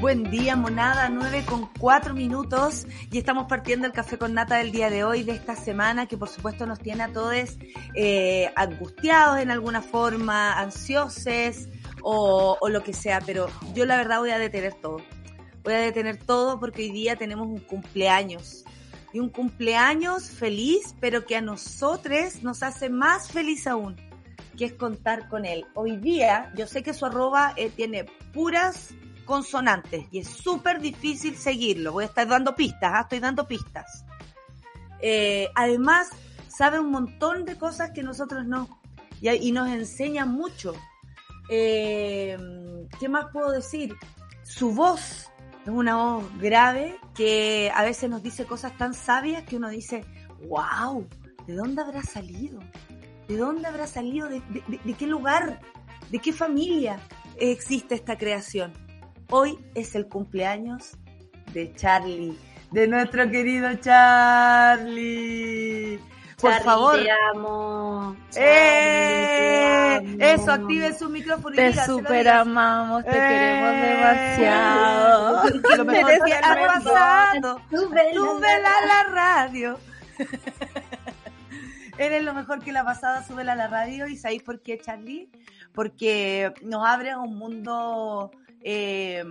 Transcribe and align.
Buen 0.00 0.30
día, 0.30 0.54
monada, 0.54 1.08
9 1.08 1.44
con 1.44 1.68
4 1.80 2.14
minutos 2.14 2.86
y 3.10 3.18
estamos 3.18 3.48
partiendo 3.48 3.84
el 3.84 3.92
café 3.92 4.16
con 4.16 4.32
nata 4.32 4.58
del 4.58 4.70
día 4.70 4.90
de 4.90 5.02
hoy, 5.02 5.24
de 5.24 5.32
esta 5.32 5.56
semana, 5.56 6.06
que 6.06 6.16
por 6.16 6.28
supuesto 6.28 6.66
nos 6.66 6.78
tiene 6.78 7.02
a 7.02 7.12
todos 7.12 7.58
eh, 7.94 8.48
angustiados 8.54 9.40
en 9.40 9.50
alguna 9.50 9.82
forma, 9.82 10.52
ansiosos 10.52 11.66
o, 12.00 12.56
o 12.60 12.68
lo 12.68 12.84
que 12.84 12.92
sea, 12.92 13.20
pero 13.26 13.48
yo 13.74 13.86
la 13.86 13.96
verdad 13.96 14.20
voy 14.20 14.30
a 14.30 14.38
detener 14.38 14.74
todo. 14.74 14.98
Voy 15.64 15.74
a 15.74 15.78
detener 15.78 16.16
todo 16.16 16.60
porque 16.60 16.82
hoy 16.82 16.92
día 16.92 17.16
tenemos 17.16 17.48
un 17.48 17.58
cumpleaños. 17.58 18.64
Y 19.12 19.18
un 19.18 19.30
cumpleaños 19.30 20.30
feliz, 20.30 20.94
pero 21.00 21.26
que 21.26 21.34
a 21.34 21.40
nosotros 21.40 22.44
nos 22.44 22.62
hace 22.62 22.88
más 22.88 23.32
feliz 23.32 23.66
aún, 23.66 23.96
que 24.56 24.66
es 24.66 24.74
contar 24.74 25.28
con 25.28 25.44
él. 25.44 25.66
Hoy 25.74 25.96
día, 25.96 26.52
yo 26.56 26.68
sé 26.68 26.84
que 26.84 26.94
su 26.94 27.04
arroba 27.04 27.52
eh, 27.56 27.68
tiene 27.74 28.04
puras 28.32 28.94
consonantes 29.28 30.06
y 30.10 30.20
es 30.20 30.28
súper 30.28 30.80
difícil 30.80 31.36
seguirlo. 31.36 31.92
Voy 31.92 32.04
a 32.04 32.06
estar 32.06 32.26
dando 32.26 32.56
pistas, 32.56 32.90
¿ah? 32.94 33.00
estoy 33.02 33.20
dando 33.20 33.46
pistas. 33.46 34.06
Eh, 35.00 35.50
además, 35.54 36.08
sabe 36.48 36.80
un 36.80 36.90
montón 36.90 37.44
de 37.44 37.56
cosas 37.58 37.90
que 37.90 38.02
nosotros 38.02 38.46
no. 38.46 38.80
Y, 39.20 39.52
nos 39.52 39.68
enseña 39.68 40.24
mucho. 40.24 40.72
Eh, 41.50 42.38
¿Qué 42.98 43.08
más 43.08 43.26
puedo 43.30 43.50
decir? 43.50 43.94
Su 44.44 44.72
voz 44.72 45.30
es 45.62 45.68
una 45.68 45.96
voz 45.96 46.24
grave 46.38 46.98
que 47.14 47.70
a 47.74 47.84
veces 47.84 48.08
nos 48.08 48.22
dice 48.22 48.46
cosas 48.46 48.78
tan 48.78 48.94
sabias 48.94 49.42
que 49.42 49.56
uno 49.56 49.68
dice, 49.68 50.06
wow, 50.48 51.06
¿de 51.46 51.54
dónde 51.54 51.82
habrá 51.82 52.02
salido? 52.02 52.60
¿De 53.28 53.36
dónde 53.36 53.68
habrá 53.68 53.86
salido? 53.86 54.28
¿De, 54.28 54.40
de, 54.48 54.64
de, 54.68 54.80
de 54.82 54.94
qué 54.94 55.06
lugar? 55.06 55.60
¿De 56.10 56.18
qué 56.18 56.32
familia 56.32 56.98
existe 57.36 57.94
esta 57.94 58.16
creación? 58.16 58.87
Hoy 59.30 59.58
es 59.74 59.94
el 59.94 60.08
cumpleaños 60.08 60.96
de 61.52 61.70
Charlie, 61.74 62.38
de 62.70 62.88
nuestro 62.88 63.30
querido 63.30 63.74
Charlie. 63.74 64.80
Por 66.40 66.50
Charlie, 66.50 66.64
favor. 66.64 66.98
Te 66.98 67.10
amo. 67.34 68.16
¡Eh! 68.36 70.00
Te 70.00 70.06
amo. 70.06 70.16
Eso, 70.18 70.50
active 70.50 70.94
su 70.96 71.10
micrófono. 71.10 71.52
y 71.54 71.56
Te 71.56 71.74
super 71.84 72.26
amamos, 72.26 73.04
te 73.04 73.10
¡Eh! 73.10 73.12
queremos 73.12 73.72
demasiado. 73.82 75.42
Lo 75.76 75.84
mejor 75.84 76.10
Eres 76.10 76.22
que 76.24 76.32
ha 76.32 76.66
pasado. 76.66 77.60
Súbela. 77.70 78.70
A 78.70 78.86
la 78.86 79.02
radio. 79.12 79.78
Eres 81.98 82.24
lo 82.24 82.32
mejor 82.32 82.60
que 82.60 82.72
la 82.72 82.82
pasada, 82.82 83.22
súbela 83.26 83.52
a 83.52 83.56
la 83.56 83.68
radio. 83.68 84.06
¿Y 84.06 84.16
sabéis 84.16 84.42
por 84.42 84.62
qué, 84.62 84.78
Charlie? 84.78 85.30
Porque 85.74 86.54
nos 86.62 86.86
abre 86.86 87.10
a 87.10 87.18
un 87.18 87.36
mundo 87.36 88.30
eh, 88.62 89.24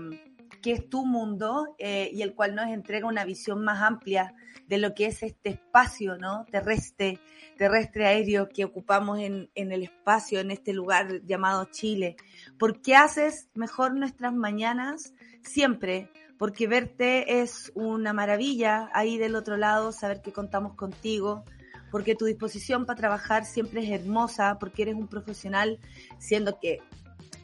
es 0.71 0.89
tu 0.89 1.05
mundo 1.05 1.75
eh, 1.77 2.09
y 2.13 2.21
el 2.21 2.33
cual 2.33 2.55
nos 2.55 2.67
entrega 2.67 3.07
una 3.07 3.25
visión 3.25 3.63
más 3.63 3.81
amplia 3.81 4.33
de 4.67 4.77
lo 4.77 4.93
que 4.93 5.05
es 5.05 5.23
este 5.23 5.49
espacio 5.49 6.17
¿no? 6.17 6.45
terrestre, 6.51 7.19
terrestre 7.57 8.05
aéreo 8.05 8.49
que 8.49 8.65
ocupamos 8.65 9.19
en, 9.19 9.49
en 9.55 9.71
el 9.71 9.83
espacio, 9.83 10.39
en 10.39 10.51
este 10.51 10.73
lugar 10.73 11.21
llamado 11.25 11.65
Chile. 11.71 12.17
Porque 12.59 12.95
haces 12.95 13.49
mejor 13.53 13.95
nuestras 13.95 14.33
mañanas 14.33 15.13
siempre, 15.41 16.09
porque 16.37 16.67
verte 16.67 17.41
es 17.41 17.71
una 17.75 18.13
maravilla 18.13 18.89
ahí 18.93 19.17
del 19.17 19.35
otro 19.35 19.57
lado, 19.57 19.91
saber 19.91 20.21
que 20.21 20.33
contamos 20.33 20.73
contigo, 20.75 21.45
porque 21.91 22.15
tu 22.15 22.25
disposición 22.25 22.85
para 22.85 22.97
trabajar 22.97 23.45
siempre 23.45 23.81
es 23.83 24.01
hermosa, 24.01 24.57
porque 24.59 24.81
eres 24.81 24.95
un 24.95 25.07
profesional, 25.07 25.79
siendo 26.19 26.59
que 26.59 26.81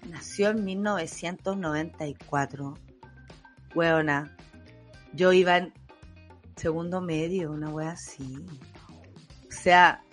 nació 0.10 0.50
en 0.50 0.64
1994. 0.64 2.74
Weona, 3.76 4.36
yo 5.14 5.34
iba 5.34 5.58
en 5.58 5.74
segundo 6.56 7.02
medio, 7.02 7.52
una 7.52 7.70
wea 7.70 7.92
así. 7.92 8.46
O 9.48 9.52
sea, 9.52 10.04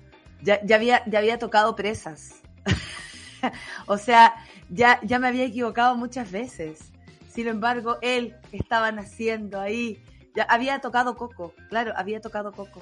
ya, 0.43 0.62
ya, 0.65 0.77
había, 0.77 1.03
ya 1.06 1.19
había 1.19 1.39
tocado 1.39 1.77
presas. 1.77 2.43
o 3.87 3.99
sea, 3.99 4.34
ya, 4.69 5.00
ya 5.03 5.19
me 5.19 5.29
había 5.29 5.45
equivocado 5.45 5.97
muchas 5.97 6.31
veces. 6.31 6.93
Sin 7.29 7.49
embargo, 7.49 7.99
él 8.03 8.37
estaba 8.53 8.93
naciendo 8.93 9.61
ahí. 9.61 10.03
Ya 10.34 10.45
había 10.45 10.81
tocado 10.81 11.17
Coco, 11.17 11.55
claro, 11.69 11.93
había 11.97 12.21
tocado 12.21 12.53
Coco. 12.53 12.81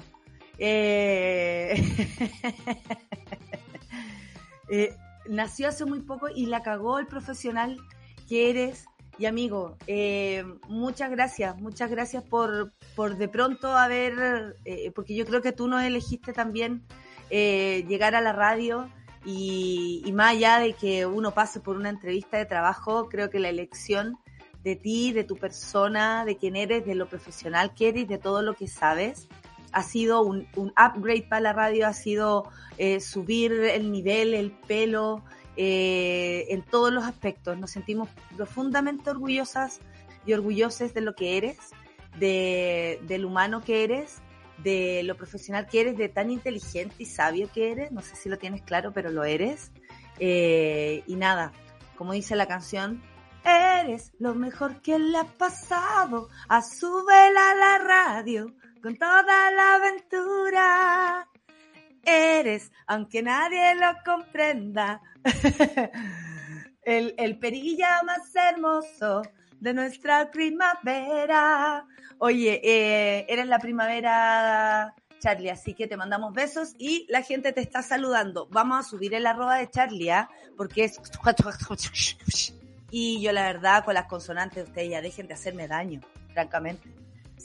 Eh... 0.57 1.81
eh, 4.69 4.95
nació 5.29 5.69
hace 5.69 5.85
muy 5.85 6.01
poco 6.01 6.27
y 6.33 6.47
la 6.47 6.61
cagó 6.63 6.99
el 6.99 7.07
profesional 7.07 7.77
que 8.27 8.49
eres. 8.49 8.85
Y 9.17 9.25
amigo, 9.25 9.77
eh, 9.85 10.43
muchas 10.67 11.11
gracias, 11.11 11.59
muchas 11.59 11.91
gracias 11.91 12.23
por, 12.23 12.73
por 12.95 13.17
de 13.17 13.27
pronto 13.27 13.77
haber, 13.77 14.55
eh, 14.65 14.91
porque 14.91 15.13
yo 15.13 15.25
creo 15.25 15.41
que 15.41 15.51
tú 15.51 15.67
nos 15.67 15.83
elegiste 15.83 16.31
también 16.31 16.83
eh, 17.29 17.85
llegar 17.87 18.15
a 18.15 18.21
la 18.21 18.31
radio 18.31 18.89
y, 19.25 20.01
y 20.05 20.11
más 20.13 20.31
allá 20.31 20.59
de 20.59 20.73
que 20.73 21.05
uno 21.05 21.33
pase 21.33 21.59
por 21.59 21.75
una 21.75 21.89
entrevista 21.89 22.37
de 22.37 22.45
trabajo, 22.45 23.09
creo 23.09 23.29
que 23.29 23.39
la 23.39 23.49
elección 23.49 24.17
de 24.63 24.77
ti, 24.77 25.11
de 25.11 25.25
tu 25.25 25.35
persona, 25.35 26.23
de 26.23 26.37
quién 26.37 26.55
eres, 26.55 26.85
de 26.85 26.95
lo 26.95 27.07
profesional 27.07 27.73
que 27.73 27.89
eres, 27.89 28.07
de 28.07 28.17
todo 28.17 28.41
lo 28.41 28.53
que 28.55 28.67
sabes, 28.67 29.27
ha 29.73 29.83
sido 29.83 30.21
un, 30.21 30.47
un 30.55 30.69
upgrade 30.69 31.27
para 31.29 31.41
la 31.41 31.53
radio, 31.53 31.87
ha 31.87 31.93
sido 31.93 32.49
eh, 32.77 32.99
subir 32.99 33.51
el 33.51 33.91
nivel, 33.91 34.33
el 34.33 34.51
pelo, 34.51 35.23
eh, 35.61 36.45
en 36.53 36.61
todos 36.61 36.93
los 36.93 37.03
aspectos. 37.03 37.57
Nos 37.57 37.71
sentimos 37.71 38.07
profundamente 38.37 39.09
orgullosas 39.09 39.79
y 40.25 40.31
orgullosos 40.31 40.93
de 40.93 41.01
lo 41.01 41.15
que 41.15 41.35
eres, 41.35 41.57
de, 42.17 43.01
del 43.03 43.25
humano 43.25 43.61
que 43.61 43.83
eres, 43.83 44.21
de 44.63 45.03
lo 45.03 45.17
profesional 45.17 45.67
que 45.67 45.81
eres, 45.81 45.97
de 45.97 46.07
tan 46.07 46.31
inteligente 46.31 46.95
y 46.99 47.05
sabio 47.05 47.49
que 47.53 47.71
eres. 47.71 47.91
No 47.91 48.01
sé 48.01 48.15
si 48.15 48.29
lo 48.29 48.37
tienes 48.37 48.61
claro, 48.61 48.93
pero 48.93 49.11
lo 49.11 49.25
eres. 49.25 49.73
Eh, 50.19 51.03
y 51.07 51.15
nada, 51.15 51.51
como 51.97 52.13
dice 52.13 52.37
la 52.37 52.47
canción, 52.47 53.01
eres 53.43 54.13
lo 54.19 54.35
mejor 54.35 54.81
que 54.81 54.97
le 54.97 55.17
ha 55.17 55.25
pasado 55.25 56.29
a 56.47 56.61
su 56.61 57.03
vela 57.05 57.55
la 57.55 57.77
radio 57.79 58.53
con 58.81 58.95
toda 58.97 59.51
la 59.51 59.75
aventura. 59.75 61.27
Eres, 62.03 62.71
aunque 62.87 63.21
nadie 63.21 63.75
lo 63.75 63.93
comprenda, 64.05 65.01
el, 66.83 67.13
el 67.17 67.37
perilla 67.37 68.01
más 68.03 68.33
hermoso 68.35 69.21
de 69.59 69.73
nuestra 69.73 70.31
primavera. 70.31 71.85
Oye, 72.17 72.61
eh, 72.63 73.25
eres 73.29 73.47
la 73.47 73.59
primavera, 73.59 74.95
Charlie, 75.19 75.49
así 75.49 75.73
que 75.73 75.87
te 75.87 75.97
mandamos 75.97 76.33
besos 76.33 76.73
y 76.77 77.05
la 77.09 77.21
gente 77.21 77.51
te 77.53 77.61
está 77.61 77.81
saludando. 77.81 78.47
Vamos 78.51 78.85
a 78.85 78.89
subir 78.89 79.13
el 79.13 79.25
arroba 79.25 79.57
de 79.57 79.69
Charlie, 79.69 80.11
¿ah? 80.11 80.29
porque 80.57 80.85
es... 80.85 80.99
Y 82.91 83.21
yo 83.21 83.31
la 83.31 83.43
verdad, 83.43 83.85
con 83.85 83.93
las 83.93 84.07
consonantes, 84.07 84.67
ustedes 84.67 84.89
ya 84.89 84.99
dejen 84.99 85.27
de 85.27 85.35
hacerme 85.35 85.67
daño, 85.67 86.01
francamente. 86.33 86.89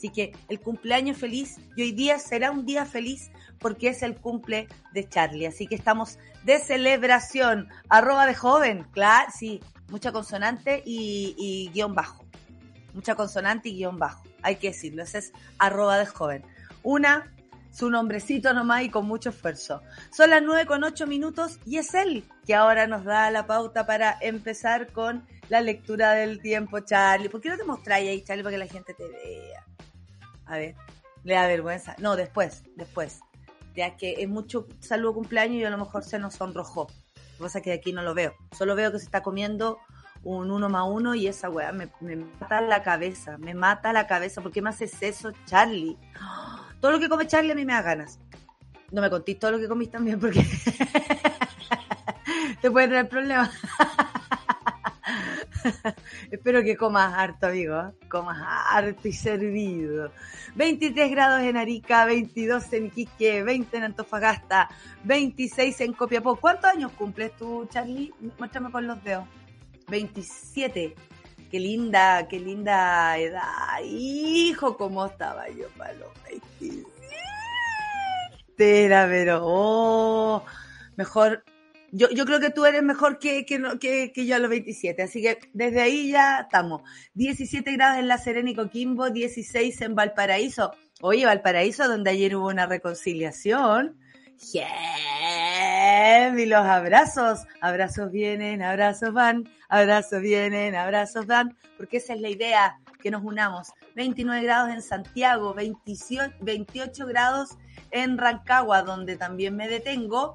Así 0.05 0.13
que 0.13 0.33
el 0.51 0.61
cumpleaños 0.61 1.17
feliz 1.17 1.57
y 1.77 1.81
hoy 1.81 1.93
día 1.93 2.19
será 2.19 2.51
un 2.51 2.67
día 2.67 2.85
feliz 2.85 3.31
porque 3.59 3.89
es 3.89 4.03
el 4.03 4.17
cumple 4.17 4.69
de 4.93 5.09
Charlie. 5.09 5.47
Así 5.47 5.67
que 5.67 5.75
estamos 5.75 6.19
de 6.43 6.59
celebración. 6.59 7.71
Arroba 7.89 8.27
de 8.27 8.35
joven, 8.35 8.87
claro, 8.93 9.33
sí, 9.35 9.63
mucha 9.89 10.13
consonante 10.13 10.83
y, 10.85 11.71
guion 11.73 11.95
bajo. 11.95 12.23
Mucha 12.93 13.15
consonante 13.15 13.71
y 13.71 13.77
guion 13.77 13.99
bajo. 13.99 14.23
Hay 14.43 14.57
que 14.57 14.69
decirlo, 14.69 15.05
ese 15.05 15.21
es 15.21 15.33
arroba 15.59 15.97
de 15.97 16.05
joven. 16.05 16.45
Una, 16.83 17.35
su 17.71 17.89
nombrecito 17.89 18.53
nomás 18.53 18.83
y 18.83 18.91
con 18.91 19.07
mucho 19.07 19.31
esfuerzo. 19.31 19.81
Son 20.15 20.29
las 20.29 20.43
nueve 20.43 20.67
con 20.67 20.85
ocho 20.85 21.07
minutos 21.07 21.61
y 21.65 21.79
es 21.79 21.95
él 21.95 22.25
que 22.47 22.55
ahora 22.55 22.87
nos 22.87 23.05
da 23.05 23.31
la 23.31 23.47
pauta 23.47 23.87
para 23.87 24.19
empezar 24.21 24.93
con 24.93 25.27
la 25.49 25.63
lectura 25.63 26.13
del 26.13 26.43
tiempo, 26.43 26.81
Charlie. 26.81 27.31
¿Por 27.31 27.41
qué 27.41 27.49
no 27.49 27.57
te 27.57 27.65
mostráis 27.65 28.11
ahí, 28.11 28.23
Charlie, 28.23 28.43
para 28.43 28.57
que 28.57 28.59
la 28.59 28.71
gente 28.71 28.93
te 28.93 29.09
vea? 29.09 29.65
A 30.47 30.59
ver, 30.59 30.75
le 31.25 31.35
da 31.35 31.47
vergüenza. 31.47 31.97
No, 31.99 32.17
después, 32.17 32.63
después. 32.77 33.21
Ya 33.75 33.97
que 33.97 34.23
es 34.23 34.29
mucho 34.29 34.69
saludo 34.81 35.15
cumpleaños 35.15 35.57
y 35.57 35.65
a 35.65 35.71
lo 35.71 35.79
mejor 35.79 36.05
se 36.05 36.19
nos 36.19 36.35
sonrojó. 36.35 36.87
Lo 37.17 37.39
que 37.39 37.43
pasa 37.43 37.59
es 37.59 37.65
que 37.65 37.73
aquí 37.73 37.93
no 37.93 38.03
lo 38.03 38.15
veo. 38.15 38.35
Solo 38.57 38.77
veo 38.77 38.93
que 38.93 38.99
se 38.99 39.07
está 39.07 39.23
comiendo 39.23 39.79
un 40.23 40.51
uno 40.51 40.69
más 40.69 40.85
uno 40.87 41.15
y 41.15 41.27
esa 41.27 41.51
weá 41.51 41.73
me, 41.73 41.91
mata 42.41 42.61
la 42.61 42.83
cabeza. 42.83 43.37
Me 43.39 43.55
mata 43.55 43.93
la 43.93 44.07
cabeza. 44.07 44.41
¿Por 44.41 44.53
qué 44.53 44.63
me 44.63 44.71
haces 44.71 45.03
eso, 45.03 45.33
Charlie? 45.47 45.99
Todo 46.81 46.93
lo 46.93 47.01
que 47.01 47.09
come 47.09 47.27
Charlie 47.27 47.53
a 47.53 47.55
mí 47.55 47.65
me 47.65 47.73
da 47.73 47.83
ganas. 47.83 48.21
No 48.91 49.01
me 49.01 49.11
contís 49.11 49.39
todo 49.39 49.53
lo 49.53 49.59
que 49.59 49.67
comís 49.67 49.91
también 49.91 50.21
porque 50.21 50.41
te 52.61 52.71
puede 52.71 52.89
traer 52.89 53.09
problemas. 53.09 53.51
Espero 56.31 56.63
que 56.63 56.77
comas 56.77 57.15
harto, 57.15 57.47
amigo. 57.47 57.93
Comas 58.09 58.39
harto 58.71 59.09
y 59.09 59.13
servido. 59.13 60.11
23 60.55 61.11
grados 61.11 61.43
en 61.43 61.57
Arica, 61.57 62.05
22 62.05 62.73
en 62.73 62.87
Iquique, 62.87 63.43
20 63.43 63.77
en 63.77 63.83
Antofagasta, 63.85 64.69
26 65.05 65.81
en 65.81 65.93
Copiapó. 65.93 66.37
¿Cuántos 66.37 66.71
años 66.71 66.93
cumples 66.93 67.35
tú, 67.37 67.67
Charlie? 67.71 68.13
Muéstrame 68.39 68.71
con 68.71 68.87
los 68.87 69.03
dedos. 69.03 69.25
27. 69.89 70.95
Qué 71.51 71.61
linda, 71.61 72.27
qué 72.29 72.41
linda 72.41 73.19
edad. 73.19 73.81
Hijo, 73.85 74.77
cómo 74.77 75.07
estaba 75.07 75.49
yo 75.49 75.69
para 75.77 75.93
los 75.95 76.09
27. 76.29 76.85
Era, 78.57 79.07
pero, 79.09 79.41
oh, 79.43 80.45
mejor 80.97 81.45
yo, 81.95 82.11
yo 82.11 82.27
creo 82.27 82.41
que 82.41 82.51
tú 82.51 82.67
eres 82.67 82.83
mejor 82.83 83.21
que, 83.21 83.47
que, 83.47 84.27
yo 84.27 84.35
a 84.35 84.41
los 84.41 84.51
27, 84.51 85.01
así 85.01 85.23
que 85.23 85.39
desde 85.53 85.81
ahí 85.81 86.11
ya 86.11 86.41
estamos. 86.41 86.83
17 87.15 87.71
grados 87.73 87.99
en 87.99 88.09
La 88.09 88.19
Serena 88.19 88.51
y 88.51 88.57
Coquimbo, 88.57 89.11
16 89.11 89.81
en 89.81 89.95
Valparaíso. 89.95 90.73
Oye, 91.03 91.25
Valparaíso, 91.25 91.87
donde 91.87 92.11
ayer 92.11 92.35
hubo 92.35 92.49
una 92.49 92.67
reconciliación. 92.67 93.97
Yeah, 94.53 96.37
y 96.37 96.47
los 96.47 96.67
abrazos, 96.67 97.47
abrazos 97.61 98.11
vienen, 98.11 98.63
abrazos 98.63 99.13
van, 99.13 99.49
abrazos 99.69 100.21
vienen, 100.21 100.75
abrazos 100.75 101.27
van, 101.27 101.57
porque 101.77 101.99
esa 101.99 102.15
es 102.15 102.21
la 102.21 102.29
idea, 102.29 102.81
que 103.01 103.13
nos 103.13 103.23
unamos. 103.23 103.69
29 103.95 104.43
grados 104.43 104.71
en 104.71 104.83
Santiago, 104.83 105.55
28 105.55 107.07
grados 107.07 107.51
en 107.93 108.19
Rancagua, 108.19 108.83
donde 108.83 109.17
también 109.17 109.55
me 109.55 109.69
detengo, 109.69 110.35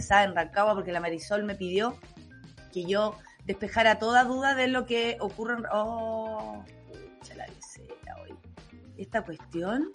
saben, 0.00 0.34
Rancagua, 0.34 0.74
porque 0.74 0.92
la 0.92 1.00
Marisol 1.00 1.44
me 1.44 1.54
pidió 1.54 1.98
que 2.72 2.84
yo 2.84 3.16
despejara 3.44 3.98
toda 3.98 4.24
duda 4.24 4.54
de 4.54 4.68
lo 4.68 4.86
que 4.86 5.16
ocurre 5.20 5.54
en... 5.54 5.64
Oh, 5.72 6.64
hoy. 8.22 8.34
Esta 8.96 9.22
cuestión 9.22 9.90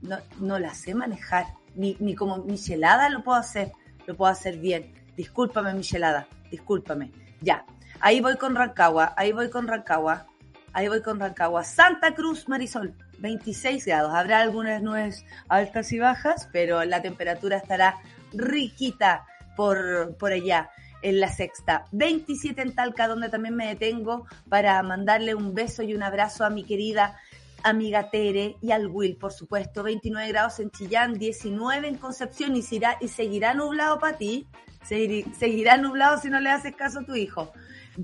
no, 0.00 0.18
no 0.38 0.58
la 0.58 0.74
sé 0.74 0.94
manejar. 0.94 1.46
Ni, 1.74 1.96
ni 2.00 2.14
como 2.14 2.38
Michelada 2.38 3.08
lo 3.08 3.22
puedo 3.22 3.38
hacer. 3.38 3.72
Lo 4.06 4.16
puedo 4.16 4.30
hacer 4.30 4.58
bien. 4.58 4.92
Discúlpame, 5.16 5.74
Michelada. 5.74 6.28
Discúlpame. 6.50 7.12
Ya. 7.40 7.64
Ahí 8.00 8.20
voy 8.20 8.36
con 8.36 8.54
Rancagua. 8.54 9.14
Ahí 9.16 9.32
voy 9.32 9.50
con 9.50 9.66
Rancagua. 9.66 10.26
Ahí 10.72 10.88
voy 10.88 11.02
con 11.02 11.18
Rancagua. 11.18 11.64
Santa 11.64 12.14
Cruz, 12.14 12.48
Marisol. 12.48 12.94
26 13.18 13.86
grados. 13.86 14.14
Habrá 14.14 14.40
algunas 14.40 14.82
nubes 14.82 15.24
altas 15.48 15.92
y 15.92 15.98
bajas, 15.98 16.48
pero 16.52 16.84
la 16.84 17.02
temperatura 17.02 17.58
estará 17.58 17.96
riquita 18.32 19.26
por, 19.56 20.16
por 20.16 20.32
allá 20.32 20.70
en 21.02 21.20
la 21.20 21.28
sexta. 21.28 21.84
27 21.92 22.60
en 22.62 22.74
Talca, 22.74 23.08
donde 23.08 23.28
también 23.28 23.56
me 23.56 23.66
detengo 23.66 24.26
para 24.48 24.82
mandarle 24.82 25.34
un 25.34 25.54
beso 25.54 25.82
y 25.82 25.94
un 25.94 26.02
abrazo 26.02 26.44
a 26.44 26.50
mi 26.50 26.64
querida 26.64 27.18
amiga 27.62 28.10
Tere 28.10 28.56
y 28.60 28.70
al 28.72 28.86
Will, 28.86 29.16
por 29.16 29.32
supuesto. 29.32 29.82
29 29.82 30.28
grados 30.28 30.60
en 30.60 30.70
Chillán, 30.70 31.14
19 31.14 31.88
en 31.88 31.96
Concepción 31.96 32.56
y, 32.56 32.62
será, 32.62 32.96
y 33.00 33.08
seguirá 33.08 33.54
nublado 33.54 33.98
para 33.98 34.16
ti. 34.16 34.48
Seguirá 34.82 35.76
nublado 35.76 36.18
si 36.18 36.30
no 36.30 36.40
le 36.40 36.50
haces 36.50 36.74
caso 36.74 37.00
a 37.00 37.04
tu 37.04 37.14
hijo. 37.14 37.52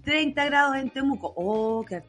30 0.05 0.45
grados 0.45 0.77
en 0.77 0.91
Temuco. 0.91 1.33
Oh, 1.37 1.85
qué. 1.85 2.03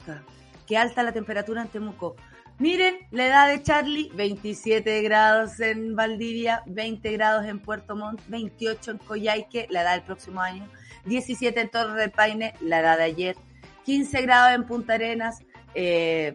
Qué 0.65 0.77
alta 0.77 1.03
la 1.03 1.13
temperatura 1.13 1.61
en 1.61 1.69
Temuco. 1.69 2.17
Miren, 2.59 2.95
la 3.11 3.27
edad 3.27 3.47
de 3.49 3.61
Charlie, 3.61 4.09
27 4.15 5.03
grados 5.03 5.59
en 5.59 5.95
Valdivia, 5.95 6.63
20 6.65 7.11
grados 7.11 7.45
en 7.45 7.59
Puerto 7.59 7.95
Montt, 7.95 8.19
28 8.29 8.91
en 8.91 8.97
Coyhaique, 8.97 9.67
la 9.69 9.83
edad 9.83 9.91
del 9.91 10.01
próximo 10.01 10.41
año, 10.41 10.67
17 11.05 11.61
en 11.61 11.69
Torre 11.69 12.01
del 12.01 12.09
Paine, 12.09 12.55
la 12.61 12.79
edad 12.79 12.97
de 12.97 13.03
ayer, 13.03 13.35
15 13.85 14.23
grados 14.23 14.55
en 14.55 14.65
Punta 14.65 14.95
Arenas, 14.95 15.37
eh, 15.75 16.33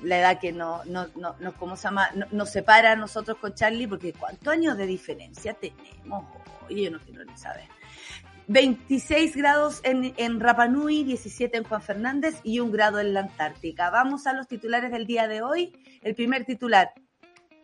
la 0.00 0.18
edad 0.20 0.38
que 0.38 0.52
no, 0.52 0.84
no, 0.84 1.08
no, 1.16 1.34
no 1.40 1.52
¿cómo 1.56 1.76
se 1.76 1.88
llama? 1.88 2.08
nos 2.30 2.50
separa 2.50 2.92
a 2.92 2.96
nosotros 2.96 3.38
con 3.38 3.52
Charlie, 3.52 3.88
porque 3.88 4.12
¿cuántos 4.12 4.52
años 4.52 4.78
de 4.78 4.86
diferencia 4.86 5.54
tenemos? 5.54 6.24
Oye, 6.68 6.84
yo 6.84 6.92
no 6.92 7.00
quiero 7.00 7.24
ni 7.24 7.36
saber. 7.36 7.77
26 8.48 9.36
grados 9.36 9.80
en, 9.84 10.14
en 10.16 10.40
Rapanui, 10.40 11.04
17 11.04 11.58
en 11.58 11.64
Juan 11.64 11.82
Fernández 11.82 12.40
y 12.42 12.60
un 12.60 12.72
grado 12.72 12.98
en 12.98 13.12
la 13.12 13.20
Antártica. 13.20 13.90
Vamos 13.90 14.26
a 14.26 14.32
los 14.32 14.48
titulares 14.48 14.90
del 14.90 15.06
día 15.06 15.28
de 15.28 15.42
hoy. 15.42 15.76
El 16.00 16.14
primer 16.14 16.46
titular. 16.46 16.92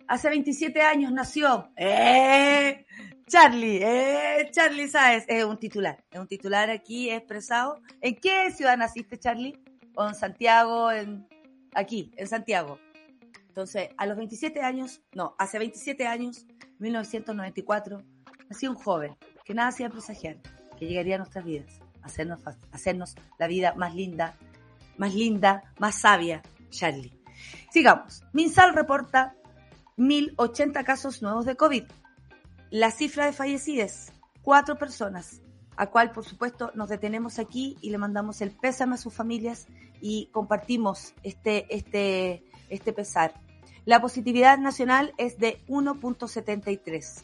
Hace 0.06 0.28
27 0.28 0.82
años 0.82 1.10
nació. 1.10 1.70
¡Eh! 1.76 2.84
Charlie, 3.26 3.81
eh, 3.82 4.50
Charlie 4.50 4.86
Sáez, 4.86 5.25
es 5.26 5.42
un 5.44 5.56
titular, 5.56 6.04
es 6.10 6.20
un 6.20 6.26
titular 6.26 6.69
aquí 6.69 7.08
expresado. 7.08 7.81
¿En 8.02 8.16
qué 8.16 8.50
ciudad 8.50 8.76
naciste, 8.76 9.19
Charlie? 9.19 9.58
¿O 9.94 10.06
en 10.06 10.14
Santiago? 10.14 10.92
En, 10.92 11.26
aquí, 11.75 12.12
en 12.19 12.26
Santiago. 12.26 12.78
Entonces, 13.48 13.88
a 13.96 14.04
los 14.04 14.19
27 14.19 14.60
años, 14.60 15.00
no, 15.14 15.34
hace 15.38 15.58
27 15.58 16.06
años, 16.06 16.46
1994, 16.78 18.02
nació 18.50 18.70
un 18.70 18.76
joven 18.76 19.16
que 19.46 19.54
nada 19.54 19.69
hacía 19.69 19.88
presagiar 19.88 20.36
que 20.76 20.86
llegaría 20.86 21.16
a 21.16 21.18
nuestras 21.18 21.44
vidas, 21.44 21.80
hacernos, 22.02 22.40
hacernos 22.72 23.14
la 23.38 23.46
vida 23.46 23.74
más 23.74 23.94
linda, 23.94 24.36
más 24.96 25.14
linda, 25.14 25.72
más 25.78 26.00
sabia, 26.00 26.42
Charlie. 26.70 27.12
Sigamos. 27.70 28.22
Minsal 28.32 28.74
reporta 28.74 29.34
1.080 29.96 30.84
casos 30.84 31.22
nuevos 31.22 31.44
de 31.44 31.56
COVID. 31.56 31.84
La 32.70 32.90
cifra 32.90 33.26
de 33.26 33.32
fallecidas, 33.32 34.12
cuatro 34.42 34.76
personas, 34.76 35.40
a 35.76 35.86
cual 35.88 36.12
por 36.12 36.24
supuesto 36.24 36.70
nos 36.74 36.88
detenemos 36.88 37.38
aquí 37.38 37.76
y 37.80 37.90
le 37.90 37.98
mandamos 37.98 38.40
el 38.40 38.50
pésame 38.50 38.94
a 38.94 38.98
sus 38.98 39.14
familias 39.14 39.66
y 40.00 40.26
compartimos 40.32 41.14
este, 41.22 41.66
este, 41.74 42.44
este 42.68 42.92
pesar. 42.92 43.34
La 43.84 44.00
positividad 44.00 44.58
nacional 44.58 45.12
es 45.18 45.38
de 45.38 45.60
1.73. 45.68 47.22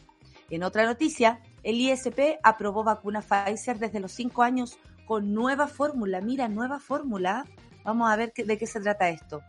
En 0.49 0.63
otra 0.63 0.85
noticia, 0.85 1.41
el 1.63 1.75
ISP 1.75 2.39
aprobó 2.43 2.83
vacuna 2.83 3.21
Pfizer 3.21 3.77
desde 3.77 3.99
los 3.99 4.11
cinco 4.11 4.43
años 4.43 4.77
con 5.05 5.33
nueva 5.33 5.67
fórmula. 5.67 6.21
Mira, 6.21 6.47
nueva 6.47 6.79
fórmula. 6.79 7.45
Vamos 7.83 8.11
a 8.11 8.15
ver 8.15 8.33
de 8.33 8.57
qué 8.57 8.67
se 8.67 8.79
trata 8.79 9.09
esto. 9.09 9.41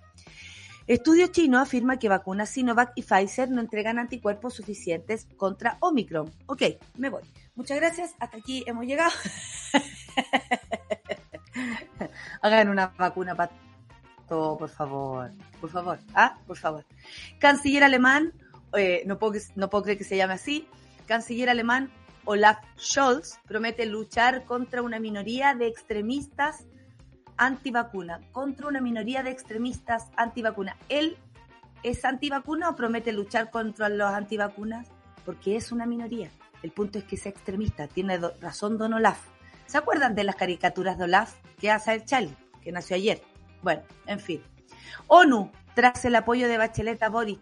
Estudio 0.87 1.29
chino 1.29 1.61
afirma 1.61 1.99
que 1.99 2.09
vacunas 2.09 2.51
Sinovac 2.51 2.93
y 2.97 3.03
Pfizer 3.03 3.51
no 3.51 3.61
entregan 3.61 3.99
anticuerpos 3.99 4.55
suficientes 4.55 5.29
contra 5.37 5.77
Omicron. 5.81 6.33
Ok, 6.47 6.63
me 6.97 7.09
voy. 7.09 7.23
Muchas 7.55 7.79
gracias. 7.79 8.15
Hasta 8.19 8.39
aquí 8.39 8.65
hemos 8.67 8.85
llegado. 8.85 9.13
Hagan 12.43 12.69
una 12.69 12.89
vacuna 12.99 13.37
para 13.37 13.53
todo, 14.29 14.59
por 14.59 14.71
favor. 14.71 15.31
Por 15.61 15.71
favor. 15.71 15.99
Ah, 16.15 16.39
por 16.47 16.57
favor. 16.57 16.85
Canciller 17.39 17.85
alemán, 17.85 18.33
eh, 18.77 19.03
no 19.07 19.19
puedo 19.19 19.83
creer 19.83 19.99
que 19.99 20.05
se 20.05 20.17
llame 20.17 20.35
así. 20.35 20.67
Canciller 21.07 21.49
alemán 21.49 21.93
Olaf 22.25 22.59
Scholz 22.79 23.39
promete 23.47 23.87
luchar 23.87 24.45
contra 24.45 24.83
una 24.83 25.01
minoría 25.01 25.55
de 25.55 25.67
extremistas 25.67 26.65
antivacuna, 27.37 28.21
contra 28.31 28.69
una 28.69 28.81
minoría 28.81 29.23
de 29.23 29.31
extremistas 29.31 30.09
antivacuna. 30.17 30.77
¿Él 30.89 31.17
es 31.83 32.05
antivacuna 32.05 32.69
o 32.69 32.77
promete 32.77 33.13
luchar 33.13 33.51
contra 33.51 33.89
los 33.89 34.13
antivacunas? 34.13 34.89
Porque 35.25 35.57
es 35.57 35.73
una 35.73 35.87
minoría. 35.87 36.31
El 36.63 36.71
punto 36.71 36.99
es 36.99 37.05
que 37.05 37.17
es 37.17 37.27
extremista. 37.27 37.89
Tiene 37.89 38.19
razón 38.41 38.79
Don 38.79 38.95
Olaf. 38.95 39.19
¿Se 39.67 39.79
acuerdan 39.79 40.15
de 40.15 40.25
las 40.25 40.37
caricaturas 40.37 40.99
de 40.99 41.05
Olaf 41.05 41.35
que 41.59 41.71
hace 41.71 41.95
el 41.95 42.05
Charlie, 42.05 42.37
que 42.63 42.71
nació 42.71 42.97
ayer? 42.97 43.23
Bueno, 43.63 43.83
en 44.07 44.21
fin. 44.21 44.43
ONU, 45.09 45.51
tras 45.75 46.05
el 46.05 46.15
apoyo 46.15 46.47
de 46.47 46.59
Bachelet 46.59 47.03
a 47.03 47.09
Boric. 47.09 47.41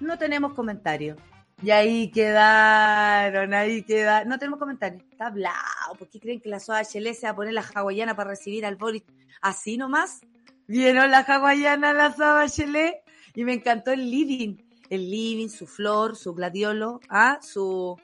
No 0.00 0.18
tenemos 0.18 0.52
comentario. 0.52 1.16
Y 1.62 1.70
ahí 1.70 2.10
quedaron, 2.10 3.54
ahí 3.54 3.82
quedaron. 3.82 4.28
No 4.28 4.38
tenemos 4.38 4.58
comentarios. 4.58 5.02
Está 5.10 5.26
hablado. 5.26 5.94
¿Por 5.98 6.08
qué 6.08 6.20
creen 6.20 6.40
que 6.40 6.48
la 6.48 6.60
SOHL 6.60 7.14
se 7.14 7.26
va 7.26 7.30
a 7.30 7.36
poner 7.36 7.54
la 7.54 7.62
hawaiana 7.62 8.14
para 8.16 8.30
recibir 8.30 8.66
al 8.66 8.76
Boris 8.76 9.02
así 9.40 9.76
nomás? 9.76 10.20
Vieron 10.66 11.10
la 11.10 11.20
hawaiana, 11.20 11.92
la 11.92 12.12
SOHL. 12.12 12.96
Y 13.34 13.44
me 13.44 13.54
encantó 13.54 13.92
el 13.92 14.10
living. 14.10 14.56
El 14.90 15.10
living, 15.10 15.48
su 15.48 15.66
flor, 15.66 16.16
su 16.16 16.34
gladiolo, 16.34 17.00
¿ah? 17.08 17.38
su, 17.40 17.98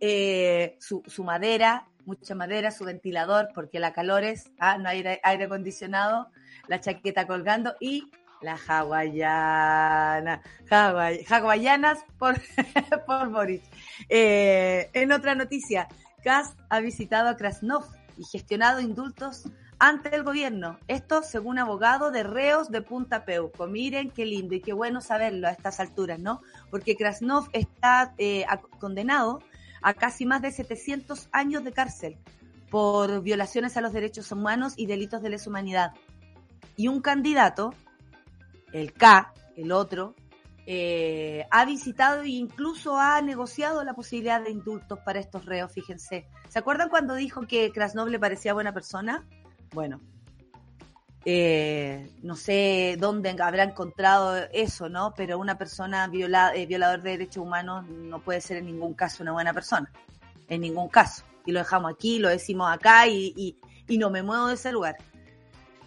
eh, 0.00 0.76
su, 0.80 1.02
su 1.06 1.22
madera, 1.22 1.86
mucha 2.04 2.34
madera, 2.34 2.70
su 2.70 2.84
ventilador, 2.84 3.48
porque 3.54 3.78
la 3.78 3.92
calor 3.92 4.24
es, 4.24 4.50
¿ah? 4.58 4.76
no 4.78 4.88
hay 4.88 5.04
aire 5.22 5.44
acondicionado, 5.44 6.28
la 6.66 6.80
chaqueta 6.80 7.26
colgando 7.26 7.74
y 7.80 8.10
la 8.40 8.56
hawaiana. 8.56 10.42
hawaianas 10.70 11.98
por, 12.18 12.36
por 13.06 13.30
Boris. 13.30 13.62
Eh, 14.08 14.90
en 14.92 15.12
otra 15.12 15.34
noticia, 15.34 15.88
Kass 16.22 16.54
ha 16.68 16.80
visitado 16.80 17.28
a 17.28 17.36
Krasnov 17.36 17.84
y 18.18 18.24
gestionado 18.24 18.80
indultos 18.80 19.44
ante 19.78 20.14
el 20.14 20.22
gobierno. 20.22 20.78
Esto 20.88 21.22
según 21.22 21.58
abogado 21.58 22.10
de 22.10 22.22
reos 22.22 22.70
de 22.70 22.82
Punta 22.82 23.24
Peuco. 23.24 23.66
Miren 23.66 24.10
qué 24.10 24.24
lindo 24.24 24.54
y 24.54 24.60
qué 24.60 24.72
bueno 24.72 25.00
saberlo 25.00 25.48
a 25.48 25.50
estas 25.50 25.80
alturas, 25.80 26.18
¿no? 26.18 26.42
Porque 26.70 26.96
Krasnov 26.96 27.48
está 27.52 28.14
eh, 28.18 28.46
condenado 28.78 29.40
a 29.82 29.94
casi 29.94 30.26
más 30.26 30.42
de 30.42 30.50
700 30.50 31.28
años 31.32 31.62
de 31.62 31.72
cárcel 31.72 32.18
por 32.70 33.22
violaciones 33.22 33.76
a 33.76 33.80
los 33.80 33.92
derechos 33.92 34.32
humanos 34.32 34.74
y 34.76 34.86
delitos 34.86 35.22
de 35.22 35.30
lesa 35.30 35.50
humanidad. 35.50 35.92
Y 36.76 36.88
un 36.88 37.00
candidato, 37.00 37.74
el 38.72 38.92
K, 38.92 39.32
el 39.56 39.72
otro, 39.72 40.14
eh, 40.68 41.46
ha 41.50 41.64
visitado 41.64 42.22
e 42.22 42.30
incluso 42.30 42.98
ha 42.98 43.22
negociado 43.22 43.84
la 43.84 43.94
posibilidad 43.94 44.42
de 44.42 44.50
indultos 44.50 44.98
para 44.98 45.20
estos 45.20 45.44
reos, 45.44 45.70
fíjense. 45.70 46.26
¿Se 46.48 46.58
acuerdan 46.58 46.88
cuando 46.88 47.14
dijo 47.14 47.46
que 47.46 47.70
Krasnov 47.70 48.08
le 48.08 48.18
parecía 48.18 48.52
buena 48.52 48.74
persona? 48.74 49.24
Bueno, 49.72 50.00
eh, 51.24 52.10
no 52.22 52.34
sé 52.34 52.96
dónde 52.98 53.30
habrá 53.40 53.62
encontrado 53.62 54.36
eso, 54.52 54.88
¿no? 54.88 55.14
Pero 55.16 55.38
una 55.38 55.56
persona 55.56 56.08
viola, 56.08 56.52
eh, 56.54 56.66
violador 56.66 57.00
de 57.02 57.10
derechos 57.12 57.44
humanos 57.44 57.86
no 57.88 58.20
puede 58.20 58.40
ser 58.40 58.56
en 58.56 58.66
ningún 58.66 58.94
caso 58.94 59.22
una 59.22 59.32
buena 59.32 59.52
persona, 59.52 59.92
en 60.48 60.62
ningún 60.62 60.88
caso. 60.88 61.22
Y 61.44 61.52
lo 61.52 61.60
dejamos 61.60 61.92
aquí, 61.92 62.18
lo 62.18 62.28
decimos 62.28 62.72
acá 62.72 63.06
y 63.06 63.56
no 63.88 64.10
me 64.10 64.24
muevo 64.24 64.48
de 64.48 64.54
ese 64.54 64.72
lugar. 64.72 64.96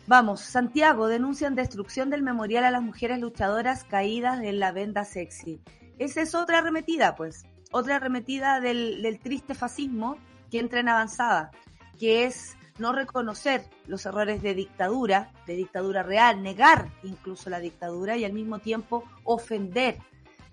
Vamos, 0.10 0.42
Santiago 0.42 1.08
denuncian 1.08 1.54
destrucción 1.54 2.10
del 2.10 2.24
memorial 2.24 2.64
a 2.66 2.72
las 2.72 2.82
mujeres 2.82 3.20
luchadoras 3.20 3.84
caídas 3.84 4.42
en 4.42 4.60
la 4.60 4.72
venda 4.72 5.06
sexy. 5.06 5.62
Esa 6.00 6.24
es 6.24 6.34
otra 6.34 6.58
arremetida, 6.58 7.16
pues, 7.16 7.46
otra 7.72 7.98
arremetida 7.98 8.60
del, 8.60 9.20
triste 9.22 9.54
fascismo 9.54 10.18
que 10.50 10.58
entra 10.58 10.80
en 10.80 10.90
avanzada, 10.90 11.52
que 12.00 12.24
es 12.24 12.58
no 12.80 12.92
reconocer 12.92 13.70
los 13.86 14.04
errores 14.08 14.42
de 14.42 14.56
dictadura, 14.56 15.32
de 15.46 15.56
dictadura 15.56 16.02
real, 16.02 16.42
negar 16.42 16.90
incluso 17.04 17.52
la 17.52 17.60
dictadura 17.60 18.18
y 18.18 18.26
al 18.26 18.34
mismo 18.34 18.58
tiempo 18.58 19.04
ofender, 19.26 20.00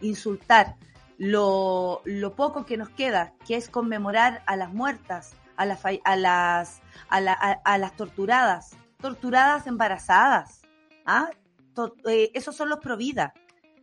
insultar 0.03 0.77
lo, 1.17 2.03
poco 2.37 2.67
que 2.67 2.77
nos 2.77 2.91
queda, 2.91 3.33
que 3.47 3.57
es 3.57 3.71
conmemorar 3.71 4.43
a 4.45 4.55
las 4.57 4.75
muertas, 4.75 5.35
a 5.57 5.65
las, 5.65 5.81
a 5.83 6.17
las, 6.17 6.83
a, 7.09 7.21
la, 7.23 7.33
a 7.33 7.79
las 7.79 7.97
torturadas, 7.97 8.77
torturadas 8.99 9.67
embarazadas. 9.67 10.63
¿ah? 11.05 11.31
Eh, 12.07 12.31
esos 12.35 12.57
son 12.57 12.69
los 12.69 12.81
provida. 12.81 13.33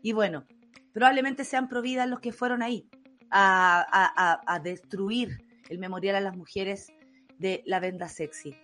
Y 0.02 0.14
bueno, 0.14 0.46
probablemente 0.94 1.44
sean 1.44 1.70
providas 1.70 2.10
los 2.10 2.20
que 2.20 2.32
fueron 2.32 2.62
ahí 2.62 2.90
a 3.36 4.62
destruir 4.64 5.44
el 5.70 5.80
memorial 5.80 6.16
a 6.16 6.22
las 6.22 6.38
mujeres 6.38 6.94
de 7.40 7.64
la 7.66 7.80
venda 7.80 8.08
sexy. 8.08 8.56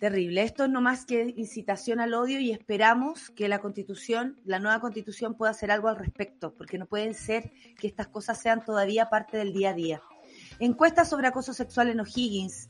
Terrible. 0.00 0.42
Esto 0.42 0.64
es 0.64 0.70
no 0.70 0.82
más 0.82 1.06
que 1.06 1.32
incitación 1.36 2.00
al 2.00 2.12
odio 2.12 2.38
y 2.38 2.50
esperamos 2.50 3.30
que 3.30 3.48
la 3.48 3.60
constitución, 3.60 4.38
la 4.44 4.58
nueva 4.58 4.78
constitución 4.78 5.34
pueda 5.34 5.52
hacer 5.52 5.70
algo 5.70 5.88
al 5.88 5.96
respecto, 5.96 6.52
porque 6.54 6.76
no 6.76 6.86
pueden 6.86 7.14
ser 7.14 7.50
que 7.78 7.86
estas 7.86 8.08
cosas 8.08 8.38
sean 8.38 8.62
todavía 8.62 9.08
parte 9.08 9.38
del 9.38 9.54
día 9.54 9.70
a 9.70 9.74
día. 9.74 10.02
Encuesta 10.58 11.06
sobre 11.06 11.28
acoso 11.28 11.54
sexual 11.54 11.88
en 11.88 12.00
O'Higgins. 12.00 12.68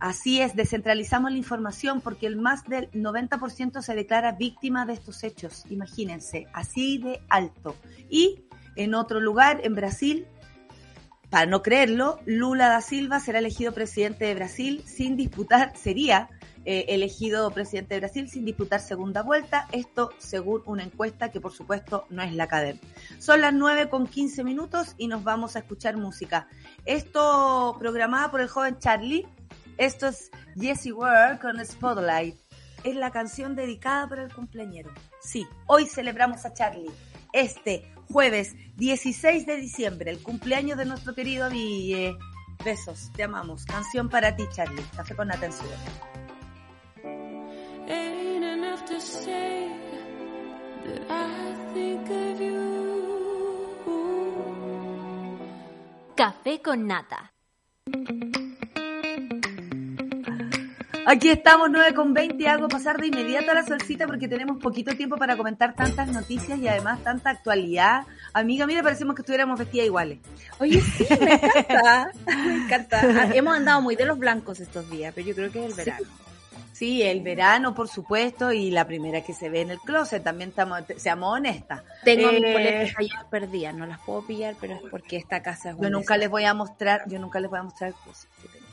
Así 0.00 0.40
es, 0.40 0.54
descentralizamos 0.54 1.32
la 1.32 1.38
información 1.38 2.00
porque 2.00 2.26
el 2.26 2.36
más 2.36 2.64
del 2.64 2.90
90% 2.92 3.82
se 3.82 3.94
declara 3.94 4.32
víctima 4.32 4.86
de 4.86 4.92
estos 4.92 5.24
hechos. 5.24 5.64
Imagínense, 5.70 6.46
así 6.52 6.98
de 6.98 7.20
alto. 7.28 7.74
Y 8.08 8.44
en 8.76 8.94
otro 8.94 9.20
lugar, 9.20 9.60
en 9.64 9.74
Brasil, 9.74 10.26
para 11.30 11.46
no 11.46 11.62
creerlo, 11.62 12.20
Lula 12.26 12.68
da 12.68 12.80
Silva 12.80 13.20
será 13.20 13.40
elegido 13.40 13.72
presidente 13.72 14.24
de 14.24 14.34
Brasil 14.34 14.82
sin 14.86 15.16
disputar, 15.16 15.76
sería 15.76 16.30
eh, 16.64 16.86
elegido 16.94 17.50
presidente 17.50 17.94
de 17.94 18.00
Brasil 18.00 18.28
sin 18.28 18.44
disputar 18.44 18.80
segunda 18.80 19.22
vuelta. 19.22 19.68
Esto 19.72 20.10
según 20.18 20.62
una 20.64 20.84
encuesta 20.84 21.30
que 21.30 21.40
por 21.40 21.52
supuesto 21.52 22.06
no 22.08 22.22
es 22.22 22.34
la 22.34 22.46
cadena. 22.46 22.78
Son 23.18 23.40
las 23.40 23.52
9 23.52 23.88
con 23.88 24.06
15 24.06 24.44
minutos 24.44 24.94
y 24.96 25.08
nos 25.08 25.24
vamos 25.24 25.56
a 25.56 25.60
escuchar 25.60 25.96
música. 25.96 26.48
Esto 26.84 27.76
programada 27.78 28.30
por 28.30 28.40
el 28.40 28.48
joven 28.48 28.78
Charlie. 28.78 29.26
Esto 29.78 30.08
es 30.08 30.30
Jesse 30.56 30.92
Ware 30.92 31.38
con 31.38 31.64
Spotlight. 31.64 32.34
Es 32.82 32.96
la 32.96 33.12
canción 33.12 33.54
dedicada 33.54 34.08
para 34.08 34.24
el 34.24 34.34
cumpleañero. 34.34 34.90
Sí, 35.20 35.46
hoy 35.66 35.86
celebramos 35.86 36.44
a 36.44 36.52
Charlie. 36.52 36.90
Este 37.32 37.88
jueves 38.10 38.56
16 38.76 39.46
de 39.46 39.56
diciembre, 39.56 40.10
el 40.10 40.20
cumpleaños 40.20 40.78
de 40.78 40.84
nuestro 40.84 41.14
querido 41.14 41.48
Ville. 41.48 42.16
Besos, 42.64 43.12
te 43.14 43.22
amamos. 43.22 43.64
Canción 43.66 44.08
para 44.08 44.34
ti, 44.34 44.44
Charlie. 44.52 44.82
Café 44.96 45.14
con 45.14 45.30
atención. 45.30 45.68
Ain't 47.88 48.44
enough 48.44 48.84
to 48.84 49.00
say 49.00 49.68
that 50.84 51.02
I 51.08 51.72
think 51.72 52.10
of 52.10 52.40
you. 52.40 52.88
Café 56.16 56.60
con 56.60 56.88
nata. 56.88 57.32
Aquí 61.10 61.30
estamos, 61.30 61.70
9 61.70 61.94
con 61.94 62.12
20. 62.12 62.46
Hago 62.48 62.68
pasar 62.68 62.98
de 63.00 63.06
inmediato 63.06 63.50
a 63.50 63.54
la 63.54 63.64
solcita 63.64 64.06
porque 64.06 64.28
tenemos 64.28 64.58
poquito 64.62 64.94
tiempo 64.94 65.16
para 65.16 65.38
comentar 65.38 65.74
tantas 65.74 66.08
noticias 66.08 66.58
y 66.58 66.68
además 66.68 67.02
tanta 67.02 67.30
actualidad. 67.30 68.02
Amiga, 68.34 68.66
mira, 68.66 68.82
parecemos 68.82 69.14
que 69.16 69.22
estuviéramos 69.22 69.58
vestidas 69.58 69.86
iguales. 69.86 70.18
Oye, 70.58 70.82
sí, 70.82 71.06
me 71.18 71.32
encanta. 71.34 72.10
me 72.26 72.54
encanta. 72.64 73.00
Ah, 73.02 73.30
hemos 73.32 73.56
andado 73.56 73.80
muy 73.80 73.96
de 73.96 74.04
los 74.04 74.18
blancos 74.18 74.60
estos 74.60 74.90
días, 74.90 75.14
pero 75.14 75.26
yo 75.26 75.34
creo 75.34 75.50
que 75.50 75.64
es 75.64 75.70
el 75.70 75.76
verano. 75.76 76.06
Sí, 76.72 77.02
el 77.02 77.22
verano, 77.22 77.74
por 77.74 77.88
supuesto, 77.88 78.52
y 78.52 78.70
la 78.70 78.86
primera 78.86 79.22
que 79.22 79.32
se 79.32 79.48
ve 79.48 79.62
en 79.62 79.70
el 79.70 79.78
closet, 79.80 80.22
también 80.22 80.50
estamos, 80.50 80.82
seamos 80.98 81.32
honestas. 81.34 81.82
Tengo 82.04 82.30
mis 82.30 82.44
Eh, 82.44 82.52
boletas 82.52 82.94
ayer 82.98 83.26
perdidas, 83.30 83.74
no 83.74 83.86
las 83.86 83.98
puedo 84.00 84.24
pillar, 84.26 84.54
pero 84.60 84.74
es 84.74 84.82
porque 84.90 85.16
esta 85.16 85.42
casa 85.42 85.70
es 85.70 85.76
Yo 85.80 85.88
nunca 85.88 86.18
les 86.18 86.28
voy 86.28 86.44
a 86.44 86.52
mostrar, 86.52 87.02
yo 87.08 87.18
nunca 87.18 87.40
les 87.40 87.48
voy 87.50 87.60
a 87.60 87.62
mostrar 87.64 87.94
cosas. 88.04 88.28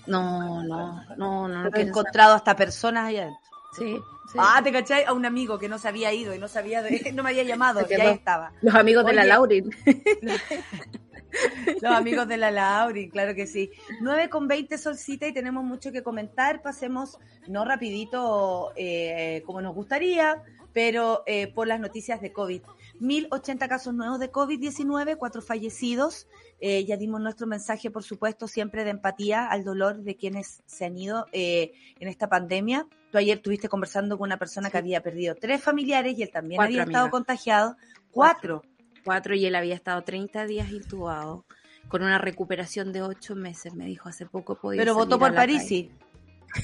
No, 0.07 0.63
no, 0.63 1.03
no, 1.17 1.47
no. 1.47 1.47
no 1.47 1.69
He 1.75 1.81
encontrado 1.81 2.35
hasta 2.35 2.55
personas 2.55 3.07
allá 3.09 3.23
adentro. 3.23 3.41
Sí, 3.77 3.97
sí. 4.31 4.37
Ah, 4.39 4.61
¿te 4.63 4.71
cachai? 4.71 5.03
A 5.03 5.13
un 5.13 5.25
amigo 5.25 5.59
que 5.59 5.67
no 5.67 5.77
se 5.77 5.87
había 5.87 6.13
ido 6.13 6.33
y 6.33 6.39
no 6.39 6.47
sabía 6.47 6.81
de, 6.81 7.11
no 7.13 7.23
me 7.23 7.31
había 7.31 7.43
llamado, 7.43 7.85
quedó. 7.85 8.03
ahí 8.03 8.09
estaba. 8.09 8.53
Los 8.61 8.75
amigos 8.75 9.05
de 9.05 9.13
la. 9.13 9.25
Laurin. 9.25 9.69
Los 11.81 11.91
amigos 11.91 12.27
de 12.27 12.37
la 12.37 12.51
Lauri, 12.51 13.09
claro 13.09 13.35
que 13.35 13.47
sí. 13.47 13.71
9 14.01 14.29
con 14.29 14.47
20 14.47 14.77
solcita 14.77 15.27
y 15.27 15.33
tenemos 15.33 15.63
mucho 15.63 15.91
que 15.91 16.03
comentar. 16.03 16.61
Pasemos, 16.61 17.19
no 17.47 17.65
rapidito 17.65 18.71
eh, 18.75 19.43
como 19.45 19.61
nos 19.61 19.75
gustaría, 19.75 20.41
pero 20.73 21.23
eh, 21.25 21.47
por 21.47 21.67
las 21.67 21.79
noticias 21.79 22.21
de 22.21 22.31
COVID. 22.31 22.61
1080 22.99 23.67
casos 23.67 23.93
nuevos 23.93 24.19
de 24.19 24.31
COVID-19, 24.31 25.17
cuatro 25.17 25.41
fallecidos. 25.41 26.27
Eh, 26.59 26.85
ya 26.85 26.97
dimos 26.97 27.21
nuestro 27.21 27.47
mensaje, 27.47 27.91
por 27.91 28.03
supuesto, 28.03 28.47
siempre 28.47 28.83
de 28.83 28.91
empatía 28.91 29.47
al 29.47 29.63
dolor 29.63 30.01
de 30.03 30.15
quienes 30.15 30.63
se 30.65 30.85
han 30.85 30.97
ido 30.97 31.25
eh, 31.31 31.73
en 31.99 32.07
esta 32.07 32.29
pandemia. 32.29 32.87
Tú 33.11 33.17
ayer 33.17 33.37
estuviste 33.37 33.69
conversando 33.69 34.17
con 34.17 34.27
una 34.27 34.37
persona 34.37 34.69
que 34.69 34.77
había 34.77 35.01
perdido 35.01 35.35
tres 35.35 35.61
familiares 35.61 36.17
y 36.17 36.23
él 36.23 36.31
también 36.31 36.57
Cuatro, 36.57 36.71
había 36.71 36.83
amiga. 36.83 36.97
estado 36.99 37.11
contagiado. 37.11 37.77
Cuatro. 38.11 38.61
Cuatro 39.03 39.35
y 39.35 39.45
él 39.45 39.55
había 39.55 39.75
estado 39.75 40.01
30 40.03 40.45
días 40.45 40.71
intubado 40.71 41.45
con 41.87 42.01
una 42.03 42.17
recuperación 42.17 42.91
de 42.91 43.01
ocho 43.01 43.35
meses, 43.35 43.73
me 43.75 43.85
dijo 43.85 44.09
hace 44.09 44.25
poco. 44.25 44.55
podido 44.55 44.81
Pero 44.81 44.95
votó 44.95 45.19
por 45.19 45.33
París, 45.35 45.63
sí. 45.67 45.91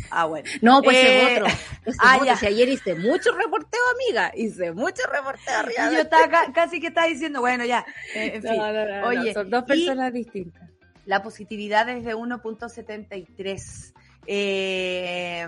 Ah, 0.09 0.25
bueno. 0.25 0.49
No, 0.61 0.81
pues 0.81 0.97
Eh, 0.97 1.33
otro. 1.37 1.47
Ese 1.85 1.97
ah, 2.01 2.13
otro. 2.15 2.25
ya. 2.25 2.35
Si 2.37 2.45
ayer 2.45 2.69
hice 2.69 2.95
mucho 2.95 3.31
reporteo, 3.35 3.81
amiga. 3.95 4.31
Hice 4.35 4.71
mucho 4.71 5.01
reporteo 5.11 5.57
arriba. 5.57 5.89
Y 5.91 5.95
yo 5.95 6.01
estaba 6.01 6.27
ca- 6.29 6.51
casi 6.53 6.79
que 6.79 6.87
estaba 6.87 7.07
diciendo, 7.07 7.39
bueno, 7.41 7.65
ya, 7.65 7.85
eh, 8.15 8.33
en. 8.35 8.43
No, 8.43 8.71
no, 8.73 8.85
no, 8.85 9.01
no, 9.01 9.07
Oye, 9.07 9.33
son 9.33 9.49
dos 9.49 9.63
personas 9.63 10.11
distintas. 10.13 10.69
La 11.05 11.23
positividad 11.23 11.89
es 11.89 12.03
de 12.05 12.15
1.73. 12.15 13.93
Eh, 14.27 15.47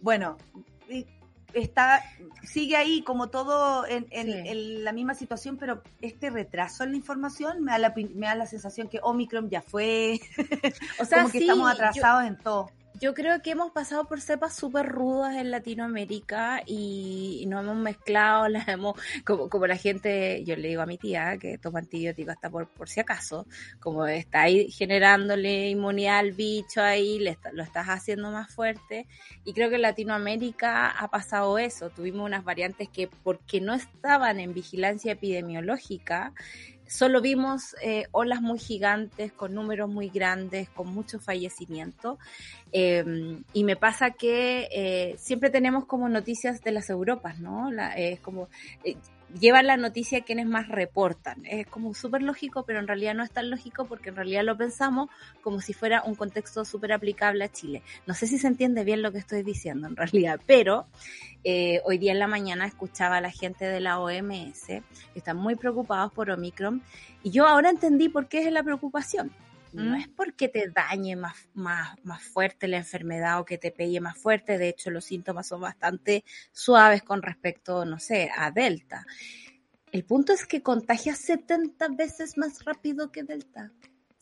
bueno, 0.00 0.36
está 1.54 2.02
sigue 2.44 2.76
ahí 2.76 3.02
como 3.02 3.28
todo 3.28 3.86
en, 3.86 4.06
en- 4.10 4.26
Sí. 4.26 4.48
en 4.48 4.84
la 4.84 4.92
misma 4.92 5.14
situación, 5.14 5.56
pero 5.56 5.82
este 6.00 6.30
retraso 6.30 6.84
en 6.84 6.90
la 6.92 6.96
información 6.96 7.62
me 7.64 7.72
da 7.72 7.78
la, 7.78 7.94
pi- 7.94 8.10
me 8.14 8.26
da 8.26 8.34
la 8.36 8.46
sensación 8.46 8.88
que 8.88 9.00
Omicron 9.02 9.48
ya 9.50 9.62
fue, 9.62 10.20
O 11.00 11.04
sea, 11.04 11.18
como 11.22 11.32
que 11.32 11.38
sí, 11.38 11.44
estamos 11.44 11.64
yo- 11.66 11.72
atrasados 11.84 12.24
en 12.24 12.36
todo. 12.38 12.70
Yo 13.00 13.14
creo 13.14 13.40
que 13.40 13.52
hemos 13.52 13.72
pasado 13.72 14.04
por 14.04 14.20
cepas 14.20 14.54
súper 14.54 14.84
rudas 14.84 15.34
en 15.36 15.50
Latinoamérica 15.50 16.62
y, 16.66 17.46
nos 17.48 17.62
hemos 17.62 17.76
mezclado, 17.76 18.46
las 18.48 18.68
hemos, 18.68 18.94
como, 19.24 19.48
como 19.48 19.66
la 19.66 19.76
gente, 19.76 20.44
yo 20.44 20.54
le 20.54 20.68
digo 20.68 20.82
a 20.82 20.86
mi 20.86 20.98
tía 20.98 21.38
que 21.38 21.56
toma 21.56 21.78
antibióticos 21.78 22.34
hasta 22.34 22.50
por, 22.50 22.68
por 22.68 22.90
si 22.90 23.00
acaso, 23.00 23.46
como 23.78 24.06
está 24.06 24.42
ahí 24.42 24.70
generándole 24.70 25.70
inmunidad 25.70 26.18
al 26.18 26.32
bicho 26.32 26.82
ahí, 26.82 27.18
le 27.18 27.38
lo 27.54 27.62
estás 27.62 27.86
haciendo 27.86 28.30
más 28.30 28.52
fuerte. 28.54 29.06
Y 29.44 29.54
creo 29.54 29.70
que 29.70 29.76
en 29.76 29.82
Latinoamérica 29.82 30.90
ha 30.90 31.08
pasado 31.08 31.58
eso. 31.58 31.88
Tuvimos 31.88 32.26
unas 32.26 32.44
variantes 32.44 32.90
que 32.90 33.08
porque 33.08 33.62
no 33.62 33.72
estaban 33.72 34.40
en 34.40 34.52
vigilancia 34.52 35.12
epidemiológica, 35.12 36.34
solo 36.90 37.20
vimos 37.20 37.76
eh, 37.82 38.08
olas 38.10 38.42
muy 38.42 38.58
gigantes, 38.58 39.32
con 39.32 39.54
números 39.54 39.88
muy 39.88 40.08
grandes, 40.08 40.68
con 40.70 40.92
muchos 40.92 41.24
fallecimientos. 41.24 42.18
Eh, 42.72 43.38
y 43.52 43.64
me 43.64 43.76
pasa 43.76 44.10
que 44.10 44.68
eh, 44.72 45.14
siempre 45.16 45.50
tenemos 45.50 45.84
como 45.86 46.08
noticias 46.08 46.60
de 46.62 46.72
las 46.72 46.90
Europas, 46.90 47.38
¿no? 47.38 47.70
La- 47.70 47.94
es 47.96 48.18
como 48.20 48.48
eh, 48.82 48.96
llevan 49.38 49.66
la 49.66 49.76
noticia 49.76 50.22
quienes 50.22 50.46
más 50.46 50.68
reportan. 50.68 51.44
Es 51.44 51.66
como 51.66 51.94
súper 51.94 52.22
lógico, 52.22 52.64
pero 52.64 52.80
en 52.80 52.86
realidad 52.86 53.14
no 53.14 53.22
es 53.22 53.30
tan 53.30 53.50
lógico 53.50 53.84
porque 53.84 54.08
en 54.10 54.16
realidad 54.16 54.44
lo 54.44 54.56
pensamos 54.56 55.08
como 55.42 55.60
si 55.60 55.72
fuera 55.72 56.02
un 56.02 56.14
contexto 56.14 56.64
súper 56.64 56.92
aplicable 56.92 57.44
a 57.44 57.52
Chile. 57.52 57.82
No 58.06 58.14
sé 58.14 58.26
si 58.26 58.38
se 58.38 58.46
entiende 58.46 58.84
bien 58.84 59.02
lo 59.02 59.12
que 59.12 59.18
estoy 59.18 59.42
diciendo 59.42 59.88
en 59.88 59.96
realidad, 59.96 60.40
pero 60.46 60.86
eh, 61.44 61.80
hoy 61.84 61.98
día 61.98 62.12
en 62.12 62.18
la 62.18 62.26
mañana 62.26 62.66
escuchaba 62.66 63.18
a 63.18 63.20
la 63.20 63.30
gente 63.30 63.64
de 63.64 63.80
la 63.80 64.00
OMS 64.00 64.66
que 64.66 64.82
están 65.14 65.36
muy 65.36 65.56
preocupados 65.56 66.12
por 66.12 66.30
Omicron 66.30 66.82
y 67.22 67.30
yo 67.30 67.46
ahora 67.46 67.70
entendí 67.70 68.08
por 68.08 68.28
qué 68.28 68.46
es 68.46 68.52
la 68.52 68.62
preocupación. 68.62 69.30
No 69.72 69.96
¿Mm? 69.96 70.00
es 70.00 70.08
porque 70.08 70.48
te 70.48 70.68
dañe 70.68 71.16
más, 71.16 71.48
más, 71.54 71.94
más 72.02 72.22
fuerte 72.22 72.66
la 72.68 72.78
enfermedad 72.78 73.40
o 73.40 73.44
que 73.44 73.58
te 73.58 73.70
pegue 73.70 74.00
más 74.00 74.18
fuerte, 74.18 74.58
de 74.58 74.68
hecho 74.68 74.90
los 74.90 75.04
síntomas 75.04 75.46
son 75.46 75.60
bastante 75.60 76.24
suaves 76.52 77.02
con 77.02 77.22
respecto, 77.22 77.84
no 77.84 77.98
sé, 77.98 78.30
a 78.36 78.50
Delta. 78.50 79.06
El 79.92 80.04
punto 80.04 80.32
es 80.32 80.46
que 80.46 80.62
contagia 80.62 81.14
70 81.14 81.88
veces 81.90 82.36
más 82.36 82.64
rápido 82.64 83.10
que 83.10 83.22
Delta. 83.22 83.72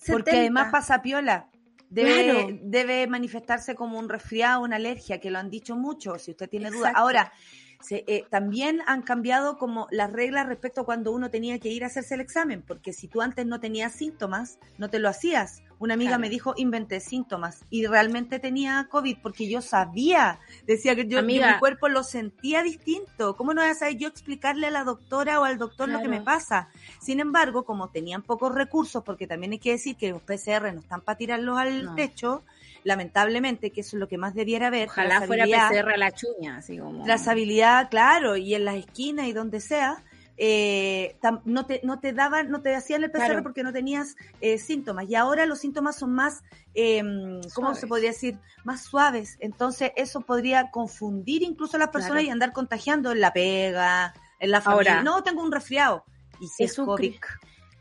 Porque 0.07 0.31
70. 0.31 0.31
además 0.33 0.73
pasa 0.73 1.03
piola. 1.03 1.51
Debe, 1.91 2.25
Claro. 2.25 2.59
debe 2.63 3.07
manifestarse 3.07 3.75
como 3.75 3.99
un 3.99 4.09
resfriado, 4.09 4.63
una 4.63 4.77
alergia, 4.77 5.21
que 5.21 5.31
lo 5.31 5.39
han 5.39 5.51
dicho 5.51 5.75
mucho, 5.75 6.19
si 6.19 6.33
usted 6.33 6.49
tiene 6.49 6.71
dudas. 6.71 6.93
Ahora, 6.95 7.33
se, 7.81 8.05
eh, 8.09 8.27
también 8.31 8.81
han 8.87 9.03
cambiado 9.03 9.57
como 9.59 9.87
las 9.91 10.13
reglas 10.13 10.47
respecto 10.47 10.81
a 10.81 10.85
cuando 10.85 11.13
uno 11.13 11.31
tenía 11.31 11.59
que 11.59 11.69
ir 11.69 11.85
a 11.85 11.87
hacerse 11.87 12.15
el 12.15 12.21
examen, 12.21 12.63
porque 12.67 12.93
si 12.93 13.07
tú 13.09 13.21
antes 13.23 13.47
no 13.47 13.61
tenías 13.61 13.93
síntomas, 13.93 14.59
no 14.79 14.91
te 14.91 14.99
lo 14.99 15.09
hacías. 15.09 15.63
Una 15.79 15.95
amiga 15.95 16.11
Claro. 16.11 16.21
me 16.23 16.29
dijo, 16.29 16.55
inventé 16.57 16.99
síntomas, 16.99 17.65
y 17.71 17.87
realmente 17.87 18.41
tenía 18.41 18.89
COVID, 18.91 19.19
porque 19.23 19.49
yo 19.49 19.63
sabía, 19.63 20.41
decía 20.67 20.97
que 20.97 21.07
yo, 21.07 21.21
Amiga. 21.21 21.47
yo 21.47 21.53
mi 21.55 21.59
cuerpo 21.61 21.89
lo 21.89 22.03
sentía 22.03 22.65
distinto. 22.65 23.37
¿Cómo 23.37 23.55
no 23.55 23.63
voy 23.63 23.71
a 23.71 23.75
saber 23.75 23.97
yo 23.97 24.09
explicarle 24.09 24.67
a 24.67 24.71
la 24.73 24.83
doctora 24.83 25.39
o 25.41 25.45
al 25.45 25.57
doctor 25.59 25.89
lo 25.89 26.01
que 26.03 26.09
me 26.09 26.21
pasa? 26.21 26.69
Sin 27.01 27.21
embargo, 27.21 27.65
como 27.65 27.91
tenían 27.91 28.23
pocos 28.23 28.53
recursos, 28.53 29.05
porque 29.05 29.29
también 29.29 29.53
hay 29.53 29.61
que 29.61 29.71
decir 29.71 29.97
que 29.97 30.11
los 30.11 30.23
PCR 30.23 30.73
no 30.73 30.81
están 30.81 31.01
para 31.03 31.17
tirarlos 31.17 31.57
al 31.59 31.85
No. 31.85 31.95
techo, 31.95 32.43
lamentablemente, 32.85 33.71
que 33.71 33.81
eso 33.83 33.97
es 33.97 34.01
lo 34.01 34.09
que 34.09 34.19
más 34.19 34.35
debiera 34.35 34.69
haber. 34.69 34.89
Ojalá 34.89 35.23
fuera 35.23 35.45
PCR 35.45 35.93
a 35.93 35.97
la 35.97 36.11
chuña, 36.13 36.59
así 36.59 36.79
como. 36.79 37.05
Trazabilidad, 37.05 37.91
claro, 37.91 38.37
y 38.37 38.55
en 38.55 38.65
las 38.65 38.77
esquinas 38.77 39.27
y 39.27 39.33
donde 39.33 39.61
sea. 39.61 40.03
eh, 40.41 41.17
tam- 41.21 41.41
no 41.47 41.67
te 41.67 41.81
no 41.83 41.99
te 41.99 42.13
daban 42.13 42.49
no 42.49 42.63
te 42.63 42.73
hacían 42.77 43.03
el 43.03 43.11
PCR 43.11 43.25
Claro. 43.27 43.43
porque 43.43 43.65
no 43.65 43.73
tenías 43.73 44.15
eh, 44.41 44.59
síntomas 44.59 45.09
y 45.11 45.17
ahora 45.17 45.47
los 45.47 45.59
síntomas 45.59 45.97
son 45.97 46.15
más 46.15 46.45
eh, 46.75 47.01
cómo 47.03 47.43
Suaves. 47.75 47.81
se 47.81 47.87
podría 47.89 48.11
decir 48.11 48.39
más 48.63 48.83
suaves 48.85 49.37
entonces 49.41 49.91
eso 49.97 50.21
podría 50.21 50.71
confundir 50.71 51.43
incluso 51.43 51.77
a 51.77 51.81
las 51.81 51.89
personas 51.89 52.19
Claro. 52.19 52.29
y 52.29 52.31
andar 52.31 52.53
contagiando 52.53 53.11
en 53.11 53.21
la 53.21 53.33
pega 53.33 54.15
en 54.39 54.53
la 54.53 54.61
familia 54.61 54.99
Ahora, 54.99 55.03
no 55.03 55.25
tengo 55.25 55.43
un 55.43 55.51
resfriado 55.51 56.05
y 56.39 56.47
si 56.47 56.63
es, 56.63 56.71
es 56.71 56.79
un 56.79 56.87
COVID 56.87 57.17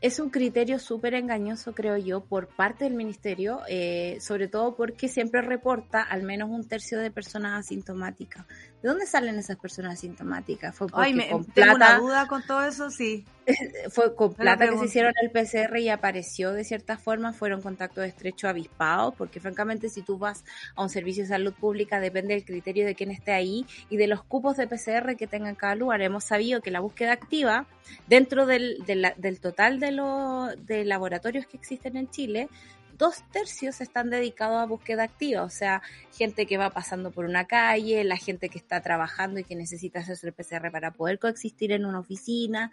Es 0.00 0.20
un 0.20 0.30
criterio 0.30 0.78
súper 0.78 1.14
engañoso, 1.14 1.74
creo 1.74 1.96
yo, 1.96 2.20
por 2.20 2.46
parte 2.46 2.84
del 2.84 2.94
ministerio, 2.94 3.62
eh, 3.68 4.18
sobre 4.20 4.46
todo 4.46 4.76
porque 4.76 5.08
siempre 5.08 5.42
reporta 5.42 6.02
al 6.02 6.22
menos 6.22 6.50
un 6.50 6.68
tercio 6.68 7.00
de 7.00 7.10
personas 7.10 7.58
asintomáticas. 7.58 8.46
¿De 8.82 8.88
dónde 8.88 9.06
salen 9.06 9.36
esas 9.38 9.56
personas 9.56 9.94
asintomáticas? 9.94 10.74
Fue 10.74 10.86
porque 10.86 11.06
ay 11.06 11.14
me 11.14 11.28
con 11.28 11.44
tengo 11.46 11.74
una 11.74 11.98
duda 11.98 12.28
con 12.28 12.46
todo 12.46 12.62
eso 12.64 12.90
sí. 12.90 13.24
Fue 13.90 14.14
con 14.14 14.30
la 14.38 14.56
plata 14.56 14.68
que 14.70 14.78
se 14.78 14.84
hicieron 14.84 15.12
el 15.20 15.30
PCR 15.30 15.78
y 15.80 15.88
apareció 15.88 16.52
de 16.52 16.62
cierta 16.64 16.96
forma, 16.96 17.32
fueron 17.32 17.60
contactos 17.62 18.04
estrechos 18.04 18.48
avispados, 18.50 19.14
porque 19.16 19.40
francamente 19.40 19.88
si 19.88 20.02
tú 20.02 20.18
vas 20.18 20.44
a 20.76 20.82
un 20.82 20.90
servicio 20.90 21.24
de 21.24 21.28
salud 21.30 21.54
pública 21.54 21.98
depende 21.98 22.34
del 22.34 22.44
criterio 22.44 22.86
de 22.86 22.94
quién 22.94 23.10
esté 23.10 23.32
ahí 23.32 23.66
y 23.90 23.96
de 23.96 24.06
los 24.06 24.22
cupos 24.22 24.56
de 24.56 24.68
PCR 24.68 25.16
que 25.16 25.26
tenga 25.26 25.48
en 25.48 25.56
cada 25.56 25.74
lugar. 25.74 26.00
Hemos 26.02 26.24
sabido 26.24 26.60
que 26.60 26.70
la 26.70 26.80
búsqueda 26.80 27.12
activa, 27.12 27.66
dentro 28.06 28.46
del, 28.46 28.84
de 28.86 28.94
la- 28.94 29.14
del 29.16 29.40
total 29.40 29.80
de, 29.80 29.92
los 29.92 30.66
de 30.66 30.84
laboratorios 30.84 31.46
que 31.46 31.56
existen 31.56 31.96
en 31.96 32.08
Chile, 32.10 32.48
dos 32.98 33.22
tercios 33.30 33.80
están 33.80 34.10
dedicados 34.10 34.60
a 34.60 34.66
búsqueda 34.66 35.04
activa, 35.04 35.42
o 35.44 35.50
sea, 35.50 35.80
gente 36.16 36.46
que 36.46 36.58
va 36.58 36.70
pasando 36.70 37.10
por 37.12 37.24
una 37.24 37.46
calle, 37.46 38.02
la 38.04 38.16
gente 38.16 38.48
que 38.48 38.58
está 38.58 38.80
trabajando 38.82 39.38
y 39.40 39.44
que 39.44 39.54
necesita 39.54 40.00
hacerse 40.00 40.26
el 40.26 40.32
PCR 40.32 40.70
para 40.72 40.90
poder 40.90 41.18
coexistir 41.18 41.70
en 41.72 41.86
una 41.86 42.00
oficina, 42.00 42.70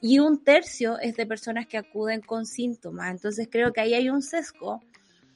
y 0.00 0.18
un 0.18 0.42
tercio 0.42 0.98
es 0.98 1.16
de 1.16 1.26
personas 1.26 1.66
que 1.66 1.78
acuden 1.78 2.20
con 2.20 2.44
síntomas. 2.44 3.10
Entonces 3.12 3.48
creo 3.50 3.72
que 3.72 3.80
ahí 3.80 3.94
hay 3.94 4.10
un 4.10 4.20
sesgo 4.22 4.82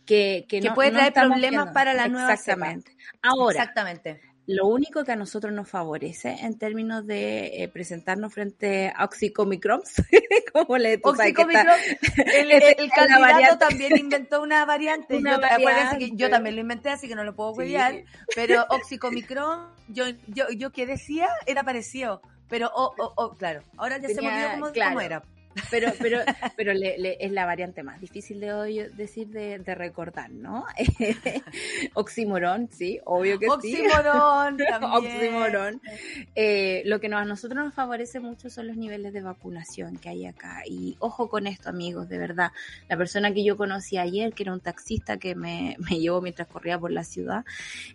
que, 0.04 0.44
que, 0.48 0.60
Que 0.60 0.68
no- 0.68 0.74
puede 0.74 0.90
no 0.90 0.98
traer 0.98 1.12
problemas 1.12 1.50
viendo. 1.50 1.72
para 1.72 1.94
la 1.94 2.08
nueva. 2.08 2.32
Exactamente. 2.32 2.96
Ahora, 3.22 3.56
exactamente 3.60 4.20
lo 4.46 4.66
único 4.66 5.04
que 5.04 5.12
a 5.12 5.16
nosotros 5.16 5.52
nos 5.52 5.68
favorece 5.68 6.36
en 6.40 6.58
términos 6.58 7.06
de 7.06 7.62
eh, 7.62 7.68
presentarnos 7.68 8.34
frente 8.34 8.92
a 8.94 9.04
Oxicomicrons, 9.04 10.02
como 10.52 10.78
le 10.78 11.00
Oxicomicron, 11.02 11.78
el, 12.34 12.50
el 12.52 12.62
es 12.62 12.76
la 12.88 13.06
candidato 13.06 13.58
también 13.58 13.96
inventó 13.96 14.42
una 14.42 14.64
variante. 14.64 15.16
Una 15.22 15.38
yo, 15.58 15.98
que 15.98 16.10
yo 16.14 16.30
también 16.30 16.56
lo 16.56 16.60
inventé, 16.62 16.90
así 16.90 17.06
que 17.06 17.14
no 17.14 17.24
lo 17.24 17.34
puedo 17.36 17.52
Sí. 17.52 17.58
huevear. 17.58 18.04
Pero 18.34 18.66
Oxicomicron, 18.70 19.68
yo, 19.88 20.06
yo, 20.26 20.48
yo 20.50 20.72
que 20.72 20.86
decía, 20.86 21.28
era 21.46 21.62
parecido. 21.62 22.20
Pero, 22.48 22.70
oh, 22.74 22.94
oh, 22.98 23.12
oh, 23.16 23.30
claro, 23.30 23.62
ahora 23.76 23.98
ya 23.98 24.08
se 24.08 24.20
me 24.20 24.28
olvidó 24.28 24.50
cómo, 24.52 24.72
claro. 24.72 24.90
cómo 24.90 25.00
era. 25.00 25.22
Pero, 25.70 25.88
pero, 26.00 26.20
pero 26.56 26.72
le- 26.74 26.98
le- 26.98 27.16
es 27.20 27.32
la 27.32 27.46
variante 27.46 27.82
más 27.82 28.00
difícil 28.00 28.40
de 28.40 28.52
hoy 28.52 28.78
decir 28.96 29.28
de, 29.28 29.58
de 29.58 29.74
recordar, 29.74 30.30
¿no? 30.30 30.64
Oximorón, 31.94 32.68
sí, 32.70 33.00
obvio 33.04 33.38
que 33.38 33.46
sí. 33.46 33.72
Oxímoron. 34.92 35.80
Eh, 36.34 36.82
lo 36.86 37.00
que 37.00 37.08
nos- 37.08 37.22
a 37.22 37.24
nosotros 37.24 37.64
nos 37.64 37.74
favorece 37.74 38.18
mucho 38.20 38.48
son 38.50 38.66
los 38.66 38.76
niveles 38.76 39.12
de 39.12 39.20
vacunación 39.22 39.96
que 39.98 40.08
hay 40.08 40.26
acá. 40.26 40.62
Y 40.66 40.96
ojo 40.98 41.28
con 41.28 41.46
esto, 41.46 41.68
amigos, 41.68 42.08
de 42.08 42.18
verdad. 42.18 42.52
La 42.88 42.96
persona 42.96 43.32
que 43.32 43.44
yo 43.44 43.56
conocí 43.56 43.98
ayer, 43.98 44.32
que 44.32 44.42
era 44.44 44.52
un 44.52 44.60
taxista 44.60 45.16
que 45.18 45.34
me, 45.34 45.76
me 45.78 45.98
llevó 46.00 46.20
mientras 46.20 46.48
corría 46.48 46.78
por 46.78 46.90
la 46.90 47.04
ciudad, 47.04 47.44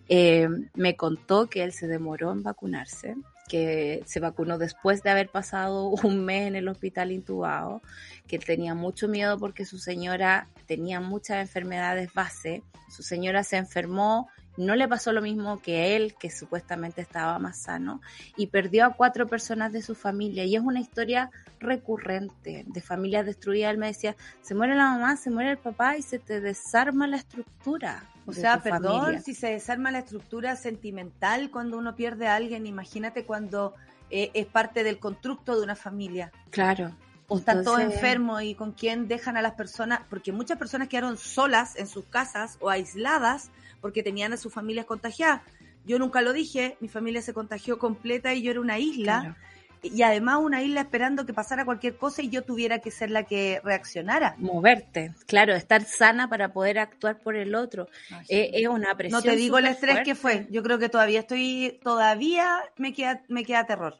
eh, 0.08 0.48
me 0.74 0.96
contó 0.96 1.48
que 1.48 1.62
él 1.64 1.72
se 1.72 1.86
demoró 1.88 2.32
en 2.32 2.42
vacunarse 2.42 3.16
que 3.48 4.02
se 4.06 4.20
vacunó 4.20 4.58
después 4.58 5.02
de 5.02 5.10
haber 5.10 5.28
pasado 5.28 5.88
un 6.04 6.24
mes 6.24 6.46
en 6.46 6.56
el 6.56 6.68
hospital 6.68 7.12
intubado, 7.12 7.82
que 8.26 8.38
tenía 8.38 8.74
mucho 8.74 9.08
miedo 9.08 9.38
porque 9.38 9.64
su 9.64 9.78
señora 9.78 10.48
tenía 10.66 11.00
muchas 11.00 11.38
enfermedades 11.38 12.12
base, 12.12 12.62
su 12.88 13.02
señora 13.02 13.42
se 13.42 13.56
enfermó, 13.56 14.28
no 14.58 14.74
le 14.74 14.88
pasó 14.88 15.12
lo 15.12 15.22
mismo 15.22 15.62
que 15.62 15.94
él, 15.94 16.16
que 16.18 16.30
supuestamente 16.30 17.00
estaba 17.00 17.38
más 17.38 17.58
sano, 17.58 18.00
y 18.36 18.48
perdió 18.48 18.86
a 18.86 18.94
cuatro 18.94 19.28
personas 19.28 19.72
de 19.72 19.82
su 19.82 19.94
familia. 19.94 20.44
Y 20.44 20.56
es 20.56 20.62
una 20.62 20.80
historia 20.80 21.30
recurrente 21.60 22.64
de 22.66 22.80
familias 22.80 23.24
destruidas. 23.24 23.70
Él 23.70 23.78
me 23.78 23.86
decía, 23.86 24.16
se 24.42 24.56
muere 24.56 24.74
la 24.74 24.90
mamá, 24.90 25.16
se 25.16 25.30
muere 25.30 25.52
el 25.52 25.58
papá 25.58 25.96
y 25.96 26.02
se 26.02 26.18
te 26.18 26.40
desarma 26.40 27.06
la 27.06 27.18
estructura. 27.18 28.02
O 28.28 28.32
de 28.32 28.40
sea, 28.40 28.60
perdón, 28.62 29.00
familia. 29.02 29.20
si 29.22 29.34
se 29.34 29.48
desarma 29.48 29.90
la 29.90 30.00
estructura 30.00 30.54
sentimental 30.56 31.50
cuando 31.50 31.78
uno 31.78 31.94
pierde 31.96 32.26
a 32.26 32.36
alguien, 32.36 32.66
imagínate 32.66 33.24
cuando 33.24 33.74
eh, 34.10 34.30
es 34.34 34.46
parte 34.46 34.84
del 34.84 34.98
constructo 34.98 35.56
de 35.56 35.62
una 35.62 35.76
familia. 35.76 36.30
Claro. 36.50 36.92
Están 37.30 37.62
todos 37.62 37.78
Entonces- 37.80 37.94
enfermos 37.94 38.42
y 38.42 38.54
con 38.54 38.72
quién 38.72 39.06
dejan 39.06 39.36
a 39.36 39.42
las 39.42 39.52
personas, 39.52 40.00
porque 40.08 40.32
muchas 40.32 40.56
personas 40.58 40.88
quedaron 40.88 41.18
solas 41.18 41.76
en 41.76 41.86
sus 41.86 42.06
casas 42.06 42.56
o 42.60 42.70
aisladas 42.70 43.50
porque 43.82 44.02
tenían 44.02 44.32
a 44.32 44.36
sus 44.38 44.52
familias 44.52 44.86
contagiadas. 44.86 45.42
Yo 45.84 45.98
nunca 45.98 46.22
lo 46.22 46.32
dije, 46.32 46.76
mi 46.80 46.88
familia 46.88 47.20
se 47.22 47.34
contagió 47.34 47.78
completa 47.78 48.32
y 48.34 48.42
yo 48.42 48.50
era 48.50 48.60
una 48.60 48.78
isla, 48.78 49.20
Claro. 49.20 49.36
Y 49.82 50.02
además 50.02 50.38
una 50.42 50.62
isla 50.62 50.80
esperando 50.82 51.26
que 51.26 51.32
pasara 51.32 51.64
cualquier 51.64 51.96
cosa 51.96 52.22
y 52.22 52.28
yo 52.28 52.42
tuviera 52.42 52.80
que 52.80 52.90
ser 52.90 53.10
la 53.10 53.24
que 53.24 53.60
reaccionara. 53.64 54.34
moverte, 54.38 55.14
claro, 55.26 55.54
estar 55.54 55.82
sana 55.84 56.28
para 56.28 56.52
poder 56.52 56.78
actuar 56.78 57.18
por 57.20 57.36
el 57.36 57.54
otro. 57.54 57.88
Eh, 58.28 58.50
es 58.54 58.68
una 58.68 58.94
presión. 58.96 59.22
no 59.24 59.30
te 59.30 59.36
digo 59.36 59.58
el 59.58 59.66
estrés 59.66 60.00
que 60.04 60.14
fue, 60.14 60.46
yo 60.50 60.62
creo 60.62 60.78
que 60.78 60.88
todavía 60.88 61.20
estoy, 61.20 61.78
todavía 61.82 62.58
me 62.76 62.92
queda, 62.92 63.22
me 63.28 63.44
queda 63.44 63.66
terror. 63.66 63.96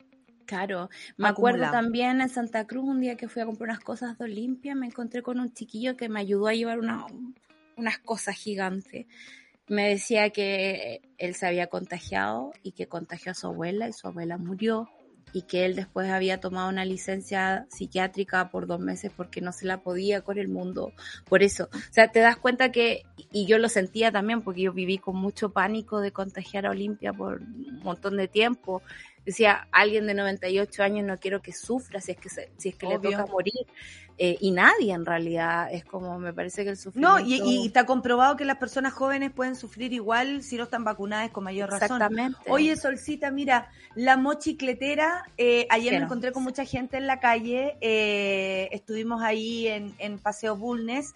Claro, 0.47 0.89
me 1.19 1.29
acuerdo 1.29 1.71
también 1.71 2.23
en 2.23 2.31
Santa 2.31 2.67
Cruz 2.67 2.85
un 2.85 3.03
día 3.03 3.17
que 3.17 3.29
fui 3.29 3.43
a 3.43 3.47
comprar 3.47 3.69
unas 3.69 3.85
cosas 3.85 4.17
de 4.17 4.25
Olimpia, 4.25 4.75
me 4.75 4.87
encontré 4.87 5.23
con 5.23 5.41
un 5.41 5.53
chiquillo 5.53 5.95
que 5.95 6.09
me 6.09 6.21
ayudó 6.21 6.47
a 6.47 6.55
llevar 6.55 6.79
una, 6.79 7.05
unas 7.77 7.99
cosas 7.99 8.35
gigantes. 8.35 9.07
Me 9.67 9.91
decía 9.91 10.31
que 10.31 11.03
él 11.19 11.35
se 11.35 11.47
había 11.47 11.67
contagiado 11.67 12.53
y 12.63 12.73
que 12.73 12.89
contagió 12.89 13.33
a 13.33 13.35
su 13.35 13.49
abuela 13.49 13.89
y 13.89 13.93
su 13.93 14.09
abuela 14.09 14.39
murió 14.39 14.89
y 15.33 15.43
que 15.43 15.65
él 15.65 15.77
después 15.77 16.11
había 16.11 16.41
tomado 16.41 16.69
una 16.69 16.85
licencia 16.85 17.67
psiquiátrica 17.71 18.51
por 18.51 18.67
dos 18.67 18.81
meses 18.81 19.13
porque 19.17 19.41
no 19.41 19.53
se 19.53 19.67
la 19.67 19.83
podía 19.83 20.23
con 20.23 20.39
el 20.39 20.49
mundo. 20.49 20.93
Por 21.29 21.43
eso, 21.43 21.69
o 21.73 21.93
sea, 21.93 22.09
te 22.09 22.21
das 22.21 22.37
cuenta 22.37 22.73
que, 22.73 23.03
y 23.33 23.47
yo 23.47 23.59
lo 23.59 23.69
sentía 23.69 24.13
también 24.13 24.43
porque 24.43 24.63
yo 24.63 24.73
viví 24.73 24.99
con 24.99 25.17
mucho 25.17 25.51
pánico 25.51 26.01
de 26.01 26.13
contagiar 26.13 26.67
a 26.67 26.71
Olimpia 26.71 27.13
por 27.13 27.43
montón 27.89 28.17
de 28.17 28.29
tiempo. 28.29 28.83
Decía, 29.27 29.69
alguien 29.73 30.07
de 30.07 30.15
98 30.15 30.83
años 30.83 31.05
no 31.05 31.19
quiero 31.19 31.43
que 31.43 31.53
sufra 31.53 32.01
si 32.01 32.13
es 32.13 32.19
que, 32.19 32.31
se- 32.31 32.51
si 32.57 32.71
es 32.71 32.77
que 32.77 32.87
le 32.87 32.99
toca 32.99 33.27
morir. 33.27 33.67
eh, 34.21 34.37
y 34.41 34.51
nadie 34.51 34.93
en 34.95 35.05
realidad. 35.07 35.69
Es 35.73 35.85
como, 35.85 36.19
me 36.19 36.33
parece 36.33 36.65
que 36.65 36.71
el 36.71 36.77
No, 36.95 37.19
sufrimiento... 37.19 37.45
y, 37.47 37.63
y 37.63 37.67
está 37.69 37.87
comprobado 37.87 38.37
que 38.37 38.45
las 38.45 38.57
personas 38.57 38.93
jóvenes 38.93 39.31
pueden 39.31 39.55
sufrir 39.55 39.93
igual 39.93 40.43
si 40.43 40.57
no 40.57 40.65
están 40.65 40.83
vacunadas 40.83 41.31
con 41.31 41.45
mayor 41.45 41.71
razón. 41.71 42.03
Exactamente. 42.03 42.39
Oye, 42.51 42.75
Solcita, 42.77 43.31
mira, 43.31 43.71
la 43.95 44.17
mochicletera, 44.17 45.25
eh, 45.37 45.67
ayer 45.71 45.93
me 45.93 46.05
encontré 46.07 46.33
con 46.33 46.43
mucha 46.43 46.65
gente 46.65 46.97
en 46.97 47.07
la 47.07 47.21
calle, 47.21 47.77
eh, 47.81 48.69
estuvimos 48.73 49.23
ahí 49.23 49.69
en, 49.69 49.95
en 49.99 50.19
Paseo 50.19 50.57
Bulnes, 50.57 51.15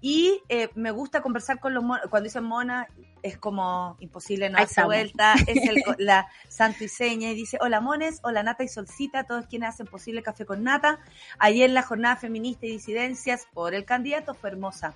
y 0.00 0.40
me 0.74 0.90
gusta 0.92 1.20
conversar 1.20 1.58
con 1.60 1.74
los 1.74 1.82
monos, 1.84 2.06
cuando 2.08 2.24
dicen 2.24 2.44
mona, 2.44 2.88
es 3.24 3.38
como 3.38 3.96
imposible 4.00 4.50
no 4.50 4.58
darse 4.58 4.84
vuelta, 4.84 5.34
es 5.46 5.68
el, 5.68 5.82
la 5.98 6.28
santo 6.48 6.84
y 6.84 6.88
seña, 6.88 7.30
y 7.30 7.34
dice, 7.34 7.56
hola 7.60 7.80
mones, 7.80 8.20
hola 8.22 8.42
Nata 8.42 8.64
y 8.64 8.68
Solcita, 8.68 9.24
todos 9.24 9.46
quienes 9.46 9.70
hacen 9.70 9.86
posible 9.86 10.22
Café 10.22 10.44
con 10.44 10.62
Nata, 10.62 11.00
ayer 11.38 11.70
la 11.70 11.82
jornada 11.82 12.16
feminista 12.16 12.66
y 12.66 12.72
disidencias 12.72 13.48
por 13.54 13.74
el 13.74 13.86
candidato 13.86 14.34
fue 14.34 14.50
hermosa. 14.50 14.94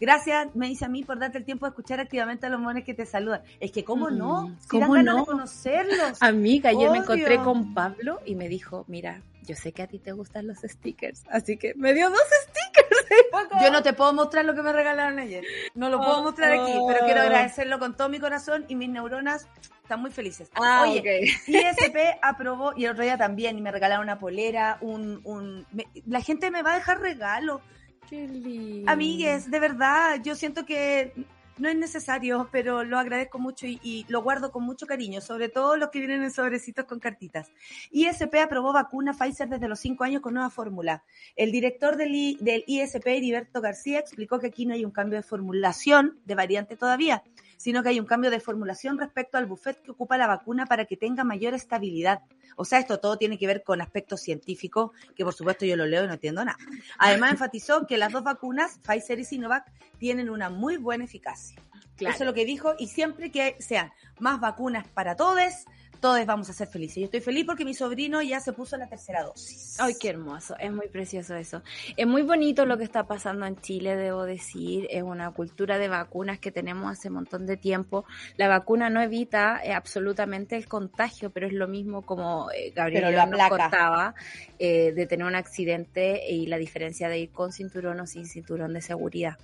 Gracias, 0.00 0.54
me 0.54 0.68
dice 0.68 0.84
a 0.84 0.88
mí, 0.88 1.02
por 1.02 1.18
darte 1.18 1.38
el 1.38 1.44
tiempo 1.44 1.66
de 1.66 1.70
escuchar 1.70 1.98
activamente 1.98 2.46
a 2.46 2.48
los 2.48 2.60
mones 2.60 2.84
que 2.84 2.94
te 2.94 3.06
saludan. 3.06 3.42
Es 3.58 3.72
que, 3.72 3.84
¿cómo 3.84 4.08
Mm, 4.08 4.18
no? 4.18 4.56
Si 4.60 4.68
¿cómo 4.68 4.96
no? 4.96 5.18
de 5.18 5.24
conocerlos. 5.24 6.22
Amiga, 6.22 6.70
ayer 6.70 6.90
me 6.90 6.98
encontré 6.98 7.38
con 7.38 7.74
Pablo 7.74 8.20
y 8.24 8.36
me 8.36 8.48
dijo, 8.48 8.84
mira, 8.86 9.20
yo 9.42 9.56
sé 9.56 9.72
que 9.72 9.82
a 9.82 9.86
ti 9.88 9.98
te 9.98 10.12
gustan 10.12 10.46
los 10.46 10.58
stickers, 10.58 11.24
así 11.28 11.56
que 11.56 11.74
me 11.74 11.92
dio 11.92 12.08
dos 12.08 12.20
stickers. 12.20 12.83
Yo 13.62 13.70
no 13.70 13.82
te 13.82 13.92
puedo 13.92 14.12
mostrar 14.12 14.44
lo 14.44 14.54
que 14.54 14.62
me 14.62 14.72
regalaron 14.72 15.18
ayer. 15.18 15.44
No 15.74 15.88
lo 15.88 15.98
puedo 15.98 16.22
mostrar 16.22 16.52
aquí, 16.52 16.72
pero 16.88 17.04
quiero 17.04 17.20
agradecerlo 17.22 17.78
con 17.78 17.96
todo 17.96 18.08
mi 18.08 18.18
corazón 18.18 18.64
y 18.68 18.76
mis 18.76 18.88
neuronas 18.88 19.48
están 19.82 20.00
muy 20.00 20.10
felices. 20.10 20.50
Ah, 20.54 20.84
Oye. 20.88 21.02
ISP 21.46 21.96
aprobó, 22.22 22.72
y 22.76 22.84
el 22.86 22.92
otro 22.92 23.04
día 23.04 23.18
también, 23.18 23.58
y 23.58 23.60
me 23.62 23.70
regalaron 23.70 24.04
una 24.04 24.18
polera, 24.18 24.78
un... 24.80 25.20
un 25.24 25.66
me- 25.72 25.86
la 26.06 26.20
gente 26.20 26.50
me 26.50 26.62
va 26.62 26.72
a 26.72 26.76
dejar 26.76 27.00
regalo. 27.00 27.60
Qué 28.08 28.26
lindo. 28.28 28.90
Amigues, 28.90 29.50
de 29.50 29.60
verdad, 29.60 30.20
yo 30.22 30.34
siento 30.34 30.64
que 30.66 31.12
no 31.58 31.68
es 31.68 31.76
necesario, 31.76 32.48
pero 32.50 32.84
lo 32.84 32.98
agradezco 32.98 33.38
mucho 33.38 33.66
y, 33.66 34.04
lo 34.08 34.22
guardo 34.22 34.50
con 34.50 34.64
mucho 34.64 34.86
cariño, 34.86 35.20
sobre 35.20 35.48
todo 35.48 35.76
los 35.76 35.90
que 35.90 36.00
vienen 36.00 36.22
en 36.22 36.30
sobrecitos 36.30 36.84
con 36.84 36.98
cartitas. 36.98 37.50
ISP 37.90 38.34
aprobó 38.42 38.72
vacuna 38.72 39.12
Pfizer 39.12 39.48
desde 39.48 39.68
los 39.68 39.78
5 39.80 40.04
años 40.04 40.22
con 40.22 40.34
nueva 40.34 40.50
fórmula. 40.50 41.04
El 41.36 41.52
director 41.52 41.96
del, 41.96 42.36
del 42.40 42.64
ISP, 42.66 43.06
Heriberto 43.06 43.60
García, 43.60 43.98
explicó 43.98 44.38
que 44.38 44.48
aquí 44.48 44.66
no 44.66 44.74
hay 44.74 44.84
un 44.84 44.90
cambio 44.90 45.18
de 45.18 45.22
formulación 45.22 46.18
de 46.24 46.34
variante 46.34 46.76
todavía, 46.76 47.22
sino 47.64 47.82
que 47.82 47.88
hay 47.88 47.98
un 47.98 48.04
cambio 48.04 48.30
de 48.30 48.40
formulación 48.40 48.98
respecto 48.98 49.38
al 49.38 49.46
buffet 49.46 49.80
que 49.80 49.92
ocupa 49.92 50.18
la 50.18 50.26
vacuna 50.26 50.66
para 50.66 50.84
que 50.84 50.98
tenga 50.98 51.24
mayor 51.24 51.54
estabilidad. 51.54 52.20
O 52.56 52.66
sea, 52.66 52.78
esto 52.78 53.00
todo 53.00 53.16
tiene 53.16 53.38
que 53.38 53.46
ver 53.46 53.62
con 53.62 53.80
aspectos 53.80 54.20
científicos, 54.20 54.90
que 55.16 55.24
por 55.24 55.32
supuesto 55.32 55.64
yo 55.64 55.74
lo 55.74 55.86
leo 55.86 56.04
y 56.04 56.06
no 56.06 56.12
entiendo 56.12 56.44
nada. 56.44 56.58
Además, 56.98 57.30
enfatizó 57.30 57.86
que 57.86 57.96
las 57.96 58.12
dos 58.12 58.22
vacunas, 58.22 58.78
Pfizer 58.86 59.18
y 59.18 59.24
Sinovac, 59.24 59.64
tienen 59.96 60.28
una 60.28 60.50
muy 60.50 60.76
buena 60.76 61.04
eficacia. 61.04 61.58
Claro. 61.96 62.14
Eso 62.14 62.24
es 62.24 62.26
lo 62.26 62.34
que 62.34 62.44
dijo, 62.44 62.74
y 62.78 62.88
siempre 62.88 63.30
que 63.30 63.56
sean 63.60 63.92
más 64.18 64.40
vacunas 64.40 64.86
para 64.88 65.16
todos, 65.16 65.64
todos 66.00 66.24
vamos 66.26 66.48
a 66.50 66.52
ser 66.52 66.68
felices. 66.68 66.96
Yo 66.96 67.04
estoy 67.04 67.20
feliz 67.20 67.44
porque 67.46 67.64
mi 67.64 67.74
sobrino 67.74 68.22
ya 68.22 68.40
se 68.40 68.52
puso 68.52 68.76
la 68.76 68.88
tercera 68.88 69.22
dosis. 69.22 69.78
Ay, 69.80 69.94
qué 70.00 70.10
hermoso, 70.10 70.56
es 70.58 70.72
muy 70.72 70.88
precioso 70.88 71.34
eso. 71.34 71.62
Es 71.96 72.06
muy 72.06 72.22
bonito 72.22 72.66
lo 72.66 72.78
que 72.78 72.84
está 72.84 73.06
pasando 73.06 73.46
en 73.46 73.60
Chile, 73.60 73.96
debo 73.96 74.24
decir. 74.24 74.86
Es 74.90 75.02
una 75.02 75.30
cultura 75.30 75.78
de 75.78 75.88
vacunas 75.88 76.38
que 76.38 76.50
tenemos 76.50 76.90
hace 76.90 77.08
un 77.08 77.14
montón 77.14 77.46
de 77.46 77.56
tiempo. 77.56 78.04
La 78.36 78.48
vacuna 78.48 78.90
no 78.90 79.00
evita 79.00 79.60
eh, 79.62 79.72
absolutamente 79.72 80.56
el 80.56 80.68
contagio, 80.68 81.30
pero 81.30 81.46
es 81.46 81.52
lo 81.52 81.68
mismo 81.68 82.02
como 82.02 82.50
eh, 82.50 82.72
Gabriel 82.74 83.14
nos 83.30 83.48
contaba, 83.48 84.14
eh, 84.58 84.92
de 84.92 85.06
tener 85.06 85.26
un 85.26 85.34
accidente 85.34 86.30
y 86.30 86.46
la 86.46 86.58
diferencia 86.58 87.08
de 87.08 87.18
ir 87.18 87.30
con 87.30 87.52
cinturón 87.52 88.00
o 88.00 88.06
sin 88.06 88.26
cinturón 88.26 88.74
de 88.74 88.80
seguridad. 88.80 89.38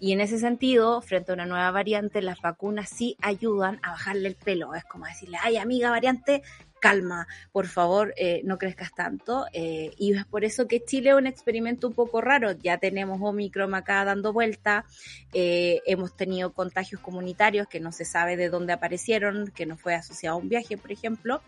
Y 0.00 0.12
en 0.12 0.20
ese 0.20 0.38
sentido, 0.38 1.00
frente 1.02 1.32
a 1.32 1.34
una 1.34 1.46
nueva 1.46 1.70
variante, 1.70 2.22
las 2.22 2.40
vacunas 2.40 2.88
sí 2.88 3.16
ayudan 3.20 3.78
a 3.82 3.90
bajarle 3.90 4.28
el 4.28 4.34
pelo. 4.34 4.74
Es 4.74 4.84
como 4.84 5.06
decirle, 5.06 5.38
ay 5.42 5.56
amiga 5.56 5.90
variante, 5.90 6.05
variante 6.06 6.42
calma, 6.80 7.26
por 7.52 7.66
favor, 7.66 8.14
eh, 8.16 8.40
no 8.44 8.58
crezcas 8.58 8.94
tanto. 8.94 9.46
eh, 9.52 9.92
y 9.96 10.14
es 10.14 10.24
por 10.26 10.44
eso 10.44 10.66
que 10.68 10.84
Chile 10.84 11.10
es 11.10 11.16
un 11.16 11.26
experimento 11.26 11.88
un 11.88 11.94
poco 11.94 12.20
raro. 12.20 12.52
Ya 12.52 12.78
tenemos 12.78 13.18
Omicron 13.20 13.74
acá 13.74 14.04
dando 14.04 14.32
vuelta, 14.32 14.84
eh, 15.32 15.80
hemos 15.86 16.16
tenido 16.16 16.52
contagios 16.52 17.00
comunitarios 17.00 17.66
que 17.68 17.80
no 17.80 17.92
se 17.92 18.04
sabe 18.04 18.36
de 18.36 18.48
dónde 18.48 18.72
aparecieron, 18.72 19.48
que 19.54 19.66
no 19.66 19.76
fue 19.76 19.94
asociado 19.94 20.36
a 20.36 20.38
un 20.40 20.48
viaje, 20.48 20.76
por 20.76 20.92
ejemplo. 20.92 21.42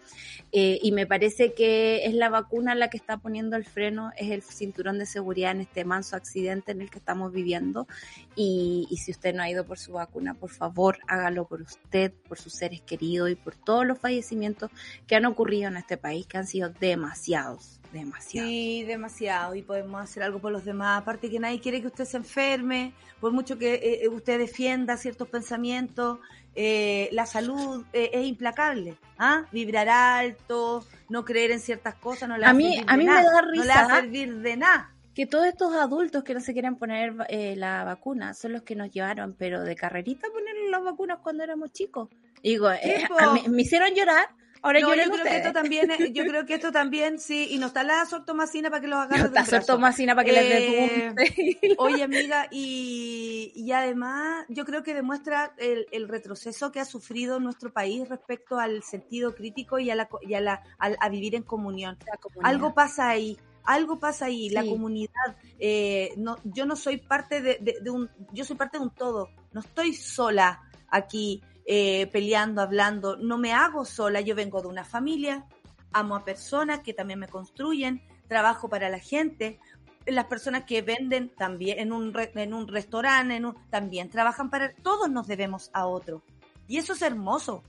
y 0.50 0.92
me 0.92 1.06
parece 1.06 1.52
que 1.52 2.06
es 2.06 2.14
la 2.14 2.28
vacuna 2.30 2.74
la 2.74 2.88
que 2.88 2.96
está 2.96 3.18
poniendo 3.18 3.56
el 3.56 3.64
freno, 3.64 4.12
es 4.16 4.30
el 4.30 4.42
cinturón 4.42 4.98
de 4.98 5.06
seguridad 5.06 5.52
en 5.52 5.60
este 5.62 5.84
manso 5.84 6.16
accidente 6.16 6.72
en 6.72 6.80
el 6.80 6.90
que 6.90 6.98
estamos 6.98 7.32
viviendo. 7.32 7.86
Y, 8.34 8.86
y 8.90 8.96
si 8.98 9.10
usted 9.10 9.34
no 9.34 9.42
ha 9.42 9.50
ido 9.50 9.64
por 9.64 9.78
su 9.78 9.92
vacuna, 9.92 10.34
por 10.34 10.50
favor, 10.50 10.98
hágalo 11.06 11.46
por 11.46 11.62
usted, 11.62 12.12
por 12.28 12.38
sus 12.38 12.54
seres 12.54 12.80
queridos 12.82 13.30
y 13.30 13.34
por 13.34 13.54
todos 13.56 13.86
los 13.86 13.98
fallecimientos 13.98 14.70
que 15.06 15.17
han 15.18 15.26
ocurrido 15.26 15.68
en 15.68 15.76
este 15.76 15.96
país, 15.96 16.26
que 16.26 16.38
han 16.38 16.46
sido 16.46 16.70
demasiados, 16.70 17.80
demasiados. 17.92 18.48
Sí, 18.50 18.84
demasiado. 18.84 19.54
Y 19.54 19.62
podemos 19.62 20.00
hacer 20.02 20.22
algo 20.22 20.38
por 20.40 20.52
los 20.52 20.64
demás. 20.64 21.00
Aparte 21.02 21.30
que 21.30 21.38
nadie 21.38 21.60
quiere 21.60 21.80
que 21.80 21.86
usted 21.88 22.04
se 22.04 22.16
enferme, 22.16 22.92
por 23.20 23.32
mucho 23.32 23.58
que 23.58 23.74
eh, 23.74 24.04
eh, 24.04 24.08
usted 24.08 24.38
defienda 24.38 24.96
ciertos 24.96 25.28
pensamientos, 25.28 26.18
eh, 26.54 27.08
la 27.12 27.26
salud 27.26 27.84
eh, 27.92 28.10
es 28.12 28.26
implacable. 28.26 28.96
¿ah? 29.18 29.46
Vibrar 29.52 29.88
alto, 29.88 30.84
no 31.08 31.24
creer 31.24 31.50
en 31.52 31.60
ciertas 31.60 31.94
cosas, 31.96 32.28
no 32.28 32.36
le 32.36 32.44
va 32.44 32.50
A 32.50 32.54
mí- 32.54 32.82
a 32.86 32.96
mí 32.96 33.04
me 33.04 33.12
da 33.12 33.22
No 33.22 33.28
le 33.28 33.34
va 33.34 33.74
a 33.74 33.84
risa. 33.84 33.86
servir 34.00 34.36
de 34.38 34.56
nada. 34.56 34.94
Que 35.14 35.26
todos 35.26 35.46
estos 35.46 35.74
adultos 35.74 36.22
que 36.22 36.32
no 36.32 36.40
se 36.40 36.52
quieren 36.52 36.76
poner 36.76 37.12
eh, 37.28 37.54
la 37.56 37.82
vacuna 37.82 38.34
son 38.34 38.52
los 38.52 38.62
que 38.62 38.76
nos 38.76 38.90
llevaron, 38.92 39.34
pero 39.36 39.62
de 39.62 39.74
carrerita 39.74 40.28
poner 40.32 40.54
las 40.70 40.84
vacunas 40.84 41.18
cuando 41.22 41.42
éramos 41.42 41.72
chicos. 41.72 42.08
Digo, 42.42 42.70
eh, 42.70 43.02
po. 43.08 43.18
a 43.18 43.34
mí- 43.34 43.42
me 43.48 43.62
hicieron 43.62 43.90
llorar, 43.96 44.28
ahora 44.62 44.80
No, 44.80 44.94
yo 44.94 45.10
creo 45.10 45.24
que 45.24 45.36
esto 45.36 45.52
también, 45.52 45.90
yo 46.12 46.24
creo 46.26 46.46
que 46.46 46.54
esto 46.54 46.72
también, 46.72 47.18
sí, 47.18 47.48
y 47.50 47.58
no 47.58 47.68
está 47.68 47.82
la 47.82 48.04
sortomacina 48.06 48.70
para 48.70 48.80
que 48.80 48.88
los 48.88 48.98
agarre 48.98 49.20
No 49.20 49.26
está 49.26 49.44
sortomacina 49.44 50.14
para 50.14 50.24
que 50.24 50.32
les 50.32 50.44
Eh, 50.44 51.14
dé 51.16 51.74
Oye, 51.78 52.02
amiga, 52.02 52.48
y, 52.50 53.52
y 53.54 53.72
además 53.72 54.44
yo 54.48 54.64
creo 54.64 54.82
que 54.82 54.94
demuestra 54.94 55.52
el, 55.58 55.86
el 55.92 56.08
retroceso 56.08 56.72
que 56.72 56.80
ha 56.80 56.84
sufrido 56.84 57.40
nuestro 57.40 57.72
país 57.72 58.08
respecto 58.08 58.58
al 58.58 58.82
sentido 58.82 59.34
crítico 59.34 59.78
y 59.78 59.90
a, 59.90 59.94
la, 59.94 60.08
y 60.22 60.34
a, 60.34 60.40
la, 60.40 60.62
al- 60.78 60.96
a 61.00 61.08
vivir 61.08 61.34
en 61.34 61.42
comunión. 61.42 61.96
Algo 62.42 62.74
pasa 62.74 63.08
ahí, 63.08 63.38
algo 63.64 63.98
pasa 63.98 64.26
ahí, 64.26 64.48
la 64.50 64.62
comunidad. 64.64 65.36
eh, 65.58 66.12
no, 66.16 66.36
yo 66.44 66.66
no 66.66 66.74
soy 66.76 66.96
parte 66.98 67.40
de, 67.40 67.58
de- 67.60 67.78
de 67.80 67.90
un, 67.90 68.10
yo 68.32 68.44
soy 68.44 68.56
parte 68.56 68.78
de 68.78 68.84
un 68.84 68.90
todo. 68.90 69.30
No 69.52 69.60
estoy 69.60 69.92
sola 69.94 70.62
aquí 70.88 71.42
eh, 71.70 72.06
peleando, 72.06 72.62
hablando. 72.62 73.18
No 73.18 73.36
me 73.36 73.52
hago 73.52 73.84
sola. 73.84 74.22
Yo 74.22 74.34
vengo 74.34 74.62
de 74.62 74.68
una 74.68 74.84
familia, 74.84 75.44
amo 75.92 76.16
a 76.16 76.24
personas 76.24 76.80
que 76.80 76.94
también 76.94 77.18
me 77.20 77.28
construyen, 77.28 78.02
trabajo 78.26 78.70
para 78.70 78.88
la 78.88 78.98
gente. 78.98 79.60
Las 80.06 80.24
personas 80.24 80.64
que 80.64 80.80
venden 80.80 81.28
también 81.28 81.78
en 81.78 81.92
un, 81.92 82.14
re- 82.14 82.32
en 82.34 82.54
un 82.54 82.66
restaurante, 82.66 83.36
en 83.36 83.44
un, 83.44 83.54
también 83.68 84.08
trabajan 84.08 84.48
para... 84.48 84.72
Todos 84.76 85.10
nos 85.10 85.26
debemos 85.26 85.70
a 85.74 85.84
otro. 85.84 86.22
Y 86.66 86.78
eso 86.78 86.94
es 86.94 87.02
hermoso. 87.02 87.62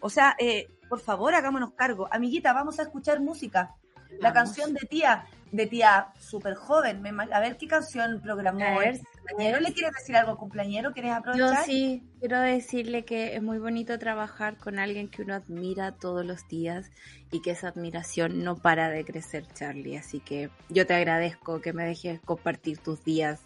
O 0.00 0.08
sea, 0.08 0.34
eh, 0.38 0.68
por 0.88 1.00
favor, 1.00 1.34
hagámonos 1.34 1.74
cargo. 1.74 2.08
Amiguita, 2.10 2.54
vamos 2.54 2.78
a 2.78 2.84
escuchar 2.84 3.20
música. 3.20 3.74
La 4.20 4.30
Vamos. 4.32 4.34
canción 4.54 4.72
de 4.72 4.86
tía, 4.86 5.26
de 5.52 5.66
tía 5.66 6.12
súper 6.18 6.54
joven. 6.54 7.02
A 7.32 7.40
ver 7.40 7.58
qué 7.58 7.66
canción 7.66 8.20
programó. 8.22 8.64
A 8.64 8.78
ver, 8.78 8.94
el 8.94 9.00
cumpleañero. 9.26 9.60
¿Le 9.60 9.72
quieres 9.72 9.92
decir 9.94 10.16
algo 10.16 10.32
al 10.32 10.36
cumpleañero? 10.38 10.92
¿Quieres 10.92 11.10
Yo 11.10 11.16
aprovechar? 11.16 11.64
sí, 11.64 12.02
quiero 12.20 12.40
decirle 12.40 13.04
que 13.04 13.36
es 13.36 13.42
muy 13.42 13.58
bonito 13.58 13.98
trabajar 13.98 14.56
con 14.56 14.78
alguien 14.78 15.08
que 15.08 15.22
uno 15.22 15.34
admira 15.34 15.92
todos 15.92 16.24
los 16.24 16.46
días 16.48 16.90
y 17.30 17.42
que 17.42 17.50
esa 17.52 17.68
admiración 17.68 18.44
no 18.44 18.56
para 18.56 18.90
de 18.90 19.04
crecer, 19.04 19.46
Charlie. 19.54 19.96
Así 19.96 20.20
que 20.20 20.50
yo 20.68 20.86
te 20.86 20.94
agradezco 20.94 21.60
que 21.60 21.72
me 21.72 21.84
dejes 21.84 22.20
compartir 22.20 22.78
tus 22.78 23.02
días 23.04 23.40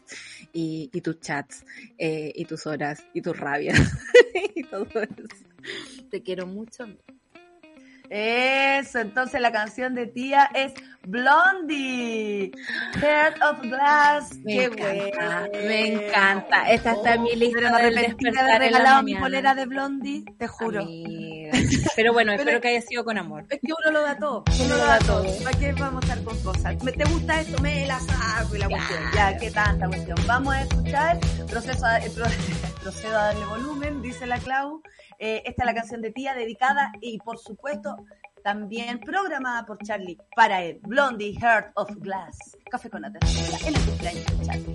y, 0.53 0.91
y 0.93 1.01
tus 1.01 1.21
chats 1.21 1.65
eh, 1.99 2.33
y 2.35 2.45
tus 2.45 2.67
horas 2.67 3.05
y 3.15 3.23
tus 3.23 3.39
rabias 3.39 3.79
y 4.55 4.63
todo 4.65 4.87
eso. 4.87 5.29
Te 6.11 6.23
quiero 6.23 6.47
mucho. 6.47 6.87
Eso, 8.11 8.99
entonces 8.99 9.41
la 9.41 9.53
canción 9.53 9.95
de 9.95 10.07
tía 10.09 10.51
es 10.53 10.73
Blondie, 11.07 12.51
Heart 13.01 13.43
of 13.43 13.61
Glass. 13.63 14.37
Me 14.45 14.53
Qué 14.53 14.65
encanta, 14.65 15.49
me 15.53 15.89
encanta. 16.07 16.71
Esta 16.71 16.93
está 16.93 17.15
en 17.15 17.23
mi 17.23 17.37
lista 17.37 17.59
Pero 17.61 17.77
del 17.77 17.87
arrepentí 17.99 18.25
de 18.25 18.33
la 18.33 18.59
regalado 18.59 19.03
mi 19.05 19.15
polera 19.15 19.55
de 19.55 19.67
Blondie, 19.67 20.25
te 20.39 20.49
juro. 20.49 20.81
Amiga. 20.81 21.53
Pero 21.95 22.13
bueno, 22.13 22.33
Pero- 22.33 22.43
espero 22.43 22.61
que 22.61 22.69
haya 22.69 22.81
sido 22.83 23.05
con 23.05 23.17
amor. 23.17 23.45
Es 23.49 23.61
que 23.61 23.73
uno 23.73 23.93
lo 23.93 24.03
da 24.03 24.17
todo, 24.19 24.45
uno 24.61 24.77
lo 24.77 24.85
da 24.87 24.99
todo. 24.99 25.25
¿Para 25.45 25.59
qué 25.59 25.73
vamos 25.73 26.03
a 26.03 26.07
estar 26.09 26.25
con 26.25 26.39
cosas? 26.43 26.83
¿Me- 26.83 26.93
¿Te 26.93 27.05
gusta 27.05 27.41
esto? 27.41 27.63
Me 27.63 27.87
la 27.87 28.01
saco 28.01 28.57
y 28.57 28.59
la 28.59 28.69
cuestión. 28.69 28.99
Ya, 29.15 29.37
qué 29.37 29.51
tanta 29.53 29.87
cuestión. 29.87 30.17
Vamos 30.27 30.55
a 30.55 30.63
escuchar, 30.63 31.19
proceso 31.49 31.87
a- 31.87 31.99
eh, 31.99 32.11
pro- 32.15 32.27
procedo 32.81 33.19
a 33.19 33.25
darle 33.27 33.45
volumen, 33.47 34.03
dice 34.03 34.27
la 34.27 34.39
Clau. 34.39 34.83
Eh, 35.19 35.43
esta 35.45 35.63
es 35.63 35.67
la 35.67 35.75
canción 35.75 36.01
de 36.01 36.11
tía 36.11 36.35
dedicada 36.35 36.93
y 37.01 37.19
por 37.19 37.39
supuesto 37.39 37.97
también 38.43 39.01
programada 39.01 39.67
por 39.67 39.79
Charlie 39.79 40.19
para 40.35 40.63
él, 40.63 40.81
Blondie 40.83 41.39
Heart 41.39 41.73
of 41.75 41.91
Glass. 41.97 42.57
Café 42.71 42.89
con 42.91 43.03
nata 43.03 43.19
en 43.67 43.75
el 43.75 43.81
cumpleaños 43.83 44.39
de 44.39 44.47
Charlie. 44.47 44.75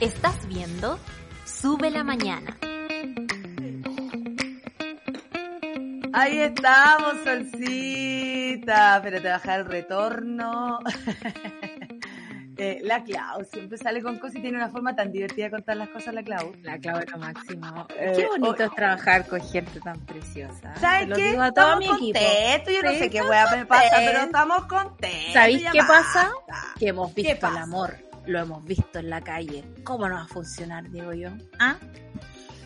Estás 0.00 0.46
viendo 0.46 0.98
Sube 1.44 1.90
la 1.90 2.04
Mañana. 2.04 2.56
Ahí 6.20 6.40
estamos, 6.40 7.14
Solcita. 7.24 8.96
Espérate, 8.96 9.28
bajar 9.28 9.60
el 9.60 9.66
retorno. 9.66 10.78
Eh, 12.60 12.80
la 12.82 13.04
Clau 13.04 13.44
siempre 13.44 13.78
sale 13.78 14.02
con 14.02 14.18
cosas 14.18 14.34
y 14.38 14.40
tiene 14.40 14.56
una 14.56 14.68
forma 14.68 14.96
tan 14.96 15.12
divertida 15.12 15.44
de 15.44 15.52
contar 15.52 15.76
las 15.76 15.90
cosas, 15.90 16.12
la 16.12 16.24
Clau. 16.24 16.52
La 16.62 16.76
Clau 16.80 16.98
es 16.98 17.08
lo 17.12 17.16
máximo. 17.18 17.86
Eh, 17.96 18.14
Qué 18.16 18.26
bonito 18.26 18.64
es 18.64 18.74
trabajar 18.74 19.28
con 19.28 19.40
gente 19.40 19.78
tan 19.78 20.00
preciosa. 20.04 20.74
¿Sabes 20.80 21.02
Se 21.02 21.06
lo 21.06 21.14
qué? 21.14 21.30
digo 21.30 21.42
a 21.42 21.52
todo 21.52 21.78
Estamos 21.80 22.00
mi 22.00 22.08
equipo. 22.10 22.18
contentos. 22.18 22.74
Yo 22.74 22.82
no 22.82 22.90
sé 22.98 23.10
qué 23.10 23.22
hueá 23.22 23.56
me 23.56 23.64
pasa, 23.64 23.96
pero 23.98 24.18
estamos 24.22 24.66
contentos. 24.66 25.32
¿Sabéis 25.34 25.64
qué 25.70 25.78
pasa? 25.86 26.32
basta. 26.48 26.64
Que 26.80 26.88
hemos 26.88 27.12
¿Qué 27.14 27.22
visto 27.22 27.46
el 27.48 27.56
amor. 27.58 27.96
Lo 28.26 28.40
hemos 28.40 28.64
visto 28.64 28.98
en 28.98 29.08
la 29.10 29.20
calle. 29.20 29.62
¿Cómo 29.84 30.08
no 30.08 30.16
va 30.16 30.22
a 30.22 30.26
funcionar, 30.26 30.90
digo 30.90 31.12
yo? 31.12 31.30
¿Ah? 31.60 31.76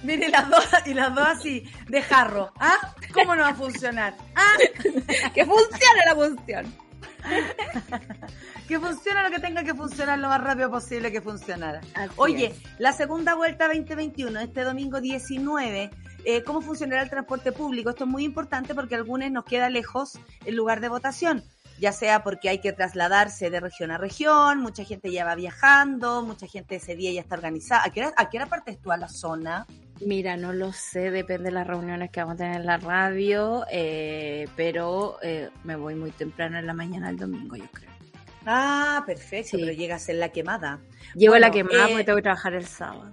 Mire, 0.02 0.28
las 0.28 0.48
dos, 0.48 0.66
y 0.86 0.94
las 0.94 1.14
dos 1.14 1.26
así, 1.26 1.64
de 1.88 2.02
jarro. 2.02 2.52
¿Ah? 2.58 2.94
¿Cómo 3.12 3.36
no 3.36 3.42
va 3.42 3.48
a 3.48 3.54
funcionar? 3.54 4.14
¿Ah? 4.34 4.54
que 5.34 5.44
funcione 5.44 6.04
la 6.06 6.14
función. 6.14 6.74
Que 8.68 8.78
funcione 8.78 9.22
lo 9.22 9.30
que 9.30 9.38
tenga 9.38 9.64
que 9.64 9.74
funcionar 9.74 10.18
lo 10.18 10.28
más 10.28 10.40
rápido 10.40 10.70
posible 10.70 11.12
que 11.12 11.20
funcionara. 11.20 11.80
Así 11.94 12.14
Oye, 12.16 12.46
es. 12.46 12.56
la 12.78 12.92
segunda 12.92 13.34
vuelta 13.34 13.66
2021, 13.66 14.40
este 14.40 14.62
domingo 14.62 15.00
19, 15.00 15.90
eh, 16.24 16.42
¿cómo 16.44 16.62
funcionará 16.62 17.02
el 17.02 17.10
transporte 17.10 17.52
público? 17.52 17.90
Esto 17.90 18.04
es 18.04 18.10
muy 18.10 18.24
importante 18.24 18.74
porque 18.74 18.94
a 18.94 18.98
algunos 18.98 19.30
nos 19.30 19.44
queda 19.44 19.68
lejos 19.68 20.18
el 20.46 20.54
lugar 20.54 20.80
de 20.80 20.88
votación, 20.88 21.42
ya 21.78 21.92
sea 21.92 22.22
porque 22.22 22.48
hay 22.48 22.58
que 22.60 22.72
trasladarse 22.72 23.50
de 23.50 23.60
región 23.60 23.90
a 23.90 23.98
región, 23.98 24.60
mucha 24.60 24.84
gente 24.84 25.10
ya 25.10 25.24
va 25.24 25.34
viajando, 25.34 26.22
mucha 26.22 26.46
gente 26.46 26.76
ese 26.76 26.94
día 26.96 27.12
ya 27.12 27.20
está 27.20 27.34
organizada. 27.34 27.82
¿A 27.84 27.90
qué 27.90 28.00
hora, 28.00 28.14
a 28.16 28.28
qué 28.30 28.38
hora 28.38 28.46
partes 28.46 28.80
tú 28.80 28.92
a 28.92 28.96
la 28.96 29.08
zona? 29.08 29.66
Mira, 30.04 30.36
no 30.36 30.52
lo 30.52 30.72
sé, 30.72 31.10
depende 31.10 31.44
de 31.44 31.52
las 31.52 31.66
reuniones 31.66 32.10
que 32.10 32.20
vamos 32.20 32.34
a 32.34 32.38
tener 32.38 32.60
en 32.60 32.66
la 32.66 32.76
radio, 32.78 33.64
eh, 33.70 34.48
pero 34.56 35.18
eh, 35.22 35.50
me 35.64 35.76
voy 35.76 35.94
muy 35.94 36.10
temprano 36.10 36.58
en 36.58 36.66
la 36.66 36.74
mañana 36.74 37.08
el 37.10 37.16
domingo, 37.16 37.54
yo 37.56 37.66
creo. 37.72 37.90
Ah, 38.44 39.04
perfecto, 39.06 39.50
Sí. 39.50 39.58
pero 39.60 39.72
llegas 39.72 40.08
en 40.08 40.18
la 40.18 40.30
quemada. 40.30 40.80
Llego 41.14 41.34
a 41.34 41.38
la 41.38 41.50
Bueno, 41.50 41.68
quemada 41.68 41.88
eh, 41.88 41.90
porque 41.92 42.04
tengo 42.04 42.16
que 42.16 42.22
trabajar 42.22 42.54
el 42.54 42.66
sábado. 42.66 43.12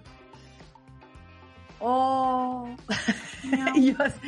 Oh. 1.79 2.69
Y 3.73 3.93
yo 3.93 4.03
así, 4.03 4.19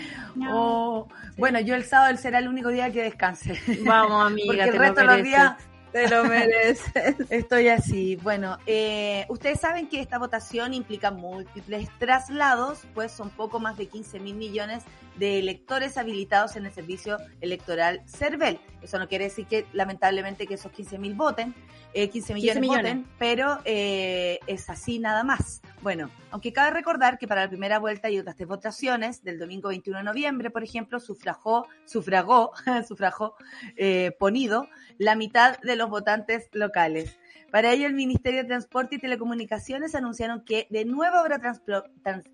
oh. 0.50 1.08
Bueno, 1.38 1.60
yo 1.60 1.76
el 1.76 1.84
sábado 1.84 2.16
será 2.18 2.40
el 2.40 2.48
único 2.48 2.70
día 2.70 2.92
que 2.92 3.04
descanse. 3.04 3.60
Vamos, 3.86 4.26
amiga, 4.32 4.48
Porque 4.48 4.70
el 4.70 4.78
resto 4.78 5.02
de 5.02 5.08
los 5.08 5.24
días 5.24 5.56
Te 5.92 6.08
lo 6.08 6.24
mereces. 6.26 7.16
estoy 7.30 7.68
así. 7.68 8.16
Bueno, 8.16 8.58
eh, 8.66 9.26
ustedes 9.30 9.60
saben 9.60 9.90
que 9.90 10.00
esta 10.00 10.18
votación 10.18 10.74
implica 10.74 11.12
múltiples 11.12 11.90
traslados, 12.00 12.80
pues 12.94 13.12
son 13.12 13.30
poco 13.30 13.60
más 13.60 13.78
de 13.78 13.88
15 13.88 14.20
mil 14.20 14.36
millones 14.36 14.84
de 15.15 15.39
electores 15.39 15.97
habilitados 15.97 16.56
en 16.56 16.65
el 16.65 16.71
servicio 16.71 17.17
electoral 17.41 18.02
CERVEL. 18.08 18.60
Eso 18.82 18.97
no 18.97 19.08
quiere 19.08 19.26
decir 19.26 19.45
que 19.45 19.65
lamentablemente 19.74 20.47
que 20.47 20.56
esos 20.56 20.71
15 20.71 20.97
mil 20.97 21.13
voten, 21.13 21.54
eh, 21.93 22.10
15 22.10 22.34
millones, 22.34 22.62
millones. 22.62 22.84
voten, 22.84 23.08
pero 23.19 23.60
eh, 23.65 24.39
es 24.47 24.69
así 24.69 25.00
nada 25.00 25.24
más. 25.24 25.62
Bueno, 25.82 26.10
aunque 26.32 26.54
cabe 26.54 26.71
recordar 26.71 27.17
que 27.17 27.28
para 27.28 27.41
la 27.41 27.50
primera 27.50 27.80
vuelta 27.80 28.10
y 28.10 28.19
otras 28.19 28.36
tres 28.36 28.47
votaciones 28.47 29.24
del 29.24 29.39
domingo 29.39 29.69
21 29.69 30.00
de 30.00 30.04
noviembre, 30.04 30.50
por 30.50 30.63
ejemplo, 30.63 31.00
sufragó, 31.00 31.67
sufragó, 31.86 32.52
sufragó 32.88 33.36
eh, 33.76 34.12
ponido 34.19 34.67
la 34.97 35.15
mitad 35.15 35.60
de 35.60 35.76
los 35.76 35.89
votantes 35.89 36.50
locales. 36.54 37.17
Para 37.52 37.74
ello, 37.74 37.86
el 37.86 37.94
Ministerio 37.94 38.44
de 38.44 38.48
Transporte 38.48 38.96
y 38.96 39.00
Telecomunicaciones 39.00 39.94
anunciaron 39.94 40.46
que 40.46 40.68
de 40.70 40.86
nuevo 40.86 41.18
habrá 41.18 41.42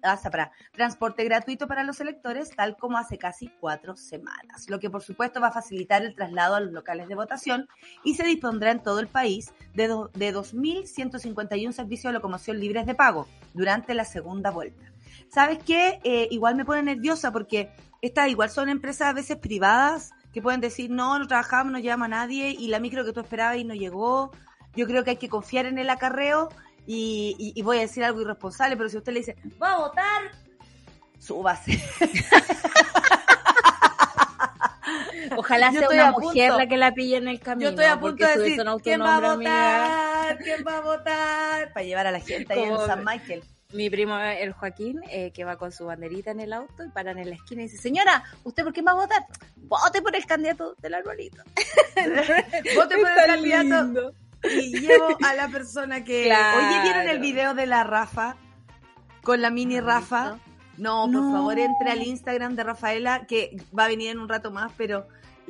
ah, 0.04 0.52
transporte 0.74 1.24
gratuito 1.24 1.68
para 1.68 1.84
los 1.84 2.00
electores, 2.00 2.56
tal 2.56 2.78
como 2.78 2.98
hace 2.98 3.18
casi 3.18 3.50
cuatro 3.60 3.96
semanas, 3.96 4.70
lo 4.70 4.80
que 4.80 4.92
por 4.92 5.02
supuesto 5.02 5.42
va 5.42 5.48
a 5.48 5.52
facilitar 5.52 6.04
el 6.04 6.14
traslado 6.14 6.56
a 6.56 6.60
los 6.60 6.72
locales 6.72 7.08
de 7.08 7.16
votación 7.16 7.68
y 8.04 8.14
se 8.14 8.26
dispondrá 8.26 8.72
en 8.72 8.84
todo 8.84 9.00
el 9.00 9.08
país 9.08 9.52
de, 9.74 9.88
de 9.88 10.36
2.151 10.36 11.72
servicios 11.72 12.12
de 12.12 12.18
locomoción 12.18 12.60
libres 12.60 12.86
de 12.86 12.94
pago 12.94 13.28
durante 13.54 13.96
la 13.96 14.06
segunda 14.06 14.52
vuelta. 14.52 14.94
¿Sabes 15.30 15.60
qué? 15.64 16.00
Eh, 16.04 16.28
igual 16.30 16.56
me 16.56 16.66
pone 16.66 16.84
nerviosa 16.84 17.32
porque 17.32 17.72
estas 18.02 18.30
igual 18.30 18.50
son 18.50 18.70
empresas 18.70 19.08
a 19.08 19.14
veces 19.14 19.38
privadas 19.38 20.12
que 20.32 20.42
pueden 20.42 20.62
decir, 20.62 20.92
no, 20.92 21.18
no 21.18 21.28
trabajamos, 21.28 21.74
no 21.74 21.80
llama 21.80 22.06
a 22.06 22.10
nadie 22.10 22.52
y 22.52 22.68
la 22.68 22.80
micro 22.80 23.04
que 23.04 23.14
tú 23.14 23.22
esperabas 23.22 23.58
y 23.58 23.64
no 23.64 23.74
llegó. 23.74 24.32
Yo 24.78 24.86
creo 24.88 25.04
que 25.04 25.10
hay 25.10 25.18
que 25.18 25.28
confiar 25.28 25.66
en 25.66 25.78
el 25.80 25.90
acarreo 25.90 26.48
y, 26.86 27.36
y- 27.38 27.52
y 27.60 27.62
voy 27.64 27.78
a 27.80 27.82
decir 27.82 28.04
algo 28.06 28.22
irresponsable, 28.22 28.78
pero 28.78 28.88
si 28.88 28.96
usted 28.98 29.12
le 29.12 29.20
dice, 29.20 29.36
va 29.62 29.74
a 29.74 29.78
votar, 29.80 30.22
súbase. 31.20 31.84
Ojalá 35.36 35.72
Yo 35.72 35.80
sea 35.82 35.90
una 35.90 36.12
punto- 36.14 36.28
mujer 36.30 36.54
la 36.54 36.68
que 36.68 36.78
la 36.78 36.94
pille 36.94 37.18
en 37.18 37.28
el 37.28 37.40
camino. 37.40 37.70
Yo 37.70 37.70
estoy 37.72 37.86
a 37.86 38.00
punto 38.00 38.26
de 38.26 38.38
decir, 38.38 38.62
¿quién 38.84 39.02
va 39.02 39.16
a 39.16 39.32
amiga. 39.34 39.36
votar? 39.36 40.38
¿Quién 40.40 40.64
va 40.66 40.78
a 40.78 40.82
votar? 40.82 41.74
Para 41.74 41.84
llevar 41.86 42.08
a 42.08 42.12
la 42.12 42.20
gente 42.20 42.54
ahí 42.54 42.64
en 42.64 42.78
San 42.86 43.04
Michael. 43.04 43.44
Mi 43.74 43.90
primo, 43.90 44.18
el 44.18 44.54
Joaquín, 44.54 45.02
eh, 45.10 45.32
que 45.34 45.44
va 45.44 45.58
con 45.58 45.74
su 45.74 45.86
banderita 45.86 46.32
en 46.32 46.40
el 46.40 46.54
auto 46.54 46.86
y 46.86 46.90
paran 46.90 47.18
en 47.20 47.30
la 47.30 47.36
esquina 47.36 47.62
y 47.64 47.66
dice, 47.66 47.78
señora, 47.78 48.24
¿usted 48.46 48.64
por 48.64 48.72
quién 48.72 48.86
va 48.88 48.92
a 48.92 48.96
votar? 48.96 49.26
Vote 49.58 50.02
por 50.02 50.16
el 50.16 50.26
candidato 50.26 50.74
del 50.82 50.94
arbolito. 50.94 51.44
Vote 52.76 52.96
por 52.98 53.10
el 53.10 53.26
candidato. 53.26 54.14
Y 54.44 54.80
llevo 54.80 55.18
a 55.24 55.34
la 55.34 55.48
persona 55.48 56.04
que... 56.04 56.26
Claro. 56.26 56.60
Oye, 56.60 56.82
¿vieron 56.84 57.10
el 57.10 57.20
video 57.20 57.54
de 57.54 57.66
la 57.66 57.84
Rafa? 57.84 58.36
Con 59.24 59.42
la 59.42 59.50
mini 59.50 59.80
Rafa. 59.80 60.40
No, 60.78 61.10
por 61.12 61.32
favor, 61.32 61.58
entre 61.58 61.90
al 61.90 62.04
Instagram 62.04 62.56
de 62.56 62.64
Rafaela, 62.64 63.26
que 63.26 63.58
va 63.78 63.86
a 63.86 63.88
venir 63.88 64.12
en 64.12 64.20
un 64.20 64.30
rato 64.30 64.52
más, 64.52 64.72
pero 64.78 65.08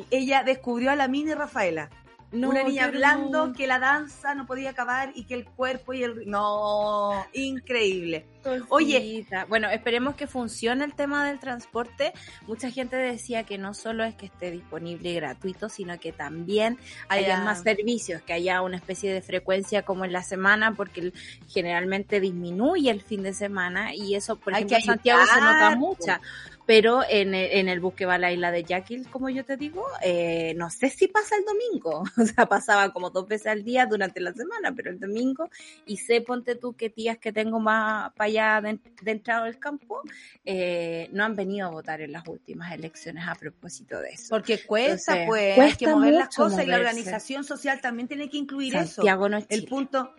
ella 0.09 0.43
descubrió 0.43 0.91
a 0.91 0.95
la 0.95 1.07
mini 1.07 1.33
Rafaela. 1.33 1.89
No, 2.31 2.49
una 2.49 2.63
niña 2.63 2.85
hablando 2.85 3.53
que 3.53 3.67
la 3.67 3.79
danza 3.79 4.35
no 4.35 4.45
podía 4.45 4.71
acabar 4.71 5.11
y 5.15 5.25
que 5.25 5.33
el 5.33 5.45
cuerpo 5.45 5.93
y 5.93 6.03
el... 6.03 6.29
No, 6.29 7.25
increíble. 7.33 8.25
Oye. 8.69 9.25
Bueno, 9.49 9.69
esperemos 9.69 10.15
que 10.15 10.27
funcione 10.27 10.85
el 10.85 10.93
tema 10.93 11.27
del 11.27 11.39
transporte. 11.39 12.13
Mucha 12.47 12.71
gente 12.71 12.95
decía 12.95 13.43
que 13.43 13.57
no 13.57 13.73
solo 13.73 14.03
es 14.03 14.15
que 14.15 14.27
esté 14.27 14.51
disponible 14.51 15.11
y 15.11 15.15
gratuito, 15.15 15.69
sino 15.69 15.99
que 15.99 16.11
también 16.11 16.77
haya 17.09 17.41
más 17.41 17.63
servicios, 17.63 18.21
que 18.21 18.33
haya 18.33 18.61
una 18.61 18.77
especie 18.77 19.13
de 19.13 19.21
frecuencia 19.21 19.83
como 19.83 20.05
en 20.05 20.13
la 20.13 20.23
semana, 20.23 20.73
porque 20.75 21.13
generalmente 21.47 22.19
disminuye 22.19 22.91
el 22.91 23.01
fin 23.01 23.23
de 23.23 23.33
semana 23.33 23.93
y 23.93 24.15
eso, 24.15 24.35
por 24.35 24.53
Hay 24.53 24.63
ejemplo, 24.63 24.77
en 24.77 24.83
Santiago 24.83 25.21
se 25.25 25.41
nota 25.41 25.75
mucha. 25.75 26.21
Pero 26.65 27.01
en 27.09 27.33
el, 27.33 27.49
en 27.53 27.69
el 27.69 27.79
bus 27.79 27.93
que 27.93 28.05
va 28.05 28.15
a 28.15 28.17
la 28.17 28.33
isla 28.33 28.51
de 28.51 28.65
Yaquil, 28.65 29.09
como 29.09 29.29
yo 29.29 29.45
te 29.45 29.55
digo, 29.55 29.85
eh, 30.03 30.53
no 30.57 30.69
sé 30.69 30.89
si 30.89 31.07
pasa 31.07 31.35
el 31.37 31.45
domingo. 31.45 32.03
O 32.17 32.25
sea, 32.25 32.45
pasaba 32.45 32.91
como 32.91 33.09
dos 33.09 33.25
veces 33.25 33.47
al 33.47 33.63
día 33.63 33.85
durante 33.85 34.19
la 34.19 34.33
semana, 34.33 34.73
pero 34.75 34.89
el 34.89 34.99
domingo 34.99 35.49
y 35.85 35.97
sé, 35.97 36.19
ponte 36.19 36.55
tú, 36.55 36.73
que 36.73 36.89
tías 36.89 37.17
que 37.17 37.31
tengo 37.31 37.59
más 37.59 38.11
para 38.13 38.27
allá 38.27 38.36
de, 38.37 38.79
de 39.01 39.11
entrado 39.11 39.45
del 39.45 39.59
campo, 39.59 40.01
eh, 40.45 41.09
no 41.11 41.23
han 41.23 41.35
venido 41.35 41.67
a 41.67 41.71
votar 41.71 42.01
en 42.01 42.11
las 42.11 42.27
últimas 42.27 42.71
elecciones 42.71 43.27
a 43.27 43.35
propósito 43.35 43.99
de 43.99 44.09
eso. 44.09 44.27
Porque 44.29 44.59
cuesta, 44.65 45.13
Entonces, 45.13 45.27
pues, 45.27 45.59
hay 45.59 45.75
que 45.75 45.87
mover 45.87 46.13
las 46.13 46.35
cosas 46.35 46.63
y 46.63 46.67
la 46.67 46.77
organización 46.77 47.43
social 47.43 47.81
también 47.81 48.07
tiene 48.07 48.29
que 48.29 48.37
incluir 48.37 48.75
eso. 48.75 48.95
Santiago 48.95 49.29
no 49.29 49.37
es 49.37 49.45
El 49.49 49.59
Chile. 49.59 49.69
punto. 49.69 50.15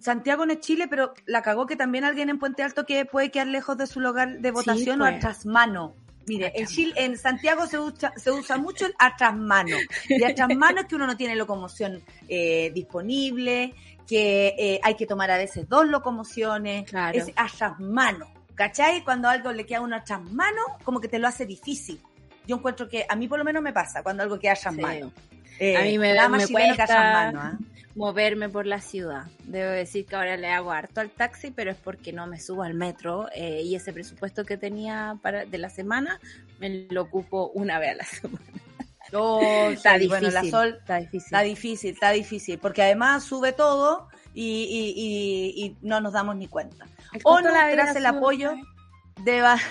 Santiago 0.00 0.46
no 0.46 0.52
es 0.52 0.60
Chile, 0.60 0.86
pero 0.88 1.14
la 1.24 1.42
cagó 1.42 1.66
que 1.66 1.76
también 1.76 2.04
alguien 2.04 2.28
en 2.28 2.38
Puente 2.38 2.62
Alto 2.62 2.84
que 2.84 3.04
puede 3.06 3.30
quedar 3.30 3.46
lejos 3.46 3.76
de 3.78 3.86
su 3.86 4.00
lugar 4.00 4.38
de 4.40 4.50
votación 4.50 5.00
o 5.00 5.04
pues. 5.04 5.16
a 5.16 5.18
trasmano. 5.18 5.96
Mire, 6.26 6.52
en 6.56 6.66
Chile, 6.66 6.92
en 6.96 7.16
Santiago 7.16 7.66
se 7.66 7.78
usa, 7.78 8.12
se 8.16 8.32
usa 8.32 8.56
mucho 8.58 8.86
el 8.86 8.94
a 8.98 9.16
trasmano. 9.16 9.76
Y 10.08 10.24
a 10.24 10.34
trasmano 10.34 10.80
es 10.80 10.86
que 10.86 10.96
uno 10.96 11.06
no 11.06 11.16
tiene 11.16 11.36
locomoción 11.36 12.02
eh, 12.28 12.72
disponible, 12.74 13.74
que 14.06 14.54
eh, 14.58 14.80
hay 14.82 14.94
que 14.94 15.06
tomar 15.06 15.30
a 15.30 15.36
veces 15.38 15.68
dos 15.68 15.86
locomociones. 15.86 16.88
Claro. 16.90 17.18
Es 17.18 17.30
a 17.36 17.46
trasmano. 17.48 18.26
¿Cachai? 18.54 19.04
Cuando 19.04 19.28
algo 19.28 19.52
le 19.52 19.66
queda 19.66 19.78
a 19.78 19.82
uno 19.82 19.96
a 19.96 20.04
trasmano, 20.04 20.62
como 20.84 21.00
que 21.00 21.08
te 21.08 21.18
lo 21.18 21.28
hace 21.28 21.44
difícil. 21.44 22.00
Yo 22.46 22.56
encuentro 22.56 22.88
que 22.88 23.04
a 23.08 23.14
mí 23.16 23.28
por 23.28 23.38
lo 23.38 23.44
menos 23.44 23.62
me 23.62 23.72
pasa 23.72 24.02
cuando 24.02 24.22
algo 24.22 24.38
queda 24.38 24.52
a. 24.52 25.10
Eh, 25.58 25.76
A 25.76 25.82
mí 25.82 25.98
me- 25.98 26.14
más 26.28 26.42
me 26.42 26.46
chileno 26.46 26.74
que 26.76 26.82
a 26.82 26.86
cuesta- 26.86 26.86
trasmano, 26.86 27.40
¿ah? 27.40 27.58
moverme 27.94 28.48
por 28.48 28.66
la 28.66 28.80
ciudad. 28.80 29.24
Debo 29.44 29.70
decir 29.72 30.06
que 30.06 30.16
ahora 30.16 30.36
le 30.36 30.48
hago 30.48 30.70
harto 30.70 31.00
al 31.00 31.10
taxi, 31.10 31.50
pero 31.50 31.70
es 31.70 31.76
porque 31.76 32.12
no 32.12 32.26
me 32.26 32.38
subo 32.38 32.62
al 32.62 32.74
metro 32.74 33.28
eh, 33.34 33.62
y 33.62 33.74
ese 33.74 33.92
presupuesto 33.92 34.44
que 34.44 34.56
tenía 34.56 35.16
para 35.22 35.44
de 35.46 35.58
la 35.58 35.68
semana 35.70 36.20
me 36.60 36.86
lo 36.90 37.02
ocupo 37.02 37.50
una 37.54 37.78
vez 37.78 37.90
a 37.92 37.94
la 37.94 38.04
semana. 38.04 38.44
Oh, 39.12 39.40
Está 39.70 39.94
difícil. 39.94 40.08
bueno, 40.08 40.30
la 40.30 40.44
Sol 40.50 40.76
está 40.80 40.96
difícil. 40.96 41.24
está 41.26 41.40
difícil, 41.40 41.90
está 41.94 42.10
difícil, 42.10 42.58
porque 42.58 42.82
además 42.82 43.24
sube 43.24 43.52
todo 43.52 44.08
y, 44.34 44.42
y, 44.64 45.62
y, 45.62 45.64
y 45.66 45.76
no 45.82 46.00
nos 46.00 46.12
damos 46.12 46.36
ni 46.36 46.48
cuenta. 46.48 46.84
De 47.12 47.20
la 47.52 47.66
vida 47.66 47.82
tras 47.84 47.96
el 47.96 48.06
apoyo 48.06 48.54
de... 49.24 49.40
va- 49.40 49.58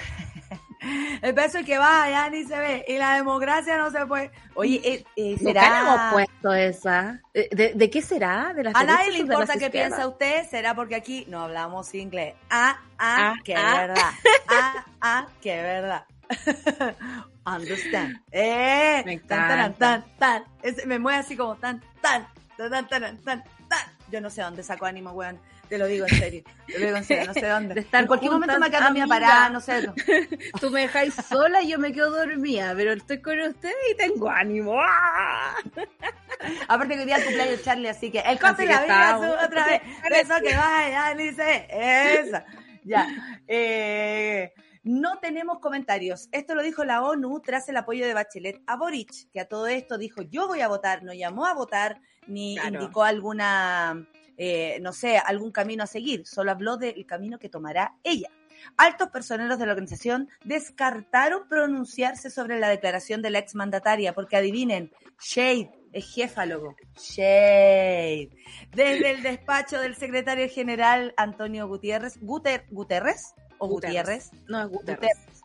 El 1.23 1.33
peso 1.33 1.57
es 1.57 1.65
que 1.65 1.79
va, 1.79 2.07
ya 2.11 2.29
ni 2.29 2.43
se 2.43 2.59
ve. 2.59 2.85
Y 2.87 2.97
la 2.99 3.15
democracia 3.15 3.75
no 3.77 3.89
se 3.89 4.05
puede. 4.05 4.29
Oye, 4.53 4.79
eh, 4.83 5.03
eh, 5.15 5.35
Nunca 5.41 5.61
le 5.71 5.79
hemos 5.79 5.93
será... 5.95 6.09
puesto 6.11 6.53
esa. 6.53 7.21
¿De, 7.33 7.49
de- 7.51 7.73
de 7.73 7.89
qué 7.89 8.01
será? 8.03 8.53
¿De 8.53 8.63
las 8.63 8.75
A 8.75 8.83
nadie 8.83 9.05
le 9.11 9.23
o 9.23 9.25
de 9.25 9.33
importa 9.33 9.53
qué 9.57 9.71
piensa 9.71 10.07
usted, 10.07 10.47
será 10.47 10.75
porque 10.75 10.93
aquí 10.93 11.25
no 11.27 11.41
hablamos 11.41 11.91
inglés. 11.95 12.35
Ah, 12.51 12.79
ah, 12.99 13.33
Ah, 13.33 13.35
que 13.43 13.55
ah. 13.55 13.75
verdad. 13.87 14.11
Ah, 14.47 14.85
ah, 15.01 15.27
que 15.41 15.55
verdad. 15.59 16.05
Understand. 17.45 18.19
Eh, 18.31 19.03
Me 19.05 19.17
tan, 19.19 19.27
tan, 19.27 19.59
encanta. 19.59 19.77
tan, 19.79 20.17
tan. 20.17 20.43
Es- 20.63 20.85
me 20.85 20.99
mueve 20.99 21.19
así 21.19 21.35
como 21.37 21.55
tan, 21.55 21.81
tan, 22.01 22.27
tan, 22.57 22.69
tan, 22.69 22.87
tan, 22.87 23.17
tan, 23.23 23.43
tan. 23.69 23.79
Yo 24.11 24.21
no 24.21 24.29
sé 24.29 24.41
dónde 24.41 24.63
saco 24.63 24.85
ánimo, 24.85 25.11
weón. 25.11 25.39
Te 25.69 25.79
lo 25.79 25.87
digo 25.87 26.05
en 26.07 26.15
serio. 26.19 26.43
Te 26.67 26.77
lo 26.79 26.85
digo 26.85 26.97
en 26.97 27.03
serio, 27.03 27.25
no 27.25 27.33
sé 27.33 27.47
dónde. 27.47 27.73
De 27.73 27.79
estar 27.81 28.01
en 28.01 28.07
cualquier 28.07 28.31
momento 28.31 28.59
me 28.59 28.69
quedo 28.69 28.91
mi 28.91 29.05
parada, 29.07 29.49
no 29.49 29.59
sé. 29.59 29.81
no. 29.81 29.95
Tú 30.59 30.69
me 30.69 30.81
dejáis 30.81 31.15
sola 31.15 31.61
y 31.63 31.69
yo 31.69 31.79
me 31.79 31.91
quedo 31.91 32.11
dormida, 32.11 32.73
pero 32.75 32.93
estoy 32.93 33.19
con 33.19 33.39
ustedes 33.39 33.75
y 33.91 33.95
tengo 33.97 34.29
ánimo. 34.29 34.75
¡Ah! 34.79 35.55
Aparte 36.67 36.93
que 36.93 36.99
hoy 36.99 37.05
día 37.05 37.17
es 37.17 37.23
cumpleaños 37.23 37.63
Charlie, 37.63 37.87
así 37.89 38.11
que 38.11 38.19
el 38.19 38.37
que 38.37 38.65
la 38.65 38.83
vida 38.83 39.17
otra 39.43 39.65
vez. 39.65 39.81
Eso 40.11 40.33
que 40.43 40.55
vaya, 40.55 41.15
dice. 41.15 41.67
Esa. 41.69 42.45
Ya. 42.83 43.07
Eh, 43.47 44.53
no 44.85 45.17
tenemos 45.17 45.59
comentarios. 45.59 46.29
Esto 46.31 46.53
lo 46.53 46.61
dijo 46.61 46.85
la 46.85 47.01
ONU 47.01 47.41
tras 47.41 47.67
el 47.69 47.77
apoyo 47.77 48.05
de 48.05 48.13
Bachelet 48.13 48.61
a 48.67 48.77
Boric, 48.77 49.29
que 49.33 49.39
a 49.39 49.47
todo 49.47 49.65
esto 49.67 49.97
dijo 49.97 50.21
yo 50.21 50.47
voy 50.47 50.61
a 50.61 50.67
votar, 50.67 51.03
no 51.03 51.11
llamó 51.11 51.47
a 51.47 51.55
votar 51.55 51.99
ni 52.27 52.55
Claro. 52.55 52.81
indicó 52.81 53.03
alguna, 53.03 54.07
eh, 54.37 54.77
no 54.81 54.93
sé, 54.93 55.17
algún 55.17 55.51
camino 55.51 55.83
a 55.83 55.87
seguir. 55.87 56.27
Solo 56.27 56.51
habló 56.51 56.77
del 56.77 57.03
camino 57.07 57.39
que 57.39 57.49
tomará 57.49 57.95
ella. 58.03 58.29
Altos 58.77 59.09
personeros 59.09 59.57
de 59.57 59.65
la 59.65 59.71
organización 59.71 60.29
descartaron 60.43 61.47
pronunciarse 61.49 62.29
sobre 62.29 62.59
la 62.59 62.69
declaración 62.69 63.23
de 63.23 63.31
la 63.31 63.39
exmandataria, 63.39 64.13
porque 64.13 64.37
adivinen, 64.37 64.91
Shade 65.19 65.71
es 65.93 66.13
jefálogo. 66.13 66.75
Shade. 66.95 68.29
Desde 68.71 69.11
el 69.11 69.23
despacho 69.23 69.79
del 69.79 69.95
secretario 69.95 70.47
general 70.47 71.13
Antonio 71.17 71.67
Gutiérrez, 71.67 72.19
Guter, 72.21 72.65
¿Guterres 72.69 73.33
o 73.57 73.67
Guterres. 73.67 73.95
Gutiérrez? 73.95 74.31
No 74.47 74.61
es 74.61 74.67
Guterres. 74.69 75.09
Guterres. 75.17 75.41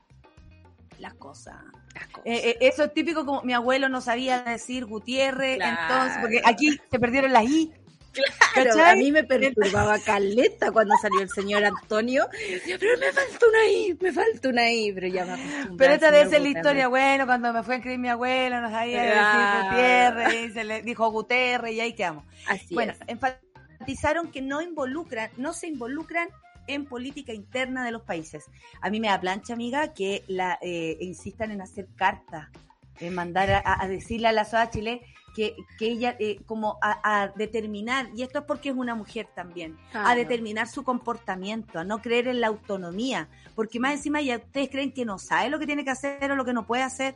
Las 0.98 1.14
cosas. 1.14 1.56
Las 1.94 2.06
cosas. 2.08 2.22
Eh, 2.26 2.50
eh, 2.50 2.56
eso 2.60 2.84
es 2.84 2.92
típico 2.94 3.24
como 3.24 3.42
mi 3.42 3.52
abuelo 3.54 3.88
no 3.88 4.00
sabía 4.00 4.42
decir 4.42 4.84
Gutiérrez, 4.86 5.56
Claro. 5.56 5.80
entonces, 5.82 6.18
porque 6.20 6.42
aquí 6.44 6.78
se 6.90 6.98
perdieron 6.98 7.32
las 7.32 7.44
I. 7.44 7.72
Pero 8.56 8.70
¿cachai? 8.74 8.92
a 8.92 8.96
mí 8.96 9.12
me 9.12 9.22
perturbaba 9.22 9.96
caleta 10.00 10.72
cuando 10.72 10.96
salió 11.00 11.20
el 11.20 11.30
señor 11.30 11.64
Antonio. 11.64 12.28
Pero 12.66 12.98
me 12.98 13.12
falta 13.12 13.46
una 13.48 13.66
I, 13.70 13.96
me 14.00 14.12
falta 14.12 14.48
una 14.48 14.70
I, 14.72 14.92
pero 14.92 15.06
ya 15.06 15.24
me. 15.24 15.76
Pero 15.78 15.94
esta 15.94 16.10
vez 16.10 16.32
es 16.32 16.42
la 16.42 16.48
historia, 16.48 16.88
bueno, 16.88 17.24
cuando 17.26 17.52
me 17.52 17.62
fue 17.62 17.74
a 17.74 17.76
escribir 17.78 18.00
mi 18.00 18.08
abuela, 18.08 18.60
no 18.60 18.68
sabía 18.68 19.04
Claro. 19.12 19.38
decir 19.38 19.70
Gutiérrez, 19.70 20.50
y 20.50 20.52
se 20.52 20.64
le 20.64 20.82
dijo 20.82 21.08
Guterres 21.10 21.72
y 21.72 21.80
ahí 21.80 21.92
quedamos. 21.92 22.24
Así 22.48 22.74
Bueno, 22.74 22.92
es. 22.92 22.98
enfatizaron 23.06 24.32
que 24.32 24.42
no 24.42 24.60
involucran, 24.60 25.30
no 25.36 25.52
se 25.52 25.68
involucran 25.68 26.28
en 26.74 26.86
política 26.86 27.32
interna 27.32 27.84
de 27.84 27.92
los 27.92 28.02
países. 28.02 28.44
A 28.80 28.90
mí 28.90 29.00
me 29.00 29.08
da 29.08 29.20
plancha, 29.20 29.54
amiga, 29.54 29.92
que 29.92 30.24
la 30.28 30.58
eh, 30.62 30.96
insistan 31.00 31.50
en 31.50 31.60
hacer 31.60 31.88
cartas, 31.96 32.48
en 32.98 33.14
mandar 33.14 33.50
a, 33.50 33.82
a 33.82 33.88
decirle 33.88 34.28
a 34.28 34.32
la 34.32 34.44
SOA 34.44 34.70
Chile 34.70 35.02
que, 35.34 35.56
que 35.78 35.86
ella, 35.86 36.16
eh, 36.18 36.40
como 36.46 36.78
a, 36.82 37.22
a 37.22 37.28
determinar, 37.28 38.10
y 38.14 38.22
esto 38.22 38.40
es 38.40 38.44
porque 38.44 38.70
es 38.70 38.76
una 38.76 38.94
mujer 38.94 39.28
también, 39.34 39.76
a 39.92 40.14
determinar 40.14 40.68
su 40.68 40.82
comportamiento, 40.82 41.78
a 41.78 41.84
no 41.84 42.00
creer 42.00 42.28
en 42.28 42.40
la 42.40 42.48
autonomía, 42.48 43.28
porque 43.54 43.80
más 43.80 43.92
encima 43.92 44.20
ya 44.20 44.38
ustedes 44.38 44.70
creen 44.70 44.92
que 44.92 45.04
no 45.04 45.18
sabe 45.18 45.50
lo 45.50 45.58
que 45.58 45.66
tiene 45.66 45.84
que 45.84 45.90
hacer 45.90 46.30
o 46.30 46.36
lo 46.36 46.44
que 46.44 46.52
no 46.52 46.66
puede 46.66 46.82
hacer. 46.82 47.14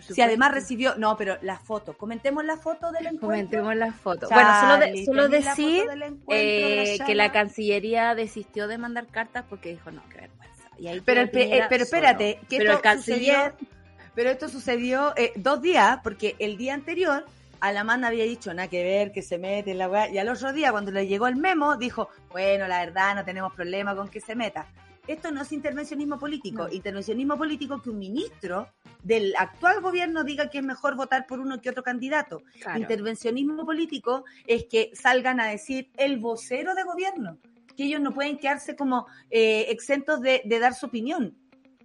Si 0.00 0.20
además 0.22 0.52
recibió, 0.52 0.94
no, 0.96 1.16
pero 1.16 1.38
la 1.42 1.58
foto, 1.58 1.96
comentemos 1.96 2.44
la 2.44 2.56
foto 2.56 2.90
del 2.92 3.06
encuentro. 3.06 3.28
Comentemos 3.28 3.76
la 3.76 3.92
foto. 3.92 4.28
Bueno, 4.30 4.60
solo, 4.60 4.78
de- 4.78 5.04
solo 5.04 5.28
¿tenés 5.30 5.44
la 5.44 5.50
foto 5.56 5.62
decir 5.68 5.86
del 5.88 6.02
encuentro 6.02 6.26
de 6.36 6.94
eh, 6.94 6.98
que 7.06 7.14
la? 7.14 7.32
Cancillería 7.32 8.14
desistió 8.14 8.68
de 8.68 8.78
mandar 8.78 9.06
cartas 9.06 9.44
porque 9.48 9.70
dijo, 9.70 9.90
no, 9.90 10.02
qué 10.08 10.20
vergüenza. 10.22 10.68
Y 10.78 10.88
ahí 10.88 11.00
Pero, 11.00 11.22
el 11.22 11.28
eh, 11.32 11.64
pero 11.68 11.84
solo. 11.84 11.96
espérate, 11.96 12.38
que 12.48 12.58
pero 12.58 12.70
esto 12.72 12.76
el 12.76 12.82
canciller, 12.82 13.52
sucedió- 13.52 13.68
pero 14.14 14.30
esto 14.30 14.48
sucedió 14.48 15.12
eh, 15.16 15.32
dos 15.36 15.60
días, 15.62 15.98
porque 16.02 16.36
el 16.38 16.56
día 16.56 16.74
anterior 16.74 17.24
Alamán 17.60 18.04
había 18.04 18.24
dicho 18.24 18.52
nada 18.52 18.68
que 18.68 18.82
ver, 18.84 19.12
que 19.12 19.22
se 19.22 19.38
mete 19.38 19.70
en 19.70 19.78
la 19.78 19.88
weá, 19.88 20.10
y 20.10 20.18
al 20.18 20.28
otro 20.28 20.52
día 20.52 20.72
cuando 20.72 20.90
le 20.90 21.06
llegó 21.06 21.26
el 21.26 21.36
memo, 21.36 21.76
dijo, 21.76 22.10
bueno, 22.30 22.68
la 22.68 22.80
verdad 22.84 23.14
no 23.14 23.24
tenemos 23.24 23.54
problema 23.54 23.96
con 23.96 24.08
que 24.08 24.20
se 24.20 24.34
meta. 24.34 24.66
Esto 25.06 25.30
no 25.30 25.42
es 25.42 25.52
intervencionismo 25.52 26.18
político, 26.18 26.64
No. 26.64 26.72
intervencionismo 26.72 27.36
político 27.36 27.80
que 27.80 27.90
un 27.90 27.98
ministro 27.98 28.68
del 29.02 29.34
actual 29.38 29.80
gobierno 29.80 30.24
diga 30.24 30.50
que 30.50 30.58
es 30.58 30.64
mejor 30.64 30.96
votar 30.96 31.26
por 31.26 31.38
uno 31.40 31.60
que 31.60 31.70
otro 31.70 31.82
candidato. 31.82 32.42
claro, 32.60 32.80
Intervencionismo 32.80 33.64
político 33.64 34.24
es 34.46 34.64
que 34.64 34.90
salgan 34.94 35.38
a 35.40 35.46
decir 35.46 35.90
el 35.96 36.18
vocero 36.18 36.74
de 36.74 36.82
gobierno, 36.82 37.38
que 37.76 37.84
ellos 37.84 38.00
no 38.00 38.12
pueden 38.12 38.38
quedarse 38.38 38.74
como 38.74 39.06
eh, 39.30 39.66
exentos 39.68 40.20
de, 40.20 40.42
de 40.44 40.58
dar 40.58 40.74
su 40.74 40.86
opinión 40.86 41.36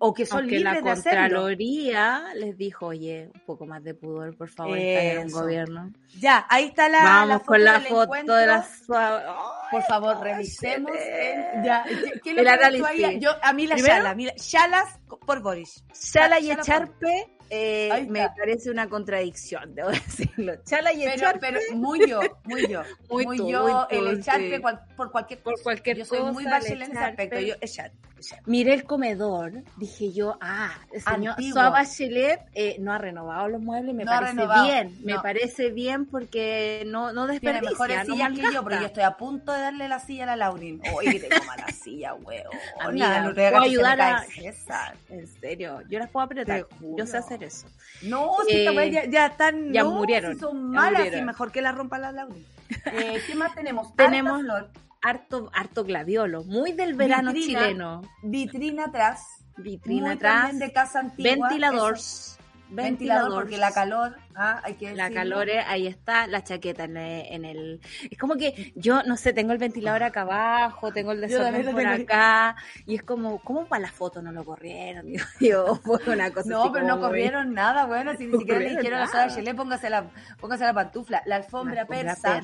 o 0.04 0.14
que 0.16 0.26
son 0.26 0.40
aunque 0.40 0.60
la 0.60 0.74
libres 0.74 0.84
de 0.84 0.90
hacerlo. 0.90 1.20
Contraloría 1.22 2.24
les 2.36 2.58
dijo, 2.58 2.88
oye, 2.88 3.30
un 3.36 3.42
poco 3.42 3.68
más 3.68 3.84
de 3.84 3.94
pudor, 3.94 4.36
por 4.36 4.50
favor, 4.50 4.76
en 4.78 5.20
un 5.28 5.32
gobierno. 5.32 5.94
Ya, 6.20 6.46
ahí 6.50 6.66
está 6.66 6.90
la, 6.90 6.98
la 7.00 7.04
Vamos 7.04 7.34
foto 7.38 7.46
con 7.46 7.64
la 7.64 7.74
del 7.74 7.82
foto 7.84 8.04
encuentro. 8.04 8.36
de 8.36 8.48
las... 8.48 8.82
Por 8.88 9.84
favor, 9.84 10.20
revisemos. 10.20 10.92
El- 10.96 11.64
ya, 11.64 11.86
¿qué, 12.24 12.34
lo 12.34 12.80
tú 12.80 12.86
ahí? 12.86 13.20
Yo, 13.20 13.30
a 13.44 13.54
mí 13.54 13.68
la 13.68 13.76
mira, 14.16 14.34
Shalas 14.38 15.00
por 15.26 15.40
Boris. 15.42 15.84
Chala 15.94 16.40
y 16.40 16.50
por- 16.50 16.60
Echarpe 16.60 17.28
eh, 17.52 18.08
me 18.10 18.28
parece 18.36 18.72
una 18.72 18.90
contradicción, 18.90 19.76
debo 19.76 19.90
decirlo. 19.90 20.54
Chala 20.66 20.94
y 20.94 21.04
Pero, 21.06 21.32
pero 21.40 21.60
muy 21.76 22.10
yo, 22.10 22.22
muy 22.46 22.68
yo. 22.68 22.82
Muy 23.10 23.26
Muy, 23.28 23.38
tú, 23.38 23.50
yo, 23.52 23.64
muy 23.64 23.72
tú, 24.00 24.08
el 24.10 24.20
echarpe 24.20 24.56
sí. 24.56 24.62
cual- 24.62 24.82
por 24.98 25.12
cualquier 25.12 25.42
por 25.44 25.54
cosa. 25.54 25.64
cualquier 25.64 25.98
Yo 25.98 26.06
soy 26.06 26.22
muy 26.32 26.44
Bachelet 26.46 26.88
en 26.90 26.96
ese 26.98 27.04
aspecto. 27.06 27.40
Yo, 27.40 27.54
echarpe. 27.62 27.98
Miré 28.46 28.74
el 28.74 28.84
comedor, 28.84 29.52
dije 29.78 30.12
yo, 30.12 30.38
ah, 30.42 30.72
el 30.92 31.02
señor 31.02 31.36
Bachelet 31.72 32.40
eh, 32.54 32.78
no 32.80 32.92
ha 32.94 32.98
renovado 32.98 33.48
los 33.48 33.62
muebles, 33.62 33.94
me 33.96 34.04
No 34.06 34.12
parece 34.12 34.48
bien, 34.64 34.98
me 35.04 35.20
parece 35.20 35.70
bien 35.72 36.06
porque 36.06 36.84
no, 36.88 37.14
no 37.14 37.28
Tiene 37.28 37.62
desperdicia, 37.62 37.70
mejores 37.72 38.08
no 38.08 38.14
sillas 38.16 38.34
que 38.34 38.54
yo, 38.54 38.64
pero 38.64 38.80
yo 38.80 38.86
estoy 38.88 39.04
a 39.04 39.12
punto 39.18 39.52
de 39.54 39.62
darle 39.62 39.88
la 39.88 40.00
silla 40.00 40.24
a 40.24 40.28
la 40.28 40.36
Laurin. 40.36 40.82
Oye, 40.94 41.20
que 41.20 41.28
tengo 41.28 41.46
mala 41.46 41.68
silla, 41.72 42.14
weón. 42.16 42.48
Amiga, 42.80 43.22
no 43.22 43.34
te 43.34 43.50
puedo 43.50 43.64
ayudar 43.64 44.02
a- 44.02 44.24
César. 44.24 44.96
En 45.10 45.28
serio, 45.28 45.82
yo 45.90 46.00
las 46.00 46.10
puedo 46.10 46.26
apretar, 46.26 46.66
yo 46.98 47.06
sé 47.06 47.18
hacer 47.18 47.44
eso. 47.44 47.68
No, 48.02 48.32
si 48.48 48.56
Eh, 48.68 48.92
ya, 48.92 49.06
ya 49.06 49.26
están. 49.28 49.72
ya 49.74 49.84
murieron, 49.84 50.34
si 50.34 50.40
son 50.40 50.74
ya 50.74 50.80
malas, 50.80 51.00
murieron. 51.00 51.20
y 51.20 51.26
mejor 51.26 51.52
que 51.52 51.62
la 51.62 51.72
rompa 51.72 51.98
la 51.98 52.12
Laurin. 52.12 52.46
Eh, 52.86 53.22
¿Qué 53.28 53.36
más 53.36 53.54
tenemos? 53.54 53.94
Tenemos- 53.96 54.40
Harta 54.42 54.44
flor, 54.44 54.70
Harto, 55.02 55.50
harto 55.54 55.84
glaviolo, 55.84 56.44
muy 56.44 56.74
del 56.74 56.94
verano 56.94 57.34
Vitrina. 57.34 57.60
chileno. 57.62 58.02
vitrina 58.24 58.86
atrás. 58.86 59.24
Vitrina 59.58 60.12
atrás, 60.14 60.58
de 60.60 60.72
casa 60.72 61.00
antigua. 61.00 61.48
ventiladores. 61.50 62.38
Ventilador, 62.70 63.34
porque 63.34 63.58
la 63.58 63.72
calor. 63.72 64.16
Ah, 64.36 64.62
hay 64.64 64.76
que 64.76 64.94
La 64.94 65.06
decirlo. 65.10 65.22
calor, 65.22 65.50
es- 65.50 65.66
ahí 65.68 65.88
está, 65.88 66.28
la 66.28 66.44
chaqueta 66.44 66.84
en 66.86 66.98
el, 66.98 67.26
en 67.34 67.46
el- 67.46 67.82
Es 68.10 68.18
como 68.18 68.36
que 68.36 68.72
yo, 68.76 69.04
no 69.04 69.18
sé, 69.18 69.34
tengo 69.34 69.52
el 69.54 69.58
ventilador 69.58 70.04
acá 70.04 70.22
abajo, 70.22 70.92
tengo 70.92 71.12
el 71.12 71.22
desorden 71.22 71.72
por 71.72 71.86
acá, 71.86 72.56
y 72.86 72.96
es 72.96 73.04
como, 73.04 73.40
¿cómo 73.40 73.66
para 73.66 73.82
la 73.84 73.92
foto 73.92 74.22
no 74.22 74.32
lo 74.32 74.44
corrieron? 74.44 75.06
Digo, 75.40 75.76
fue 75.78 76.00
una 76.08 76.32
cosa 76.32 76.50
No, 76.50 76.72
pero 76.72 76.86
no 76.86 76.98
muy- 76.98 77.06
corrieron 77.08 77.54
nada, 77.54 77.86
bueno, 77.86 78.12
si 78.18 78.26
ni 78.26 78.34
No 78.34 78.40
siquiera 78.40 78.60
le 78.60 78.70
dijeron 78.70 78.94
a 78.94 79.00
la 79.02 79.06
nada. 79.06 79.12
Sara 79.30 79.36
Chile, 79.36 79.54
póngase 79.56 79.90
la, 79.90 80.06
póngase 80.40 80.64
la 80.66 80.74
pantufla. 80.74 81.22
La 81.26 81.36
alfombra, 81.38 81.86
persa, 81.86 82.42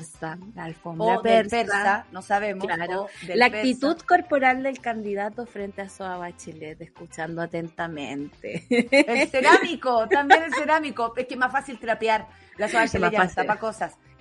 la 0.54 0.64
alfombra 0.64 1.18
o 1.18 1.22
persa. 1.22 1.56
persa, 1.56 2.06
no 2.12 2.22
sabemos. 2.22 2.66
Claro. 2.66 3.02
o 3.02 3.08
La 3.34 3.46
persa. 3.50 3.56
actitud 3.58 3.96
corporal 4.02 4.62
del 4.62 4.80
candidato 4.80 5.46
frente 5.46 5.82
a 5.82 5.88
Soa 5.88 6.16
Bachelet, 6.16 6.80
escuchando 6.80 7.42
atentamente. 7.42 8.64
El 8.90 9.28
cerámico, 9.28 10.06
también 10.08 10.42
el 10.44 10.54
cerámico. 10.54 11.12
Es 11.16 11.26
que 11.26 11.36
más 11.36 11.52
fácil 11.52 11.77
trapear. 11.78 12.26
La 12.56 12.68
Sara 12.68 12.84
Es 12.84 12.90
Chile 12.92 13.02
más 13.02 13.12
ya 13.12 13.18
no 13.18 13.24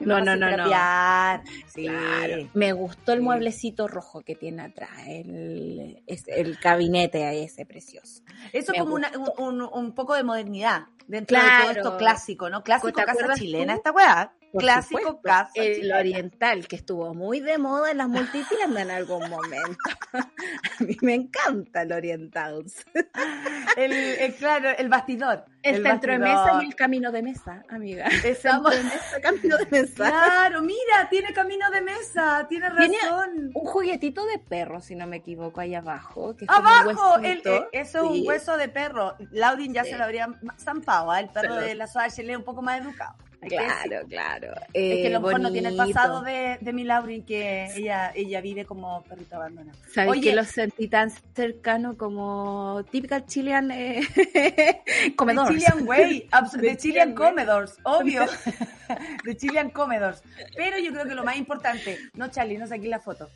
No, 0.06 0.20
no, 0.24 0.36
no, 0.36 0.50
no. 0.50 0.56
trapear. 0.56 1.42
Sí. 1.68 1.88
Claro. 1.88 2.50
Me 2.54 2.72
gustó 2.74 3.14
el 3.14 3.20
Sí. 3.20 3.24
mueblecito 3.26 3.88
rojo 3.88 4.22
que 4.22 4.36
tiene 4.36 4.62
atrás, 4.64 4.92
el, 5.08 6.04
el 6.28 6.56
gabinete 6.62 7.26
ese 7.44 7.66
precioso. 7.66 8.22
Eso 8.54 8.72
Me 8.74 8.80
como 8.80 8.94
una- 8.96 9.12
un, 9.38 9.62
un- 9.62 9.70
un 9.74 9.92
poco 9.96 10.14
de 10.14 10.24
modernidad 10.24 10.84
dentro 11.08 11.36
Claro. 11.40 11.50
de 11.50 11.62
todo 11.62 11.72
esto 11.72 11.98
clásico, 11.98 12.50
¿no? 12.50 12.64
Clásico 12.64 12.88
¿Te 12.90 13.06
casa 13.06 13.34
chilena, 13.40 13.74
tú? 13.74 13.78
esta 13.80 13.92
weá. 13.92 14.34
Por 14.52 14.62
clásico 14.62 15.00
supuesto, 15.00 15.22
casa 15.22 15.52
El 15.56 15.76
chilena. 15.76 16.00
oriental, 16.00 16.68
que 16.68 16.76
estuvo 16.78 17.14
muy 17.14 17.40
de 17.42 17.58
moda 17.58 17.92
en 17.92 17.98
las 17.98 18.08
multitiendas 18.08 18.84
en 18.84 18.92
algún 18.92 19.30
momento. 19.30 19.78
A 20.14 20.84
mí 20.84 20.96
me 21.02 21.16
encanta 21.16 21.82
el 21.82 21.92
oriental. 21.92 22.64
El, 23.78 23.92
el- 23.94 24.34
claro, 24.36 24.70
el 24.76 24.90
bastidor. 24.90 25.46
El, 25.62 25.84
centro 25.84 26.14
de 26.14 26.20
mesa 26.20 26.60
y 26.64 26.66
el 26.68 26.76
camino 26.76 27.12
de 27.12 27.22
mesa, 27.22 27.62
amiga. 27.70 28.08
Estamos- 28.24 28.72
de 28.72 28.84
mesa, 28.84 29.22
camino 29.22 29.58
de 29.58 29.66
mesa. 29.70 29.96
Claro, 30.10 30.62
mira, 30.62 31.08
tiene 31.12 31.32
camino 31.34 31.70
de 31.70 31.82
mesa, 31.82 32.46
tiene 32.50 32.72
Tiene- 32.72 32.98
razón. 33.04 33.52
Un 33.54 33.66
juguetito 33.66 34.26
de 34.26 34.40
perro, 34.40 34.80
si 34.82 34.96
no 34.96 35.06
me 35.06 35.18
equivoco, 35.18 35.60
ahí 35.60 35.76
abajo. 35.76 36.36
Que 36.36 36.46
Abajo, 36.48 37.18
el- 37.18 37.42
eh, 37.46 37.68
eso 37.74 38.00
es 38.06 38.12
Sí. 38.14 38.22
un 38.22 38.28
hueso 38.28 38.58
de 38.58 38.70
perro. 38.70 39.16
Laurin 39.32 39.74
ya 39.74 39.84
Sí. 39.84 39.92
se 39.92 39.98
lo 39.98 40.06
habría 40.06 40.28
zampado, 40.58 41.12
¿ah? 41.12 41.20
el 41.20 41.30
perro 41.30 41.56
de 41.56 41.76
la 41.76 41.86
Soachele 41.88 42.32
es 42.32 42.38
un 42.40 42.46
poco 42.46 42.62
más 42.64 42.80
educado. 42.82 43.16
Claro, 43.40 44.02
claro. 44.10 44.54
Es 44.74 44.96
que 44.98 45.04
a 45.06 45.08
Eh, 45.08 45.10
lo 45.12 45.22
mejor 45.22 45.40
no 45.40 45.52
tiene 45.52 45.70
el 45.70 45.78
pasado 45.78 46.22
de, 46.22 46.58
de 46.60 46.74
mi 46.74 46.84
Laurin, 46.84 47.24
que 47.24 47.66
ella, 47.76 48.12
ella 48.16 48.42
vive 48.42 48.66
como 48.66 49.04
perrito 49.04 49.36
abandonado. 49.36 49.78
¿Sabes 49.94 50.12
Oye. 50.12 50.22
que 50.22 50.36
lo 50.36 50.44
sentí 50.44 50.88
tan 50.88 51.12
cercano 51.12 51.96
como 51.98 52.84
típica 52.90 53.26
chilean 53.26 53.70
eh, 53.72 54.02
comedor? 55.16 55.54
De 55.54 55.60
Chilean 55.60 55.88
Way, 55.88 56.30
De 56.62 56.78
Chilean. 56.78 57.14
Commodores, 57.14 57.78
obvio. 57.84 58.26
de 59.24 59.38
Chilean 59.38 59.70
Commodores. 59.70 60.22
Pero 60.56 60.78
yo 60.80 60.92
creo 60.92 61.06
que 61.06 61.16
lo 61.16 61.24
más 61.24 61.38
importante, 61.38 61.98
no 62.16 62.30
Charlie, 62.30 62.58
no 62.58 62.68
saqué 62.68 62.88
la 62.88 63.00
foto, 63.00 63.30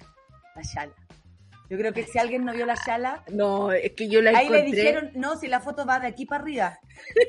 la 0.56 0.62
Shala. 0.64 0.94
Yo 1.72 1.78
creo 1.78 1.94
que 1.94 2.04
si 2.06 2.20
alguien 2.20 2.44
no 2.44 2.52
vio 2.52 2.66
la 2.66 2.76
Shala, 2.76 3.24
No, 3.30 3.72
es 3.72 3.94
que 3.94 4.10
yo 4.10 4.22
la 4.22 4.32
ahí 4.32 4.50
le 4.50 4.58
encontré. 4.58 4.82
dijeron, 4.82 5.12
no, 5.16 5.38
si 5.38 5.48
la 5.48 5.62
foto 5.62 5.86
va 5.86 6.02
de 6.02 6.08
aquí 6.08 6.26
para 6.26 6.44
arriba. 6.44 6.78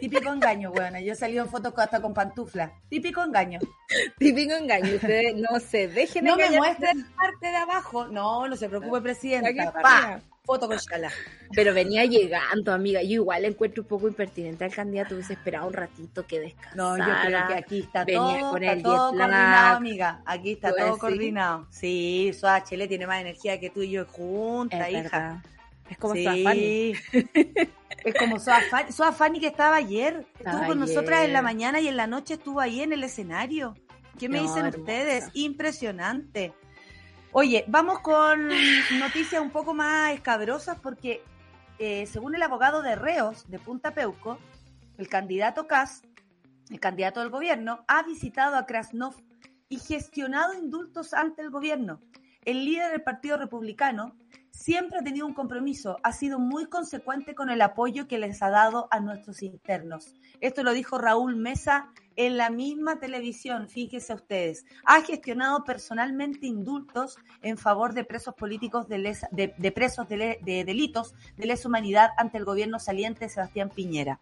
Típico 0.01 0.33
engaño, 0.33 0.73
bueno. 0.73 0.99
Yo 0.99 1.13
he 1.13 1.15
salido 1.15 1.45
en 1.45 1.49
fotos 1.49 1.73
hasta 1.77 2.03
con 2.03 2.13
pantufla. 2.13 2.73
Típico 2.89 3.23
engaño. 3.23 3.61
Típico 4.19 4.55
engaño. 4.55 4.97
Ustedes 4.97 5.37
no 5.37 5.61
se 5.61 5.87
dejen 5.87 6.25
No 6.25 6.35
me 6.35 6.51
la 6.51 6.59
parte 6.59 7.47
de 7.47 7.57
abajo. 7.57 8.09
No, 8.09 8.49
no 8.49 8.57
se 8.57 8.69
preocupe, 8.69 9.01
presidenta. 9.01 9.73
Pa. 9.81 10.21
Foto 10.45 10.67
con 10.67 10.77
Shala. 10.77 11.11
Pero 11.55 11.73
venía 11.75 12.05
llegando, 12.05 12.73
amiga. 12.73 13.03
Yo 13.03 13.13
igual 13.15 13.45
encuentro 13.45 13.83
un 13.83 13.89
poco 13.89 14.09
impertinente 14.09 14.65
al 14.65 14.73
candidato. 14.75 15.15
Hubiese 15.15 15.35
esperado 15.35 15.67
un 15.67 15.73
ratito 15.73 16.27
que 16.27 16.41
descansara. 16.41 16.75
No, 16.77 16.99
yo 16.99 17.13
creo 17.27 17.47
que 17.49 17.55
aquí 17.55 17.79
está 17.81 18.05
venía 18.05 18.41
todo, 18.41 18.51
con 18.51 18.63
está 18.63 18.73
el 18.77 18.83
todo 18.83 19.11
coordinado, 19.11 19.77
amiga. 19.77 20.23
Aquí 20.27 20.53
está 20.53 20.71
¿Tú 20.71 20.77
todo 20.79 20.99
coordinado. 20.99 21.67
Sí, 21.71 22.33
Soa 22.39 22.65
Chile 22.65 22.89
tiene 22.89 23.07
más 23.07 23.21
energía 23.21 23.61
que 23.61 23.71
tú 23.71 23.83
y 23.83 23.91
yo 23.91 24.07
juntas, 24.07 24.91
hija. 24.91 25.03
verdad. 25.03 25.37
Es 25.89 25.99
como 25.99 26.15
sí. 26.15 26.25
Fanny. 26.25 26.93
es 28.05 28.15
como 28.19 28.39
Soa 28.41 28.61
Fanny. 28.71 28.93
Soa 28.93 29.13
Fanny 29.13 29.41
que 29.41 29.47
estaba 29.49 29.77
ayer. 29.77 30.27
Estaba 30.39 30.57
estuvo 30.57 30.69
con 30.69 30.81
nosotras 30.81 31.25
en 31.25 31.33
la 31.33 31.43
mañana 31.43 31.81
y 31.81 31.89
en 31.89 31.97
la 31.97 32.07
noche 32.07 32.35
estuvo 32.35 32.61
ahí 32.61 32.81
en 32.81 32.93
el 32.93 33.05
escenario. 33.05 33.75
¿Qué 34.19 34.29
me 34.29 34.39
No, 34.39 34.43
dicen 34.43 34.67
hermosa. 34.67 34.79
ustedes? 34.81 35.25
Impresionante. 35.35 36.53
Oye, 37.35 37.65
vamos 37.67 38.01
con 38.01 38.49
noticias 38.99 39.41
un 39.41 39.49
poco 39.49 39.73
más 39.73 40.13
escabrosas 40.13 40.79
porque 40.79 41.23
eh, 41.79 42.05
según 42.05 42.35
el 42.35 42.43
abogado 42.43 42.83
de 42.83 42.95
reos 42.95 43.49
de 43.49 43.59
Punta 43.59 43.95
Peuco, 43.95 44.39
el 44.99 45.09
candidato 45.09 45.67
Cas, 45.67 46.03
el 46.69 46.79
candidato 46.79 47.21
del 47.21 47.31
gobierno, 47.31 47.87
ha 47.89 48.03
visitado 48.03 48.57
a 48.57 48.67
Krasnov 48.67 49.15
y 49.71 49.79
gestionado 49.79 50.53
indultos 50.53 51.15
ante 51.15 51.41
el 51.41 51.49
gobierno. 51.49 52.03
El 52.45 52.67
líder 52.67 52.91
del 52.91 53.03
Partido 53.03 53.39
Republicano 53.39 54.15
siempre 54.51 54.99
ha 54.99 55.03
tenido 55.03 55.27
un 55.27 55.33
compromiso, 55.33 55.97
ha 56.03 56.13
sido 56.13 56.39
muy 56.39 56.67
consecuente 56.67 57.35
con 57.35 57.49
el 57.49 57.63
apoyo 57.63 58.09
que 58.09 58.19
les 58.19 58.43
ha 58.43 58.51
dado 58.51 58.89
a 58.91 59.01
nuestros 59.01 59.43
internos. 59.43 60.15
Esto 60.43 60.63
lo 60.65 60.73
dijo 60.73 60.99
Raúl 60.99 61.37
Mesa 61.37 61.89
en 62.17 62.37
la 62.37 62.51
misma 62.51 62.99
televisión, 62.99 63.69
fíjense 63.69 64.13
ustedes. 64.13 64.67
Ha 64.85 65.01
gestionado 65.03 65.65
personalmente 65.65 66.47
indultos 66.47 67.17
en 67.43 67.57
favor 67.57 67.95
de 67.95 68.05
presos 68.05 68.35
políticos 68.35 68.89
de, 68.89 68.99
lesa- 68.99 69.29
presos 69.75 70.09
de, 70.09 70.37
delitos 70.67 71.15
de 71.37 71.47
lesa 71.47 71.69
humanidad 71.69 72.11
ante 72.19 72.39
el 72.39 72.45
gobierno 72.45 72.79
saliente 72.81 73.29
Sebastián 73.29 73.71
Piñera. 73.71 74.21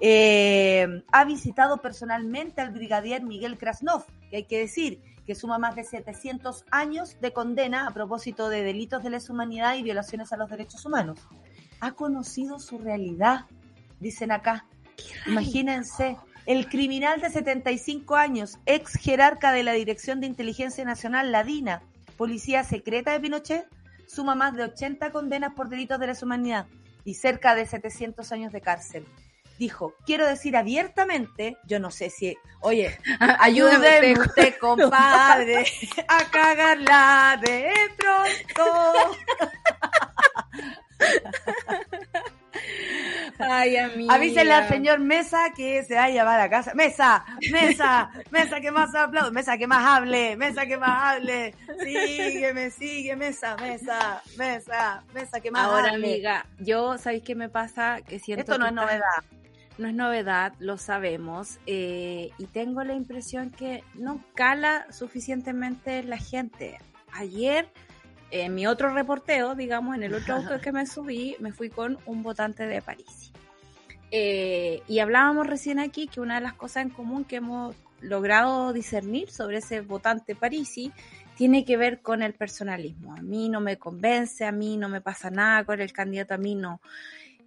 Eh, 0.00 1.04
ha 1.12 1.24
visitado 1.24 1.80
personalmente 1.80 2.60
al 2.60 2.70
brigadier 2.72 3.22
Miguel 3.22 3.56
Krasnov, 3.56 4.04
que 4.28 4.38
hay 4.38 4.44
que 4.44 4.58
decir 4.58 5.00
que 5.24 5.36
suma 5.36 5.58
más 5.58 5.76
de 5.76 5.84
700 5.84 6.64
años 6.72 7.16
de 7.20 7.32
condena 7.32 7.86
a 7.86 7.94
propósito 7.94 8.48
de 8.48 8.64
delitos 8.64 9.04
de 9.04 9.10
lesa 9.10 9.32
humanidad 9.32 9.76
y 9.76 9.84
violaciones 9.84 10.32
a 10.32 10.36
los 10.36 10.50
derechos 10.50 10.84
humanos. 10.84 11.20
Ha 11.80 11.92
conocido 11.92 12.58
su 12.58 12.78
realidad, 12.78 13.46
dicen 14.00 14.32
acá. 14.32 14.66
Imagínense, 15.26 16.16
el 16.46 16.68
criminal 16.68 17.20
de 17.20 17.30
75 17.30 18.16
años, 18.16 18.58
ex 18.66 18.94
jerarca 18.94 19.52
de 19.52 19.62
la 19.62 19.72
Dirección 19.72 20.20
de 20.20 20.26
Inteligencia 20.26 20.84
Nacional, 20.84 21.30
la 21.30 21.44
DINA, 21.44 21.82
policía 22.16 22.64
secreta 22.64 23.12
de 23.12 23.20
Pinochet, 23.20 23.66
suma 24.06 24.34
más 24.34 24.54
de 24.54 24.64
80 24.64 25.12
condenas 25.12 25.54
por 25.54 25.68
delitos 25.68 25.98
de 26.00 26.08
lesa 26.08 26.26
humanidad 26.26 26.66
y 27.04 27.14
cerca 27.14 27.54
de 27.54 27.66
700 27.66 28.30
años 28.32 28.52
de 28.52 28.60
cárcel. 28.60 29.06
Dijo, 29.58 29.94
quiero 30.04 30.26
decir 30.26 30.56
abiertamente, 30.56 31.56
yo 31.64 31.78
no 31.78 31.90
sé 31.90 32.10
si, 32.10 32.36
oye, 32.60 32.98
ayúdeme 33.38 34.18
usted, 34.18 34.56
compadre, 34.60 35.64
a 36.08 36.24
cagarla 36.30 37.40
de 37.40 37.70
pronto. 37.96 39.16
Ay, 43.50 43.76
amiga. 43.76 44.14
Avísele 44.14 44.52
al 44.52 44.68
señor 44.68 44.98
Mesa 45.00 45.52
que 45.56 45.82
se 45.84 45.94
va 45.94 46.04
a 46.04 46.10
llevar 46.10 46.40
a 46.40 46.48
casa. 46.50 46.74
Mesa, 46.74 47.24
Mesa, 47.50 48.10
Mesa 48.30 48.60
que 48.60 48.70
más 48.70 48.94
aplaude, 48.94 49.30
Mesa 49.30 49.58
que 49.58 49.66
más 49.66 49.84
hable, 49.84 50.36
Mesa 50.36 50.66
que 50.66 50.76
más 50.78 51.14
hable. 51.16 51.54
Sígueme, 51.82 52.70
sigue, 52.70 53.16
Mesa, 53.16 53.56
Mesa, 53.56 54.22
Mesa, 54.36 55.04
Mesa 55.14 55.40
que 55.40 55.50
más 55.50 55.64
Ahora, 55.66 55.90
hable. 55.90 56.06
amiga, 56.14 56.46
yo, 56.58 56.98
¿sabéis 56.98 57.22
qué 57.24 57.34
me 57.34 57.48
pasa? 57.48 58.00
Que 58.06 58.18
siento 58.18 58.52
Esto 58.52 58.58
no 58.58 58.64
que 58.64 58.68
es 58.70 58.74
novedad. 58.74 59.24
no 59.78 59.88
es 59.88 59.94
novedad, 59.94 60.52
lo 60.58 60.76
sabemos, 60.78 61.58
eh, 61.66 62.30
y 62.38 62.46
tengo 62.46 62.84
la 62.84 62.94
impresión 62.94 63.50
que 63.50 63.82
no 63.94 64.22
cala 64.34 64.86
suficientemente 64.92 66.02
la 66.04 66.18
gente. 66.18 66.78
Ayer, 67.12 67.68
en 68.30 68.54
mi 68.54 68.66
otro 68.66 68.94
reporteo, 68.94 69.54
digamos, 69.54 69.96
en 69.96 70.02
el 70.04 70.14
otro 70.14 70.36
auto 70.36 70.60
que 70.62 70.72
me 70.72 70.86
subí, 70.86 71.36
me 71.40 71.52
fui 71.52 71.68
con 71.70 71.98
un 72.06 72.22
votante 72.22 72.66
de 72.66 72.80
París. 72.82 73.31
Eh, 74.14 74.82
y 74.86 74.98
hablábamos 74.98 75.46
recién 75.46 75.78
aquí 75.78 76.06
que 76.06 76.20
una 76.20 76.34
de 76.34 76.42
las 76.42 76.52
cosas 76.52 76.84
en 76.84 76.90
común 76.90 77.24
que 77.24 77.36
hemos 77.36 77.74
logrado 78.02 78.74
discernir 78.74 79.30
sobre 79.30 79.58
ese 79.58 79.80
votante 79.80 80.34
parisi 80.34 80.92
tiene 81.34 81.64
que 81.64 81.78
ver 81.78 82.02
con 82.02 82.22
el 82.22 82.34
personalismo. 82.34 83.14
A 83.14 83.22
mí 83.22 83.48
no 83.48 83.62
me 83.62 83.78
convence, 83.78 84.44
a 84.44 84.52
mí 84.52 84.76
no 84.76 84.90
me 84.90 85.00
pasa 85.00 85.30
nada 85.30 85.64
con 85.64 85.80
el 85.80 85.92
candidato, 85.92 86.34
a 86.34 86.38
mí 86.38 86.54
no. 86.54 86.82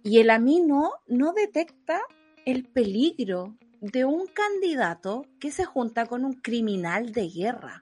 Y 0.02 0.18
el 0.18 0.28
a 0.28 0.40
mí 0.40 0.60
no, 0.60 0.90
no 1.06 1.32
detecta 1.32 2.00
el 2.44 2.64
peligro 2.64 3.56
de 3.80 4.04
un 4.04 4.26
candidato 4.26 5.24
que 5.38 5.52
se 5.52 5.64
junta 5.64 6.06
con 6.06 6.24
un 6.24 6.32
criminal 6.32 7.12
de 7.12 7.28
guerra, 7.28 7.80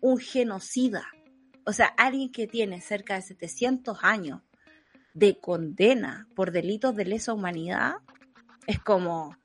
un 0.00 0.16
genocida. 0.18 1.06
O 1.64 1.72
sea, 1.74 1.86
alguien 1.86 2.32
que 2.32 2.46
tiene 2.46 2.80
cerca 2.80 3.16
de 3.16 3.22
700 3.22 3.98
años 4.02 4.40
de 5.12 5.38
condena 5.38 6.26
por 6.34 6.50
delitos 6.50 6.96
de 6.96 7.04
lesa 7.04 7.34
humanidad, 7.34 7.96
es 8.66 8.78
como, 8.78 9.36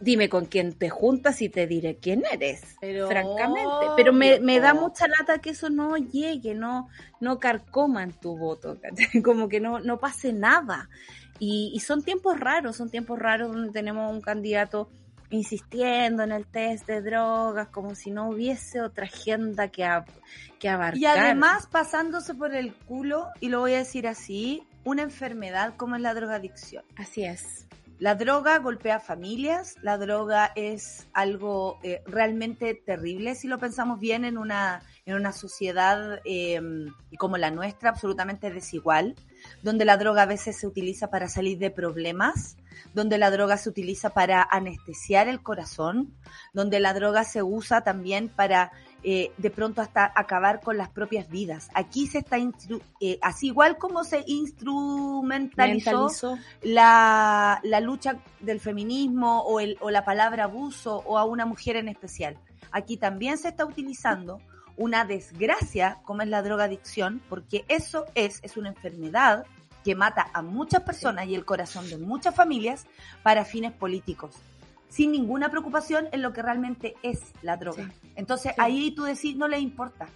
dime 0.00 0.28
con 0.28 0.46
quién 0.46 0.74
te 0.78 0.90
juntas 0.90 1.40
y 1.42 1.48
te 1.48 1.66
diré 1.66 1.96
quién 1.96 2.22
eres, 2.30 2.76
Pero 2.80 3.08
francamente. 3.08 3.86
Pero 3.96 4.12
me, 4.12 4.40
me 4.40 4.60
da 4.60 4.74
mucha 4.74 5.06
lata 5.08 5.38
que 5.38 5.50
eso 5.50 5.70
no 5.70 5.96
llegue, 5.96 6.54
no, 6.54 6.88
no 7.20 7.38
carcoma 7.38 8.02
en 8.02 8.12
tu 8.12 8.36
voto, 8.36 8.78
¿cachai? 8.80 9.22
como 9.22 9.48
que 9.48 9.60
no, 9.60 9.78
no 9.80 9.98
pase 9.98 10.32
nada. 10.32 10.88
Y, 11.38 11.70
y 11.74 11.80
son 11.80 12.02
tiempos 12.02 12.38
raros, 12.40 12.76
son 12.76 12.90
tiempos 12.90 13.18
raros 13.18 13.52
donde 13.52 13.72
tenemos 13.72 14.10
un 14.12 14.20
candidato 14.22 14.90
insistiendo 15.28 16.22
en 16.22 16.30
el 16.32 16.46
test 16.46 16.86
de 16.86 17.02
drogas, 17.02 17.68
como 17.68 17.94
si 17.94 18.10
no 18.10 18.28
hubiese 18.28 18.80
otra 18.80 19.06
agenda 19.06 19.68
que, 19.68 19.84
ab- 19.84 20.06
que 20.60 20.68
abarcar. 20.68 20.98
Y 20.98 21.04
además 21.06 21.66
pasándose 21.66 22.34
por 22.34 22.54
el 22.54 22.72
culo, 22.74 23.26
y 23.40 23.48
lo 23.48 23.58
voy 23.60 23.74
a 23.74 23.78
decir 23.78 24.06
así, 24.06 24.62
una 24.84 25.02
enfermedad 25.02 25.74
como 25.76 25.96
es 25.96 26.00
la 26.02 26.14
drogadicción. 26.14 26.84
Así 26.96 27.24
es. 27.24 27.66
La 27.98 28.14
droga 28.14 28.58
golpea 28.58 29.00
familias, 29.00 29.76
la 29.80 29.96
droga 29.96 30.52
es 30.54 31.06
algo 31.14 31.78
eh, 31.82 32.02
realmente 32.04 32.74
terrible 32.74 33.34
si 33.34 33.48
lo 33.48 33.58
pensamos 33.58 33.98
bien 33.98 34.26
en 34.26 34.36
una, 34.36 34.82
en 35.06 35.14
una 35.14 35.32
sociedad 35.32 36.20
eh, 36.26 36.60
como 37.16 37.38
la 37.38 37.50
nuestra, 37.50 37.88
absolutamente 37.88 38.50
desigual, 38.50 39.14
donde 39.62 39.86
la 39.86 39.96
droga 39.96 40.22
a 40.22 40.26
veces 40.26 40.60
se 40.60 40.66
utiliza 40.66 41.08
para 41.08 41.30
salir 41.30 41.56
de 41.56 41.70
problemas, 41.70 42.58
donde 42.92 43.16
la 43.16 43.30
droga 43.30 43.56
se 43.56 43.70
utiliza 43.70 44.10
para 44.10 44.42
anestesiar 44.42 45.26
el 45.26 45.42
corazón, 45.42 46.14
donde 46.52 46.80
la 46.80 46.92
droga 46.92 47.24
se 47.24 47.42
usa 47.42 47.80
también 47.80 48.28
para 48.28 48.72
eh, 49.08 49.30
de 49.38 49.50
pronto 49.50 49.80
hasta 49.80 50.12
acabar 50.14 50.60
con 50.60 50.76
las 50.76 50.90
propias 50.90 51.30
vidas. 51.30 51.68
Aquí 51.74 52.08
se 52.08 52.18
está, 52.18 52.38
instru- 52.38 52.82
eh, 53.00 53.18
así 53.22 53.46
igual 53.46 53.78
como 53.78 54.02
se 54.02 54.24
instrumentalizó 54.26 55.90
Mentalizó. 55.90 56.38
la, 56.62 57.60
la 57.62 57.80
lucha 57.80 58.18
del 58.40 58.58
feminismo 58.58 59.42
o, 59.42 59.60
el, 59.60 59.78
o 59.80 59.90
la 59.90 60.04
palabra 60.04 60.44
abuso 60.44 61.04
o 61.06 61.18
a 61.18 61.24
una 61.24 61.46
mujer 61.46 61.76
en 61.76 61.88
especial. 61.88 62.36
Aquí 62.72 62.96
también 62.96 63.38
se 63.38 63.48
está 63.48 63.64
utilizando 63.64 64.40
una 64.76 65.04
desgracia 65.04 65.98
como 66.02 66.22
es 66.22 66.28
la 66.28 66.42
drogadicción, 66.42 67.22
porque 67.28 67.64
eso 67.68 68.06
es, 68.14 68.40
es 68.42 68.56
una 68.56 68.70
enfermedad 68.70 69.46
que 69.84 69.94
mata 69.94 70.26
a 70.34 70.42
muchas 70.42 70.82
personas 70.82 71.28
y 71.28 71.36
el 71.36 71.44
corazón 71.44 71.88
de 71.88 71.96
muchas 71.96 72.34
familias 72.34 72.86
para 73.22 73.44
fines 73.44 73.72
políticos, 73.72 74.34
sin 74.88 75.12
ninguna 75.12 75.50
preocupación 75.50 76.08
en 76.12 76.22
lo 76.22 76.32
que 76.32 76.42
realmente 76.42 76.94
es 77.02 77.20
la 77.42 77.56
droga. 77.56 77.90
Entonces 78.14 78.52
Sí. 78.54 78.60
ahí 78.60 78.90
tú 78.92 79.04
decís, 79.04 79.36
no 79.36 79.48
les 79.48 79.60
importa, 79.60 80.06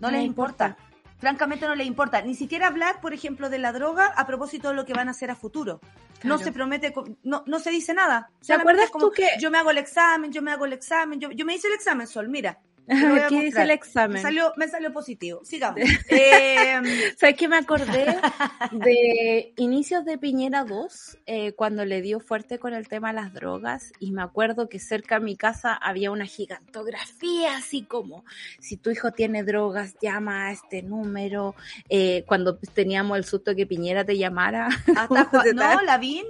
no, 0.00 0.08
No 0.08 0.10
les 0.16 0.24
importa. 0.24 0.68
importa. 0.68 0.86
Francamente 1.18 1.66
no 1.66 1.74
les 1.74 1.86
importa, 1.86 2.22
ni 2.22 2.34
siquiera 2.34 2.66
hablar, 2.68 3.02
por 3.02 3.12
ejemplo, 3.12 3.50
de 3.50 3.58
la 3.58 3.72
droga 3.72 4.06
a 4.16 4.26
propósito 4.26 4.68
de 4.68 4.74
lo 4.74 4.86
que 4.86 4.94
van 4.94 5.08
a 5.08 5.10
hacer 5.10 5.30
a 5.30 5.34
futuro. 5.36 5.78
No 6.22 6.38
se 6.38 6.50
promete, 6.52 6.94
no, 7.24 7.42
no 7.46 7.58
se 7.58 7.70
dice 7.70 7.92
nada. 7.92 8.30
¿Te 8.46 8.54
acuerdas 8.54 8.88
como, 8.90 9.06
tú 9.08 9.12
que- 9.12 9.28
Yo 9.38 9.50
me 9.50 9.58
hago 9.58 9.70
el 9.70 9.76
examen, 9.78 10.32
yo 10.32 10.40
me 10.40 10.50
hago 10.50 10.64
el 10.64 10.72
examen, 10.72 11.20
yo, 11.20 11.30
yo 11.30 11.44
me 11.44 11.54
hice 11.54 11.68
el 11.68 11.74
examen, 11.74 12.06
Sol, 12.06 12.28
mira. 12.28 12.58
¿Qué 12.86 12.94
dice 12.96 13.30
mostrar. 13.30 13.62
el 13.62 13.68
Me 13.68 13.74
examen? 13.74 14.22
salió, 14.22 14.52
me 14.56 14.68
salió 14.68 14.92
positivo. 14.92 15.40
Sigamos. 15.44 15.80
Eh, 16.08 16.80
¿Sabes 17.16 17.36
qué 17.36 17.46
me 17.48 17.56
acordé 17.56 18.06
de 18.72 19.52
inicios 19.56 20.04
de 20.04 20.18
Piñera 20.18 20.64
2, 20.64 21.18
eh, 21.26 21.52
cuando 21.52 21.84
le 21.84 22.02
dio 22.02 22.20
fuerte 22.20 22.58
con 22.58 22.74
el 22.74 22.88
tema 22.88 23.08
de 23.08 23.14
las 23.14 23.32
drogas? 23.32 23.92
Y 24.00 24.10
me 24.12 24.22
acuerdo 24.22 24.68
que 24.68 24.78
cerca 24.78 25.18
de 25.18 25.24
mi 25.24 25.36
casa 25.36 25.74
había 25.74 26.10
una 26.10 26.26
gigantografía, 26.26 27.56
así 27.56 27.82
como, 27.82 28.24
si 28.60 28.76
tu 28.76 28.90
hijo 28.90 29.12
tiene 29.12 29.44
drogas, 29.44 29.94
llama 30.00 30.46
a 30.48 30.52
este 30.52 30.82
número. 30.82 31.54
Eh, 31.88 32.24
cuando 32.26 32.56
teníamos 32.58 33.16
el 33.18 33.24
susto 33.24 33.54
que 33.54 33.66
Piñera 33.66 34.04
te 34.04 34.16
llamara, 34.18 34.66
hasta 34.96 35.30
cua- 35.30 35.42
¿Qué 35.44 35.54
no? 35.54 35.80
Lavín, 35.82 36.24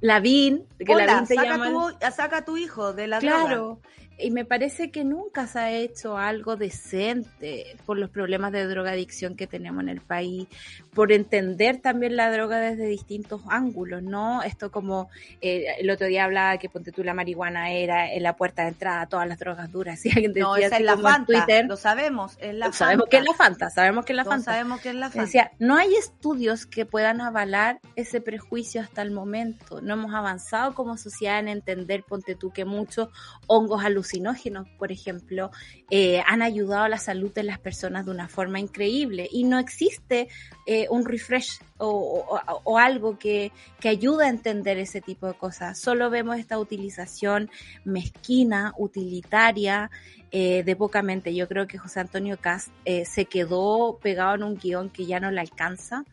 Lavín, 0.00 0.66
que 0.84 0.92
hola, 0.94 1.06
Lavín 1.06 1.26
te 1.28 1.34
saca, 1.36 1.48
llama. 1.48 1.70
tu, 2.00 2.06
saca 2.12 2.36
a 2.38 2.44
tu 2.44 2.56
hijo 2.56 2.92
de 2.92 3.06
la 3.06 3.20
droga. 3.20 3.76
Y 4.18 4.30
me 4.30 4.44
parece 4.44 4.90
que 4.90 5.04
nunca 5.04 5.46
se 5.46 5.58
ha 5.58 5.70
hecho 5.72 6.16
algo 6.16 6.56
decente 6.56 7.76
por 7.86 7.98
los 7.98 8.10
problemas 8.10 8.52
de 8.52 8.66
drogadicción 8.66 9.36
que 9.36 9.46
tenemos 9.46 9.82
en 9.82 9.88
el 9.88 10.00
país, 10.00 10.46
por 10.94 11.12
entender 11.12 11.80
también 11.80 12.16
la 12.16 12.30
droga 12.30 12.58
desde 12.58 12.86
distintos 12.86 13.42
ángulos, 13.48 14.02
¿no? 14.02 14.42
Esto 14.42 14.70
como 14.70 15.08
eh, 15.40 15.66
el 15.78 15.90
otro 15.90 16.06
día 16.06 16.24
hablaba 16.24 16.58
que 16.58 16.68
ponte 16.68 16.92
tú 16.92 17.02
la 17.02 17.14
marihuana 17.14 17.72
era 17.72 18.12
en 18.12 18.22
la 18.22 18.36
puerta 18.36 18.62
de 18.62 18.68
entrada 18.68 19.02
a 19.02 19.06
todas 19.08 19.26
las 19.26 19.38
drogas 19.38 19.72
duras, 19.72 20.00
si 20.00 20.10
alguien 20.10 20.32
decía 20.32 20.46
No, 20.46 20.56
esa 20.56 20.76
así 20.76 20.82
es 20.82 20.86
la 20.86 20.94
como 20.94 21.08
en 21.08 21.14
Fanta, 21.14 21.26
Twitter, 21.26 21.66
lo 21.66 21.76
sabemos, 21.76 22.36
es 22.40 22.54
la 22.54 22.72
sabemos 22.72 23.04
Fanta. 23.04 23.10
que 23.10 23.16
es 23.16 23.24
la 23.24 23.34
Fanta, 23.34 23.70
sabemos 23.70 24.04
que 24.04 24.12
es 24.12 24.16
la 24.16 24.24
Fanta. 24.24 24.44
sabemos 24.44 24.80
que 24.80 24.88
es 24.90 24.94
la 24.94 25.10
Fanta. 25.10 25.22
Decía, 25.24 25.52
no 25.58 25.76
hay 25.76 25.94
estudios 25.94 26.66
que 26.66 26.86
puedan 26.86 27.20
avalar 27.20 27.80
ese 27.96 28.20
prejuicio 28.20 28.80
hasta 28.80 29.02
el 29.02 29.10
momento. 29.10 29.80
No 29.80 29.94
hemos 29.94 30.14
avanzado 30.14 30.74
como 30.74 30.96
sociedad 30.96 31.38
en 31.38 31.48
entender, 31.48 32.04
ponte 32.04 32.34
tú, 32.34 32.50
que 32.50 32.64
muchos 32.64 33.08
hongos 33.46 33.84
alucinógenos, 34.02 34.68
por 34.78 34.90
ejemplo, 34.90 35.50
eh, 35.90 36.22
han 36.26 36.42
ayudado 36.42 36.84
a 36.84 36.88
la 36.88 36.98
salud 36.98 37.32
de 37.32 37.44
las 37.44 37.58
personas 37.58 38.04
de 38.04 38.10
una 38.10 38.28
forma 38.28 38.58
increíble. 38.58 39.28
Y 39.30 39.44
no 39.44 39.58
existe 39.58 40.28
eh, 40.66 40.86
un 40.90 41.04
refresh 41.04 41.60
o, 41.78 42.38
algo 42.78 43.18
que, 43.18 43.52
que 43.80 43.88
ayude 43.88 44.26
a 44.26 44.28
entender 44.28 44.78
ese 44.78 45.00
tipo 45.00 45.26
de 45.26 45.34
cosas. 45.34 45.78
Solo 45.78 46.10
vemos 46.10 46.38
esta 46.38 46.58
utilización 46.58 47.50
mezquina, 47.84 48.72
utilitaria, 48.76 49.90
eh, 50.30 50.62
de 50.64 50.76
poca 50.76 51.02
mente. 51.02 51.34
Yo 51.34 51.46
creo 51.48 51.66
que 51.66 51.78
José 51.78 52.00
Antonio 52.00 52.38
Cast 52.40 52.68
se 53.04 53.24
quedó 53.26 53.98
pegado 54.00 54.34
en 54.34 54.42
un 54.44 54.56
guion 54.56 54.90
que 54.90 55.06
ya 55.06 55.20
no 55.20 55.30
le 55.30 55.40
alcanza. 55.40 56.04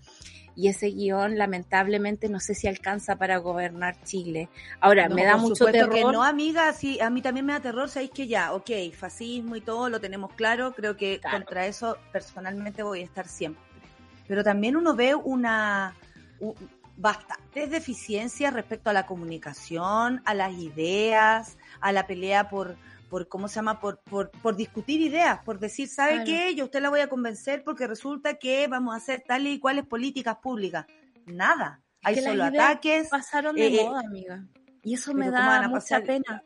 Y 0.55 0.67
ese 0.67 0.87
guion, 0.87 1.37
lamentablemente, 1.37 2.27
no 2.29 2.39
sé 2.39 2.53
si 2.53 2.67
alcanza 2.67 3.15
para 3.15 3.37
gobernar 3.37 4.01
Chile. 4.03 4.49
Ahora, 4.81 5.07
No, 5.07 5.15
me 5.15 5.23
da 5.23 5.37
mucho 5.37 5.65
terror. 5.65 5.93
que 5.93 6.01
no, 6.03 6.23
amiga, 6.23 6.73
sí, 6.73 6.99
a 6.99 7.09
mí 7.09 7.21
también 7.21 7.45
me 7.45 7.53
da 7.53 7.61
terror, 7.61 7.89
sabéis 7.89 8.11
que 8.11 8.27
ya, 8.27 8.53
ok, 8.53 8.69
fascismo 8.93 9.55
y 9.55 9.61
todo 9.61 9.89
lo 9.89 10.01
tenemos 10.01 10.33
claro, 10.33 10.73
creo 10.73 10.97
que 10.97 11.19
Claro. 11.19 11.37
contra 11.37 11.65
eso 11.65 11.97
personalmente 12.11 12.83
voy 12.83 13.01
a 13.01 13.05
estar 13.05 13.27
siempre. 13.27 13.63
Pero 14.27 14.43
también 14.43 14.75
uno 14.75 14.95
ve 14.95 15.15
una 15.15 15.95
u- 16.39 16.53
bastantes 16.97 17.69
deficiencias 17.71 18.53
respecto 18.53 18.89
a 18.89 18.93
la 18.93 19.05
comunicación, 19.05 20.21
a 20.25 20.33
las 20.33 20.53
ideas, 20.53 21.57
a 21.79 21.91
la 21.93 22.05
pelea 22.05 22.49
por 22.49 22.75
por 23.09 23.27
cómo 23.27 23.47
se 23.47 23.55
llama 23.55 23.79
por, 23.79 23.99
por, 24.01 24.31
por 24.31 24.55
discutir 24.55 25.01
ideas, 25.01 25.39
por 25.43 25.59
decir, 25.59 25.87
¿sabe 25.89 26.23
Claro. 26.23 26.25
qué? 26.25 26.55
Yo 26.55 26.63
a 26.63 26.65
usted 26.65 26.81
la 26.81 26.89
voy 26.89 26.99
a 27.01 27.07
convencer 27.09 27.63
porque 27.63 27.87
resulta 27.87 28.35
que 28.35 28.67
vamos 28.67 28.93
a 28.93 28.97
hacer 28.97 29.23
tales 29.27 29.53
y 29.53 29.59
cuales 29.59 29.85
políticas 29.85 30.37
públicas. 30.37 30.85
Nada. 31.25 31.81
Hay 32.03 32.15
solo 32.21 32.45
ataques. 32.45 33.09
pasaron 33.09 33.55
de 33.55 33.67
eh, 33.67 33.83
moda, 33.83 33.99
amiga. 34.01 34.45
Y 34.83 34.93
eso 34.93 35.13
me 35.13 35.25
¿cómo 35.25 35.37
van 35.37 35.61
da 35.63 35.67
mucha 35.67 35.73
pasar? 35.79 36.03
pena. 36.05 36.43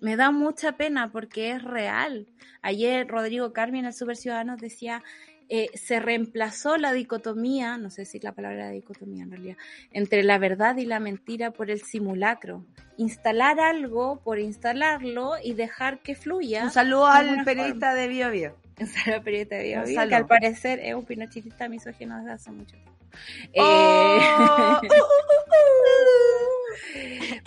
Me 0.00 0.16
da 0.16 0.30
mucha 0.30 0.76
pena 0.76 1.10
porque 1.10 1.52
es 1.52 1.62
real. 1.62 2.26
Ayer 2.62 3.08
Rodrigo 3.08 3.52
Carmen, 3.52 3.86
el 3.86 3.92
Super 3.94 4.16
Ciudadanos, 4.16 4.60
decía, 4.60 5.02
eh, 5.48 5.68
se 5.74 6.00
reemplazó 6.00 6.76
la 6.76 6.92
dicotomía, 6.92 7.76
no 7.76 7.90
sé 7.90 8.04
si 8.04 8.18
la 8.20 8.32
palabra 8.32 8.70
dicotomía 8.70 9.24
en 9.24 9.30
realidad, 9.30 9.56
entre 9.92 10.22
la 10.22 10.38
verdad 10.38 10.76
y 10.76 10.86
la 10.86 11.00
mentira 11.00 11.50
por 11.50 11.70
el 11.70 11.82
simulacro. 11.82 12.64
Instalar 12.96 13.60
algo 13.60 14.20
por 14.22 14.38
instalarlo 14.38 15.32
y 15.42 15.54
dejar 15.54 16.00
que 16.00 16.14
fluya. 16.14 16.64
Un 16.64 16.70
saludo 16.70 17.06
al 17.06 17.44
periodista 17.44 17.94
de 17.94 18.08
Bio 18.08 18.30
Bio. 18.30 18.56
Esa 18.78 19.20
periodista 19.20 19.56
de 19.56 19.64
Bio 19.64 19.78
Un 19.80 19.84
Bio, 19.84 19.88
que 19.88 19.94
saludo. 19.94 20.16
al 20.16 20.26
parecer 20.26 20.80
es 20.80 20.94
un 20.94 21.04
pinochetista 21.04 21.68
misógino 21.68 22.18
desde 22.18 22.32
hace 22.32 22.50
mucho 22.50 22.76
tiempo. 22.76 22.92
Oh, 23.56 23.62
Eh, 23.62 24.20
uh, 24.38 24.42
uh, 24.42 24.86
uh, 24.86 24.88
uh. 24.90 26.54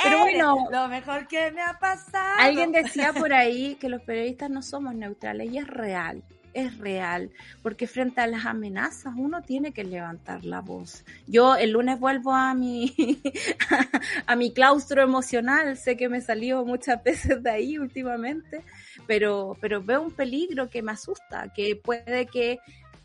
Pero 0.01 0.19
bueno. 0.19 0.67
lo 0.71 0.87
mejor 0.87 1.27
que 1.27 1.51
me 1.51 1.61
ha 1.61 1.77
pasado. 1.79 2.35
Alguien 2.39 2.71
decía 2.71 3.13
por 3.13 3.33
ahí 3.33 3.75
que 3.75 3.89
los 3.89 4.01
periodistas 4.01 4.49
no 4.49 4.61
somos 4.61 4.95
neutrales 4.95 5.51
y 5.51 5.57
es 5.57 5.67
real, 5.67 6.23
es 6.57 6.77
real, 6.79 7.29
porque 7.61 7.85
frente 7.85 8.19
a 8.19 8.27
las 8.27 8.45
amenazas 8.45 9.13
uno 9.15 9.43
tiene 9.43 9.71
que 9.71 9.83
levantar 9.83 10.43
la 10.43 10.61
voz. 10.61 11.05
Yo 11.27 11.55
el 11.55 11.71
lunes 11.71 11.99
vuelvo 11.99 12.33
a 12.33 12.53
mi 12.55 12.95
a 14.25 14.35
mi 14.35 14.51
claustro 14.51 15.03
emocional, 15.03 15.77
sé 15.77 15.95
que 15.95 16.09
me 16.09 16.19
salió 16.19 16.65
muchas 16.65 17.03
veces 17.03 17.43
de 17.43 17.49
ahí 17.51 17.77
últimamente, 17.77 18.63
pero 19.05 19.55
pero 19.61 19.83
veo 19.83 20.01
un 20.01 20.11
peligro 20.11 20.69
que 20.69 20.81
me 20.81 20.93
asusta, 20.93 21.53
que 21.53 21.75
puede 21.75 22.25
que 22.25 22.59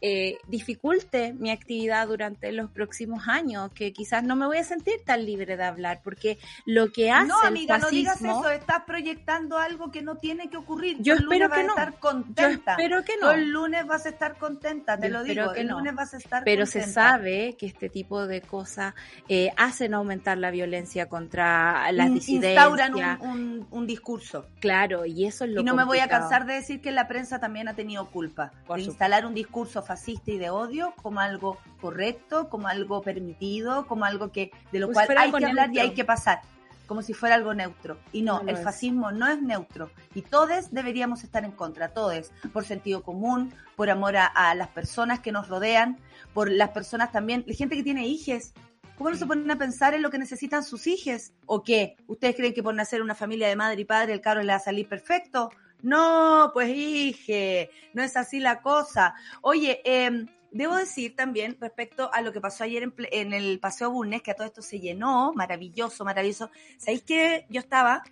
eh, 0.05 0.39
dificulte 0.49 1.33
mi 1.33 1.51
actividad 1.53 2.09
durante 2.09 2.51
los 2.53 2.71
próximos 2.71 3.29
años, 3.29 3.71
que 3.73 3.93
quizás 3.93 4.25
no 4.25 4.35
me 4.37 4.47
voy 4.47 4.59
a 4.59 4.65
sentir 4.65 4.97
tan 5.05 5.25
libre 5.25 5.57
de 5.57 5.65
hablar, 5.65 6.01
porque 6.03 6.39
lo 6.67 6.91
que 6.93 7.11
hace 7.13 7.29
No, 7.29 7.41
el 7.43 7.47
amiga, 7.49 7.79
no 7.79 7.89
digas 7.89 8.21
eso. 8.21 8.49
Estás 8.51 8.83
proyectando 8.85 9.59
algo 9.59 9.91
que 9.93 10.03
no 10.03 10.17
tiene 10.17 10.51
que 10.51 10.57
ocurrir. 10.57 10.97
Yo 11.01 11.15
el 11.15 11.23
lunes 11.23 11.43
espero 11.43 11.55
que 11.55 11.67
no. 11.69 11.73
a 11.77 11.83
estar 11.85 11.95
Yo 12.37 12.49
espero 12.73 13.05
que 13.05 13.13
no. 13.21 13.31
el 13.31 13.49
lunes 13.51 13.87
vas 13.87 14.05
a 14.07 14.09
estar 14.09 14.37
contenta, 14.39 14.99
te 14.99 15.07
Yo 15.09 15.13
lo 15.13 15.23
digo. 15.23 15.53
que 15.53 15.61
el 15.61 15.69
no. 15.69 15.79
lunes 15.79 15.95
vas 15.95 16.15
a 16.15 16.17
estar 16.17 16.43
Pero 16.45 16.67
se 16.67 16.83
sabe 16.83 17.57
que 17.57 17.67
este 17.67 17.89
tipo 17.89 18.27
de 18.27 18.41
cosas 18.41 18.95
eh, 19.29 19.51
hacen 19.57 19.95
aumentar 19.95 20.37
la 20.39 20.51
violencia 20.51 21.09
contra 21.09 21.91
las 21.93 22.13
disidencias. 22.13 22.53
Instauran 22.67 23.21
un, 23.23 23.29
un- 23.31 23.67
un 23.71 23.87
discurso. 23.87 24.47
Claro, 24.61 25.07
y 25.07 25.27
eso 25.27 25.45
es 25.45 25.51
lo 25.53 25.61
Y 25.61 25.65
no 25.65 25.75
me 25.75 25.85
voy 25.85 25.99
a 26.01 26.09
cansar 26.09 26.45
de 26.47 26.55
decir 26.55 26.81
que 26.81 26.91
la 26.91 27.07
prensa 27.07 27.39
también 27.39 27.69
ha 27.69 27.75
tenido 27.75 28.11
culpa 28.11 28.49
Por 28.67 28.79
de 28.79 28.85
supuesto. 28.85 28.91
instalar 28.91 29.27
un 29.27 29.35
discurso 29.35 29.83
fascista 29.93 30.31
y 30.31 30.39
de 30.39 30.49
odio 30.49 30.95
como 31.03 31.21
algo 31.21 31.59
correcto, 31.79 32.49
como 32.49 32.67
algo 32.67 33.03
permitido, 33.03 33.87
como 33.87 34.07
algo 34.07 34.33
que 34.33 34.51
de 34.73 34.79
lo 34.79 34.87
si 34.87 34.95
cual 34.95 35.19
hay 35.19 35.31
que 35.31 35.45
hablar 35.45 35.71
y 35.75 35.81
hay 35.81 35.93
que 35.93 36.05
pasar, 36.05 36.41
como 36.87 37.03
si 37.03 37.13
fuera 37.13 37.35
algo 37.35 37.53
neutro. 37.53 37.99
Y 38.11 38.23
no, 38.23 38.41
el 38.47 38.57
es. 38.57 38.65
fascismo 38.65 39.13
no 39.13 39.29
es 39.29 39.43
neutro 39.43 39.91
y 40.15 40.23
todos 40.23 40.71
deberíamos 40.71 41.25
estar 41.25 41.45
en 41.45 41.53
contra, 41.53 41.89
todos, 41.89 42.33
por 42.55 42.65
sentido 42.65 43.03
común, 43.03 43.53
por 43.77 43.91
amor 43.91 44.17
a, 44.17 44.27
a 44.27 44.55
las 44.55 44.69
personas 44.69 45.21
que 45.21 45.31
nos 45.31 45.49
rodean, 45.49 45.99
por 46.33 46.51
las 46.51 46.71
personas 46.71 47.13
también, 47.13 47.45
la 47.47 47.55
gente 47.55 47.77
que 47.77 47.83
tiene 47.83 48.07
hijes. 48.07 48.55
¿Cómo 48.97 49.11
no 49.11 49.17
se 49.17 49.27
ponen 49.27 49.51
a 49.51 49.59
pensar 49.59 49.93
en 49.95 50.01
lo 50.01 50.11
que 50.11 50.19
necesitan 50.19 50.65
sus 50.65 50.87
hijos? 50.87 51.33
¿O 51.45 51.63
qué? 51.63 51.97
¿Ustedes 52.07 52.35
creen 52.37 52.55
que 52.55 52.63
por 52.63 52.75
nacer 52.75 53.03
una 53.03 53.15
familia 53.15 53.49
de 53.49 53.57
madre 53.57 53.83
y 53.83 53.85
padre 53.85 54.15
el 54.15 54.21
cabro 54.23 54.43
le 54.43 54.53
va 54.53 54.57
a 54.57 54.61
salir 54.61 54.89
perfecto? 54.89 55.51
No, 55.83 56.51
pues 56.55 56.69
hije, 56.71 57.71
no 57.93 58.03
es 58.03 58.17
así 58.17 58.41
la 58.41 58.63
cosa. 58.63 59.15
Oye, 59.41 59.81
eh, 59.85 60.27
debo 60.53 60.77
decir 60.77 61.17
también 61.17 61.57
respecto 61.61 62.11
a 62.13 62.21
lo 62.23 62.33
que 62.33 62.41
pasó 62.41 62.65
ayer 62.65 62.93
en, 63.11 63.33
el 63.33 63.59
Paseo 63.59 63.91
Bulnes, 63.91 64.23
que 64.23 64.31
a 64.31 64.35
todo 64.35 64.47
esto 64.47 64.63
se 64.63 64.81
llenó, 64.81 65.33
maravilloso, 65.35 66.05
maravilloso. 66.05 66.51
¿Sabéis 66.79 67.03
que 67.03 67.47
yo 67.49 67.61
estaba 67.61 68.03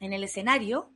en 0.00 0.12
el 0.12 0.24
escenario 0.24 0.90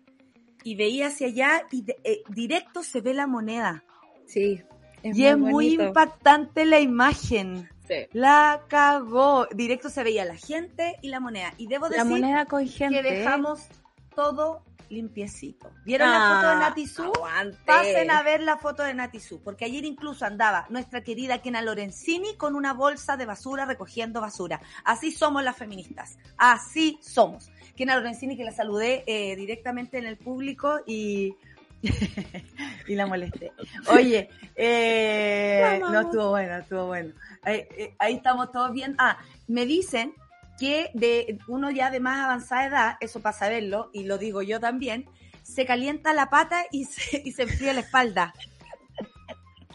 y 0.62 0.74
veía 0.74 1.06
hacia 1.06 1.28
allá 1.28 1.66
y 1.70 1.82
de- 1.82 1.96
eh, 2.04 2.22
directo 2.28 2.82
se 2.82 3.00
ve 3.00 3.14
la 3.14 3.26
moneda? 3.26 3.82
Sí. 4.26 4.62
y 5.02 5.24
es 5.24 5.38
muy 5.38 5.74
impactante 5.74 6.66
la 6.66 6.78
imagen. 6.78 7.68
Sí. 7.88 7.94
La 8.12 8.64
cagó. 8.68 9.46
Directo 9.46 9.88
se 9.88 10.04
veía 10.04 10.24
la 10.26 10.36
gente 10.36 10.96
y 11.00 11.08
la 11.08 11.18
moneda. 11.20 11.54
Y 11.56 11.66
debo 11.66 11.86
La 11.88 12.04
decir 12.04 12.10
moneda 12.10 12.44
con 12.44 12.68
gente. 12.68 13.00
que 13.02 13.10
dejamos 13.10 13.66
todo 14.14 14.62
limpiecito. 14.90 15.70
¿Vieron 15.84 16.10
la 16.10 16.34
foto 16.34 16.46
de 16.48 16.54
Ah, 16.54 16.58
Nati 16.68 16.86
Su? 16.86 17.04
aguante. 17.04 17.58
Pasen 17.64 18.10
a 18.10 18.22
ver 18.22 18.42
la 18.42 18.58
foto 18.58 18.82
de 18.82 18.92
Nati 18.92 19.20
Su, 19.20 19.42
porque 19.42 19.64
ayer 19.64 19.84
incluso 19.84 20.24
andaba 20.26 20.66
nuestra 20.68 21.02
querida 21.02 21.40
Kena 21.40 21.62
Lorenzini 21.62 22.36
con 22.36 22.54
una 22.54 22.72
bolsa 22.74 23.16
de 23.16 23.26
basura 23.26 23.64
recogiendo 23.64 24.20
basura. 24.20 24.60
Así 24.84 25.12
somos 25.12 25.42
las 25.42 25.56
feministas, 25.56 26.18
así 26.36 26.98
somos. 27.00 27.50
Kena 27.76 27.96
Lorenzini 27.96 28.36
que 28.36 28.44
la 28.44 28.52
saludé 28.52 29.04
eh, 29.06 29.36
directamente 29.36 29.96
en 29.98 30.06
el 30.06 30.16
público 30.18 30.80
y, 30.86 31.34
y 32.86 32.94
la 32.94 33.06
molesté. 33.06 33.52
Oye, 33.88 34.28
eh, 34.56 35.80
no 35.90 36.00
estuvo 36.00 36.30
bueno, 36.30 36.56
estuvo 36.56 36.86
bueno. 36.86 37.14
Ahí, 37.42 37.64
eh, 37.76 37.94
ahí 37.98 38.14
estamos 38.16 38.50
todos 38.52 38.72
bien. 38.72 38.94
Ah, 38.98 39.18
me 39.46 39.64
dicen 39.66 40.14
que 40.60 40.90
de 40.92 41.38
uno 41.48 41.70
ya 41.70 41.90
de 41.90 42.00
más 42.00 42.22
avanzada 42.22 42.66
edad, 42.66 42.96
eso 43.00 43.20
para 43.20 43.36
saberlo, 43.36 43.88
y 43.94 44.04
lo 44.04 44.18
digo 44.18 44.42
yo 44.42 44.60
también, 44.60 45.08
se 45.42 45.64
calienta 45.64 46.12
la 46.12 46.28
pata 46.28 46.66
y 46.70 46.84
se, 46.84 47.22
y 47.24 47.32
se 47.32 47.42
enfría 47.44 47.72
la 47.72 47.80
espalda. 47.80 48.34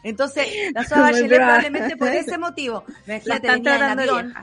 Entonces, 0.03 0.47
la 0.71 0.81
Muy 0.95 0.99
Bachelet 0.99 1.37
probablemente 1.37 1.97
por 1.97 2.07
ese 2.13 2.37
motivo. 2.37 2.85
Imagínate, 3.07 3.51
venía 3.51 3.75
en 3.75 3.99
avión. 3.99 4.33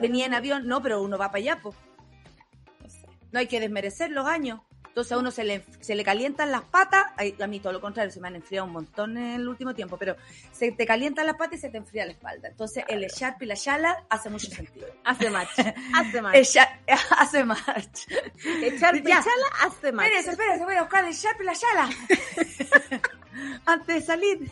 venía 0.00 0.26
en 0.26 0.34
avión, 0.34 0.66
no, 0.66 0.82
pero 0.82 1.02
uno 1.02 1.18
va 1.18 1.28
para 1.28 1.38
allá, 1.38 1.60
pues. 1.62 1.76
No 3.30 3.38
hay 3.38 3.46
que 3.46 3.60
desmerecer 3.60 4.10
los 4.10 4.26
años. 4.26 4.60
Entonces 4.92 5.12
a 5.12 5.18
uno 5.18 5.30
se 5.30 5.42
le, 5.44 5.64
se 5.80 5.94
le 5.94 6.04
calientan 6.04 6.52
las 6.52 6.64
patas, 6.64 7.04
a 7.40 7.46
mí 7.46 7.60
todo 7.60 7.72
lo 7.72 7.80
contrario, 7.80 8.12
se 8.12 8.20
me 8.20 8.28
han 8.28 8.36
enfriado 8.36 8.66
un 8.66 8.74
montón 8.74 9.16
en 9.16 9.40
el 9.40 9.48
último 9.48 9.72
tiempo, 9.74 9.96
pero 9.96 10.16
se 10.52 10.70
te 10.70 10.84
calientan 10.84 11.24
las 11.24 11.36
patas 11.36 11.54
y 11.58 11.62
se 11.62 11.70
te 11.70 11.78
enfría 11.78 12.04
la 12.04 12.12
espalda. 12.12 12.48
Entonces 12.48 12.84
el 12.88 13.06
Sharp 13.06 13.40
y 13.42 13.46
la 13.46 13.54
Shala 13.54 14.04
hace 14.10 14.28
mucho 14.28 14.50
sentido. 14.50 14.86
Hace 15.04 15.30
match. 15.30 15.48
Hace 15.94 16.20
match. 16.20 16.34
El 16.36 16.44
Sharp 16.44 16.70
hace 17.18 17.44
match. 17.44 18.00
Echar 18.62 18.94
Ya. 18.96 19.02
pichala 19.02 19.46
hace 19.62 19.92
match. 19.92 20.06
Espérense, 20.08 20.30
espérense, 20.32 20.64
voy 20.66 20.74
a 20.74 20.82
buscar 20.82 21.04
el 21.06 21.14
Sharp 21.14 21.40
y 21.40 21.44
la 21.44 21.52
Shala. 21.54 21.90
Antes 23.64 23.94
de 23.94 24.02
salir. 24.02 24.50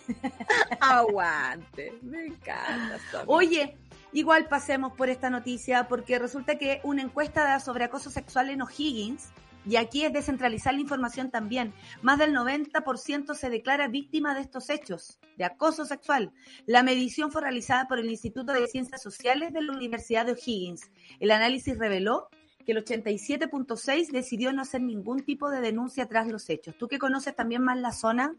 Aguante. 0.80 1.93
Me 2.03 2.26
encanta. 2.26 3.24
Oye, 3.26 3.76
igual 4.12 4.47
pasemos 4.49 4.93
por 4.95 5.11
esta 5.11 5.28
noticia 5.30 5.86
porque 5.86 6.18
resulta 6.18 6.57
que 6.57 6.80
una 6.82 7.03
encuesta 7.03 7.61
sobre 7.61 7.84
acoso 7.84 8.11
sexual 8.11 8.51
en 8.51 8.62
O'Higgins, 8.62 9.28
y 9.66 9.76
aquí 9.76 10.04
es 10.04 10.12
descentralizar 10.12 10.74
la 10.74 10.80
información 10.80 11.30
también, 11.30 11.74
más 12.02 12.18
del 12.18 12.34
90% 12.34 13.34
se 13.34 13.50
declara 13.50 13.88
víctima 13.88 14.34
de 14.34 14.40
estos 14.40 14.70
hechos 14.70 15.18
de 15.36 15.44
acoso 15.44 15.84
sexual. 15.84 16.32
La 16.66 16.82
medición 16.82 17.30
fue 17.30 17.42
realizada 17.42 17.86
por 17.86 17.98
el 17.98 18.11
Instituto 18.11 18.52
de 18.52 18.66
Ciencias 18.66 19.02
Sociales 19.02 19.52
de 19.52 19.62
la 19.62 19.72
Universidad 19.72 20.26
de 20.26 20.32
O'Higgins. 20.32 20.90
El 21.18 21.30
análisis 21.30 21.78
reveló 21.78 22.28
que 22.64 22.72
el 22.72 22.84
87.6 22.84 24.11
decidió 24.11 24.52
no 24.52 24.62
hacer 24.62 24.82
ningún 24.82 25.24
tipo 25.24 25.50
de 25.50 25.61
denuncia 25.61 26.06
tras 26.06 26.26
los 26.28 26.48
hechos. 26.48 26.76
Tú 26.78 26.88
que 26.88 26.98
conoces 26.98 27.34
también 27.34 27.62
más 27.62 27.78
la 27.78 27.92
zona, 27.92 28.34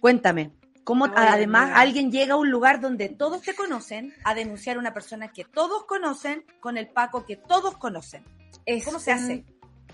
cuéntame, 0.00 0.52
¿cómo 0.84 1.06
además 1.14 1.72
alguien 1.74 2.10
llega 2.10 2.34
a 2.34 2.38
un 2.38 2.50
lugar 2.50 2.80
donde 2.80 3.08
todos 3.08 3.42
te 3.42 3.54
conocen 3.54 4.14
a 4.24 4.34
denunciar 4.34 4.76
a 4.76 4.80
una 4.80 4.94
persona 4.94 5.28
que 5.28 5.44
todos 5.44 5.84
conocen 5.84 6.44
con 6.60 6.76
el 6.76 6.88
Paco 6.88 7.24
que 7.24 7.36
todos 7.36 7.76
conocen? 7.76 8.24
Es 8.66 8.84
¿Cómo 8.84 8.98
se 8.98 9.12
hace? 9.12 9.44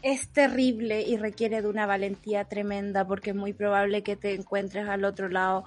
Es 0.03 0.29
terrible 0.29 1.03
y 1.03 1.17
requiere 1.17 1.61
de 1.61 1.67
una 1.67 1.85
valentía 1.85 2.45
tremenda 2.45 3.05
porque 3.05 3.31
es 3.31 3.37
muy 3.37 3.53
probable 3.53 4.03
que 4.05 4.15
te 4.15 4.33
encuentres 4.33 4.89
al 4.89 5.05
otro 5.05 5.29
lado 5.29 5.65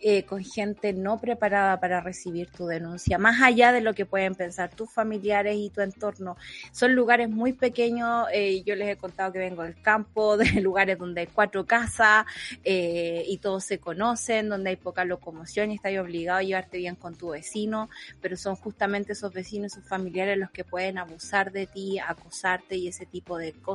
eh, 0.00 0.24
con 0.24 0.42
gente 0.42 0.94
no 0.94 1.18
preparada 1.18 1.78
para 1.80 2.00
recibir 2.00 2.48
tu 2.48 2.66
denuncia, 2.66 3.18
más 3.18 3.42
allá 3.42 3.72
de 3.72 3.82
lo 3.82 3.92
que 3.92 4.06
pueden 4.06 4.34
pensar 4.34 4.70
tus 4.70 4.90
familiares 4.90 5.56
y 5.58 5.68
tu 5.68 5.82
entorno. 5.82 6.38
Son 6.72 6.94
lugares 6.94 7.28
muy 7.28 7.52
pequeños, 7.52 8.26
eh, 8.32 8.62
yo 8.64 8.74
les 8.74 8.88
he 8.88 8.96
contado 8.96 9.32
que 9.32 9.38
vengo 9.38 9.62
del 9.62 9.80
campo, 9.82 10.36
de 10.38 10.62
lugares 10.62 10.98
donde 10.98 11.22
hay 11.22 11.26
cuatro 11.26 11.66
casas 11.66 12.24
eh, 12.64 13.24
y 13.28 13.36
todos 13.36 13.64
se 13.64 13.78
conocen, 13.78 14.48
donde 14.48 14.70
hay 14.70 14.76
poca 14.76 15.04
locomoción 15.04 15.70
y 15.70 15.74
estás 15.74 15.96
obligado 15.98 16.38
a 16.38 16.42
llevarte 16.42 16.78
bien 16.78 16.96
con 16.96 17.16
tu 17.16 17.30
vecino, 17.30 17.90
pero 18.22 18.38
son 18.38 18.56
justamente 18.56 19.12
esos 19.12 19.32
vecinos, 19.32 19.72
esos 19.72 19.86
familiares 19.86 20.38
los 20.38 20.50
que 20.50 20.64
pueden 20.64 20.96
abusar 20.96 21.52
de 21.52 21.66
ti, 21.66 21.98
acosarte 21.98 22.76
y 22.76 22.88
ese 22.88 23.04
tipo 23.04 23.36
de 23.36 23.52
cosas. 23.52 23.73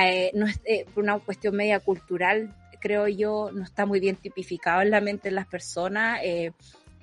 Eh, 0.00 0.30
no 0.34 0.46
es, 0.46 0.60
eh, 0.64 0.86
una 0.96 1.18
cuestión 1.18 1.56
media 1.56 1.80
cultural, 1.80 2.54
creo 2.80 3.08
yo, 3.08 3.50
no 3.52 3.64
está 3.64 3.86
muy 3.86 4.00
bien 4.00 4.16
tipificado 4.16 4.82
en 4.82 4.90
la 4.90 5.00
mente 5.00 5.28
de 5.28 5.34
las 5.34 5.46
personas. 5.46 6.20
eh, 6.22 6.52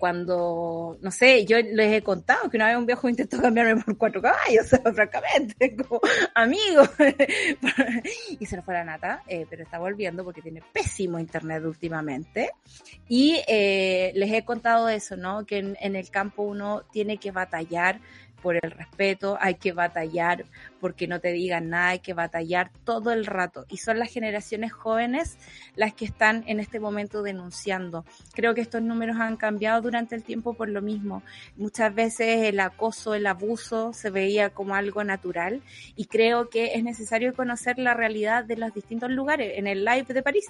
cuando, 0.03 0.97
no 0.99 1.11
sé, 1.11 1.45
yo 1.45 1.57
les 1.61 1.93
he 1.93 2.01
contado 2.01 2.49
que 2.49 2.57
una 2.57 2.67
vez 2.67 2.75
un 2.75 2.85
viejo 2.85 3.07
intentó 3.07 3.41
cambiarme 3.41 3.81
por 3.81 3.97
cuatro 3.97 4.21
caballos, 4.21 4.65
o 4.65 4.67
sea, 4.83 4.93
francamente, 4.93 5.77
como 5.87 6.01
amigo. 6.35 6.83
y 8.37 8.45
se 8.45 8.57
nos 8.57 8.65
fue 8.65 8.73
la 8.73 8.83
nata, 8.83 9.23
pero 9.49 9.63
está 9.63 9.79
volviendo 9.79 10.25
porque 10.25 10.41
tiene 10.41 10.61
pésimo 10.73 11.19
internet 11.19 11.63
últimamente. 11.63 12.51
Y 13.07 13.41
eh, 13.47 14.11
les 14.15 14.33
he 14.33 14.43
contado 14.43 14.89
eso, 14.89 15.15
¿no? 15.15 15.45
Que 15.45 15.59
en 15.59 15.95
el 15.95 16.09
campo 16.09 16.43
uno 16.43 16.83
tiene 16.91 17.15
que 17.15 17.31
batallar 17.31 18.01
por 18.43 18.57
el 18.61 18.71
respeto, 18.71 19.37
hay 19.39 19.55
que 19.55 19.71
batallar 19.71 20.43
porque 20.81 21.07
no 21.07 21.21
te 21.21 21.31
digan 21.31 21.69
nada, 21.69 21.87
hay 21.87 21.99
que 21.99 22.13
batallar 22.13 22.71
todo 22.83 23.13
el 23.13 23.25
rato. 23.25 23.65
Y 23.69 23.77
son 23.77 23.97
las 23.97 24.11
generaciones 24.11 24.73
jóvenes 24.73 25.37
las 25.75 25.93
que 25.93 26.03
están 26.03 26.43
en 26.45 26.59
este 26.59 26.81
momento 26.81 27.23
denunciando. 27.23 28.03
Creo 28.33 28.53
que 28.53 28.59
estos 28.59 28.81
números 28.81 29.15
han 29.17 29.37
cambiado 29.37 29.81
durante 29.81 30.15
el 30.15 30.23
tiempo 30.23 30.53
por 30.53 30.67
lo 30.67 30.81
mismo. 30.81 31.23
Muchas 31.55 31.95
veces 31.95 32.43
el 32.43 32.59
acoso, 32.59 33.15
el 33.15 33.25
abuso 33.27 33.93
se 33.93 34.09
veía 34.09 34.49
como 34.49 34.75
algo 34.75 35.05
natural 35.05 35.61
y 35.95 36.05
creo 36.05 36.49
que 36.49 36.73
es 36.73 36.83
necesario 36.83 37.33
conocer 37.33 37.79
la 37.79 37.93
realidad 37.93 38.43
de 38.43 38.57
los 38.57 38.73
distintos 38.73 39.09
lugares. 39.09 39.53
En 39.55 39.67
el 39.67 39.85
live 39.85 40.13
de 40.13 40.21
París, 40.21 40.45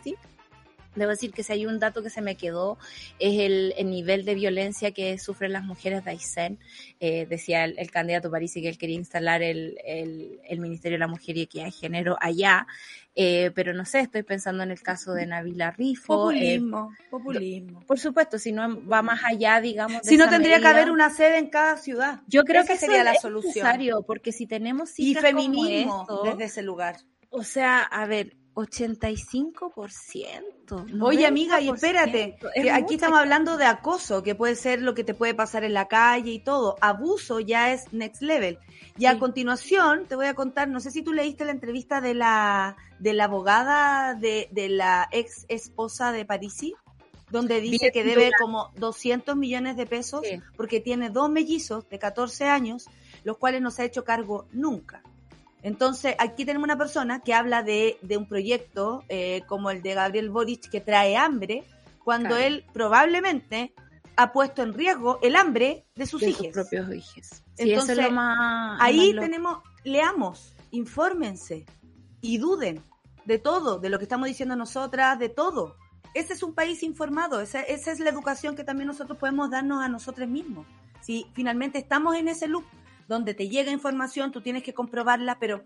Debo 0.96 1.12
decir 1.12 1.32
que 1.32 1.44
si 1.44 1.54
hay 1.54 1.66
un 1.66 1.80
dato 1.80 2.04
que 2.04 2.10
se 2.10 2.22
me 2.22 2.36
quedó 2.36 2.78
es 3.20 3.40
el, 3.40 3.74
el 3.78 3.90
nivel 3.90 4.26
de 4.26 4.36
violencia 4.36 4.92
que 4.92 5.18
sufren 5.18 5.52
las 5.54 5.64
mujeres 5.64 6.04
de 6.06 6.12
Aysén. 6.12 6.60
Eh, 7.00 7.26
decía 7.30 7.66
el, 7.66 7.78
el 7.80 7.90
candidato 7.92 8.30
Parisi 8.32 8.62
que 8.62 8.70
él 8.70 8.78
quería 8.78 8.96
instalar 8.96 9.42
el, 9.42 9.78
el, 9.86 10.60
Ministerio 10.60 10.96
de 10.96 11.00
la 11.00 11.08
Mujer 11.08 11.38
y 11.38 11.42
Equidad 11.42 11.66
de 11.66 11.72
Género 11.72 12.18
allá. 12.22 12.68
Eh, 13.16 13.52
pero 13.54 13.74
no 13.74 13.86
sé, 13.86 14.00
estoy 14.00 14.24
pensando 14.24 14.64
en 14.64 14.72
el 14.72 14.82
caso 14.82 15.14
de 15.14 15.26
Navila 15.28 15.70
Rifo. 15.72 16.32
eh, 16.32 16.58
Populismo, 16.58 16.92
populismo. 17.12 17.80
por 17.86 18.00
supuesto, 18.00 18.40
si 18.40 18.52
no 18.52 18.84
va 18.88 19.02
más 19.04 19.22
allá, 19.24 19.62
digamos. 19.62 20.02
de 20.04 20.10
Si 20.10 20.18
no 20.18 20.28
tendría 20.30 20.60
que 20.60 20.68
haber 20.68 20.90
una 20.90 21.10
sede 21.12 21.38
en 21.38 21.50
cada 21.50 21.78
ciudad. 21.78 22.22
Yo 22.28 22.44
creo 22.44 22.64
Esa 22.64 22.74
que 22.74 22.80
sería 22.80 23.04
la 23.04 23.12
es 23.14 23.22
solución. 23.22 23.52
necesario, 23.54 24.02
porque 24.04 24.32
si 24.32 24.48
tenemos 24.48 24.94
Y 24.98 25.14
como 25.14 25.28
feminismo 25.28 26.02
esto, 26.02 26.24
desde 26.24 26.44
ese 26.46 26.62
lugar. 26.64 26.98
o 27.30 27.44
sea, 27.44 27.82
a 27.84 28.06
ver, 28.08 28.36
85%. 28.56 31.02
Oye, 31.02 31.26
amiga, 31.26 31.62
y 31.62 31.68
90%, 31.68 31.76
espérate, 31.76 32.38
es 32.56 32.64
que 32.64 32.72
aquí 32.72 32.96
estamos 32.96 33.20
hablando 33.20 33.58
de 33.58 33.66
acoso, 33.66 34.24
que 34.24 34.36
puede 34.36 34.56
ser 34.56 34.82
lo 34.82 34.94
que 34.94 35.04
te 35.04 35.14
puede 35.14 35.34
pasar 35.34 35.64
en 35.64 35.74
la 35.74 35.88
calle 35.88 36.32
y 36.32 36.40
todo. 36.40 36.76
Abuso 36.82 37.40
ya 37.40 37.74
es 37.74 37.92
next 37.94 38.22
level. 38.22 38.58
Y 38.98 39.06
a 39.06 39.18
continuación 39.20 40.06
te 40.08 40.16
voy 40.16 40.28
a 40.28 40.34
contar, 40.34 40.68
no 40.70 40.80
sé 40.80 40.92
si 40.92 41.02
tú 41.02 41.14
leíste 41.14 41.46
la 41.46 41.52
entrevista 41.52 42.02
de 42.02 42.14
la, 42.14 42.78
de 43.00 43.14
la 43.14 43.26
abogada 43.26 44.14
de, 44.16 44.50
de 44.52 44.70
la 44.70 45.08
ex 45.12 45.46
esposa 45.50 46.12
de 46.12 46.26
Parisi, 46.26 46.74
donde 47.32 47.62
dice 47.62 47.92
que 47.92 48.04
debe 48.04 48.30
como 48.40 48.72
200 48.76 49.36
millones 49.36 49.76
de 49.76 49.88
pesos 49.88 50.22
Sí. 50.24 50.40
porque 50.56 50.80
tiene 50.80 51.10
dos 51.10 51.32
mellizos 51.32 51.90
de 51.90 51.98
14 51.98 52.46
años, 52.46 52.88
los 53.24 53.38
cuales 53.38 53.62
no 53.62 53.72
se 53.72 53.82
ha 53.82 53.86
hecho 53.86 54.04
cargo 54.04 54.46
nunca. 54.52 55.02
Entonces, 55.64 56.16
aquí 56.20 56.46
tenemos 56.46 56.66
una 56.66 56.78
persona 56.78 57.22
que 57.22 57.34
habla 57.34 57.64
de, 57.64 57.98
de 58.02 58.18
un 58.18 58.28
proyecto 58.28 59.04
eh, 59.10 59.42
como 59.48 59.70
el 59.72 59.82
de 59.82 59.94
Gabriel 59.94 60.30
Boric 60.30 60.70
que 60.70 60.82
trae 60.82 61.16
hambre, 61.18 61.64
cuando 62.04 62.30
Claro. 62.30 62.44
él 62.44 62.66
probablemente 62.74 63.74
ha 64.18 64.32
puesto 64.34 64.62
en 64.62 64.74
riesgo 64.74 65.20
el 65.24 65.36
hambre 65.38 65.86
de 65.96 66.06
sus 66.06 66.22
de 66.22 66.30
hijos. 66.30 66.46
sus 66.48 66.54
propios 66.54 66.94
hijos. 66.94 67.28
Sí, 67.56 67.72
Entonces, 67.72 67.98
es 67.98 68.12
más. 68.12 68.78
Ahí 68.82 69.14
más 69.14 69.24
tenemos, 69.24 69.58
leamos, 69.86 70.54
infórmense 70.72 71.66
y 72.22 72.38
duden 72.38 72.84
de 73.26 73.40
todo, 73.40 73.80
de 73.80 73.90
lo 73.90 73.98
que 73.98 74.04
estamos 74.04 74.28
diciendo 74.28 74.56
nosotras, 74.56 75.18
de 75.18 75.30
todo. 75.30 75.78
Ese 76.14 76.34
es 76.34 76.44
un 76.44 76.54
país 76.54 76.84
informado, 76.84 77.40
esa, 77.42 77.62
esa 77.62 77.92
es 77.92 78.00
la 78.00 78.10
educación 78.10 78.56
que 78.56 78.64
también 78.64 78.88
nosotros 78.88 79.18
podemos 79.18 79.50
darnos 79.50 79.82
a 79.84 79.88
nosotros 79.88 80.28
mismos. 80.28 80.68
Si 81.02 81.26
finalmente 81.34 81.80
estamos 81.80 82.16
en 82.16 82.28
ese 82.28 82.48
loop 82.48 82.66
donde 83.08 83.34
te 83.34 83.50
llega 83.50 83.72
información, 83.72 84.32
tú 84.32 84.42
tienes 84.42 84.64
que 84.64 84.74
comprobarla, 84.74 85.38
pero, 85.40 85.64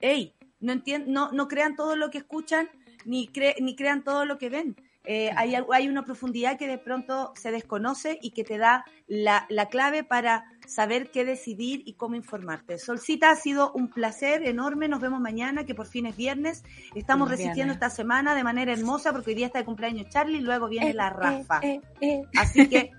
hey, 0.00 0.34
no, 0.60 0.72
entien- 0.72 1.06
no, 1.06 1.30
no 1.32 1.48
crean 1.48 1.76
todo 1.76 1.96
lo 1.96 2.10
que 2.10 2.18
escuchan, 2.18 2.68
ni, 3.04 3.28
cre- 3.28 3.54
ni 3.60 3.76
crean 3.76 4.02
todo 4.04 4.24
lo 4.24 4.38
que 4.38 4.48
ven. 4.50 4.76
Eh, 5.08 5.30
hay, 5.36 5.54
hay 5.72 5.86
una 5.88 6.04
profundidad 6.04 6.58
que 6.58 6.66
de 6.66 6.78
pronto 6.78 7.32
se 7.36 7.52
desconoce 7.52 8.18
y 8.20 8.32
que 8.32 8.42
te 8.42 8.58
da 8.58 8.84
la, 9.06 9.46
la 9.48 9.66
clave 9.68 10.02
para 10.02 10.46
saber 10.66 11.12
qué 11.12 11.24
decidir 11.24 11.84
y 11.86 11.92
cómo 11.94 12.16
informarte. 12.16 12.76
Solcita, 12.76 13.30
ha 13.30 13.36
sido 13.36 13.70
un 13.70 13.88
placer 13.88 14.42
enorme. 14.44 14.88
Nos 14.88 15.00
vemos 15.00 15.20
mañana, 15.20 15.64
que 15.64 15.76
por 15.76 15.86
fin 15.86 16.06
es 16.06 16.16
viernes. 16.16 16.64
Estamos 16.96 17.28
resistiendo 17.30 17.72
esta 17.72 17.88
semana 17.88 18.34
de 18.34 18.42
manera 18.42 18.72
hermosa 18.72 19.12
porque 19.12 19.30
hoy 19.30 19.36
día 19.36 19.46
está 19.46 19.60
de 19.60 19.64
cumpleaños 19.64 20.08
Charlie 20.08 20.38
y 20.38 20.40
luego 20.40 20.66
viene 20.68 20.90
Eh, 20.90 20.94
la 20.94 21.10
Rafa. 21.10 21.60
eh, 21.62 21.80
eh. 22.00 22.22
Así 22.36 22.68
que 22.68 22.90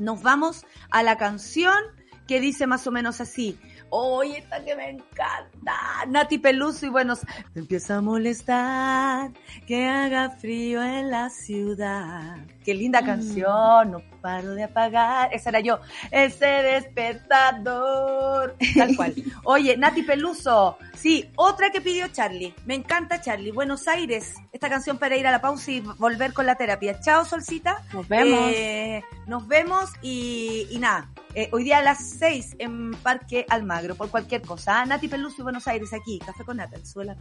nos 0.00 0.22
vamos 0.22 0.66
a 0.90 1.04
la 1.04 1.16
canción 1.16 1.78
que 2.26 2.40
dice 2.40 2.66
más 2.66 2.86
o 2.86 2.90
menos 2.90 3.20
así. 3.20 3.58
Oye, 3.90 4.38
esta 4.38 4.64
que 4.64 4.74
me 4.74 4.90
encanta. 4.90 5.76
Nati 6.08 6.38
Peluso 6.38 6.86
y 6.86 6.88
bueno, 6.88 7.14
empieza 7.54 7.96
a 7.96 8.00
molestar 8.00 9.30
que 9.66 9.86
haga 9.88 10.30
frío 10.30 10.82
en 10.82 11.10
la 11.10 11.30
ciudad. 11.30 12.38
Qué 12.64 12.74
linda 12.74 13.02
Mm. 13.02 13.06
canción, 13.06 13.90
no 13.92 14.13
paro 14.24 14.54
de 14.54 14.64
apagar. 14.64 15.28
Esa 15.34 15.50
era 15.50 15.60
yo. 15.60 15.80
Ese 16.10 16.46
despertador. 16.46 18.56
Tal 18.74 18.96
cual. 18.96 19.14
Oye, 19.44 19.76
Nati 19.76 20.02
Peluso. 20.02 20.78
Sí, 20.94 21.30
otra 21.36 21.68
que 21.70 21.82
pidió 21.82 22.08
Charlie. 22.08 22.54
Me 22.64 22.74
encanta 22.74 23.20
Charlie. 23.20 23.52
Buenos 23.52 23.86
Aires. 23.86 24.36
Esta 24.50 24.70
canción 24.70 24.96
para 24.96 25.18
ir 25.18 25.26
a 25.26 25.30
la 25.30 25.42
pausa 25.42 25.70
y 25.72 25.80
volver 25.80 26.32
con 26.32 26.46
la 26.46 26.54
terapia. 26.54 26.98
Chao, 27.00 27.26
Solcita. 27.26 27.82
Nos 27.92 28.08
vemos. 28.08 28.50
Eh, 28.54 29.04
nos 29.26 29.46
vemos 29.46 29.90
y, 30.00 30.68
y 30.70 30.78
nada. 30.78 31.10
eh, 31.34 31.50
hoy 31.52 31.64
día 31.64 31.78
a 31.78 31.82
las 31.82 32.08
6 32.18 32.56
en 32.60 32.92
Parque 32.92 33.44
Almagro, 33.50 33.94
por 33.94 34.08
cualquier 34.10 34.40
cosa. 34.40 34.80
Ah, 34.80 34.86
Nati 34.86 35.08
Peluso 35.08 35.36
y 35.40 35.42
Buenos 35.42 35.68
Aires 35.68 35.92
aquí. 35.92 36.18
Café 36.24 36.44
con 36.44 36.56
Nata, 36.56 36.76
en 36.76 36.86
Sube 36.86 37.04
la 37.04 37.14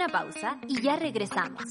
Una 0.00 0.08
pausa 0.08 0.56
y 0.66 0.80
ya 0.80 0.96
regresamos. 0.96 1.62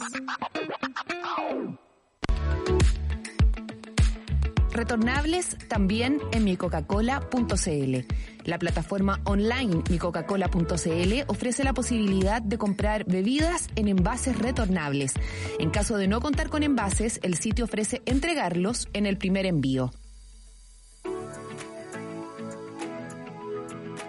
Retornables 4.71 5.57
también 5.67 6.19
en 6.31 6.43
micocacola.cl. 6.43 7.97
La 8.43 8.59
plataforma 8.59 9.19
online 9.23 9.81
micocacola.cl 9.89 11.13
ofrece 11.25 11.63
la 11.63 11.73
posibilidad 11.73 12.39
de 12.39 12.59
comprar 12.59 13.03
bebidas 13.05 13.67
en 13.75 13.87
envases 13.87 14.37
retornables. 14.37 15.13
En 15.57 15.71
caso 15.71 15.97
de 15.97 16.07
no 16.07 16.21
contar 16.21 16.49
con 16.49 16.61
envases, 16.61 17.19
el 17.23 17.33
sitio 17.33 17.65
ofrece 17.65 18.03
entregarlos 18.05 18.89
en 18.93 19.07
el 19.07 19.17
primer 19.17 19.47
envío. 19.47 19.89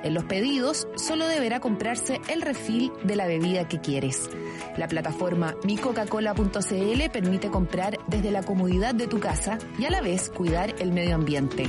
En 0.03 0.15
los 0.15 0.25
pedidos 0.25 0.89
solo 0.97 1.27
deberá 1.27 1.61
comprarse 1.61 2.21
el 2.29 2.41
refil 2.41 2.91
de 3.05 3.17
la 3.17 3.27
bebida 3.27 3.69
que 3.69 3.81
quieres. 3.81 4.31
La 4.79 4.89
plataforma 4.89 5.57
micocacola.cl 5.65 7.11
permite 7.13 7.51
comprar 7.51 7.99
desde 8.07 8.31
la 8.31 8.43
comodidad 8.43 8.95
de 8.95 9.07
tu 9.07 9.21
casa 9.21 9.59
y 9.79 9.85
a 9.85 9.91
la 9.91 10.01
vez 10.01 10.31
cuidar 10.31 10.75
el 10.79 10.93
medio 10.93 11.15
ambiente. 11.15 11.69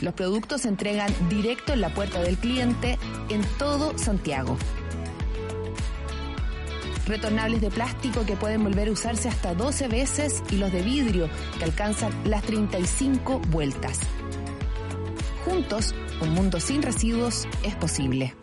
Los 0.00 0.14
productos 0.14 0.62
se 0.62 0.68
entregan 0.68 1.12
directo 1.28 1.72
en 1.72 1.80
la 1.80 1.90
puerta 1.90 2.22
del 2.22 2.38
cliente 2.38 2.98
en 3.28 3.42
todo 3.58 3.98
Santiago. 3.98 4.56
Retornables 7.06 7.60
de 7.60 7.70
plástico 7.70 8.24
que 8.24 8.36
pueden 8.36 8.62
volver 8.62 8.88
a 8.88 8.92
usarse 8.92 9.28
hasta 9.28 9.54
12 9.54 9.88
veces 9.88 10.42
y 10.50 10.56
los 10.56 10.72
de 10.72 10.82
vidrio 10.82 11.28
que 11.58 11.64
alcanzan 11.64 12.12
las 12.24 12.42
35 12.44 13.40
vueltas. 13.50 13.98
Juntos, 15.44 15.94
un 16.20 16.30
mundo 16.30 16.60
sin 16.60 16.82
residuos 16.82 17.46
es 17.62 17.74
posible. 17.76 18.34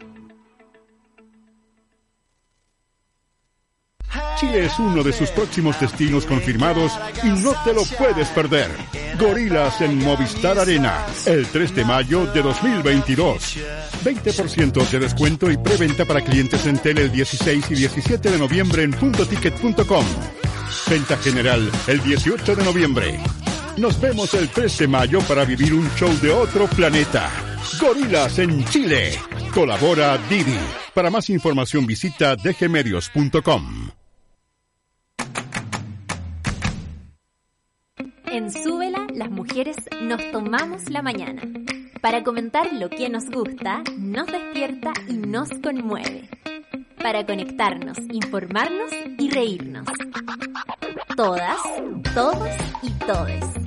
Chile 4.39 4.65
es 4.65 4.77
uno 4.77 5.03
de 5.03 5.11
sus 5.13 5.31
próximos 5.31 5.79
destinos 5.79 6.25
confirmados 6.25 6.91
y 7.23 7.27
no 7.27 7.53
te 7.63 7.73
lo 7.73 7.83
puedes 7.97 8.27
perder. 8.29 8.69
Gorilas 9.19 9.81
en 9.81 9.97
Movistar 10.03 10.59
Arena, 10.59 11.05
el 11.25 11.47
3 11.47 11.75
de 11.75 11.85
mayo 11.85 12.25
de 12.27 12.43
2022. 12.43 13.57
20% 14.03 14.89
de 14.89 14.99
descuento 14.99 15.49
y 15.49 15.57
preventa 15.57 16.05
para 16.05 16.21
clientes 16.21 16.67
en 16.67 16.77
tele 16.77 17.03
el 17.03 17.11
16 17.11 17.71
y 17.71 17.75
17 17.75 18.29
de 18.29 18.37
noviembre 18.37 18.83
en 18.83 18.91
puntoticket.com. 18.91 20.05
Venta 20.87 21.17
general 21.17 21.71
el 21.87 22.01
18 22.03 22.55
de 22.55 22.63
noviembre. 22.63 23.19
Nos 23.77 24.01
vemos 24.01 24.33
el 24.33 24.49
3 24.49 24.77
de 24.79 24.87
mayo 24.87 25.19
para 25.21 25.45
vivir 25.45 25.73
un 25.73 25.87
show 25.95 26.11
de 26.19 26.31
otro 26.31 26.65
planeta. 26.67 27.29
Gorilas 27.79 28.39
en 28.39 28.65
Chile. 28.65 29.11
Colabora 29.53 30.17
Didi. 30.29 30.57
Para 30.95 31.11
más 31.11 31.29
información 31.29 31.85
visita 31.85 32.35
dgmedios.com. 32.35 33.91
En 38.25 38.51
Súbela, 38.51 39.05
las 39.13 39.29
mujeres 39.29 39.77
nos 40.01 40.31
tomamos 40.31 40.89
la 40.89 41.01
mañana 41.01 41.41
para 42.01 42.23
comentar 42.23 42.71
lo 42.73 42.89
que 42.89 43.09
nos 43.09 43.25
gusta, 43.29 43.83
nos 43.97 44.27
despierta 44.27 44.93
y 45.07 45.13
nos 45.13 45.49
conmueve. 45.63 46.29
Para 47.01 47.25
conectarnos, 47.25 47.97
informarnos 48.11 48.91
y 49.17 49.29
reírnos. 49.29 49.87
Todas, 51.15 51.57
todos 52.13 52.49
y 52.83 52.89
todes. 53.05 53.66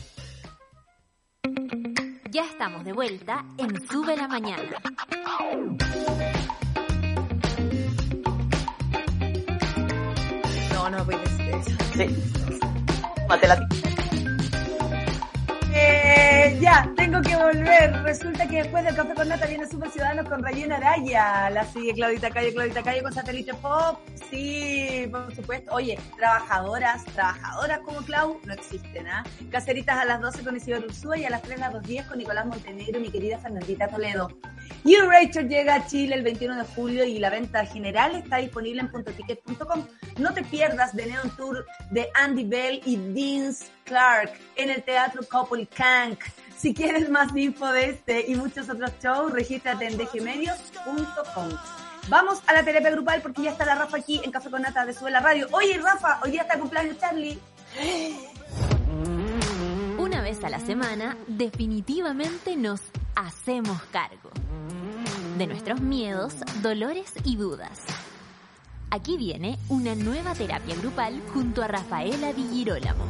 Estamos 2.61 2.85
de 2.85 2.93
vuelta 2.93 3.43
en 3.57 3.87
Sube 3.89 4.15
la 4.15 4.27
Mañana. 4.27 4.61
No, 10.71 10.89
no 10.91 11.03
voy 11.05 11.15
a 11.15 11.17
decir 11.17 11.49
eso. 11.55 11.71
Sí. 11.97 12.05
Matela. 13.27 13.67
Eh, 15.73 16.59
ya, 16.61 16.87
tengo 17.11 17.23
que 17.23 17.35
volver. 17.35 18.03
Resulta 18.03 18.47
que 18.47 18.57
después 18.63 18.85
del 18.85 18.95
Café 18.95 19.13
con 19.13 19.27
Nata 19.27 19.45
viene 19.45 19.67
Super 19.67 19.89
Ciudadanos 19.91 20.29
con 20.29 20.41
Rayena 20.41 20.77
Araya. 20.77 21.49
La 21.49 21.65
sigue 21.65 21.93
Claudita 21.93 22.29
Calle, 22.29 22.53
Claudita 22.53 22.81
Calle 22.81 23.03
con 23.03 23.11
Satélite 23.11 23.53
Pop. 23.55 23.99
Sí, 24.29 25.09
por 25.11 25.35
supuesto. 25.35 25.71
Oye, 25.73 25.99
trabajadoras, 26.15 27.03
trabajadoras 27.05 27.79
como 27.79 28.01
Clau 28.03 28.39
no 28.45 28.53
existen, 28.53 29.07
¿ah? 29.07 29.23
Caceritas 29.51 29.97
a 29.97 30.05
las 30.05 30.21
12 30.21 30.43
con 30.43 30.55
Isidoro 30.55 30.85
Ursúa 30.85 31.17
y 31.17 31.25
a 31.25 31.29
las 31.29 31.41
3 31.41 31.61
a 31.61 31.71
las 31.71 31.83
2.10 31.83 32.07
con 32.07 32.17
Nicolás 32.17 32.45
Montenegro 32.45 32.99
y 32.99 33.01
mi 33.01 33.11
querida 33.11 33.39
Fernandita 33.39 33.89
Toledo. 33.89 34.29
You 34.85 35.01
Rachel 35.09 35.49
llega 35.49 35.75
a 35.75 35.85
Chile 35.85 36.15
el 36.15 36.23
21 36.23 36.55
de 36.55 36.63
julio 36.63 37.03
y 37.03 37.19
la 37.19 37.29
venta 37.29 37.65
general 37.65 38.15
está 38.15 38.37
disponible 38.37 38.81
en 38.81 38.89
puntoticket.com. 38.89 39.85
No 40.17 40.33
te 40.33 40.43
pierdas 40.43 40.95
de 40.95 41.07
Neon 41.07 41.35
Tour 41.35 41.65
de 41.89 42.07
Andy 42.15 42.45
Bell 42.45 42.81
y 42.85 42.95
Vince 42.95 43.65
Clark 43.83 44.31
en 44.55 44.69
el 44.69 44.81
Teatro 44.81 45.23
Coppel-Cank. 45.29 46.19
Si 46.61 46.75
quieres 46.75 47.09
más 47.09 47.35
info 47.35 47.65
de 47.71 47.89
este 47.89 48.29
y 48.29 48.35
muchos 48.35 48.69
otros 48.69 48.91
shows, 49.01 49.31
regístrate 49.31 49.87
en 49.87 49.97
dgmedios.com. 49.97 51.49
Vamos 52.07 52.43
a 52.45 52.53
la 52.53 52.63
terapia 52.63 52.91
grupal 52.91 53.19
porque 53.23 53.41
ya 53.41 53.49
está 53.49 53.65
la 53.65 53.73
Rafa 53.73 53.97
aquí 53.97 54.21
en 54.23 54.29
Café 54.29 54.51
con 54.51 54.61
Nata 54.61 54.85
de 54.85 54.93
Sube 54.93 55.09
la 55.09 55.21
Radio. 55.21 55.47
Oye, 55.53 55.79
Rafa, 55.79 56.19
hoy 56.23 56.29
día 56.29 56.43
está 56.43 56.59
cumpleaños 56.59 56.99
Charlie. 56.99 57.39
Una 59.97 60.21
vez 60.21 60.43
a 60.43 60.51
la 60.51 60.59
semana, 60.59 61.17
definitivamente 61.25 62.55
nos 62.55 62.81
hacemos 63.15 63.81
cargo 63.91 64.29
de 65.39 65.47
nuestros 65.47 65.81
miedos, 65.81 66.35
dolores 66.61 67.11
y 67.23 67.37
dudas. 67.37 67.79
Aquí 68.91 69.17
viene 69.17 69.57
una 69.67 69.95
nueva 69.95 70.35
terapia 70.35 70.75
grupal 70.75 71.23
junto 71.33 71.63
a 71.63 71.67
Rafaela 71.67 72.33
Di 72.33 72.47
Girolamo. 72.53 73.05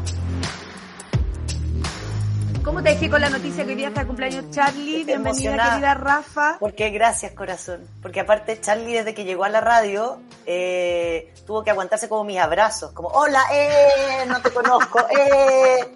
¿Cómo 2.63 2.83
te 2.83 2.89
dejé 2.89 3.09
con 3.09 3.19
la 3.19 3.29
noticia 3.29 3.63
que 3.65 3.71
hoy 3.71 3.75
día 3.75 3.87
está 3.87 4.05
cumpleaños 4.05 4.45
Charlie? 4.51 5.03
Bienvenida, 5.03 5.71
querida 5.71 5.93
Rafa. 5.95 6.57
Porque 6.59 6.91
gracias, 6.91 7.31
corazón. 7.31 7.87
Porque 8.03 8.19
aparte, 8.19 8.61
Charlie, 8.61 8.93
desde 8.93 9.15
que 9.15 9.23
llegó 9.23 9.45
a 9.45 9.49
la 9.49 9.61
radio, 9.61 10.21
eh, 10.45 11.33
tuvo 11.47 11.63
que 11.63 11.71
aguantarse 11.71 12.07
como 12.07 12.23
mis 12.23 12.37
abrazos. 12.37 12.91
Como, 12.91 13.09
hola, 13.09 13.41
eh, 13.51 14.25
no 14.27 14.39
te 14.41 14.51
conozco, 14.51 14.99
eh. 15.09 15.91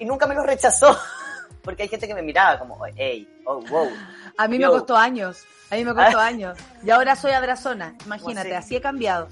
Y 0.00 0.04
nunca 0.06 0.26
me 0.26 0.34
lo 0.34 0.42
rechazó. 0.42 0.98
Porque 1.62 1.84
hay 1.84 1.88
gente 1.88 2.08
que 2.08 2.14
me 2.14 2.22
miraba 2.22 2.58
como, 2.58 2.80
hey, 2.96 3.28
oh, 3.44 3.60
wow. 3.62 3.88
A 4.36 4.48
mí 4.48 4.58
me 4.58 4.66
costó 4.66 4.96
años. 4.96 5.44
A 5.70 5.76
mí 5.76 5.84
me 5.84 5.94
costó 5.94 6.18
años. 6.18 6.58
Y 6.82 6.90
ahora 6.90 7.14
soy 7.14 7.30
abrazona. 7.30 7.94
Imagínate, 8.04 8.56
así 8.56 8.74
he 8.74 8.80
cambiado. 8.80 9.28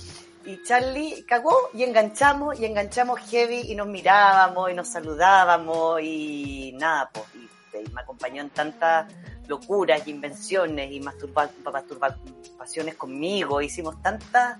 Y 0.46 0.62
Charlie 0.62 1.24
cagó 1.26 1.70
y 1.74 1.82
enganchamos 1.82 2.58
y 2.58 2.64
enganchamos 2.64 3.20
heavy 3.20 3.72
y 3.72 3.74
nos 3.74 3.88
mirábamos 3.88 4.70
y 4.70 4.74
nos 4.74 4.88
saludábamos 4.88 6.00
y 6.00 6.74
nada, 6.78 7.10
pues 7.12 7.26
y, 7.34 7.78
y 7.78 7.92
me 7.92 8.00
acompañó 8.00 8.42
en 8.42 8.50
tantas 8.50 9.12
locuras 9.48 10.06
y 10.06 10.10
invenciones 10.10 10.90
y 10.92 11.00
masturba, 11.00 11.50
masturbaciones 11.64 12.94
conmigo, 12.94 13.60
hicimos 13.60 14.00
tantas 14.02 14.58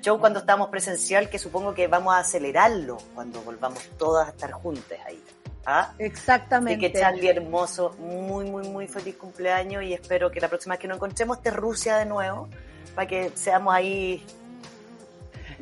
show 0.00 0.18
cuando 0.18 0.38
estábamos 0.38 0.68
presencial 0.68 1.28
que 1.28 1.38
supongo 1.38 1.74
que 1.74 1.88
vamos 1.88 2.14
a 2.14 2.18
acelerarlo 2.18 2.96
cuando 3.14 3.40
volvamos 3.42 3.82
todas 3.98 4.28
a 4.28 4.30
estar 4.30 4.52
juntas 4.52 4.98
ahí. 5.04 5.22
¿Ah? 5.64 5.90
Así 5.94 6.04
Exactamente. 6.04 6.92
que 6.92 6.98
Charlie 6.98 7.28
hermoso, 7.28 7.96
muy, 7.98 8.44
muy, 8.44 8.68
muy 8.68 8.86
feliz 8.86 9.16
cumpleaños 9.16 9.82
y 9.82 9.92
espero 9.92 10.30
que 10.30 10.40
la 10.40 10.48
próxima 10.48 10.74
vez 10.74 10.80
que 10.80 10.88
nos 10.88 10.96
encontremos 10.96 11.38
esté 11.38 11.50
Rusia 11.50 11.96
de 11.96 12.06
nuevo 12.06 12.48
para 12.94 13.08
que 13.08 13.32
seamos 13.34 13.74
ahí 13.74 14.24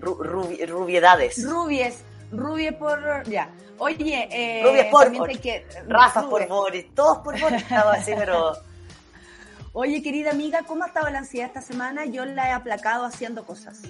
ru- 0.05 0.19
rubi- 0.19 0.67
rubiedades. 0.67 1.43
Rubies, 1.45 2.03
rubies 2.31 2.75
por... 2.75 3.25
Ya. 3.29 3.51
Oye, 3.79 4.29
eh, 4.31 4.63
Rubies 4.63 4.87
por- 4.87 5.29
hay 5.29 5.37
que... 5.39 5.67
Rafa 5.89 6.29
por. 6.29 6.47
Boris, 6.49 6.95
todos 6.95 7.19
por 7.19 7.39
Boris, 7.41 7.63
estaba 7.63 7.95
así, 7.95 8.13
pero 8.17 8.53
Oye, 9.73 10.03
querida 10.03 10.31
amiga, 10.31 10.63
¿cómo 10.67 10.85
ha 10.85 10.87
estado 10.87 11.11
la 11.11 11.19
ansiedad 11.19 11.49
esta 11.49 11.61
semana? 11.61 12.05
Yo 12.07 12.25
la 12.25 12.49
he 12.49 12.53
aplacado 12.53 13.05
haciendo 13.05 13.45
cosas, 13.45 13.81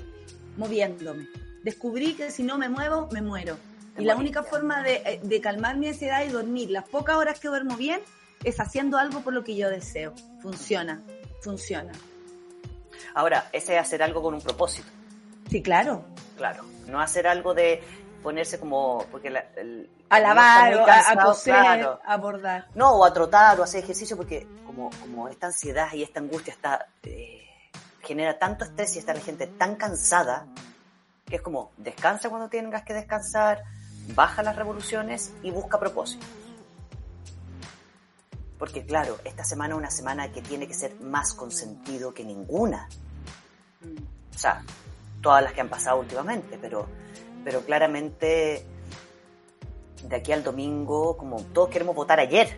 moviéndome. 0.56 1.28
Descubrí 1.62 2.14
que 2.14 2.30
si 2.30 2.42
no 2.42 2.56
me 2.56 2.70
muevo, 2.70 3.08
me 3.12 3.20
muero. 3.20 3.58
Y 3.98 4.04
la 4.04 4.16
única 4.16 4.42
forma 4.42 4.82
de, 4.82 4.94
eh, 5.04 5.20
de 5.22 5.40
calmar 5.42 5.76
mi 5.76 5.88
ansiedad 5.88 6.24
y 6.24 6.28
dormir 6.28 6.70
las 6.70 6.88
pocas 6.88 7.16
horas 7.16 7.38
que 7.38 7.48
duermo 7.48 7.76
bien 7.76 8.00
es 8.42 8.58
haciendo 8.60 8.96
algo 8.98 9.20
por 9.20 9.32
lo 9.34 9.44
que 9.44 9.54
yo 9.56 9.68
deseo. 9.68 10.14
Funciona, 10.40 11.02
funciona. 11.42 11.92
ahora, 13.14 13.48
ese 13.52 13.74
es 13.76 13.80
hacer 13.82 14.02
algo 14.02 14.22
con 14.22 14.34
un 14.34 14.40
propósito, 14.40 14.88
Sí, 15.50 15.62
claro. 15.62 16.04
claro, 16.36 16.64
no 16.86 17.00
hacer 17.00 17.26
algo 17.26 17.54
de 17.54 17.82
ponerse 18.22 18.58
como, 18.58 19.04
porque 19.10 19.30
la, 19.30 19.40
el- 19.56 19.90
A 20.08 20.18
lavar, 20.20 20.74
o 20.74 20.80
a, 20.80 20.82
a 20.82 20.86
cansado, 20.86 21.28
coser, 21.30 21.54
claro. 21.54 22.00
a 22.04 22.16
bordar. 22.16 22.66
No, 22.74 22.92
o 22.92 23.04
a 23.04 23.12
trotar 23.12 23.58
o 23.58 23.62
a 23.62 23.64
hacer 23.64 23.84
ejercicio, 23.84 24.16
porque 24.16 24.46
como, 24.66 24.90
como 25.00 25.28
esta 25.28 25.46
ansiedad 25.48 25.92
y 25.92 26.02
esta 26.02 26.20
angustia 26.20 26.52
está, 26.54 26.86
eh, 27.02 27.42
genera 28.02 28.38
tanto 28.38 28.64
estrés 28.64 28.96
y 28.96 28.98
está 28.98 29.12
la 29.14 29.20
gente 29.20 29.46
tan 29.46 29.76
cansada, 29.76 30.46
que 31.26 31.36
es 31.36 31.42
como, 31.42 31.72
descansa 31.76 32.28
cuando 32.30 32.48
tengas 32.48 32.82
que 32.84 32.94
descansar, 32.94 33.62
baja 34.14 34.42
las 34.42 34.56
revoluciones 34.56 35.32
y 35.42 35.50
busca 35.50 35.78
propósitos. 35.78 36.26
Porque 38.58 38.84
claro, 38.86 39.18
esta 39.24 39.44
semana 39.44 39.74
es 39.74 39.78
una 39.78 39.90
semana 39.90 40.32
que 40.32 40.40
tiene 40.40 40.66
que 40.66 40.74
ser 40.74 40.94
más 41.00 41.34
consentido 41.34 42.14
que 42.14 42.24
ninguna. 42.24 42.88
O 44.34 44.38
sea, 44.38 44.62
todas 45.24 45.42
las 45.42 45.52
que 45.54 45.60
han 45.62 45.68
pasado 45.68 45.98
últimamente, 45.98 46.56
pero, 46.60 46.86
pero 47.42 47.62
claramente 47.62 48.64
de 50.04 50.16
aquí 50.16 50.30
al 50.32 50.44
domingo, 50.44 51.16
como 51.16 51.40
todos 51.42 51.70
queremos 51.70 51.96
votar 51.96 52.20
ayer, 52.20 52.56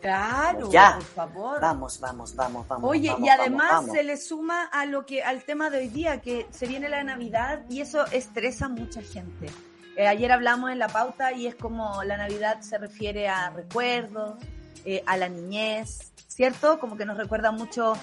Claro, 0.00 0.70
Ya. 0.70 0.94
por 0.94 1.02
favor. 1.04 1.60
Vamos, 1.60 1.98
vamos, 1.98 2.34
vamos, 2.36 2.68
vamos. 2.68 2.88
Oye, 2.88 3.10
vamos, 3.10 3.26
y 3.26 3.30
además 3.30 3.68
vamos, 3.68 3.86
vamos. 3.86 3.96
se 3.96 4.02
le 4.04 4.16
suma 4.16 4.64
a 4.66 4.86
lo 4.86 5.04
que 5.04 5.24
al 5.24 5.42
tema 5.42 5.70
de 5.70 5.78
hoy 5.78 5.88
día 5.88 6.20
que 6.20 6.46
se 6.50 6.66
viene 6.68 6.88
la 6.88 7.02
Navidad 7.02 7.64
y 7.68 7.80
eso 7.80 8.06
estresa 8.06 8.66
a 8.66 8.68
mucha 8.68 9.02
gente. 9.02 9.46
Eh, 9.96 10.06
ayer 10.06 10.30
hablamos 10.30 10.70
en 10.70 10.78
la 10.78 10.86
pauta 10.86 11.32
y 11.32 11.48
es 11.48 11.56
como 11.56 12.04
la 12.04 12.16
Navidad 12.16 12.60
se 12.60 12.78
refiere 12.78 13.28
a 13.28 13.50
recuerdos, 13.50 14.34
eh, 14.84 15.02
a 15.04 15.16
la 15.16 15.28
niñez, 15.28 16.12
¿cierto? 16.28 16.78
Como 16.78 16.96
que 16.96 17.04
nos 17.04 17.16
recuerda 17.18 17.50
mucho 17.50 17.94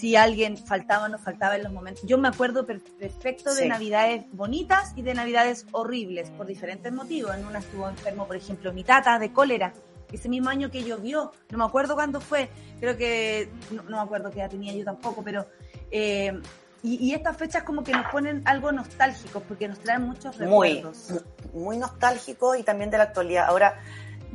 si 0.00 0.16
alguien 0.16 0.56
faltaba 0.56 1.04
o 1.04 1.08
no 1.08 1.18
faltaba 1.18 1.56
en 1.56 1.62
los 1.64 1.72
momentos. 1.72 2.02
Yo 2.06 2.18
me 2.18 2.28
acuerdo 2.28 2.66
per- 2.66 2.80
perfecto 2.98 3.54
de 3.54 3.62
Sí. 3.62 3.68
Navidades 3.68 4.24
bonitas 4.32 4.92
y 4.96 5.02
de 5.02 5.14
Navidades 5.14 5.66
horribles 5.72 6.30
por 6.30 6.46
diferentes 6.46 6.92
motivos. 6.92 7.34
En 7.36 7.44
una 7.46 7.60
estuvo 7.60 7.88
enfermo, 7.88 8.26
por 8.26 8.36
ejemplo, 8.36 8.72
mi 8.72 8.84
tata 8.84 9.18
de 9.18 9.32
cólera 9.32 9.72
ese 10.12 10.28
mismo 10.28 10.48
año 10.48 10.70
que 10.70 10.84
llovió, 10.84 11.32
no 11.50 11.58
me 11.58 11.64
acuerdo 11.64 11.94
cuándo 11.94 12.20
fue, 12.20 12.48
creo 12.78 12.96
que, 12.96 13.50
no, 13.72 13.82
no 13.84 13.96
me 13.96 14.02
acuerdo 14.02 14.30
qué 14.30 14.40
edad 14.40 14.50
tenía 14.50 14.72
yo 14.72 14.84
tampoco, 14.84 15.22
pero, 15.24 15.44
eh, 15.90 16.40
y, 16.84 17.04
y 17.04 17.14
estas 17.14 17.36
fechas 17.36 17.64
como 17.64 17.82
que 17.82 17.90
nos 17.92 18.06
ponen 18.12 18.42
algo 18.44 18.70
nostálgicos, 18.70 19.42
porque 19.48 19.66
nos 19.66 19.80
traen 19.80 20.02
muchos 20.02 20.38
Muy, 20.38 20.74
recuerdos. 20.74 21.14
muy 21.52 21.78
nostálgico 21.78 22.54
y 22.54 22.62
también 22.62 22.90
de 22.90 22.98
la 22.98 23.04
actualidad. 23.04 23.46
Ahora, 23.48 23.80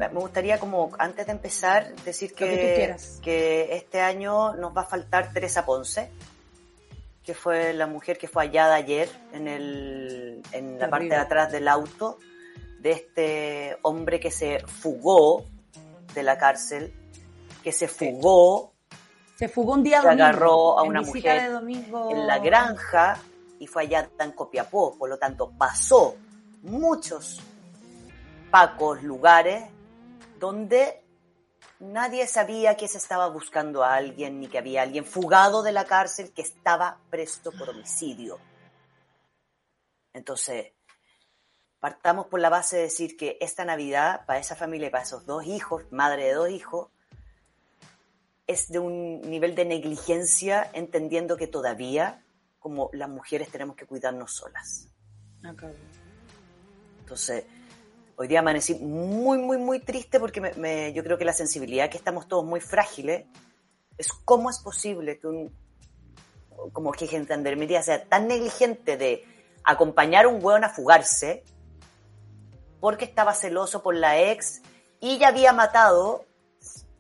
me 0.08 0.20
gustaría 0.20 0.60
como 0.60 0.92
antes 0.98 1.26
de 1.26 1.34
empezar 1.34 1.94
decir 2.06 2.34
que 2.34 2.96
que, 3.22 3.76
este 3.76 4.00
año 4.00 4.56
nos 4.56 4.76
va 4.76 4.82
a 4.82 4.86
faltar 4.86 5.34
Teresa 5.34 5.66
Ponce, 5.66 6.10
que 7.24 7.34
fue 7.34 7.74
la 7.74 7.86
mujer 7.86 8.18
que 8.18 8.30
fue 8.30 8.46
hallada 8.46 8.76
ayer 8.76 9.10
en, 9.34 9.50
el, 9.50 10.42
en 10.54 10.80
la 10.80 10.90
parte 10.90 11.10
de 11.10 11.16
atrás 11.18 11.52
del 11.52 11.68
auto 11.68 12.18
de 12.80 12.92
este 12.92 13.78
hombre 13.82 14.22
que 14.22 14.32
se 14.32 14.60
fugó 14.66 15.44
de 16.14 16.24
la 16.24 16.38
cárcel, 16.38 16.94
que 17.62 17.74
se 17.74 17.90
fugó 17.90 18.72
Se 19.36 19.50
fugó 19.50 19.74
un 19.74 19.84
día 19.84 20.02
Se 20.02 20.08
domingo, 20.08 20.24
agarró 20.24 20.80
a 20.80 20.84
una 20.84 21.02
mujer 21.02 21.42
de 21.42 21.50
domingo. 21.50 22.10
en 22.12 22.26
la 22.26 22.40
granja 22.40 23.20
y 23.60 23.68
fue 23.68 23.84
allá 23.84 24.10
en 24.18 24.32
Copiapó. 24.32 24.98
Por 24.98 25.10
lo 25.10 25.18
tanto, 25.18 25.52
pasó 25.58 26.16
muchos 26.62 27.42
pacos, 28.50 29.04
lugares 29.04 29.66
donde 30.40 31.04
nadie 31.80 32.26
sabía 32.28 32.76
que 32.76 32.88
se 32.88 32.98
estaba 32.98 33.28
buscando 33.28 33.84
a 33.84 33.96
alguien 33.96 34.40
ni 34.40 34.48
que 34.48 34.58
había 34.58 34.82
alguien 34.82 35.06
fugado 35.06 35.62
de 35.62 35.72
la 35.72 35.86
cárcel 35.86 36.32
que 36.34 36.42
estaba 36.42 37.00
presto 37.10 37.52
por 37.52 37.70
homicidio. 37.70 38.40
Entonces, 40.14 40.74
partamos 41.80 42.28
por 42.28 42.40
la 42.40 42.50
base 42.50 42.78
de 42.78 42.84
decir 42.84 43.16
que 43.16 43.38
esta 43.42 43.66
Navidad, 43.66 44.26
para 44.26 44.40
esa 44.40 44.56
familia 44.56 44.88
y 44.88 44.92
para 44.92 45.04
esos 45.04 45.26
dos 45.26 45.46
hijos, 45.46 45.84
madre 45.92 46.26
de 46.26 46.34
dos 46.34 46.50
hijos, 46.50 46.90
es 48.48 48.70
de 48.70 48.80
un 48.80 49.22
nivel 49.22 49.54
de 49.54 49.66
negligencia, 49.66 50.70
entendiendo 50.74 51.38
que 51.38 51.48
todavía, 51.48 52.26
como 52.58 52.90
las 52.94 53.08
mujeres, 53.08 53.50
tenemos 53.50 53.76
que 53.76 53.86
cuidarnos 53.86 54.34
solas. 54.36 54.90
Entonces, 57.02 57.46
hoy 58.22 58.28
día 58.28 58.40
amanecí 58.40 58.76
muy, 58.76 59.38
muy, 59.38 59.58
muy 59.58 59.80
triste 59.80 60.20
porque 60.20 60.42
me- 60.42 60.52
me- 60.56 60.92
yo 60.92 61.04
creo 61.06 61.18
que 61.18 61.24
la 61.24 61.32
sensibilidad 61.32 61.90
que 61.90 61.96
estamos 61.98 62.28
todos 62.28 62.44
muy 62.44 62.60
frágiles 62.60 63.26
es 63.98 64.12
cómo 64.26 64.50
es 64.50 64.60
posible 64.60 65.20
que 65.20 65.28
un, 65.28 65.56
como 66.74 66.92
que 66.92 67.08
gendarmería 67.08 67.82
sea 67.82 68.04
tan 68.04 68.28
negligente 68.28 68.98
de 68.98 69.24
acompañar 69.64 70.26
a 70.26 70.28
un 70.28 70.44
hueón 70.44 70.66
a 70.66 70.70
fugarse 70.70 71.46
porque 72.82 73.06
estaba 73.06 73.34
celoso 73.34 73.82
por 73.82 73.96
la 73.96 74.20
ex 74.20 74.62
y 75.00 75.18
ya 75.18 75.30
había 75.30 75.54
matado, 75.54 76.26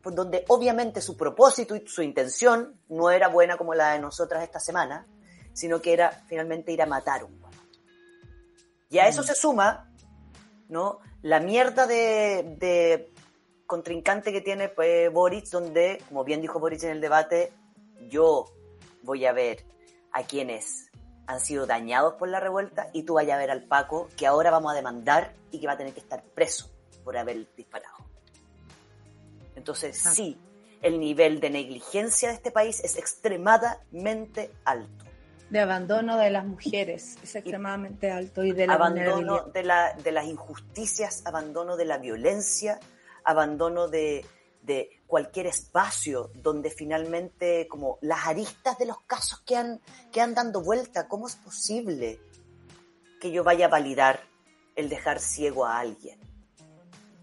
por 0.01 0.15
donde 0.15 0.45
obviamente 0.47 1.01
su 1.01 1.17
propósito 1.17 1.75
y 1.75 1.85
su 1.85 2.01
intención 2.01 2.79
no 2.87 3.09
era 3.11 3.27
buena 3.27 3.57
como 3.57 3.73
la 3.73 3.91
de 3.91 3.99
nosotras 3.99 4.41
esta 4.41 4.61
semana, 4.61 5.05
sino 5.51 5.81
que 5.81 5.91
era 5.91 6.11
finalmente 6.29 6.71
ir 6.71 6.81
a 6.81 6.85
matar 6.85 7.21
a 7.21 7.25
un 7.25 7.33
hueón. 7.41 7.49
Y 8.89 8.99
a 8.99 9.07
eso 9.09 9.21
se 9.21 9.35
suma, 9.35 9.88
¿no? 10.69 10.99
La 11.21 11.39
mierda 11.39 11.85
de, 11.85 12.55
de 12.57 13.11
contrincante 13.65 14.31
que 14.31 14.41
tiene 14.41 14.69
pues, 14.69 15.11
Boris, 15.11 15.51
donde, 15.51 16.01
como 16.07 16.23
bien 16.23 16.41
dijo 16.41 16.59
Boris 16.59 16.83
en 16.83 16.91
el 16.91 17.01
debate, 17.01 17.51
yo 18.09 18.45
voy 19.03 19.25
a 19.25 19.33
ver 19.33 19.65
a 20.11 20.23
quienes 20.23 20.89
han 21.27 21.39
sido 21.39 21.67
dañados 21.67 22.15
por 22.15 22.29
la 22.29 22.39
revuelta 22.39 22.89
y 22.93 23.03
tú 23.03 23.15
vayas 23.15 23.35
a 23.35 23.39
ver 23.39 23.51
al 23.51 23.63
Paco 23.63 24.09
que 24.17 24.25
ahora 24.25 24.49
vamos 24.49 24.71
a 24.71 24.75
demandar 24.75 25.35
y 25.51 25.59
que 25.59 25.67
va 25.67 25.73
a 25.73 25.77
tener 25.77 25.93
que 25.93 25.99
estar 25.99 26.23
preso 26.23 26.71
por 27.03 27.17
haber 27.17 27.47
disparado. 27.55 27.97
Entonces, 29.55 29.97
sí, 29.97 30.39
el 30.81 30.99
nivel 30.99 31.39
de 31.39 31.49
negligencia 31.49 32.29
de 32.29 32.35
este 32.35 32.49
país 32.49 32.79
es 32.83 32.97
extremadamente 32.97 34.51
alto. 34.65 35.05
De 35.49 35.59
abandono 35.59 36.17
de 36.17 36.29
las 36.29 36.45
mujeres, 36.45 37.17
es 37.23 37.35
extremadamente 37.35 38.11
alto 38.11 38.43
y 38.43 38.51
de 38.51 38.67
la 38.67 38.75
abandono 38.75 39.45
de, 39.53 39.63
la, 39.63 39.93
de 39.93 40.11
las 40.11 40.27
injusticias, 40.27 41.23
abandono 41.25 41.75
de 41.75 41.85
la 41.85 41.97
violencia, 41.97 42.79
abandono 43.23 43.87
de, 43.87 44.25
de 44.61 45.01
cualquier 45.07 45.47
espacio 45.47 46.29
donde 46.35 46.69
finalmente 46.69 47.67
como 47.67 47.97
las 48.01 48.27
aristas 48.27 48.77
de 48.77 48.85
los 48.85 49.01
casos 49.01 49.41
que 49.41 49.55
han, 49.55 49.81
que 50.11 50.21
han 50.21 50.35
dando 50.35 50.61
vuelta, 50.61 51.07
¿cómo 51.07 51.27
es 51.27 51.35
posible 51.35 52.19
que 53.19 53.31
yo 53.31 53.43
vaya 53.43 53.65
a 53.65 53.69
validar 53.69 54.21
el 54.75 54.89
dejar 54.89 55.19
ciego 55.19 55.65
a 55.65 55.79
alguien? 55.79 56.19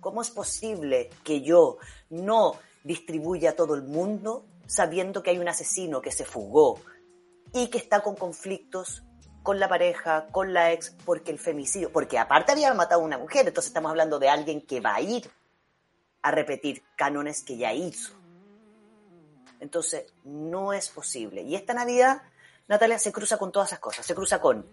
¿Cómo 0.01 0.22
es 0.22 0.31
posible 0.31 1.11
que 1.22 1.43
yo 1.43 1.79
no 2.11 2.57
distribuya 2.83 3.51
a 3.51 3.57
todo 3.57 3.74
el 3.74 3.83
mundo 3.83 4.45
sabiendo 4.66 5.22
que 5.22 5.31
hay 5.31 5.39
un 5.39 5.49
asesino 5.49 6.01
que 6.01 6.11
se 6.11 6.24
fugó 6.24 6.81
y 7.57 7.68
que 7.68 7.78
está 7.78 8.00
con 8.02 8.16
conflictos 8.16 9.02
con 9.42 9.59
la 9.59 9.68
pareja, 9.68 10.26
con 10.30 10.52
la 10.52 10.72
ex, 10.72 10.94
porque 11.04 11.30
el 11.30 11.38
femicidio, 11.38 11.90
porque 11.90 12.18
aparte 12.18 12.52
había 12.52 12.74
matado 12.74 13.00
a 13.00 13.04
una 13.04 13.16
mujer, 13.16 13.46
entonces 13.48 13.70
estamos 13.70 13.90
hablando 13.90 14.18
de 14.18 14.28
alguien 14.28 14.61
que 14.61 14.80
va 14.80 14.96
a 14.96 15.00
ir 15.00 15.30
a 16.20 16.32
repetir 16.32 16.82
cánones 16.96 17.42
que 17.44 17.57
ya 17.57 17.72
hizo. 17.72 18.12
Entonces, 19.61 20.12
no 20.24 20.72
es 20.74 20.90
posible. 20.90 21.42
Y 21.42 21.54
esta 21.54 21.72
Navidad, 21.72 22.22
Natalia, 22.68 22.98
se 22.98 23.12
cruza 23.12 23.38
con 23.38 23.52
todas 23.52 23.70
esas 23.70 23.78
cosas. 23.78 24.04
Se 24.04 24.14
cruza 24.14 24.40
con 24.40 24.66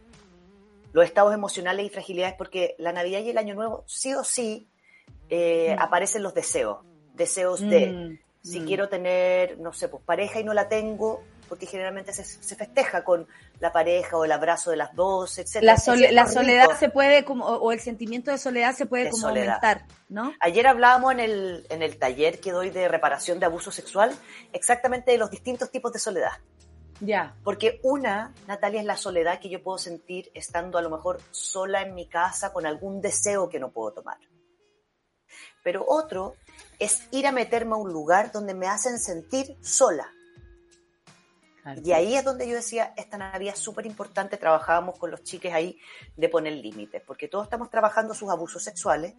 los 0.91 1.05
estados 1.05 1.33
emocionales 1.33 1.85
y 1.85 1.89
fragilidades, 1.89 2.35
porque 2.37 2.75
la 2.79 2.91
Navidad 2.91 3.21
y 3.21 3.29
el 3.29 3.37
Año 3.37 3.55
Nuevo, 3.55 3.83
sí 3.87 4.13
o 4.13 4.23
sí, 4.25 4.67
eh, 5.29 5.75
Mm. 5.77 5.81
aparecen 5.81 6.21
los 6.23 6.33
deseos. 6.33 6.79
Deseos 7.13 7.61
de, 7.61 7.91
Mm, 7.91 8.19
si 8.41 8.59
mm. 8.59 8.65
quiero 8.65 8.89
tener, 8.89 9.57
no 9.59 9.71
sé, 9.71 9.87
pues 9.87 10.03
pareja 10.03 10.39
y 10.39 10.43
no 10.43 10.53
la 10.53 10.67
tengo, 10.67 11.23
porque 11.53 11.67
generalmente 11.67 12.11
se, 12.13 12.23
se 12.23 12.55
festeja 12.55 13.03
con 13.03 13.27
la 13.59 13.71
pareja 13.71 14.17
o 14.17 14.25
el 14.25 14.31
abrazo 14.31 14.71
de 14.71 14.77
las 14.77 14.95
dos, 14.95 15.37
etc. 15.37 15.57
La, 15.61 15.77
sole- 15.77 16.11
la 16.11 16.25
soledad 16.27 16.75
se 16.79 16.89
puede, 16.89 17.23
como, 17.23 17.45
o 17.45 17.57
o 17.57 17.71
el 17.71 17.79
sentimiento 17.79 18.31
de 18.31 18.39
soledad 18.39 18.75
se 18.75 18.87
puede 18.87 19.03
De 19.03 19.09
como 19.11 19.21
soledad. 19.27 19.59
aumentar, 19.63 19.85
¿no? 20.09 20.33
Ayer 20.39 20.65
hablábamos 20.65 21.11
en 21.11 21.19
el, 21.19 21.67
en 21.69 21.83
el 21.83 21.99
taller 21.99 22.39
que 22.39 22.51
doy 22.51 22.71
de 22.71 22.87
reparación 22.87 23.39
de 23.39 23.45
abuso 23.45 23.71
sexual 23.71 24.11
exactamente 24.51 25.11
de 25.11 25.19
los 25.19 25.29
distintos 25.29 25.69
tipos 25.69 25.93
de 25.93 25.99
soledad. 25.99 26.31
Ya. 26.99 27.35
Porque 27.43 27.79
una, 27.83 28.33
Natalia, 28.47 28.79
es 28.79 28.85
la 28.87 28.97
soledad 28.97 29.39
que 29.39 29.49
yo 29.49 29.61
puedo 29.61 29.77
sentir 29.77 30.31
estando 30.33 30.79
a 30.79 30.81
lo 30.81 30.89
mejor 30.89 31.19
sola 31.29 31.83
en 31.83 31.93
mi 31.93 32.07
casa 32.07 32.51
con 32.51 32.65
algún 32.65 32.99
deseo 32.99 33.47
que 33.49 33.59
no 33.59 33.69
puedo 33.71 33.93
tomar. 33.93 34.17
Pero 35.63 35.85
otro 35.87 36.35
es 36.79 37.07
ir 37.11 37.27
a 37.27 37.31
meterme 37.31 37.73
a 37.73 37.77
un 37.77 37.91
lugar 37.93 38.31
donde 38.31 38.53
me 38.53 38.67
hacen 38.67 38.99
sentir 38.99 39.55
sola. 39.61 40.07
Y 41.83 41.91
ahí 41.93 42.15
es 42.15 42.23
donde 42.23 42.47
yo 42.47 42.55
decía, 42.55 42.93
esta 42.97 43.17
Navidad 43.17 43.53
es 43.53 43.59
súper 43.59 43.85
importante, 43.85 44.37
trabajábamos 44.37 44.97
con 44.99 45.11
los 45.11 45.23
chiques 45.23 45.53
ahí 45.53 45.77
de 46.17 46.27
poner 46.29 46.53
límites, 46.53 47.01
porque 47.05 47.27
todos 47.27 47.45
estamos 47.45 47.69
trabajando 47.69 48.13
sus 48.13 48.29
abusos 48.29 48.63
sexuales 48.63 49.13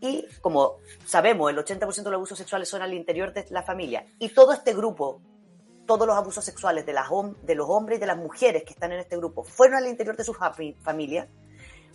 y 0.00 0.24
como 0.40 0.76
sabemos, 1.04 1.50
el 1.50 1.56
80% 1.58 1.96
de 1.96 2.02
los 2.10 2.14
abusos 2.14 2.38
sexuales 2.38 2.68
son 2.68 2.82
al 2.82 2.94
interior 2.94 3.32
de 3.32 3.44
la 3.50 3.62
familia 3.62 4.06
y 4.18 4.28
todo 4.30 4.52
este 4.52 4.72
grupo, 4.72 5.20
todos 5.86 6.06
los 6.06 6.16
abusos 6.16 6.44
sexuales 6.44 6.86
de, 6.86 6.92
las, 6.92 7.08
de 7.42 7.54
los 7.54 7.68
hombres 7.68 7.98
y 7.98 8.00
de 8.00 8.06
las 8.06 8.16
mujeres 8.16 8.62
que 8.64 8.72
están 8.72 8.92
en 8.92 9.00
este 9.00 9.16
grupo 9.16 9.42
fueron 9.44 9.76
al 9.78 9.86
interior 9.88 10.16
de 10.16 10.24
su 10.24 10.32
fami- 10.34 10.76
familia, 10.78 11.28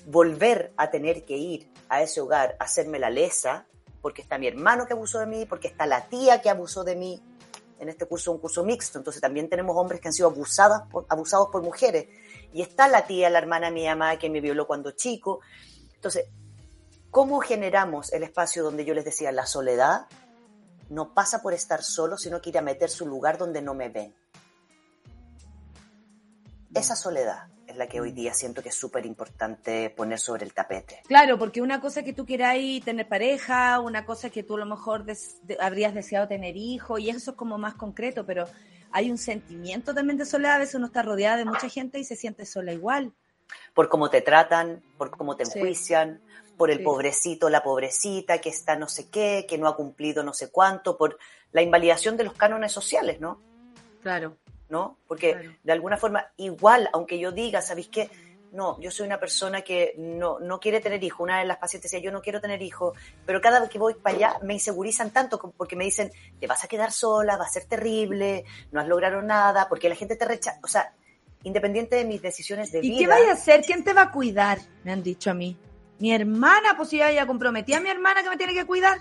volver 0.06 0.74
a 0.78 0.90
tener 0.92 1.24
que 1.24 1.38
ir 1.38 1.70
a 1.90 2.02
ese 2.02 2.20
hogar 2.22 2.58
a 2.60 2.66
hacerme 2.66 3.00
la 3.00 3.10
lesa, 3.10 3.66
porque 4.02 4.22
está 4.22 4.38
mi 4.38 4.48
hermano 4.48 4.86
que 4.86 4.94
abusó 4.94 5.20
de 5.20 5.28
mí, 5.28 5.46
porque 5.46 5.70
está 5.70 5.86
la 5.86 6.08
tía 6.08 6.42
que 6.42 6.50
abusó 6.50 6.84
de 6.84 6.96
mí, 6.96 7.22
en 7.84 7.90
este 7.90 8.06
curso 8.06 8.32
es 8.32 8.36
un 8.36 8.42
curso 8.42 8.64
mixto, 8.64 8.98
entonces 8.98 9.22
también 9.22 9.50
tenemos 9.50 9.76
hombres 9.78 10.02
que 10.02 10.08
han 10.08 10.14
sido 10.14 10.30
abusadas 10.30 10.84
por, 10.90 11.06
abusados 11.10 11.50
por 11.52 11.62
mujeres. 11.62 12.08
Y 12.52 12.62
está 12.62 12.88
la 12.88 13.06
tía, 13.06 13.30
la 13.30 13.40
hermana 13.40 13.72
mi 13.72 13.86
mamá 13.86 14.18
que 14.18 14.30
me 14.30 14.42
violó 14.42 14.68
cuando 14.68 14.92
chico. 14.92 15.42
Entonces, 15.96 16.26
¿cómo 17.12 17.40
generamos 17.40 18.12
el 18.14 18.24
espacio 18.24 18.64
donde 18.64 18.86
yo 18.86 18.94
les 18.94 19.06
decía 19.06 19.32
la 19.32 19.46
soledad? 19.46 20.08
No 20.90 21.14
pasa 21.14 21.42
por 21.42 21.54
estar 21.54 21.84
solo, 21.84 22.18
sino 22.18 22.42
que 22.42 22.50
ir 22.50 22.58
a 22.58 22.62
meter 22.62 22.90
su 22.90 23.06
lugar 23.06 23.38
donde 23.38 23.62
no 23.62 23.74
me 23.74 23.90
ven. 23.90 24.16
Esa 26.74 26.96
soledad 26.96 27.53
es 27.68 27.78
la 27.78 27.88
que 27.88 28.02
hoy 28.02 28.12
día 28.12 28.34
siento 28.34 28.62
que 28.62 28.70
es 28.70 28.76
súper 28.76 29.06
importante 29.06 29.90
poner 29.90 30.20
sobre 30.20 30.46
el 30.46 30.54
tapete. 30.54 31.02
Claro, 31.08 31.38
porque 31.40 31.62
una 31.62 31.80
cosa 31.80 32.02
es 32.02 32.06
que 32.06 32.14
tú 32.14 32.26
queráis 32.26 32.84
tener 32.84 33.08
pareja, 33.08 33.80
una 33.80 34.06
cosa 34.06 34.28
es 34.28 34.34
que 34.34 34.44
tú 34.44 34.56
a 34.56 34.60
lo 34.60 34.66
mejor 34.66 35.06
des- 35.06 35.38
de- 35.44 35.58
habrías 35.60 35.94
deseado 35.94 36.28
tener 36.28 36.56
hijos, 36.58 37.00
y 37.00 37.10
eso 37.10 37.32
es 37.32 37.38
como 37.38 37.58
más 37.58 37.76
concreto, 37.76 38.26
pero 38.26 38.46
hay 38.92 39.10
un 39.10 39.18
sentimiento 39.18 39.94
también 39.94 40.18
de 40.18 40.26
soledad, 40.26 40.56
a 40.56 40.60
veces 40.60 40.76
uno 40.76 40.88
está 40.88 41.02
rodeada 41.02 41.38
de 41.38 41.46
mucha 41.46 41.68
gente 41.70 42.00
y 42.00 42.04
se 42.04 42.16
siente 42.16 42.46
sola 42.46 42.74
igual. 42.74 43.14
por 43.76 43.88
cómo 43.90 44.10
te 44.10 44.22
tratan, 44.22 44.82
por 44.98 45.12
cómo 45.12 45.36
te 45.36 45.46
Sí. 45.46 45.60
enjuician, 45.60 46.22
por 46.58 46.72
el 46.72 46.78
Sí. 46.80 46.84
pobrecito, 46.84 47.50
la 47.50 47.62
pobrecita 47.64 48.40
que 48.40 48.50
está 48.50 48.76
no 48.76 48.88
sé 48.88 49.10
qué, 49.10 49.46
que 49.48 49.58
no 49.58 49.68
ha 49.68 49.76
cumplido 49.76 50.24
no 50.24 50.34
sé 50.34 50.50
cuánto, 50.50 50.98
por 50.98 51.18
la 51.52 51.62
invalidación 51.62 52.18
de 52.18 52.24
los 52.24 52.34
cánones 52.34 52.72
sociales, 52.72 53.20
¿no? 53.20 53.40
Claro. 54.02 54.38
¿No? 54.70 54.98
Porque 55.08 55.34
Claro. 55.34 55.56
de 55.64 55.72
alguna 55.74 55.98
forma, 55.98 56.26
igual, 56.38 56.90
aunque 56.94 57.20
yo 57.20 57.32
diga, 57.32 57.62
¿sabéis 57.62 57.90
qué? 57.90 58.10
No, 58.52 58.80
yo 58.80 58.92
soy 58.92 59.08
una 59.08 59.20
persona 59.20 59.62
que 59.64 59.96
no, 59.98 60.40
no 60.40 60.60
quiere 60.60 60.80
tener 60.80 61.04
hijos. 61.04 61.20
Una 61.22 61.40
de 61.40 61.46
las 61.46 61.58
pacientes 61.58 61.92
decía, 61.92 62.04
yo 62.04 62.12
no 62.12 62.22
quiero 62.22 62.40
tener 62.40 62.62
hijos, 62.62 62.96
pero 63.26 63.42
cada 63.42 63.60
vez 63.60 63.70
que 63.70 63.80
voy 63.80 63.96
para 63.96 64.16
allá 64.16 64.40
me 64.44 64.54
insegurizan 64.54 65.10
tanto 65.12 65.40
porque 65.58 65.76
me 65.76 65.84
dicen, 65.86 66.12
te 66.40 66.46
vas 66.48 66.64
a 66.64 66.68
quedar 66.68 66.92
sola, 66.92 67.36
va 67.38 67.46
a 67.46 67.50
ser 67.50 67.66
terrible, 67.66 68.46
no 68.72 68.80
has 68.80 68.88
logrado 68.88 69.22
nada, 69.24 69.68
porque 69.68 69.90
la 69.90 69.96
gente 69.96 70.16
te 70.16 70.26
rechaza. 70.26 70.60
O 70.64 70.68
sea, 70.68 70.94
independiente 71.42 71.96
de 71.96 72.06
mis 72.06 72.22
decisiones 72.22 72.72
de 72.72 72.80
¿Y 72.80 72.90
vida. 72.92 73.00
qué 73.00 73.08
vaya 73.08 73.30
a 73.32 73.34
hacer? 73.34 73.64
¿Quién 73.66 73.84
te 73.84 73.92
va 73.94 74.04
a 74.04 74.12
cuidar? 74.12 74.60
Me 74.84 74.92
han 74.92 75.02
dicho 75.02 75.32
a 75.32 75.34
mí. 75.34 75.58
Mi 75.98 76.14
hermana, 76.14 76.78
pues 76.78 76.92
yo 76.92 76.98
ya 77.10 77.26
comprometí 77.26 77.74
a 77.74 77.80
mi 77.80 77.90
hermana 77.90 78.22
que 78.22 78.30
me 78.30 78.38
tiene 78.38 78.54
que 78.54 78.66
cuidar. 78.66 79.00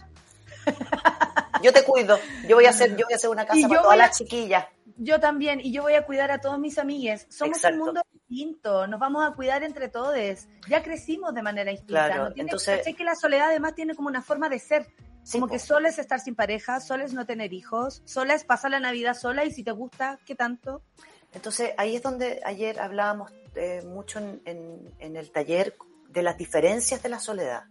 Yo 1.63 1.73
te 1.73 1.85
cuido. 1.85 2.19
Yo 2.49 2.57
voy 2.57 2.67
a 2.67 2.71
hacer, 2.75 2.91
yo 2.97 3.05
voy 3.07 3.13
a 3.13 3.17
hacer 3.17 3.31
una 3.31 3.45
casa 3.47 3.59
Y 3.61 3.67
para 3.69 3.83
todas 3.83 3.99
las 3.99 4.19
chiquillas. 4.19 4.67
Yo 5.05 5.19
también, 5.19 5.61
y 5.61 5.73
yo 5.73 5.83
voy 5.83 5.95
a 5.95 6.05
cuidar 6.07 6.31
a 6.31 6.41
todos 6.41 6.59
mis 6.59 6.79
amigues. 6.79 7.27
Somos 7.29 7.57
Exacto. 7.57 7.79
un 7.79 7.85
mundo 7.87 8.03
distinto, 8.13 8.87
nos 8.87 9.01
vamos 9.01 9.27
a 9.29 9.35
cuidar 9.35 9.63
entre 9.65 9.89
todos. 9.89 10.15
Ya 10.69 10.83
crecimos 10.83 11.35
de 11.35 11.43
manera 11.43 11.71
distinta. 11.71 12.07
Claro, 12.07 12.25
¿no? 12.29 12.33
Tiene- 12.33 12.49
entonces- 12.51 12.79
¿cachai 12.79 12.95
que 12.95 13.05
la 13.05 13.15
soledad 13.17 13.49
además 13.49 13.75
tiene 13.75 13.95
como 13.95 14.09
una 14.09 14.23
forma 14.23 14.49
de 14.49 14.59
ser. 14.59 14.87
Sí, 15.25 15.39
como 15.39 15.47
po. 15.47 15.53
que 15.53 15.59
sola 15.59 15.89
es 15.89 15.99
estar 15.99 16.21
sin 16.21 16.35
pareja, 16.35 16.81
sola 16.81 17.05
es 17.05 17.13
no 17.15 17.25
tener 17.27 17.53
hijos, 17.53 18.03
sola 18.05 18.35
es 18.35 18.45
pasar 18.45 18.71
la 18.73 18.81
Navidad 18.81 19.15
sola 19.15 19.45
y 19.45 19.51
si 19.53 19.63
te 19.65 19.71
gusta, 19.73 20.19
¿qué 20.27 20.35
tanto? 20.35 20.83
Entonces 21.33 21.73
ahí 21.79 21.95
es 21.97 22.03
donde 22.03 22.41
ayer 22.45 22.79
hablábamos 22.81 23.33
eh, 23.55 23.83
mucho 23.87 24.19
en, 24.19 24.41
en- 24.45 24.95
en 24.99 25.17
el 25.17 25.31
taller 25.31 25.75
de 26.09 26.23
las 26.23 26.37
diferencias 26.39 27.03
de 27.03 27.09
la 27.09 27.19
soledad, 27.21 27.65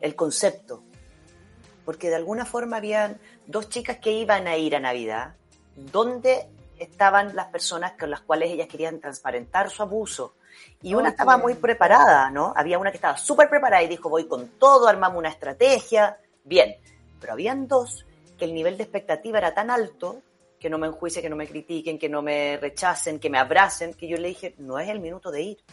el 0.00 0.14
concepto. 0.16 0.82
Porque 1.84 2.08
de 2.08 2.16
alguna 2.16 2.44
forma 2.46 2.76
habían 2.78 3.18
dos 3.46 3.68
chicas 3.68 3.98
que 3.98 4.12
iban 4.12 4.46
a 4.46 4.56
ir 4.56 4.74
a 4.74 4.80
Navidad, 4.80 5.34
donde 5.76 6.48
estaban 6.78 7.34
las 7.34 7.46
personas 7.46 7.92
con 7.92 8.10
las 8.10 8.20
cuales 8.20 8.50
ellas 8.50 8.68
querían 8.68 9.00
transparentar 9.00 9.70
su 9.70 9.82
abuso. 9.82 10.34
Y 10.82 10.94
una 10.94 11.10
estaba 11.10 11.36
muy 11.36 11.54
preparada, 11.54 12.30
¿no? 12.30 12.52
Había 12.56 12.78
una 12.78 12.90
que 12.90 12.98
estaba 12.98 13.16
súper 13.16 13.48
preparada 13.48 13.82
y 13.82 13.88
dijo, 13.88 14.08
voy 14.08 14.26
con 14.26 14.50
todo, 14.58 14.86
armamos 14.86 15.18
una 15.18 15.28
estrategia, 15.28 16.18
bien. 16.44 16.76
Pero 17.20 17.32
habían 17.32 17.66
dos 17.66 18.06
que 18.38 18.44
el 18.44 18.54
nivel 18.54 18.76
de 18.76 18.84
expectativa 18.84 19.38
era 19.38 19.54
tan 19.54 19.70
alto 19.70 20.22
que 20.58 20.70
no 20.70 20.78
me 20.78 20.86
enjuicien, 20.86 21.22
que 21.22 21.30
no 21.30 21.36
me 21.36 21.46
critiquen, 21.46 21.98
que 21.98 22.08
no 22.08 22.22
me 22.22 22.56
rechacen, 22.56 23.18
que 23.18 23.30
me 23.30 23.38
abracen, 23.38 23.94
que 23.94 24.08
yo 24.08 24.16
le 24.16 24.28
dije, 24.28 24.54
no 24.58 24.78
es 24.78 24.88
el 24.88 25.00
minuto 25.00 25.30
de 25.30 25.42
ir. 25.42 25.64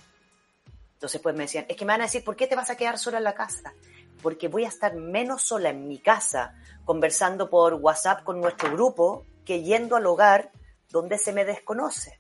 Entonces 0.94 1.22
pues 1.22 1.34
me 1.36 1.44
decían, 1.44 1.66
es 1.68 1.76
que 1.76 1.86
me 1.86 1.94
van 1.94 2.02
a 2.02 2.06
decir, 2.06 2.24
¿por 2.24 2.36
qué 2.36 2.46
te 2.46 2.56
vas 2.56 2.70
a 2.70 2.76
quedar 2.76 2.98
sola 2.98 3.18
en 3.18 3.24
la 3.24 3.34
casa? 3.34 3.74
Porque 4.22 4.48
voy 4.48 4.66
a 4.66 4.68
estar 4.68 4.96
menos 4.96 5.44
sola 5.44 5.70
en 5.70 5.88
mi 5.88 5.98
casa 5.98 6.56
conversando 6.86 7.50
por 7.50 7.76
WhatsApp 7.76 8.24
con 8.24 8.40
nuestro 8.40 8.72
grupo 8.72 9.26
que 9.46 9.64
yendo 9.64 9.96
al 9.96 10.06
hogar 10.06 10.52
donde 10.92 11.18
se 11.18 11.34
me 11.34 11.46
desconoce. 11.46 12.20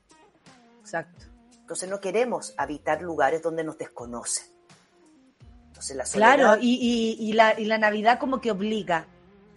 Exacto. 0.80 1.26
Entonces 1.60 1.90
no 1.90 2.00
queremos 2.00 2.54
habitar 2.58 3.02
lugares 3.02 3.42
donde 3.42 3.64
nos 3.64 3.78
desconocen. 3.78 4.46
Entonces 5.68 5.96
la 5.96 6.06
soledad, 6.06 6.36
Claro, 6.36 6.58
y, 6.62 7.18
y, 7.20 7.30
y 7.30 7.34
la, 7.34 7.60
y 7.60 7.66
la 7.66 7.78
Navidad 7.78 8.20
como 8.20 8.40
que 8.42 8.52
obliga 8.52 9.08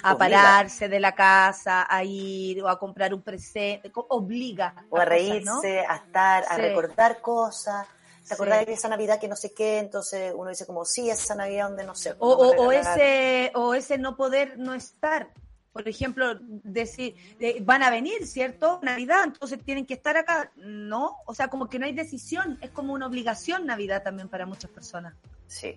a 0.02 0.14
Obliga. 0.14 0.18
pararse 0.42 0.88
de 0.88 1.00
la 1.00 1.14
casa, 1.14 1.86
a 1.88 2.04
ir 2.04 2.62
o 2.62 2.68
a 2.68 2.78
comprar 2.78 3.12
un 3.14 3.22
presente, 3.22 3.90
obliga. 4.08 4.74
o 4.90 4.96
a 4.96 5.00
cosas, 5.00 5.08
reírse, 5.08 5.44
¿no? 5.44 5.60
a 5.90 5.96
estar, 5.96 6.44
a 6.48 6.56
Sí. 6.56 6.60
recordar 6.62 7.20
cosas. 7.20 7.86
¿Te 8.26 8.34
acordás 8.34 8.60
Sí. 8.60 8.64
de 8.66 8.72
esa 8.72 8.88
Navidad 8.88 9.18
que 9.20 9.28
no 9.28 9.36
sé 9.36 9.52
qué? 9.52 9.78
Entonces 9.78 10.32
uno 10.36 10.48
dice 10.50 10.64
como, 10.66 10.84
sí, 10.84 11.10
esa 11.10 11.34
Navidad 11.34 11.68
donde 11.68 11.84
no 11.84 11.94
sé. 11.94 12.14
O, 12.18 12.28
o- 12.30 12.66
o 12.66 12.72
ese, 12.72 13.50
o 13.54 13.74
ese 13.74 13.98
no 13.98 14.16
poder 14.16 14.58
no 14.58 14.72
estar. 14.74 15.28
Por 15.74 15.88
ejemplo, 15.88 16.38
decir, 16.40 17.16
de- 17.40 17.58
van 17.60 17.82
a 17.82 17.90
venir, 17.90 18.26
¿cierto? 18.28 18.78
Navidad, 18.82 19.24
entonces 19.24 19.58
tienen 19.64 19.84
que 19.86 19.94
estar 19.94 20.16
acá. 20.16 20.52
No, 20.54 21.16
o 21.26 21.34
sea, 21.34 21.48
como 21.48 21.68
que 21.68 21.80
no 21.80 21.84
hay 21.86 21.92
decisión, 21.92 22.58
es 22.62 22.70
como 22.70 22.92
una 22.92 23.08
obligación 23.08 23.66
Navidad 23.66 24.04
también 24.04 24.28
para 24.28 24.46
muchas 24.46 24.70
personas. 24.70 25.14
Sí, 25.48 25.76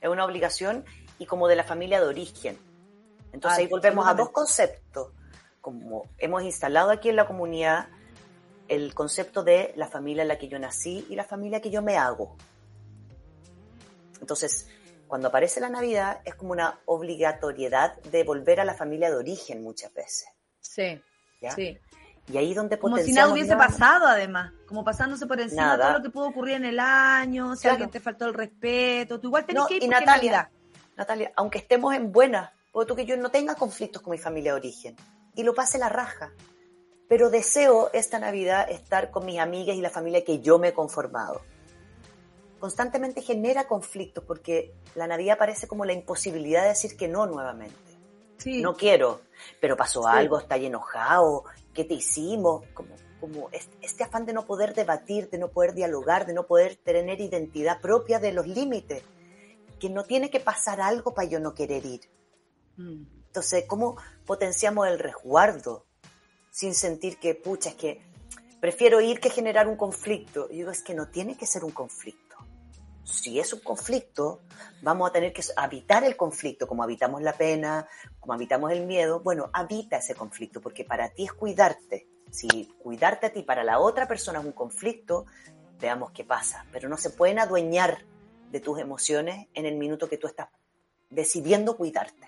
es 0.00 0.08
una 0.08 0.24
obligación 0.24 0.84
y 1.20 1.26
como 1.26 1.46
de 1.46 1.54
la 1.54 1.62
familia 1.62 2.00
de 2.00 2.06
origen. 2.08 2.58
Entonces 3.32 3.58
Ah, 3.58 3.60
ahí 3.62 3.68
volvemos 3.68 4.06
a 4.08 4.14
dos 4.14 4.30
conceptos. 4.30 5.12
Como 5.60 6.08
hemos 6.18 6.42
instalado 6.42 6.90
aquí 6.90 7.08
en 7.08 7.16
la 7.16 7.28
comunidad 7.28 7.86
el 8.66 8.94
concepto 8.94 9.44
de 9.44 9.72
la 9.76 9.86
familia 9.86 10.22
en 10.22 10.28
la 10.28 10.38
que 10.38 10.48
yo 10.48 10.58
nací 10.58 11.06
y 11.08 11.14
la 11.14 11.22
familia 11.24 11.60
que 11.60 11.70
yo 11.70 11.82
me 11.82 11.96
hago. 11.96 12.36
Entonces, 14.20 14.66
cuando 15.08 15.28
aparece 15.28 15.60
la 15.60 15.68
Navidad 15.68 16.20
es 16.24 16.34
como 16.34 16.52
una 16.52 16.78
obligatoriedad 16.86 17.96
de 18.02 18.24
volver 18.24 18.60
a 18.60 18.64
la 18.64 18.74
familia 18.74 19.08
de 19.10 19.16
origen 19.16 19.62
muchas 19.62 19.92
veces. 19.94 20.28
Sí, 20.60 21.00
¿ya? 21.40 21.50
sí. 21.52 21.78
Y 22.28 22.38
ahí 22.38 22.54
donde 22.54 22.76
Como 22.78 22.96
si 22.98 23.12
nada 23.12 23.32
hubiese 23.32 23.54
nada- 23.54 23.68
pasado, 23.68 24.06
además. 24.08 24.52
Como 24.66 24.82
pasándose 24.84 25.26
por 25.26 25.40
encima 25.40 25.62
Nada. 25.62 25.86
todo 25.88 25.98
lo 25.98 26.02
que 26.02 26.10
pudo 26.10 26.26
ocurrir 26.28 26.56
en 26.56 26.64
el 26.64 26.80
año, 26.80 27.54
si 27.54 27.62
Claro. 27.62 27.74
alguien 27.74 27.90
te 27.90 28.00
faltó 28.00 28.26
el 28.26 28.34
respeto. 28.34 29.20
Tú 29.20 29.28
igual 29.28 29.44
tenés 29.46 29.62
No, 29.62 29.68
que 29.68 29.76
ir 29.76 29.82
y 29.84 29.88
Natalia, 29.88 30.14
Navidad. 30.16 30.48
Natalia, 30.96 31.32
aunque 31.36 31.58
estemos 31.58 31.94
en 31.94 32.10
buena, 32.10 32.52
porque 32.72 32.88
tú 32.88 32.96
que 32.96 33.06
yo 33.06 33.16
no 33.16 33.30
tenga 33.30 33.54
conflictos 33.54 34.02
con 34.02 34.10
mi 34.10 34.18
familia 34.18 34.52
de 34.54 34.58
origen 34.58 34.96
y 35.36 35.44
lo 35.44 35.54
pase 35.54 35.78
la 35.78 35.88
raja, 35.88 36.32
pero 37.08 37.30
deseo 37.30 37.90
esta 37.92 38.18
Navidad 38.18 38.68
estar 38.70 39.12
con 39.12 39.24
mis 39.24 39.38
amigas 39.38 39.76
y 39.76 39.80
la 39.80 39.90
familia 39.90 40.24
que 40.24 40.40
yo 40.40 40.58
me 40.58 40.68
he 40.68 40.72
conformado. 40.74 41.42
Constantemente 42.58 43.20
genera 43.22 43.66
conflictos 43.68 44.24
porque 44.24 44.74
la 44.94 45.06
Navidad 45.06 45.38
parece 45.38 45.68
como 45.68 45.84
la 45.84 45.92
imposibilidad 45.92 46.62
de 46.62 46.68
decir 46.68 46.96
que 46.96 47.08
no 47.08 47.26
nuevamente. 47.26 47.76
Sí. 48.38 48.60
no 48.60 48.76
quiero, 48.76 49.22
pero 49.62 49.76
pasó 49.78 50.02
Sí. 50.02 50.08
algo, 50.10 50.38
está 50.38 50.56
enojado, 50.56 51.44
¿qué 51.72 51.84
te 51.84 51.94
hicimos? 51.94 52.64
Como, 52.74 52.94
como 53.18 53.48
es- 53.50 53.70
este 53.80 54.04
afán 54.04 54.26
de 54.26 54.34
no 54.34 54.44
poder 54.46 54.74
debatir, 54.74 55.30
de 55.30 55.38
no 55.38 55.48
poder 55.48 55.72
dialogar, 55.72 56.26
de 56.26 56.34
no 56.34 56.46
poder 56.46 56.76
tener 56.76 57.18
identidad 57.20 57.80
propia 57.80 58.18
de 58.20 58.32
los 58.32 58.46
límites, 58.46 59.02
que 59.80 59.88
no 59.88 60.04
tiene 60.04 60.28
que 60.30 60.38
pasar 60.38 60.80
algo 60.82 61.14
para 61.14 61.28
yo 61.28 61.40
no 61.40 61.54
querer 61.54 61.84
ir. 61.86 62.02
Mm. 62.76 63.04
Entonces, 63.28 63.64
¿cómo 63.66 63.96
potenciamos 64.26 64.86
el 64.86 64.98
resguardo 64.98 65.86
sin 66.50 66.74
sentir 66.74 67.18
que, 67.18 67.34
pucha, 67.34 67.70
es 67.70 67.74
que 67.76 68.02
prefiero 68.60 69.00
ir 69.00 69.18
que 69.18 69.30
generar 69.30 69.66
un 69.66 69.76
conflicto? 69.76 70.46
Y 70.50 70.56
digo, 70.56 70.70
es 70.70 70.82
que 70.82 70.94
no 70.94 71.08
tiene 71.08 71.36
que 71.38 71.46
ser 71.46 71.64
un 71.64 71.72
conflicto. 71.72 72.25
Si 73.06 73.38
es 73.38 73.52
un 73.52 73.60
conflicto, 73.60 74.40
vamos 74.82 75.08
a 75.08 75.12
tener 75.12 75.32
que 75.32 75.40
habitar 75.56 76.02
el 76.02 76.16
conflicto, 76.16 76.66
como 76.66 76.82
habitamos 76.82 77.22
la 77.22 77.34
pena, 77.34 77.86
como 78.18 78.32
habitamos 78.32 78.72
el 78.72 78.84
miedo. 78.84 79.20
Bueno, 79.20 79.48
habita 79.52 79.98
ese 79.98 80.16
conflicto, 80.16 80.60
porque 80.60 80.84
para 80.84 81.10
ti 81.10 81.22
es 81.22 81.32
cuidarte. 81.32 82.08
Si 82.32 82.48
cuidarte 82.82 83.26
a 83.26 83.32
ti 83.32 83.44
para 83.44 83.62
la 83.62 83.78
otra 83.78 84.08
persona 84.08 84.40
es 84.40 84.44
un 84.44 84.50
conflicto, 84.50 85.24
veamos 85.80 86.10
qué 86.10 86.24
pasa. 86.24 86.66
Pero 86.72 86.88
no 86.88 86.96
se 86.96 87.10
pueden 87.10 87.38
adueñar 87.38 88.04
de 88.50 88.58
tus 88.58 88.80
emociones 88.80 89.46
en 89.54 89.66
el 89.66 89.76
minuto 89.76 90.08
que 90.08 90.18
tú 90.18 90.26
estás 90.26 90.48
decidiendo 91.08 91.76
cuidarte. 91.76 92.26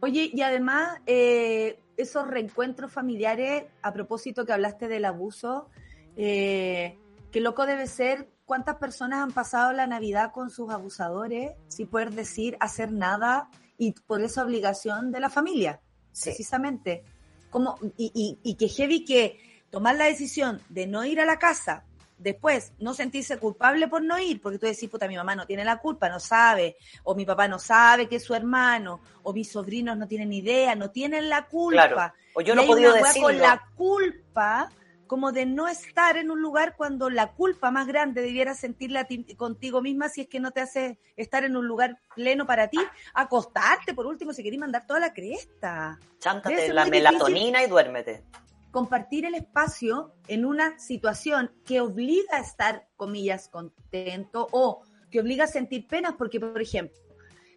Oye, 0.00 0.30
y 0.32 0.42
además, 0.42 0.98
eh, 1.06 1.78
esos 1.96 2.26
reencuentros 2.26 2.92
familiares, 2.92 3.66
a 3.82 3.92
propósito 3.92 4.44
que 4.44 4.52
hablaste 4.52 4.88
del 4.88 5.04
abuso, 5.04 5.68
eh, 6.16 6.98
qué 7.30 7.40
loco 7.40 7.66
debe 7.66 7.86
ser 7.86 8.34
cuántas 8.46 8.76
personas 8.76 9.20
han 9.22 9.32
pasado 9.32 9.72
la 9.72 9.86
Navidad 9.86 10.32
con 10.32 10.50
sus 10.50 10.70
abusadores, 10.70 11.52
sin 11.68 11.88
poder 11.88 12.12
decir, 12.12 12.56
hacer 12.60 12.92
nada, 12.92 13.50
y 13.76 13.92
por 13.92 14.22
esa 14.22 14.42
obligación 14.42 15.12
de 15.12 15.20
la 15.20 15.28
familia, 15.28 15.80
Sí. 16.12 16.30
precisamente. 16.30 17.04
Como, 17.50 17.78
y, 17.98 18.10
y, 18.14 18.38
y 18.42 18.54
que 18.54 18.68
heavy 18.68 19.04
que 19.04 19.38
tomar 19.70 19.96
la 19.96 20.06
decisión 20.06 20.60
de 20.70 20.86
no 20.86 21.04
ir 21.04 21.20
a 21.20 21.26
la 21.26 21.38
casa, 21.38 21.84
después 22.18 22.72
no 22.78 22.94
sentirse 22.94 23.36
culpable 23.38 23.88
por 23.88 24.02
no 24.02 24.18
ir, 24.18 24.40
porque 24.40 24.58
tú 24.58 24.64
decís, 24.66 24.88
puta, 24.88 25.06
mi 25.08 25.16
mamá 25.16 25.34
no 25.36 25.46
tiene 25.46 25.64
la 25.64 25.78
culpa, 25.78 26.08
no 26.08 26.18
sabe, 26.20 26.76
o 27.04 27.14
mi 27.14 27.26
papá 27.26 27.46
no 27.48 27.58
sabe 27.58 28.08
que 28.08 28.16
es 28.16 28.24
su 28.24 28.34
hermano, 28.34 29.00
o 29.22 29.32
mis 29.34 29.50
sobrinos 29.50 29.98
no 29.98 30.06
tienen 30.08 30.32
idea, 30.32 30.74
no 30.74 30.90
tienen 30.90 31.28
la 31.28 31.46
culpa. 31.46 31.88
Claro. 31.88 32.14
O 32.34 32.40
yo 32.40 32.54
no 32.54 32.62
he 32.62 32.66
podido 32.66 32.92
decirlo. 32.94 33.22
con 33.28 33.38
la 33.38 33.62
culpa 33.76 34.70
como 35.06 35.32
de 35.32 35.46
no 35.46 35.68
estar 35.68 36.16
en 36.16 36.30
un 36.30 36.40
lugar 36.40 36.74
cuando 36.76 37.10
la 37.10 37.32
culpa 37.32 37.70
más 37.70 37.86
grande 37.86 38.22
debiera 38.22 38.54
sentirla 38.54 39.06
contigo 39.36 39.82
misma 39.82 40.08
si 40.08 40.22
es 40.22 40.28
que 40.28 40.40
no 40.40 40.50
te 40.50 40.60
hace 40.60 40.98
estar 41.16 41.44
en 41.44 41.56
un 41.56 41.66
lugar 41.66 41.98
pleno 42.14 42.46
para 42.46 42.68
ti, 42.68 42.78
acostarte 43.14 43.94
por 43.94 44.06
último 44.06 44.32
si 44.32 44.42
querés 44.42 44.58
mandar 44.58 44.86
toda 44.86 45.00
la 45.00 45.12
cresta. 45.12 45.98
Chántate 46.18 46.72
la 46.72 46.86
melatonina 46.86 47.62
y 47.62 47.68
duérmete. 47.68 48.24
Compartir 48.70 49.24
el 49.24 49.34
espacio 49.34 50.12
en 50.28 50.44
una 50.44 50.78
situación 50.78 51.50
que 51.64 51.80
obliga 51.80 52.36
a 52.36 52.40
estar, 52.40 52.86
comillas, 52.96 53.48
contento 53.48 54.48
o 54.50 54.82
que 55.10 55.20
obliga 55.20 55.44
a 55.44 55.48
sentir 55.48 55.86
penas 55.86 56.14
porque, 56.18 56.40
por 56.40 56.60
ejemplo, 56.60 56.98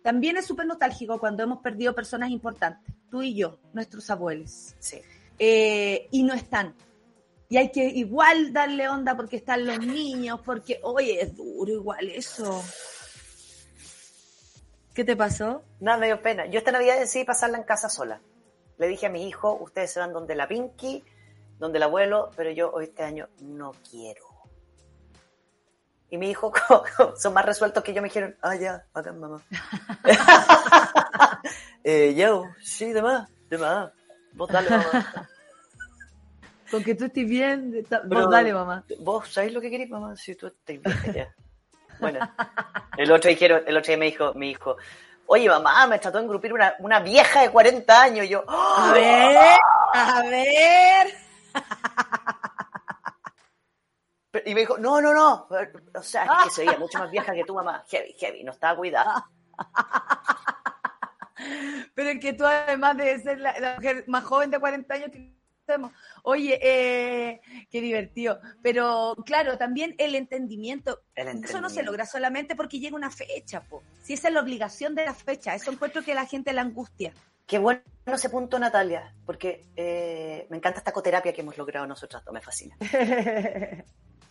también 0.02 0.38
es 0.38 0.46
súper 0.46 0.66
nostálgico 0.66 1.20
cuando 1.20 1.44
hemos 1.44 1.60
perdido 1.60 1.94
personas 1.94 2.30
importantes, 2.30 2.96
tú 3.12 3.22
y 3.22 3.36
yo, 3.36 3.60
nuestros 3.74 4.10
abuelos. 4.10 4.76
Sí. 4.80 5.02
eh, 5.40 6.08
y 6.12 6.24
no 6.24 6.34
están. 6.34 6.74
Y 7.50 7.58
hay 7.58 7.72
que 7.72 7.84
igual 7.84 8.54
darle 8.54 8.88
onda 8.88 9.16
porque 9.18 9.38
están 9.38 9.66
los 9.66 9.80
niños, 9.80 10.40
porque, 10.46 10.80
oye, 10.84 11.20
es 11.20 11.36
duro 11.36 11.74
igual 11.74 12.08
eso. 12.08 12.64
¿Qué 14.94 15.04
te 15.04 15.16
pasó? 15.16 15.64
Nada, 15.80 15.98
me 15.98 16.06
dio 16.06 16.22
pena. 16.22 16.46
Yo 16.46 16.60
esta 16.60 16.72
Navidad 16.72 17.00
decidí 17.00 17.26
pasarla 17.26 17.58
en 17.58 17.64
casa 17.64 17.90
sola. 17.90 18.22
Le 18.78 18.88
dije 18.88 19.08
a 19.08 19.10
mi 19.10 19.28
hijo, 19.28 19.56
ustedes 19.56 19.92
se 19.92 20.00
van 20.00 20.14
donde 20.14 20.36
la 20.36 20.48
Pinky, 20.48 21.04
donde 21.58 21.78
el 21.78 21.84
abuelo, 21.84 22.30
pero 22.36 22.52
yo 22.52 22.72
hoy 22.72 22.86
este 22.86 23.04
año 23.04 23.28
no 23.42 23.72
quiero. 23.90 24.26
Y 26.12 26.18
mi 26.20 26.30
hijo 26.30 26.54
son 27.18 27.34
más 27.34 27.46
resueltos 27.46 27.84
que 27.84 27.94
yo, 27.94 28.02
me 28.04 28.10
dijeron, 28.10 28.36
ah, 28.42 28.56
ya, 28.56 28.86
acá 28.94 29.12
mamá. 29.12 29.42
eh, 31.84 32.14
yo, 32.16 32.46
sí, 32.62 32.94
de 32.94 33.02
más, 33.02 33.28
de 33.50 33.58
más. 33.58 33.92
Vos 34.34 34.50
dale, 34.52 34.70
mamá. 34.70 35.30
Con 36.72 36.84
que 36.84 36.96
tú 36.96 37.06
estés 37.06 37.28
bien, 37.28 37.74
está- 37.76 38.02
Pero- 38.08 38.22
vos 38.22 38.32
dale, 38.32 38.54
mamá. 38.54 38.84
¿Vos 39.00 39.32
sabés 39.34 39.54
lo 39.54 39.62
que 39.62 39.70
querés, 39.70 39.90
mamá? 39.90 40.16
Si 40.16 40.36
tú 40.36 40.48
estás 40.48 40.78
bien, 40.82 41.14
ya. 41.14 41.36
Bueno, 42.00 42.20
el 42.98 43.12
otro, 43.12 43.30
dijeron, 43.30 43.62
el 43.68 43.76
otro 43.76 43.88
día 43.88 43.98
me 43.98 44.06
dijo, 44.06 44.34
mi 44.34 44.52
hijo, 44.52 44.78
oye, 45.26 45.50
mamá, 45.50 45.86
me 45.88 46.00
trató 46.00 46.18
de 46.20 46.24
engrupir 46.24 46.54
una, 46.54 46.76
una 46.80 47.00
vieja 47.02 47.42
de 47.42 47.50
40 47.52 48.02
años. 48.02 48.26
Y 48.26 48.30
yo, 48.30 48.46
A 48.48 48.90
¡ah! 48.90 48.94
ver, 48.94 49.60
a 49.94 50.22
ver. 50.24 51.08
Y 54.46 54.54
me 54.54 54.62
dijo, 54.62 54.78
no, 54.78 55.02
no, 55.02 55.14
no. 55.14 55.48
O 55.96 56.04
sea, 56.04 56.24
es 56.26 56.32
que 56.46 56.50
se 56.52 56.66
veía 56.66 56.78
mucho 56.78 57.00
más 57.00 57.10
vieja 57.12 57.34
que 57.34 57.44
tu 57.44 57.54
mamá. 57.56 57.84
Heavy, 57.90 58.14
heavy, 58.20 58.44
no 58.44 58.52
estaba 58.52 58.78
cuidada. 58.78 59.28
Pero 61.96 62.10
es 62.12 62.20
que 62.20 62.34
tú 62.34 62.46
además 62.46 62.96
de 62.98 63.20
ser 63.20 63.40
la, 63.40 63.60
la 63.60 63.76
mujer 63.76 64.04
más 64.08 64.24
joven 64.24 64.52
de 64.52 64.60
40 64.60 64.94
años 64.94 65.12
Oye, 66.24 66.60
eh, 66.62 67.42
qué 67.70 67.82
divertido. 67.82 68.40
Pero 68.62 69.16
claro, 69.26 69.58
también 69.58 69.96
el 69.98 70.16
entendimiento. 70.16 71.02
El 71.16 71.44
Eso 71.44 71.62
no 71.62 71.70
se 71.70 71.84
logra 71.84 72.06
solamente 72.06 72.56
porque 72.56 72.80
llega 72.80 72.96
una 72.96 73.12
fecha, 73.12 73.62
po. 73.62 73.84
Si 74.02 74.14
esa 74.14 74.28
es 74.28 74.34
la 74.34 74.42
obligación 74.42 74.96
de 74.96 75.06
la 75.06 75.14
fecha, 75.14 75.56
eso 75.56 75.72
encuentro 75.72 76.04
que 76.04 76.16
la 76.16 76.26
gente 76.26 76.54
la 76.54 76.62
angustia. 76.62 77.14
Qué 77.46 77.58
bueno 77.58 77.82
ese 78.06 78.30
punto, 78.30 78.60
Natalia, 78.60 79.14
porque 79.26 79.66
eh, 79.76 80.46
me 80.50 80.58
encanta 80.58 80.80
esta 80.80 80.92
coterapia 80.92 81.34
que 81.34 81.42
hemos 81.42 81.58
logrado 81.58 81.88
nosotras, 81.88 82.24
me 82.32 82.42
fascina. 82.42 82.76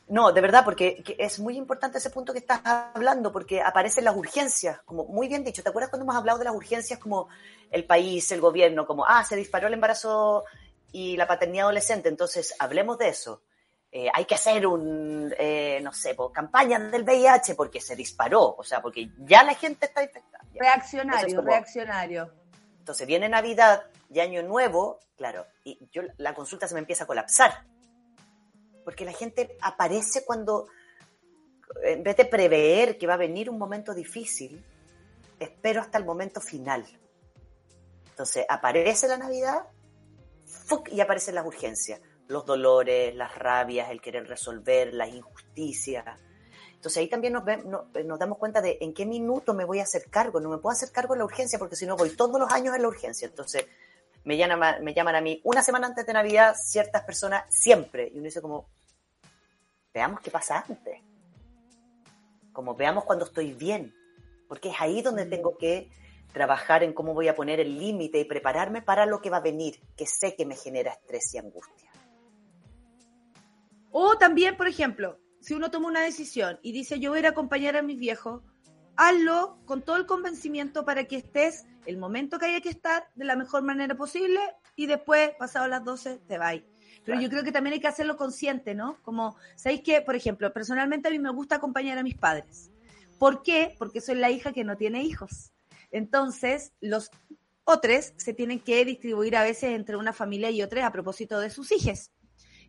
No, 0.09 0.33
de 0.33 0.41
verdad, 0.41 0.65
porque 0.65 1.03
que 1.03 1.17
es 1.19 1.39
muy 1.39 1.59
importante 1.59 1.99
ese 1.99 2.09
punto 2.09 2.33
que 2.33 2.39
estás 2.39 2.63
hablando, 2.65 3.31
porque 3.31 3.61
aparecen 3.61 4.05
las 4.05 4.17
urgencias, 4.17 4.81
como 4.87 5.05
muy 5.05 5.29
bien 5.29 5.45
dicho. 5.45 5.63
¿Te 5.63 5.69
acuerdas 5.69 5.91
cuando 5.91 6.05
hemos 6.05 6.17
hablado 6.17 6.39
de 6.39 6.47
las 6.47 6.55
urgencias 6.55 6.99
como 6.99 7.29
el 7.71 7.85
país, 7.85 8.33
el 8.33 8.41
gobierno, 8.41 8.87
como, 8.87 9.05
ah, 9.07 9.23
se 9.25 9.37
disparó 9.37 9.67
el 9.67 9.75
embarazo 9.75 10.45
y 10.93 11.17
la 11.17 11.27
paternidad 11.27 11.67
adolescente, 11.67 12.09
entonces 12.09 12.55
hablemos 12.59 12.99
de 12.99 13.09
eso. 13.09 13.43
Eh, 13.91 14.09
hay 14.13 14.27
que 14.27 14.35
hacer 14.35 14.67
un, 14.67 15.35
eh, 15.39 15.81
no 15.83 15.93
sé, 15.93 16.15
po, 16.15 16.31
campaña 16.31 16.79
del 16.79 17.05
VIH 17.05 17.55
porque 17.55 17.81
se 17.81 17.97
disparó, 17.97 18.55
o 18.57 18.63
sea, 18.63 18.83
porque 18.83 19.11
ya 19.19 19.43
la 19.43 19.55
gente 19.55 19.87
está 19.87 20.03
infectada. 20.03 20.45
Ya. 20.53 20.61
Reaccionario, 20.61 21.37
como- 21.37 21.49
reaccionario. 21.49 22.33
Entonces 22.79 23.07
viene 23.07 23.29
Navidad 23.29 23.85
y 24.11 24.21
Año 24.21 24.43
Nuevo, 24.43 25.01
claro, 25.17 25.47
y 25.65 25.79
yo 25.91 26.03
la 26.19 26.35
consulta 26.35 26.69
se 26.69 26.75
me 26.75 26.81
empieza 26.81 27.05
a 27.05 27.07
colapsar. 27.07 27.65
Porque 28.85 29.05
la 29.05 29.13
gente 29.13 29.57
aparece 29.61 30.25
cuando, 30.25 30.67
en 31.83 32.03
vez 32.03 32.17
de 32.17 32.25
prever 32.25 32.97
que 32.97 33.07
va 33.07 33.15
a 33.15 33.19
venir 33.19 33.51
un 33.51 33.59
momento 33.59 33.93
difícil, 33.95 34.65
espero 35.39 35.81
hasta 35.81 35.99
el 35.99 36.05
momento 36.05 36.41
final. 36.41 36.85
Entonces 38.11 38.45
aparece 38.49 39.07
la 39.09 39.19
Navidad 39.19 39.65
y 40.91 41.01
aparecen 41.01 41.35
las 41.35 41.47
urgencias, 41.47 42.01
los 42.27 42.45
dolores, 42.47 43.15
las 43.15 43.35
rabias, 43.37 43.91
el 43.91 44.01
querer 44.01 44.27
resolver, 44.29 44.93
las 44.95 45.09
injusticias. 45.09 46.05
Entonces 46.75 46.99
ahí 46.99 47.09
también 47.09 47.33
nos, 47.33 47.45
ve- 47.45 47.63
no- 47.65 47.89
nos 48.05 48.19
damos 48.19 48.39
cuenta 48.39 48.61
de 48.61 48.79
en 48.81 48.95
qué 48.95 49.05
minuto 49.05 49.53
me 49.55 49.65
voy 49.65 49.81
a 49.81 49.83
hacer 49.83 50.05
cargo. 50.11 50.39
No 50.41 50.49
me 50.49 50.59
puedo 50.59 50.73
hacer 50.73 50.93
cargo 50.93 51.15
en 51.15 51.19
la 51.21 51.25
urgencia 51.25 51.59
porque 51.59 51.75
si 51.77 51.87
no 51.87 51.97
voy 51.97 52.11
todos 52.11 52.39
los 52.39 52.51
años 52.53 52.75
en 52.77 52.83
la 52.83 52.89
urgencia. 52.89 53.27
Entonces 53.27 53.67
me 54.25 54.37
llaman, 54.37 54.85
me 54.85 54.95
llaman 54.95 55.17
a 55.17 55.21
mí 55.21 55.41
una 55.45 55.63
semana 55.63 55.87
antes 55.89 56.07
de 56.07 56.13
Navidad 56.13 56.55
ciertas 56.55 57.03
personas 57.03 57.45
siempre. 57.49 58.09
Y 58.13 58.19
uno 58.19 58.25
dice 58.25 58.41
como, 58.43 58.69
veamos 59.93 60.21
qué 60.21 60.31
pasa 60.31 60.65
antes. 60.69 61.01
Como 62.53 62.75
veamos 62.75 63.05
cuando 63.05 63.25
estoy 63.25 63.53
bien. 63.55 63.95
Porque 64.49 64.71
es 64.71 64.77
ahí 64.81 65.03
donde 65.03 65.27
tengo 65.27 65.57
que 65.59 65.91
trabajar 66.39 66.85
en 66.85 66.93
cómo 66.93 67.15
voy 67.15 67.27
a 67.27 67.35
poner 67.35 67.59
el 67.59 67.77
límite 67.81 68.21
y 68.21 68.25
prepararme 68.25 68.81
para 68.81 69.07
lo 69.07 69.21
que 69.21 69.29
va 69.29 69.39
a 69.39 69.41
venir, 69.41 69.81
que 69.97 70.07
sé 70.07 70.37
que 70.37 70.47
me 70.47 70.55
genera 70.55 70.93
estrés 70.93 71.35
y 71.35 71.39
angustia. 71.39 71.91
O 73.91 74.17
también, 74.19 74.57
por 74.57 74.69
ejemplo, 74.69 75.19
si 75.41 75.55
uno 75.55 75.73
toma 75.73 75.89
una 75.89 76.03
decisión 76.03 76.61
y 76.63 76.71
dice 76.71 77.01
yo 77.01 77.11
voy 77.11 77.17
a 77.19 77.21
ir 77.23 77.27
a 77.27 77.31
acompañar 77.31 77.77
a 77.77 77.83
mis 77.83 77.99
viejos, 77.99 78.45
hazlo 78.97 79.59
con 79.65 79.83
todo 79.83 79.97
el 79.97 80.07
convencimiento 80.07 80.85
para 80.85 81.05
que 81.09 81.17
estés 81.17 81.67
el 81.87 81.99
momento 81.99 82.39
que 82.39 82.47
haya 82.47 82.61
que 82.61 82.69
estar 82.69 83.09
de 83.17 83.25
la 83.25 83.35
mejor 83.35 83.63
manera 83.65 83.97
posible 83.97 84.39
y 84.77 84.87
después, 84.87 85.33
pasado 85.41 85.67
las 85.67 85.85
12, 85.85 86.21
te 86.29 86.39
vas. 86.39 86.55
Pero 86.55 87.17
Claro. 87.17 87.21
yo 87.23 87.31
creo 87.31 87.43
que 87.43 87.51
también 87.51 87.75
hay 87.75 87.81
que 87.81 87.89
hacerlo 87.89 88.17
consciente, 88.17 88.77
¿no? 88.77 88.99
Como, 89.03 89.37
¿sabéis 89.57 89.81
que, 89.81 90.03
por 90.03 90.15
ejemplo, 90.15 90.53
personalmente 90.53 91.09
a 91.09 91.11
mí 91.11 91.19
me 91.19 91.33
gusta 91.33 91.57
acompañar 91.57 91.99
a 91.99 92.05
mis 92.05 92.17
padres? 92.17 92.71
¿Por 93.19 93.43
qué? 93.43 93.75
Porque 93.77 94.01
soy 94.01 94.15
la 94.15 94.31
hija 94.31 94.53
que 94.53 94.63
no 94.63 94.77
tiene 94.77 95.03
hijos. 95.03 95.53
Entonces, 95.91 96.73
los 96.81 97.11
otros 97.65 98.13
se 98.17 98.33
tienen 98.33 98.61
que 98.61 98.85
distribuir 98.85 99.37
a 99.37 99.43
veces 99.43 99.71
entre 99.75 99.97
una 99.97 100.13
familia 100.13 100.51
y 100.51 100.63
otra 100.63 100.87
a 100.87 100.93
propósito 100.93 101.39
de 101.39 101.51
sus 101.51 101.71
hijos. 101.73 102.11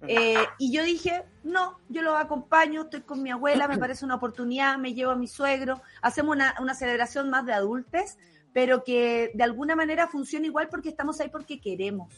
Eh, 0.08 0.46
y 0.58 0.72
yo 0.72 0.84
dije, 0.84 1.26
no, 1.44 1.78
yo 1.90 2.02
los 2.02 2.16
acompaño, 2.16 2.84
estoy 2.84 3.02
con 3.02 3.22
mi 3.22 3.32
abuela, 3.32 3.68
me 3.68 3.78
parece 3.78 4.06
una 4.06 4.16
oportunidad, 4.16 4.78
me 4.78 4.94
llevo 4.94 5.12
a 5.12 5.16
mi 5.16 5.28
suegro, 5.28 5.82
hacemos 6.02 6.36
una, 6.36 6.56
una 6.62 6.74
celebración 6.74 7.30
más 7.30 7.46
de 7.46 7.54
adultos, 7.54 8.18
pero 8.54 8.84
que 8.84 9.32
de 9.34 9.44
alguna 9.44 9.76
manera 9.76 10.08
funciona 10.08 10.46
igual 10.46 10.70
porque 10.70 10.90
estamos 10.90 11.20
ahí 11.20 11.30
porque 11.30 11.60
queremos. 11.60 12.14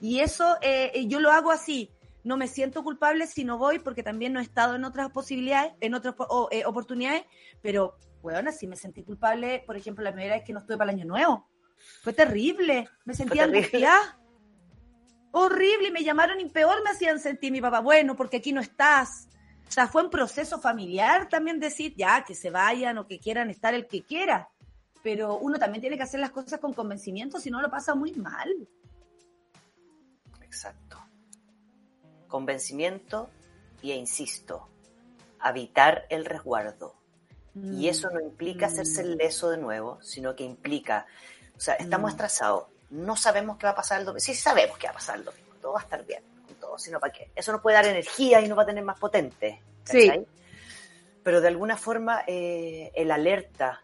Y 0.00 0.20
eso 0.20 0.56
eh, 0.60 0.92
eh, 0.94 1.06
yo 1.08 1.20
lo 1.20 1.30
hago 1.30 1.50
así. 1.50 1.90
No 2.24 2.36
me 2.36 2.46
siento 2.46 2.82
culpable 2.84 3.26
si 3.26 3.44
no 3.44 3.58
voy 3.58 3.78
porque 3.78 4.02
también 4.02 4.32
no 4.32 4.40
he 4.40 4.42
estado 4.42 4.74
en 4.74 4.84
otras 4.84 5.10
posibilidades, 5.10 5.72
en 5.80 5.94
otras 5.94 6.14
oportunidades, 6.66 7.24
pero 7.62 7.96
bueno, 8.22 8.52
sí 8.52 8.66
me 8.66 8.76
sentí 8.76 9.02
culpable, 9.02 9.62
por 9.66 9.76
ejemplo, 9.76 10.04
la 10.04 10.12
primera 10.12 10.36
vez 10.36 10.44
que 10.44 10.52
no 10.52 10.60
estuve 10.60 10.76
para 10.76 10.90
el 10.90 10.98
año 10.98 11.06
nuevo. 11.06 11.48
Fue 12.02 12.12
terrible, 12.12 12.88
me 13.04 13.14
sentía 13.14 13.44
angustiada. 13.44 14.18
Horrible, 15.30 15.88
y 15.88 15.92
me 15.92 16.02
llamaron 16.02 16.40
y 16.40 16.46
peor 16.46 16.82
me 16.82 16.90
hacían 16.90 17.20
sentir 17.20 17.52
mi 17.52 17.60
papá, 17.60 17.80
bueno, 17.80 18.16
porque 18.16 18.38
aquí 18.38 18.52
no 18.52 18.60
estás. 18.60 19.28
O 19.68 19.70
sea, 19.70 19.86
fue 19.86 20.02
un 20.02 20.10
proceso 20.10 20.60
familiar 20.60 21.28
también 21.28 21.60
decir, 21.60 21.94
ya, 21.96 22.24
que 22.24 22.34
se 22.34 22.50
vayan 22.50 22.98
o 22.98 23.06
que 23.06 23.20
quieran 23.20 23.50
estar 23.50 23.74
el 23.74 23.86
que 23.86 24.02
quiera. 24.02 24.48
Pero 25.02 25.36
uno 25.36 25.58
también 25.58 25.82
tiene 25.82 25.96
que 25.96 26.02
hacer 26.02 26.20
las 26.20 26.30
cosas 26.30 26.58
con 26.58 26.72
convencimiento, 26.72 27.38
si 27.38 27.50
no 27.50 27.60
lo 27.60 27.70
pasa 27.70 27.94
muy 27.94 28.12
mal. 28.12 28.48
Exacto. 30.42 30.98
Convencimiento 32.26 33.30
y, 33.82 33.92
e 33.92 33.96
insisto, 33.96 34.68
habitar 35.38 36.06
el 36.08 36.24
resguardo. 36.24 36.97
Mm. 37.62 37.78
Y 37.80 37.88
eso 37.88 38.10
no 38.10 38.20
implica 38.20 38.66
hacerse 38.66 39.02
el 39.02 39.16
leso 39.16 39.50
de 39.50 39.58
nuevo, 39.58 39.98
sino 40.02 40.34
que 40.36 40.44
implica, 40.44 41.06
o 41.56 41.60
sea, 41.60 41.74
estamos 41.74 42.10
Mm. 42.12 42.14
estresados, 42.14 42.64
no 42.90 43.16
sabemos 43.16 43.58
qué 43.58 43.66
va 43.66 43.72
a 43.72 43.76
pasar 43.76 44.00
el 44.00 44.06
domingo. 44.06 44.20
Sí 44.20 44.34
sabemos 44.34 44.78
qué 44.78 44.86
va 44.86 44.92
a 44.92 44.94
pasar 44.94 45.16
el 45.18 45.24
domingo, 45.24 45.54
todo 45.60 45.72
va 45.72 45.80
a 45.80 45.82
estar 45.82 46.04
bien, 46.06 46.22
con 46.46 46.54
todo, 46.56 46.78
sino 46.78 46.98
para 47.00 47.12
qué. 47.12 47.30
Eso 47.34 47.52
nos 47.52 47.60
puede 47.60 47.74
dar 47.76 47.86
energía 47.86 48.40
y 48.40 48.48
nos 48.48 48.56
va 48.58 48.62
a 48.62 48.66
tener 48.66 48.84
más 48.84 48.98
potente. 48.98 49.62
Sí. 49.84 50.10
Pero 51.22 51.40
de 51.40 51.48
alguna 51.48 51.76
forma, 51.76 52.22
eh, 52.26 52.90
el 52.94 53.10
alerta 53.10 53.82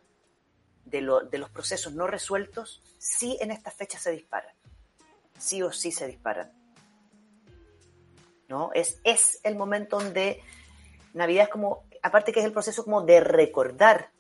de, 0.85 1.01
lo- 1.01 1.21
de 1.21 1.39
los 1.39 1.51
procesos 1.51 1.93
no 1.95 2.07
resueltos, 2.07 2.83
sí 2.99 3.37
en 3.41 3.51
estas 3.51 3.75
fechas 3.75 4.03
se 4.03 4.11
disparan. 4.13 4.55
Sí 5.39 5.63
o 5.63 5.73
sí 5.73 5.91
se 5.93 6.07
disparan. 6.07 6.53
¿No? 8.49 8.71
Es, 8.75 9.01
es 9.05 9.41
el 9.43 9.57
momento 9.57 9.99
donde 9.99 10.43
Navidad 11.15 11.45
es 11.45 11.51
como, 11.51 11.85
aparte 12.05 12.33
que 12.33 12.41
es 12.41 12.47
el 12.47 12.53
proceso 12.53 12.85
como 12.85 13.03
de 13.03 13.19
recordar, 13.21 14.11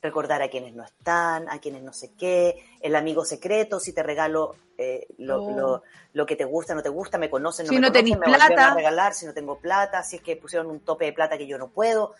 recordar 0.00 0.40
a 0.42 0.48
quienes 0.48 0.74
no 0.74 0.84
están, 0.84 1.48
a 1.50 1.58
quienes 1.60 1.82
no 1.82 1.92
sé 1.92 2.14
qué, 2.14 2.64
el 2.80 2.94
amigo 2.96 3.24
secreto, 3.24 3.80
si 3.80 3.92
te 3.92 4.02
regalo 4.02 4.54
eh, 4.78 5.06
lo, 5.18 5.42
Oh. 5.44 5.50
lo- 5.58 5.82
lo 6.14 6.24
que 6.26 6.36
te 6.36 6.44
gusta, 6.46 6.74
no 6.74 6.82
te 6.82 6.88
gusta, 6.88 7.18
me 7.18 7.28
conocen, 7.28 7.66
no 7.66 7.70
Si 7.70 7.74
me 7.74 7.82
no 7.82 7.88
conocen, 7.92 8.18
me 8.18 8.24
plata. 8.26 8.72
a 8.72 8.74
regalar, 8.74 9.12
si 9.12 9.26
no 9.26 9.34
tengo 9.34 9.58
plata, 9.58 10.02
si 10.02 10.16
es 10.16 10.22
que 10.22 10.36
pusieron 10.36 10.68
un 10.70 10.80
tope 10.80 11.04
de 11.04 11.12
plata 11.12 11.36
que 11.36 11.46
yo 11.46 11.58
no 11.58 11.68
puedo, 11.68 12.14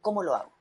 ¿cómo 0.00 0.22
lo 0.22 0.34
hago? 0.34 0.52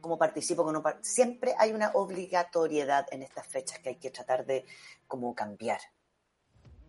¿Cómo 0.00 0.18
participo? 0.18 0.62
¿Cómo 0.62 0.72
no 0.72 0.82
par- 0.82 0.98
Siempre 1.02 1.54
hay 1.58 1.72
una 1.72 1.90
obligatoriedad 1.94 3.06
en 3.12 3.22
estas 3.22 3.46
fechas 3.46 3.78
que 3.80 3.90
hay 3.90 3.96
que 3.96 4.10
tratar 4.10 4.46
de 4.46 4.64
como 5.06 5.34
cambiar, 5.34 5.80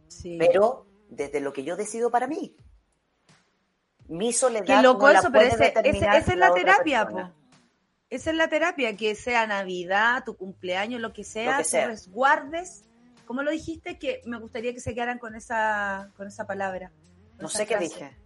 Sí. 0.07 0.38
pero 0.39 0.85
desde 1.09 1.39
lo 1.41 1.53
que 1.53 1.64
yo 1.64 1.76
decido 1.76 2.09
para 2.09 2.26
mí. 2.27 2.55
Mi 4.07 4.31
soledad 4.34 4.65
Qué 4.65 4.81
loco 4.81 5.07
no 5.07 5.13
la 5.13 5.19
eso, 5.19 5.31
pero 5.31 5.45
ese- 5.45 5.73
ese- 5.84 5.97
esa 6.05 6.17
es 6.34 6.35
la 6.38 6.53
terapia, 6.53 7.07
po. 7.07 7.31
Esa 8.09 8.29
es 8.29 8.35
la 8.38 8.47
terapia, 8.47 8.95
que 8.95 9.15
sea 9.15 9.45
Navidad, 9.47 10.23
tu 10.23 10.38
cumpleaños, 10.38 11.01
lo 11.01 11.11
que 11.11 11.23
sea, 11.25 11.57
que 11.57 11.63
tú 11.63 11.69
sea. 11.69 11.88
resguardes. 11.88 12.85
¿Cómo 13.25 13.43
lo 13.43 13.51
dijiste? 13.51 13.99
Que 13.99 14.21
me 14.25 14.39
gustaría 14.39 14.73
que 14.73 14.79
se 14.79 14.93
quedaran 14.93 15.19
con 15.19 15.35
esa, 15.35 16.09
con 16.15 16.27
esa 16.27 16.47
palabra. 16.47 16.91
con 17.31 17.43
No 17.43 17.47
esa 17.49 17.57
sé 17.59 17.67
qué 17.67 17.77
dije. 17.77 18.17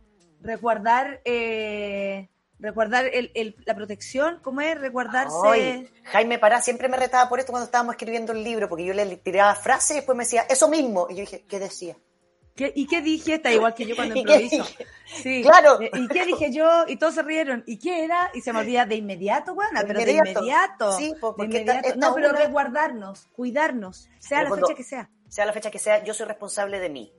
Resguardar, 0.42 1.22
eh, 1.26 2.30
resguardar 2.60 3.06
el, 3.12 3.32
el- 3.34 3.56
la 3.66 3.76
protección, 3.76 4.40
¿cómo 4.44 4.62
es? 4.62 4.80
Resguardarse. 4.80 5.36
Ay, 5.46 5.90
Jaime 6.04 6.38
Pará 6.38 6.62
siempre 6.62 6.88
me 6.88 6.98
retaba 6.98 7.28
por 7.28 7.40
esto 7.40 7.52
cuando 7.52 7.66
estábamos 7.66 7.96
escribiendo 7.96 8.32
el 8.34 8.44
libro, 8.44 8.70
porque 8.70 8.86
yo 8.86 8.94
le 8.94 9.18
tiraba 9.18 9.56
frases 9.56 9.92
y 9.92 9.96
después 9.96 10.16
me 10.16 10.24
decía, 10.26 10.44
eso 10.48 10.70
mismo. 10.70 11.08
Y 11.10 11.16
yo 11.16 11.20
dije, 11.22 11.44
¿qué 11.48 11.60
decía? 11.60 11.96
¿Qué- 12.56 12.72
¿Y 12.76 12.86
qué 12.88 13.02
dije? 13.02 13.36
Está 13.36 13.52
igual 13.52 13.74
que 13.74 13.86
yo 13.86 13.96
cuando 13.96 14.16
¿Y 14.20 14.24
qué 14.26 14.36
improviso. 14.42 14.66
Sí. 15.06 15.42
Claro. 15.42 15.80
Eh, 15.82 15.90
¿Y 15.94 16.08
qué 16.08 16.26
dije 16.26 16.52
yo? 16.52 16.86
Y 16.88 16.98
todos 16.98 17.16
se 17.16 17.24
rieron. 17.24 17.64
¿Y 17.66 17.78
qué 17.80 18.04
era? 18.04 18.30
Y 18.34 18.42
se 18.42 18.52
me 18.54 18.60
olvida 18.60 18.86
de 18.86 18.96
inmediato, 18.96 19.54
De 19.56 19.60
pero 19.86 20.00
inmediato. 20.02 20.24
de 20.24 20.32
inmediato. 20.32 20.92
Sí, 20.98 21.14
po, 21.20 21.30
de 21.32 21.36
porque 21.38 21.58
esta- 21.58 21.60
inmediato. 21.74 21.88
esta 21.88 22.08
no, 22.08 22.14
pero 22.16 22.30
una- 22.30 22.40
resguardarnos, 22.40 23.28
cuidarnos, 23.36 24.10
sea 24.20 24.44
la 24.44 24.50
fecha 24.56 24.74
que 24.76 24.84
sea. 24.84 25.10
Sea 25.30 25.46
la 25.46 25.54
fecha 25.54 25.72
que 25.72 25.80
sea, 25.80 26.04
yo 26.04 26.14
soy 26.14 26.26
responsable 26.28 26.80
de 26.80 26.90
mí. 26.90 27.14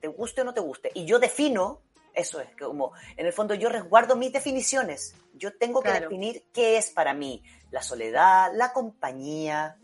Te 0.00 0.08
guste 0.08 0.40
o 0.40 0.44
no 0.44 0.54
te 0.54 0.60
guste. 0.60 0.90
Y 0.94 1.04
yo 1.06 1.18
defino, 1.18 1.80
eso 2.14 2.40
es, 2.40 2.48
como, 2.58 2.92
en 3.16 3.26
el 3.26 3.32
fondo 3.32 3.54
yo 3.54 3.68
resguardo 3.68 4.16
mis 4.16 4.32
definiciones. 4.32 5.14
Yo 5.34 5.56
tengo 5.56 5.80
que 5.80 5.90
Claro. 5.90 6.08
definir 6.08 6.44
qué 6.52 6.76
es 6.76 6.90
para 6.90 7.14
mí 7.14 7.42
la 7.70 7.82
soledad, 7.82 8.50
la 8.54 8.72
compañía, 8.72 9.76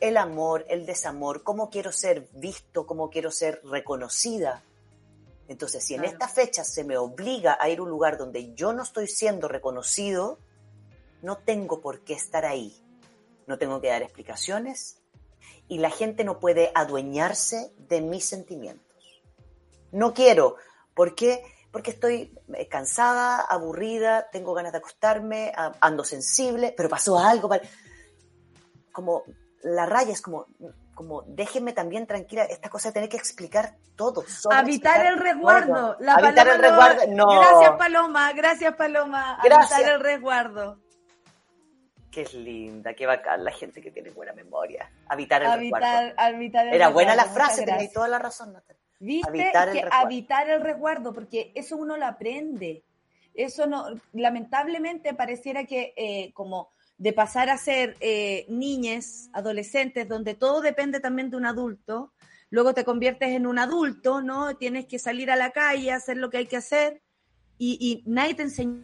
el 0.00 0.16
amor, 0.16 0.64
el 0.68 0.86
desamor, 0.86 1.42
cómo 1.42 1.70
quiero 1.70 1.92
ser 1.92 2.28
visto, 2.32 2.86
cómo 2.86 3.10
quiero 3.10 3.30
ser 3.30 3.60
reconocida. 3.64 4.62
Entonces, 5.48 5.84
si 5.84 5.94
en 5.94 6.00
Claro. 6.00 6.12
esta 6.12 6.28
fecha 6.28 6.64
se 6.64 6.84
me 6.84 6.96
obliga 6.96 7.56
a 7.60 7.68
ir 7.68 7.78
a 7.78 7.82
un 7.82 7.90
lugar 7.90 8.18
donde 8.18 8.54
yo 8.54 8.72
no 8.72 8.82
estoy 8.82 9.06
siendo 9.06 9.48
reconocido, 9.48 10.38
no 11.22 11.38
tengo 11.38 11.80
por 11.80 12.00
qué 12.00 12.14
estar 12.14 12.44
ahí. 12.44 12.82
No 13.46 13.58
tengo 13.58 13.80
que 13.80 13.88
dar 13.88 14.02
explicaciones 14.02 14.98
y 15.68 15.78
la 15.78 15.90
gente 15.90 16.24
no 16.24 16.40
puede 16.40 16.70
adueñarse 16.74 17.72
de 17.88 18.00
mis 18.00 18.24
sentimientos. 18.24 19.22
No 19.92 20.14
quiero. 20.14 20.56
¿Por 20.94 21.14
qué? 21.14 21.42
Porque 21.70 21.90
estoy 21.90 22.36
eh, 22.54 22.68
cansada, 22.68 23.40
aburrida, 23.40 24.28
tengo 24.30 24.54
ganas 24.54 24.72
de 24.72 24.78
acostarme, 24.78 25.52
ando 25.80 26.04
sensible, 26.04 26.74
pero 26.76 26.88
pasó 26.88 27.18
algo. 27.18 27.48
Como 28.92 29.24
la 29.62 29.86
raya 29.86 30.12
es 30.12 30.22
como, 30.22 30.46
como 30.94 31.22
déjenme 31.22 31.72
también 31.72 32.06
tranquila, 32.06 32.44
esta 32.44 32.68
cosa 32.70 32.88
de 32.88 32.94
tener 32.94 33.08
que 33.08 33.16
explicar 33.16 33.74
todo. 33.96 34.24
Habitar 34.50 34.96
explicar 35.00 35.06
el 35.06 35.18
resguardo. 35.18 35.74
todo. 35.74 35.96
La 36.00 36.14
Habitar 36.14 36.48
el 36.48 36.58
resguardo, 36.58 37.02
no. 37.08 37.26
Gracias, 37.40 37.72
Paloma. 37.78 38.32
Gracias, 38.32 38.74
Paloma. 38.76 39.38
Gracias. 39.42 39.72
Habitar 39.72 39.94
el 39.94 40.00
resguardo. 40.00 40.78
Qué 42.10 42.24
linda, 42.32 42.94
qué 42.94 43.04
bacán 43.04 43.44
la 43.44 43.52
gente 43.52 43.82
que 43.82 43.90
tiene 43.90 44.10
buena 44.10 44.32
memoria. 44.32 44.90
Habitar 45.08 45.42
el 45.42 45.52
resguardo. 45.52 46.14
Habitar, 46.16 46.66
el 46.68 46.74
Era 46.74 46.88
buena 46.88 47.14
la 47.14 47.24
resguardo. 47.24 47.44
frase, 47.46 47.64
tenéis 47.66 47.92
toda 47.92 48.08
la 48.08 48.18
razón, 48.18 48.54
Natalia. 48.54 48.82
¿Viste? 48.98 49.28
Habitar 49.28 49.68
el 49.68 49.74
que 49.74 49.82
resguardo. 49.82 50.06
habitar 50.06 50.50
el 50.50 50.60
resguardo, 50.62 51.12
porque 51.12 51.52
eso 51.54 51.76
uno 51.76 51.98
lo 51.98 52.06
aprende. 52.06 52.82
Eso 53.34 53.66
no, 53.66 53.84
lamentablemente 54.14 55.12
pareciera 55.12 55.64
que 55.64 55.92
eh, 55.94 56.32
como 56.32 56.70
de 56.98 57.12
pasar 57.12 57.50
a 57.50 57.58
ser 57.58 57.96
eh, 58.00 58.46
niñes, 58.48 59.28
adolescentes, 59.32 60.08
donde 60.08 60.34
todo 60.34 60.60
depende 60.60 61.00
también 61.00 61.30
de 61.30 61.36
un 61.36 61.46
adulto, 61.46 62.12
luego 62.50 62.74
te 62.74 62.84
conviertes 62.84 63.30
en 63.30 63.46
un 63.46 63.58
adulto, 63.58 64.22
¿no? 64.22 64.56
Tienes 64.56 64.86
que 64.86 64.98
salir 64.98 65.30
a 65.30 65.36
la 65.36 65.50
calle, 65.50 65.92
hacer 65.92 66.16
lo 66.16 66.30
que 66.30 66.38
hay 66.38 66.46
que 66.46 66.56
hacer, 66.56 67.02
y, 67.58 67.78
y 67.80 68.10
nadie 68.10 68.34
te 68.34 68.42
enseña. 68.42 68.82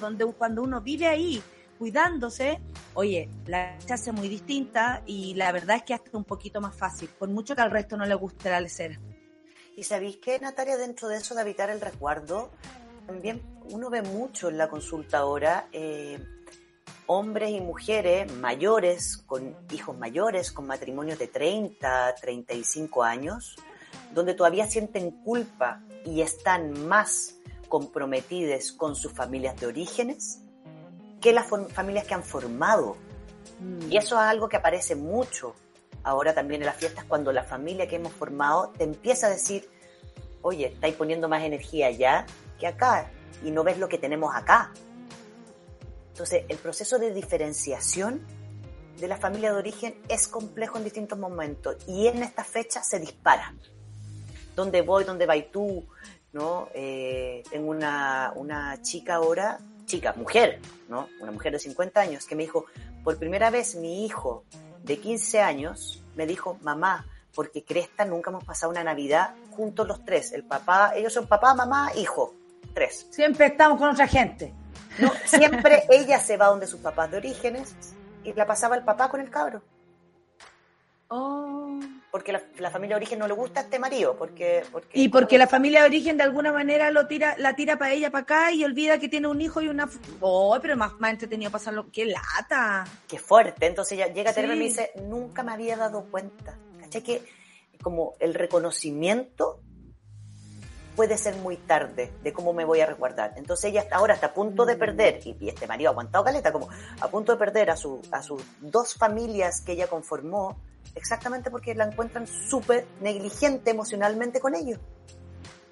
donde 0.00 0.24
cuando 0.26 0.62
uno 0.62 0.80
vive 0.80 1.08
ahí 1.08 1.42
cuidándose, 1.78 2.60
oye, 2.94 3.28
la 3.46 3.78
se 3.80 3.94
hace 3.94 4.12
muy 4.12 4.28
distinta 4.28 5.02
y 5.06 5.34
la 5.34 5.52
verdad 5.52 5.76
es 5.76 5.82
que 5.84 5.94
hasta 5.94 6.16
un 6.16 6.24
poquito 6.24 6.60
más 6.60 6.74
fácil, 6.74 7.08
por 7.18 7.28
mucho 7.28 7.54
que 7.54 7.62
al 7.62 7.70
resto 7.70 7.96
no 7.96 8.06
le 8.06 8.14
guste 8.14 8.50
la 8.50 8.60
lecera. 8.60 8.98
Y 9.76 9.84
sabéis 9.84 10.18
que, 10.18 10.38
Natalia, 10.38 10.76
dentro 10.76 11.08
de 11.08 11.16
eso 11.16 11.34
de 11.34 11.40
habitar 11.40 11.70
el 11.70 11.80
resguardo, 11.80 12.50
también 13.06 13.42
uno 13.70 13.88
ve 13.90 14.02
mucho 14.02 14.48
en 14.48 14.58
la 14.58 14.68
consulta 14.68 15.18
ahora 15.18 15.68
eh, 15.72 16.18
hombres 17.06 17.50
y 17.50 17.60
mujeres 17.60 18.30
mayores, 18.32 19.16
con 19.18 19.56
hijos 19.72 19.96
mayores, 19.96 20.52
con 20.52 20.66
matrimonios 20.66 21.18
de 21.18 21.28
30, 21.28 22.14
35 22.20 23.02
años, 23.02 23.56
donde 24.12 24.34
todavía 24.34 24.66
sienten 24.66 25.10
culpa 25.22 25.82
y 26.04 26.20
están 26.20 26.86
más 26.86 27.36
comprometidas 27.68 28.72
con 28.72 28.96
sus 28.96 29.12
familias 29.12 29.58
de 29.58 29.66
orígenes 29.66 30.42
que 31.20 31.32
las 31.32 31.46
familias 31.46 32.06
que 32.06 32.14
han 32.14 32.22
formado. 32.22 32.96
Y 33.88 33.96
eso 33.96 34.16
es 34.16 34.22
algo 34.22 34.48
que 34.48 34.56
aparece 34.56 34.94
mucho 34.94 35.54
ahora 36.02 36.34
también 36.34 36.62
en 36.62 36.66
las 36.66 36.76
fiestas, 36.76 37.04
cuando 37.04 37.32
la 37.32 37.44
familia 37.44 37.86
que 37.86 37.96
hemos 37.96 38.12
formado 38.12 38.72
te 38.76 38.84
empieza 38.84 39.26
a 39.26 39.30
decir, 39.30 39.68
oye, 40.42 40.66
estáis 40.66 40.94
poniendo 40.94 41.28
más 41.28 41.42
energía 41.42 41.88
allá 41.88 42.26
que 42.58 42.66
acá 42.66 43.10
y 43.44 43.50
no 43.50 43.64
ves 43.64 43.78
lo 43.78 43.88
que 43.88 43.98
tenemos 43.98 44.34
acá. 44.34 44.72
Entonces, 46.12 46.44
el 46.48 46.58
proceso 46.58 46.98
de 46.98 47.12
diferenciación 47.12 48.20
de 48.98 49.08
la 49.08 49.16
familia 49.16 49.52
de 49.52 49.58
origen 49.58 49.94
es 50.08 50.28
complejo 50.28 50.78
en 50.78 50.84
distintos 50.84 51.18
momentos 51.18 51.76
y 51.86 52.06
en 52.06 52.22
esta 52.22 52.44
fecha 52.44 52.82
se 52.82 52.98
dispara. 52.98 53.54
¿Dónde 54.54 54.82
voy? 54.82 55.04
¿Dónde 55.04 55.26
vas 55.26 55.38
tú? 55.50 55.86
¿No? 56.32 56.68
Eh, 56.74 57.42
tengo 57.50 57.70
una, 57.70 58.32
una 58.36 58.82
chica 58.82 59.14
ahora, 59.14 59.58
chica, 59.90 60.14
mujer, 60.16 60.60
¿no? 60.88 61.08
Una 61.20 61.32
mujer 61.32 61.52
de 61.52 61.58
50 61.58 62.00
años 62.00 62.24
que 62.24 62.36
me 62.36 62.44
dijo, 62.44 62.66
por 63.02 63.18
primera 63.18 63.50
vez 63.50 63.74
mi 63.74 64.04
hijo 64.04 64.44
de 64.84 64.98
15 64.98 65.40
años 65.40 66.02
me 66.14 66.26
dijo, 66.26 66.58
mamá, 66.62 67.06
porque 67.34 67.64
Cresta 67.64 68.04
nunca 68.04 68.30
hemos 68.30 68.44
pasado 68.44 68.70
una 68.70 68.84
Navidad 68.84 69.34
juntos 69.50 69.88
los 69.88 70.04
tres. 70.04 70.32
El 70.32 70.44
papá, 70.44 70.92
ellos 70.94 71.12
son 71.12 71.26
papá, 71.26 71.54
mamá, 71.54 71.90
hijo. 71.96 72.34
Tres. 72.72 73.08
Siempre 73.10 73.46
estamos 73.46 73.78
con 73.78 73.88
otra 73.88 74.06
gente. 74.06 74.54
No, 74.98 75.12
siempre 75.24 75.84
ella 75.90 76.20
se 76.20 76.36
va 76.36 76.46
donde 76.46 76.68
sus 76.68 76.80
papás 76.80 77.10
de 77.10 77.16
orígenes 77.16 77.74
y 78.22 78.32
la 78.32 78.46
pasaba 78.46 78.76
el 78.76 78.84
papá 78.84 79.08
con 79.08 79.20
el 79.20 79.28
cabro. 79.28 79.62
Oh. 81.12 81.80
Porque 82.12 82.32
la, 82.32 82.40
la 82.58 82.70
familia 82.70 82.94
de 82.94 83.02
origen 83.02 83.18
no 83.18 83.26
le 83.26 83.34
gusta 83.34 83.60
a 83.60 83.62
este 83.64 83.78
marido. 83.78 84.16
Porque, 84.16 84.62
porque 84.70 84.98
Y 84.98 85.08
porque 85.08 85.38
la 85.38 85.48
familia 85.48 85.80
de 85.80 85.86
origen 85.86 86.16
de 86.16 86.22
alguna 86.22 86.52
manera 86.52 86.90
lo 86.90 87.08
tira, 87.08 87.34
la 87.38 87.54
tira 87.56 87.78
para 87.78 87.92
ella, 87.92 88.10
para 88.10 88.22
acá, 88.22 88.52
y 88.52 88.64
olvida 88.64 88.98
que 88.98 89.08
tiene 89.08 89.26
un 89.26 89.40
hijo 89.40 89.60
y 89.60 89.68
una... 89.68 89.88
Oh, 90.20 90.56
pero 90.62 90.76
más, 90.76 90.92
más 91.00 91.10
entretenido 91.10 91.50
pasarlo. 91.50 91.90
¡Qué 91.90 92.06
lata! 92.06 92.84
Qué 93.08 93.18
fuerte. 93.18 93.66
Entonces 93.66 93.98
ella 93.98 94.12
llega 94.12 94.30
a 94.30 94.34
tenerme 94.34 94.56
y 94.56 94.58
me 94.58 94.64
dice, 94.66 94.92
nunca 95.02 95.42
me 95.42 95.52
había 95.52 95.76
dado 95.76 96.04
cuenta. 96.10 96.56
¿Cachai? 96.80 97.02
Que 97.02 97.22
como 97.82 98.14
el 98.20 98.34
reconocimiento 98.34 99.60
puede 100.94 101.16
ser 101.16 101.36
muy 101.36 101.56
tarde 101.56 102.12
de 102.22 102.32
cómo 102.32 102.52
me 102.52 102.64
voy 102.64 102.80
a 102.80 102.86
resguardar. 102.86 103.34
Entonces 103.36 103.70
ella 103.70 103.80
hasta 103.80 103.96
ahora 103.96 104.14
está 104.14 104.26
a 104.28 104.34
punto 104.34 104.66
de 104.66 104.76
perder, 104.76 105.20
y, 105.24 105.36
y 105.40 105.48
este 105.48 105.66
marido 105.66 105.90
ha 105.90 105.92
aguantado 105.92 106.24
caleta, 106.24 106.52
como 106.52 106.68
a 107.00 107.08
punto 107.08 107.32
de 107.32 107.38
perder 107.38 107.70
a, 107.70 107.76
su, 107.76 108.02
a 108.12 108.22
sus 108.22 108.42
dos 108.60 108.94
familias 108.94 109.60
que 109.60 109.72
ella 109.72 109.86
conformó, 109.86 110.60
exactamente 110.94 111.50
porque 111.50 111.74
la 111.74 111.84
encuentran 111.84 112.26
súper 112.26 112.86
negligente 113.00 113.70
emocionalmente 113.70 114.40
con 114.40 114.54
ellos. 114.54 114.78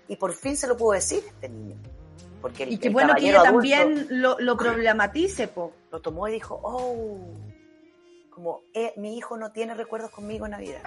Y 0.09 0.17
por 0.17 0.33
fin 0.33 0.57
se 0.57 0.67
lo 0.67 0.77
pudo 0.77 0.93
decir 0.93 1.23
este 1.27 1.49
niño. 1.49 1.77
Porque 2.41 2.63
el, 2.63 2.73
Y 2.73 2.79
qué 2.79 2.89
bueno 2.89 3.15
que 3.15 3.29
ella 3.29 3.41
adulto 3.41 3.53
también 3.53 4.07
lo, 4.11 4.39
lo 4.39 4.57
problematice, 4.57 5.49
po. 5.49 5.73
lo 5.91 6.01
tomó 6.01 6.29
y 6.29 6.33
dijo, 6.33 6.59
oh, 6.63 7.19
como 8.31 8.63
eh, 8.73 8.93
mi 8.97 9.17
hijo 9.19 9.37
no 9.37 9.51
tiene 9.51 9.75
recuerdos 9.75 10.11
conmigo 10.11 10.47
en 10.47 10.53
Navidad. 10.53 10.83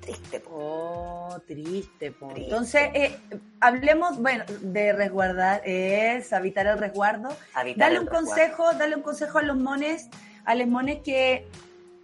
Triste, 0.00 0.40
po. 0.40 0.50
Oh, 0.54 1.40
triste, 1.46 2.12
po. 2.12 2.28
Triste. 2.28 2.44
Entonces, 2.44 2.82
eh, 2.94 3.18
hablemos, 3.60 4.18
bueno, 4.18 4.44
de 4.60 4.92
resguardar, 4.94 5.60
es 5.66 6.32
habitar 6.32 6.66
el 6.66 6.78
resguardo. 6.78 7.28
Habitar 7.52 7.90
Dale 7.90 7.96
el 7.96 8.02
un 8.02 8.06
resguardo. 8.06 8.26
consejo, 8.30 8.72
dale 8.78 8.96
un 8.96 9.02
consejo 9.02 9.38
a 9.38 9.42
los 9.42 9.56
mones, 9.56 10.08
a 10.48 10.54
los 10.54 10.66
mones 10.66 11.00
que, 11.04 11.46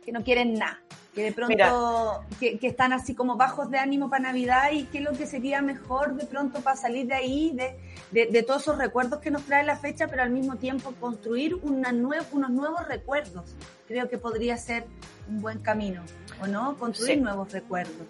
que 0.04 0.12
no 0.12 0.22
quieren 0.22 0.54
nada, 0.54 0.78
que 1.14 1.22
de 1.22 1.32
pronto, 1.32 2.24
que, 2.38 2.58
que 2.58 2.66
están 2.66 2.92
así 2.92 3.14
como 3.14 3.36
bajos 3.36 3.70
de 3.70 3.78
ánimo 3.78 4.10
para 4.10 4.24
Navidad 4.24 4.70
y 4.72 4.84
qué 4.84 4.98
es 4.98 5.04
lo 5.04 5.12
que 5.12 5.26
sería 5.26 5.62
mejor 5.62 6.14
de 6.14 6.26
pronto 6.26 6.60
para 6.60 6.76
salir 6.76 7.06
de 7.06 7.14
ahí, 7.14 7.52
de, 7.54 7.78
de, 8.10 8.26
de 8.26 8.42
todos 8.42 8.62
esos 8.62 8.76
recuerdos 8.76 9.20
que 9.20 9.30
nos 9.30 9.44
trae 9.44 9.64
la 9.64 9.76
fecha, 9.76 10.08
pero 10.08 10.22
al 10.22 10.30
mismo 10.30 10.56
tiempo 10.56 10.92
construir 11.00 11.54
una 11.62 11.90
nue- 11.92 12.24
unos 12.32 12.50
nuevos 12.50 12.86
recuerdos. 12.86 13.54
Creo 13.88 14.08
que 14.10 14.18
podría 14.18 14.56
ser 14.58 14.84
un 15.28 15.40
buen 15.40 15.60
camino, 15.60 16.02
¿o 16.42 16.46
no? 16.46 16.76
Construir 16.76 17.14
Sí. 17.14 17.20
nuevos 17.20 17.50
recuerdos. 17.52 18.06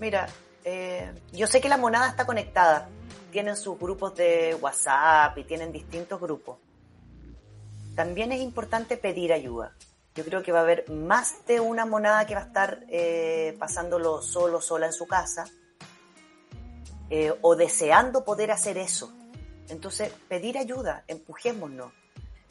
Mira, 0.00 0.26
eh, 0.64 1.12
yo 1.32 1.46
sé 1.46 1.60
que 1.60 1.68
la 1.68 1.76
monada 1.76 2.08
está 2.08 2.26
conectada. 2.26 2.88
Tienen 3.30 3.56
sus 3.56 3.78
grupos 3.78 4.14
de 4.16 4.56
WhatsApp 4.60 5.38
y 5.38 5.44
tienen 5.44 5.70
distintos 5.70 6.20
grupos. 6.20 6.56
También 7.96 8.30
es 8.30 8.42
importante 8.42 8.98
pedir 8.98 9.32
ayuda. 9.32 9.72
Yo 10.14 10.24
creo 10.24 10.42
que 10.42 10.52
va 10.52 10.60
a 10.60 10.62
haber 10.62 10.88
más 10.90 11.46
de 11.46 11.60
una 11.60 11.86
monada 11.86 12.26
que 12.26 12.34
va 12.34 12.42
a 12.42 12.44
estar 12.44 12.84
eh, 12.88 13.56
pasándolo 13.58 14.20
solo, 14.20 14.60
sola 14.60 14.86
en 14.86 14.92
su 14.92 15.06
casa, 15.06 15.46
eh, 17.08 17.34
o 17.40 17.56
deseando 17.56 18.22
poder 18.24 18.50
hacer 18.50 18.76
eso. 18.76 19.12
Entonces, 19.68 20.12
pedir 20.28 20.58
ayuda, 20.58 21.04
empujémonos. 21.08 21.90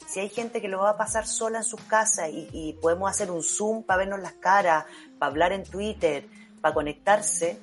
Si 0.06 0.20
hay 0.20 0.28
gente 0.28 0.60
que 0.60 0.68
lo 0.68 0.80
va 0.80 0.90
a 0.90 0.96
pasar 0.96 1.26
sola 1.26 1.58
en 1.58 1.64
sus 1.64 1.80
casas 1.82 2.28
y, 2.30 2.48
y 2.52 2.72
podemos 2.74 3.08
hacer 3.08 3.30
un 3.30 3.42
Zoom 3.42 3.84
para 3.84 3.98
vernos 3.98 4.20
las 4.20 4.34
caras, 4.34 4.84
para 5.18 5.30
hablar 5.30 5.52
en 5.52 5.64
Twitter, 5.64 6.28
para 6.60 6.74
conectarse, 6.74 7.58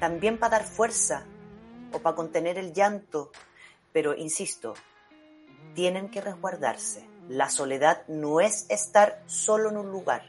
también 0.00 0.38
para 0.38 0.58
dar 0.58 0.66
fuerza 0.66 1.24
o 1.92 2.00
para 2.00 2.16
contener 2.16 2.58
el 2.58 2.72
llanto. 2.72 3.30
Pero, 3.92 4.14
insisto, 4.14 4.74
tienen 5.74 6.08
que 6.10 6.20
resguardarse. 6.20 7.06
La 7.28 7.48
soledad 7.50 8.02
no 8.08 8.40
es 8.40 8.66
estar 8.68 9.22
solo 9.26 9.70
en 9.70 9.76
un 9.76 9.90
lugar. 9.90 10.22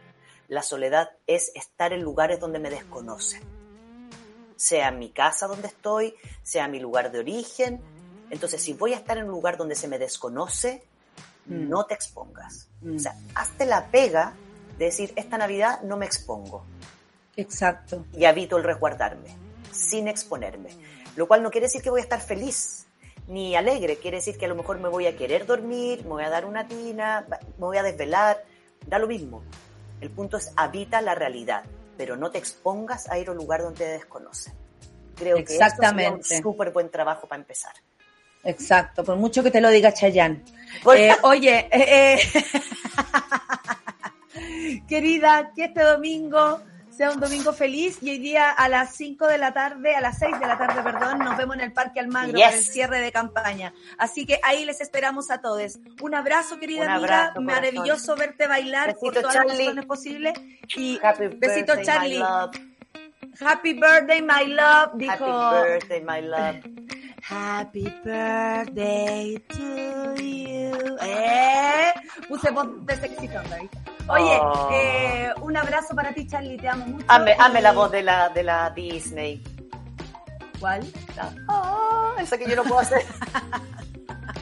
La 0.47 0.63
soledad 0.63 1.09
es 1.27 1.51
estar 1.55 1.93
en 1.93 2.01
lugares 2.01 2.39
donde 2.39 2.59
me 2.59 2.69
desconocen. 2.69 3.41
Sea 4.55 4.91
mi 4.91 5.09
casa 5.09 5.47
donde 5.47 5.67
estoy, 5.67 6.15
sea 6.43 6.67
mi 6.67 6.79
lugar 6.79 7.11
de 7.11 7.19
origen. 7.19 7.81
Entonces, 8.29 8.61
si 8.61 8.73
voy 8.73 8.93
a 8.93 8.97
estar 8.97 9.17
en 9.17 9.25
un 9.25 9.31
lugar 9.31 9.57
donde 9.57 9.75
se 9.75 9.87
me 9.87 9.99
desconoce, 9.99 10.83
Mm. 11.47 11.69
no 11.69 11.85
te 11.85 11.93
expongas. 11.93 12.67
Mm. 12.81 12.95
O 12.95 12.99
sea, 12.99 13.15
hazte 13.35 13.65
la 13.65 13.87
pega 13.91 14.33
de 14.77 14.85
decir, 14.85 15.13
esta 15.15 15.37
Navidad 15.37 15.81
no 15.83 15.97
me 15.97 16.05
expongo 16.05 16.65
Exacto. 17.37 18.05
y 18.13 18.25
evito 18.25 18.57
el 18.57 18.63
resguardarme, 18.63 19.35
sin 19.71 20.07
exponerme. 20.07 20.69
Lo 21.15 21.27
cual 21.27 21.43
no 21.43 21.51
quiere 21.51 21.67
decir 21.67 21.81
que 21.81 21.89
voy 21.89 22.01
a 22.01 22.03
estar 22.03 22.21
feliz 22.21 22.84
ni 23.27 23.55
alegre, 23.55 23.97
quiere 23.97 24.17
decir 24.17 24.37
que 24.37 24.45
a 24.45 24.47
lo 24.47 24.55
mejor 24.55 24.79
me 24.79 24.89
voy 24.89 25.07
a 25.07 25.15
querer 25.15 25.45
dormir, 25.45 26.03
me 26.03 26.09
voy 26.09 26.23
a 26.23 26.29
dar 26.29 26.45
una 26.45 26.67
tina, 26.67 27.25
me 27.29 27.65
voy 27.65 27.77
a 27.77 27.83
desvelar, 27.83 28.43
da 28.85 28.99
lo 28.99 29.07
mismo. 29.07 29.43
El 30.01 30.11
punto 30.11 30.37
es 30.37 30.51
habita 30.55 31.01
la 31.01 31.15
realidad, 31.15 31.63
pero 31.97 32.15
no 32.17 32.29
te 32.29 32.37
expongas 32.37 33.09
a 33.09 33.17
ir 33.17 33.29
a 33.29 33.31
un 33.31 33.37
lugar 33.37 33.61
donde 33.61 33.79
te 33.79 33.91
desconocen. 33.91 34.53
Creo 35.15 35.37
que 35.37 35.47
sería 35.47 35.67
Exactamente. 35.67 36.35
un 36.35 36.43
súper 36.43 36.71
buen 36.71 36.89
trabajo 36.89 37.27
para 37.27 37.41
empezar. 37.41 37.73
Exacto, 38.43 39.03
por 39.03 39.15
mucho 39.15 39.41
que 39.41 39.49
te 39.49 39.59
lo 39.59 39.69
diga 39.69 39.91
Chayanne. 39.91 40.43
Eh, 40.95 41.15
oye, 41.23 41.67
eh, 41.71 42.19
eh, 42.19 42.43
querida, 44.87 45.51
que 45.55 45.65
este 45.65 45.81
domingo 45.81 46.59
sea 46.95 47.11
un 47.11 47.19
domingo 47.19 47.51
feliz 47.53 47.97
y 48.01 48.09
hoy 48.09 48.19
día 48.19 48.49
a 48.51 48.69
las 48.69 48.95
5 48.95 49.27
de 49.27 49.37
la 49.37 49.53
tarde, 49.53 49.95
a 49.95 50.01
las 50.01 50.17
6 50.19 50.39
de 50.39 50.45
la 50.47 50.57
tarde, 50.57 50.81
perdón, 50.81 51.19
nos 51.19 51.35
vemos 51.37 51.55
en 51.55 51.61
el 51.61 51.73
Parque 51.73 51.99
Almagro 51.99 52.33
Yes. 52.37 52.45
para 52.45 52.57
el 52.57 52.63
cierre 52.63 52.99
de 53.01 53.11
campaña. 53.11 53.73
Así 53.97 54.25
que 54.25 54.39
ahí 54.43 54.65
les 54.65 54.81
esperamos 54.81 55.29
a 55.31 55.41
todos. 55.41 55.77
Un 56.01 56.15
abrazo, 56.15 56.57
querida 56.59 56.83
Un 56.85 56.89
amiga. 56.91 57.33
Maravilloso 57.39 58.15
verte 58.15 58.47
bailar 58.47 58.95
por 58.95 59.13
Besito, 59.13 59.21
todas 59.29 59.45
las 59.45 59.57
razones 59.57 59.85
posibles. 59.85 60.33
Y 60.75 60.99
Happy 61.03 61.27
besito, 61.27 61.73
birthday, 61.75 61.85
Charlie. 61.85 62.13
my 62.15 62.19
love. 62.19 62.51
Happy 63.41 63.73
birthday, 63.73 64.21
my 64.21 64.45
love, 64.47 64.91
dijo. 64.95 65.25
Happy 65.27 65.69
birthday, 65.71 66.01
my 66.01 66.21
love. 66.21 66.55
Happy 67.27 67.89
birthday 68.03 69.35
to 69.49 70.15
you. 70.21 70.97
¿Eh? 71.01 71.91
Puse 72.29 72.51
voz 72.51 72.67
de 72.85 72.95
sexy 72.97 73.27
thunder. 73.27 73.61
Oye, 74.07 74.37
Oh. 74.39 74.69
eh, 74.71 75.33
un 75.41 75.57
abrazo 75.57 75.95
para 75.95 76.13
ti, 76.13 76.27
Charlie. 76.27 76.57
Te 76.57 76.69
amo 76.69 76.85
mucho. 76.85 77.05
Hazme 77.07 77.59
Y- 77.59 77.63
la 77.63 77.71
voz 77.71 77.89
de 77.91 78.03
la, 78.03 78.29
de 78.29 78.43
la 78.43 78.69
Disney. 78.69 79.43
¿Cuál? 80.59 80.85
Ah, 81.49 82.13
esa 82.19 82.37
que 82.37 82.47
yo 82.47 82.55
no 82.55 82.63
puedo 82.63 82.79
hacer. 82.79 83.03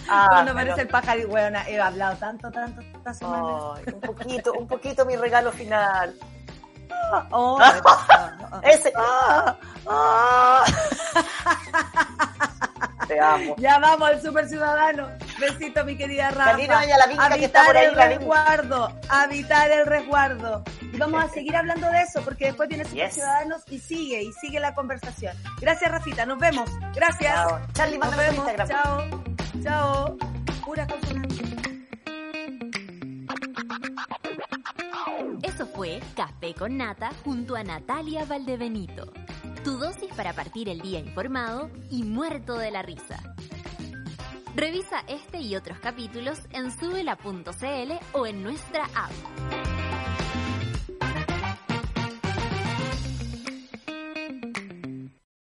Ah, 0.10 0.28
Cuando 0.30 0.52
pero- 0.52 0.64
aparece 0.64 0.82
el 0.82 0.88
pájaro 0.90 1.22
y 1.22 1.26
weona, 1.26 1.66
he 1.68 1.80
hablado 1.80 2.18
tanto, 2.18 2.52
tanto 2.52 2.82
esta 2.82 3.14
semana. 3.14 3.74
Ay, 3.78 3.84
un 3.94 4.02
poquito, 4.02 4.52
un 4.54 4.68
poquito 4.68 5.06
mi 5.06 5.16
regalo 5.16 5.50
final. 5.54 6.14
Oh, 7.32 7.58
Ese. 8.64 8.92
Te 13.08 13.20
amo. 13.20 13.56
Ya 13.58 13.80
vamos 13.80 14.10
al 14.10 14.22
super 14.22 14.48
ciudadano. 14.48 15.10
Besito, 15.40 15.84
mi 15.86 15.96
querida 15.98 16.32
Rafa. 16.32 16.58
Vaya 16.68 16.98
la 16.98 17.08
vinca 17.08 17.30
que 17.38 17.46
está 17.46 17.62
habitar 17.62 17.66
por 17.66 17.78
ahí, 17.78 17.86
el 17.86 17.96
la 17.96 18.08
resguardo. 18.08 19.00
Habitar 19.10 19.72
el 19.72 19.86
resguardo. 19.86 20.64
Y 20.82 20.98
vamos 20.98 21.24
a 21.24 21.30
seguir 21.34 21.56
hablando 21.56 21.88
de 21.90 22.02
eso 22.02 22.22
porque 22.24 22.46
después 22.46 22.70
viene 22.70 22.86
Super 22.86 23.06
Yes. 23.06 23.14
Ciudadanos 23.16 23.62
y 23.70 23.80
sigue, 23.80 24.24
y 24.24 24.32
sigue 24.34 24.60
la 24.60 24.74
conversación. 24.74 25.36
Gracias, 25.60 25.92
Rafita. 25.92 26.26
Nos 26.26 26.40
vemos. 26.40 26.70
Gracias. 26.96 27.34
Chao. 27.34 27.60
Charlie, 27.74 27.98
Nos 27.98 28.16
vemos. 28.16 28.36
Instagram. 28.36 28.68
Chao. 28.68 29.24
Chao. 29.64 30.18
Pura 30.66 30.88
consonante. 30.88 31.34
Eso 35.44 35.68
fue 35.68 36.00
Café 36.16 36.54
con 36.54 36.78
Nata 36.78 37.12
junto 37.24 37.56
a 37.56 37.64
Natalia 37.64 38.26
Valdebenito. 38.26 39.12
Tu 39.64 39.78
dosis 39.78 40.14
para 40.14 40.34
partir 40.34 40.68
el 40.68 40.82
día 40.82 41.00
informado 41.00 41.70
y 41.90 42.04
muerto 42.04 42.58
de 42.58 42.70
la 42.70 42.82
risa. 42.82 43.36
Revisa 44.56 45.04
este 45.08 45.40
y 45.40 45.56
otros 45.56 45.80
capítulos 45.80 46.42
en 46.52 46.70
subela.cl 46.70 47.94
o 48.12 48.28
en 48.28 48.44
nuestra 48.44 48.84
app. 48.94 49.63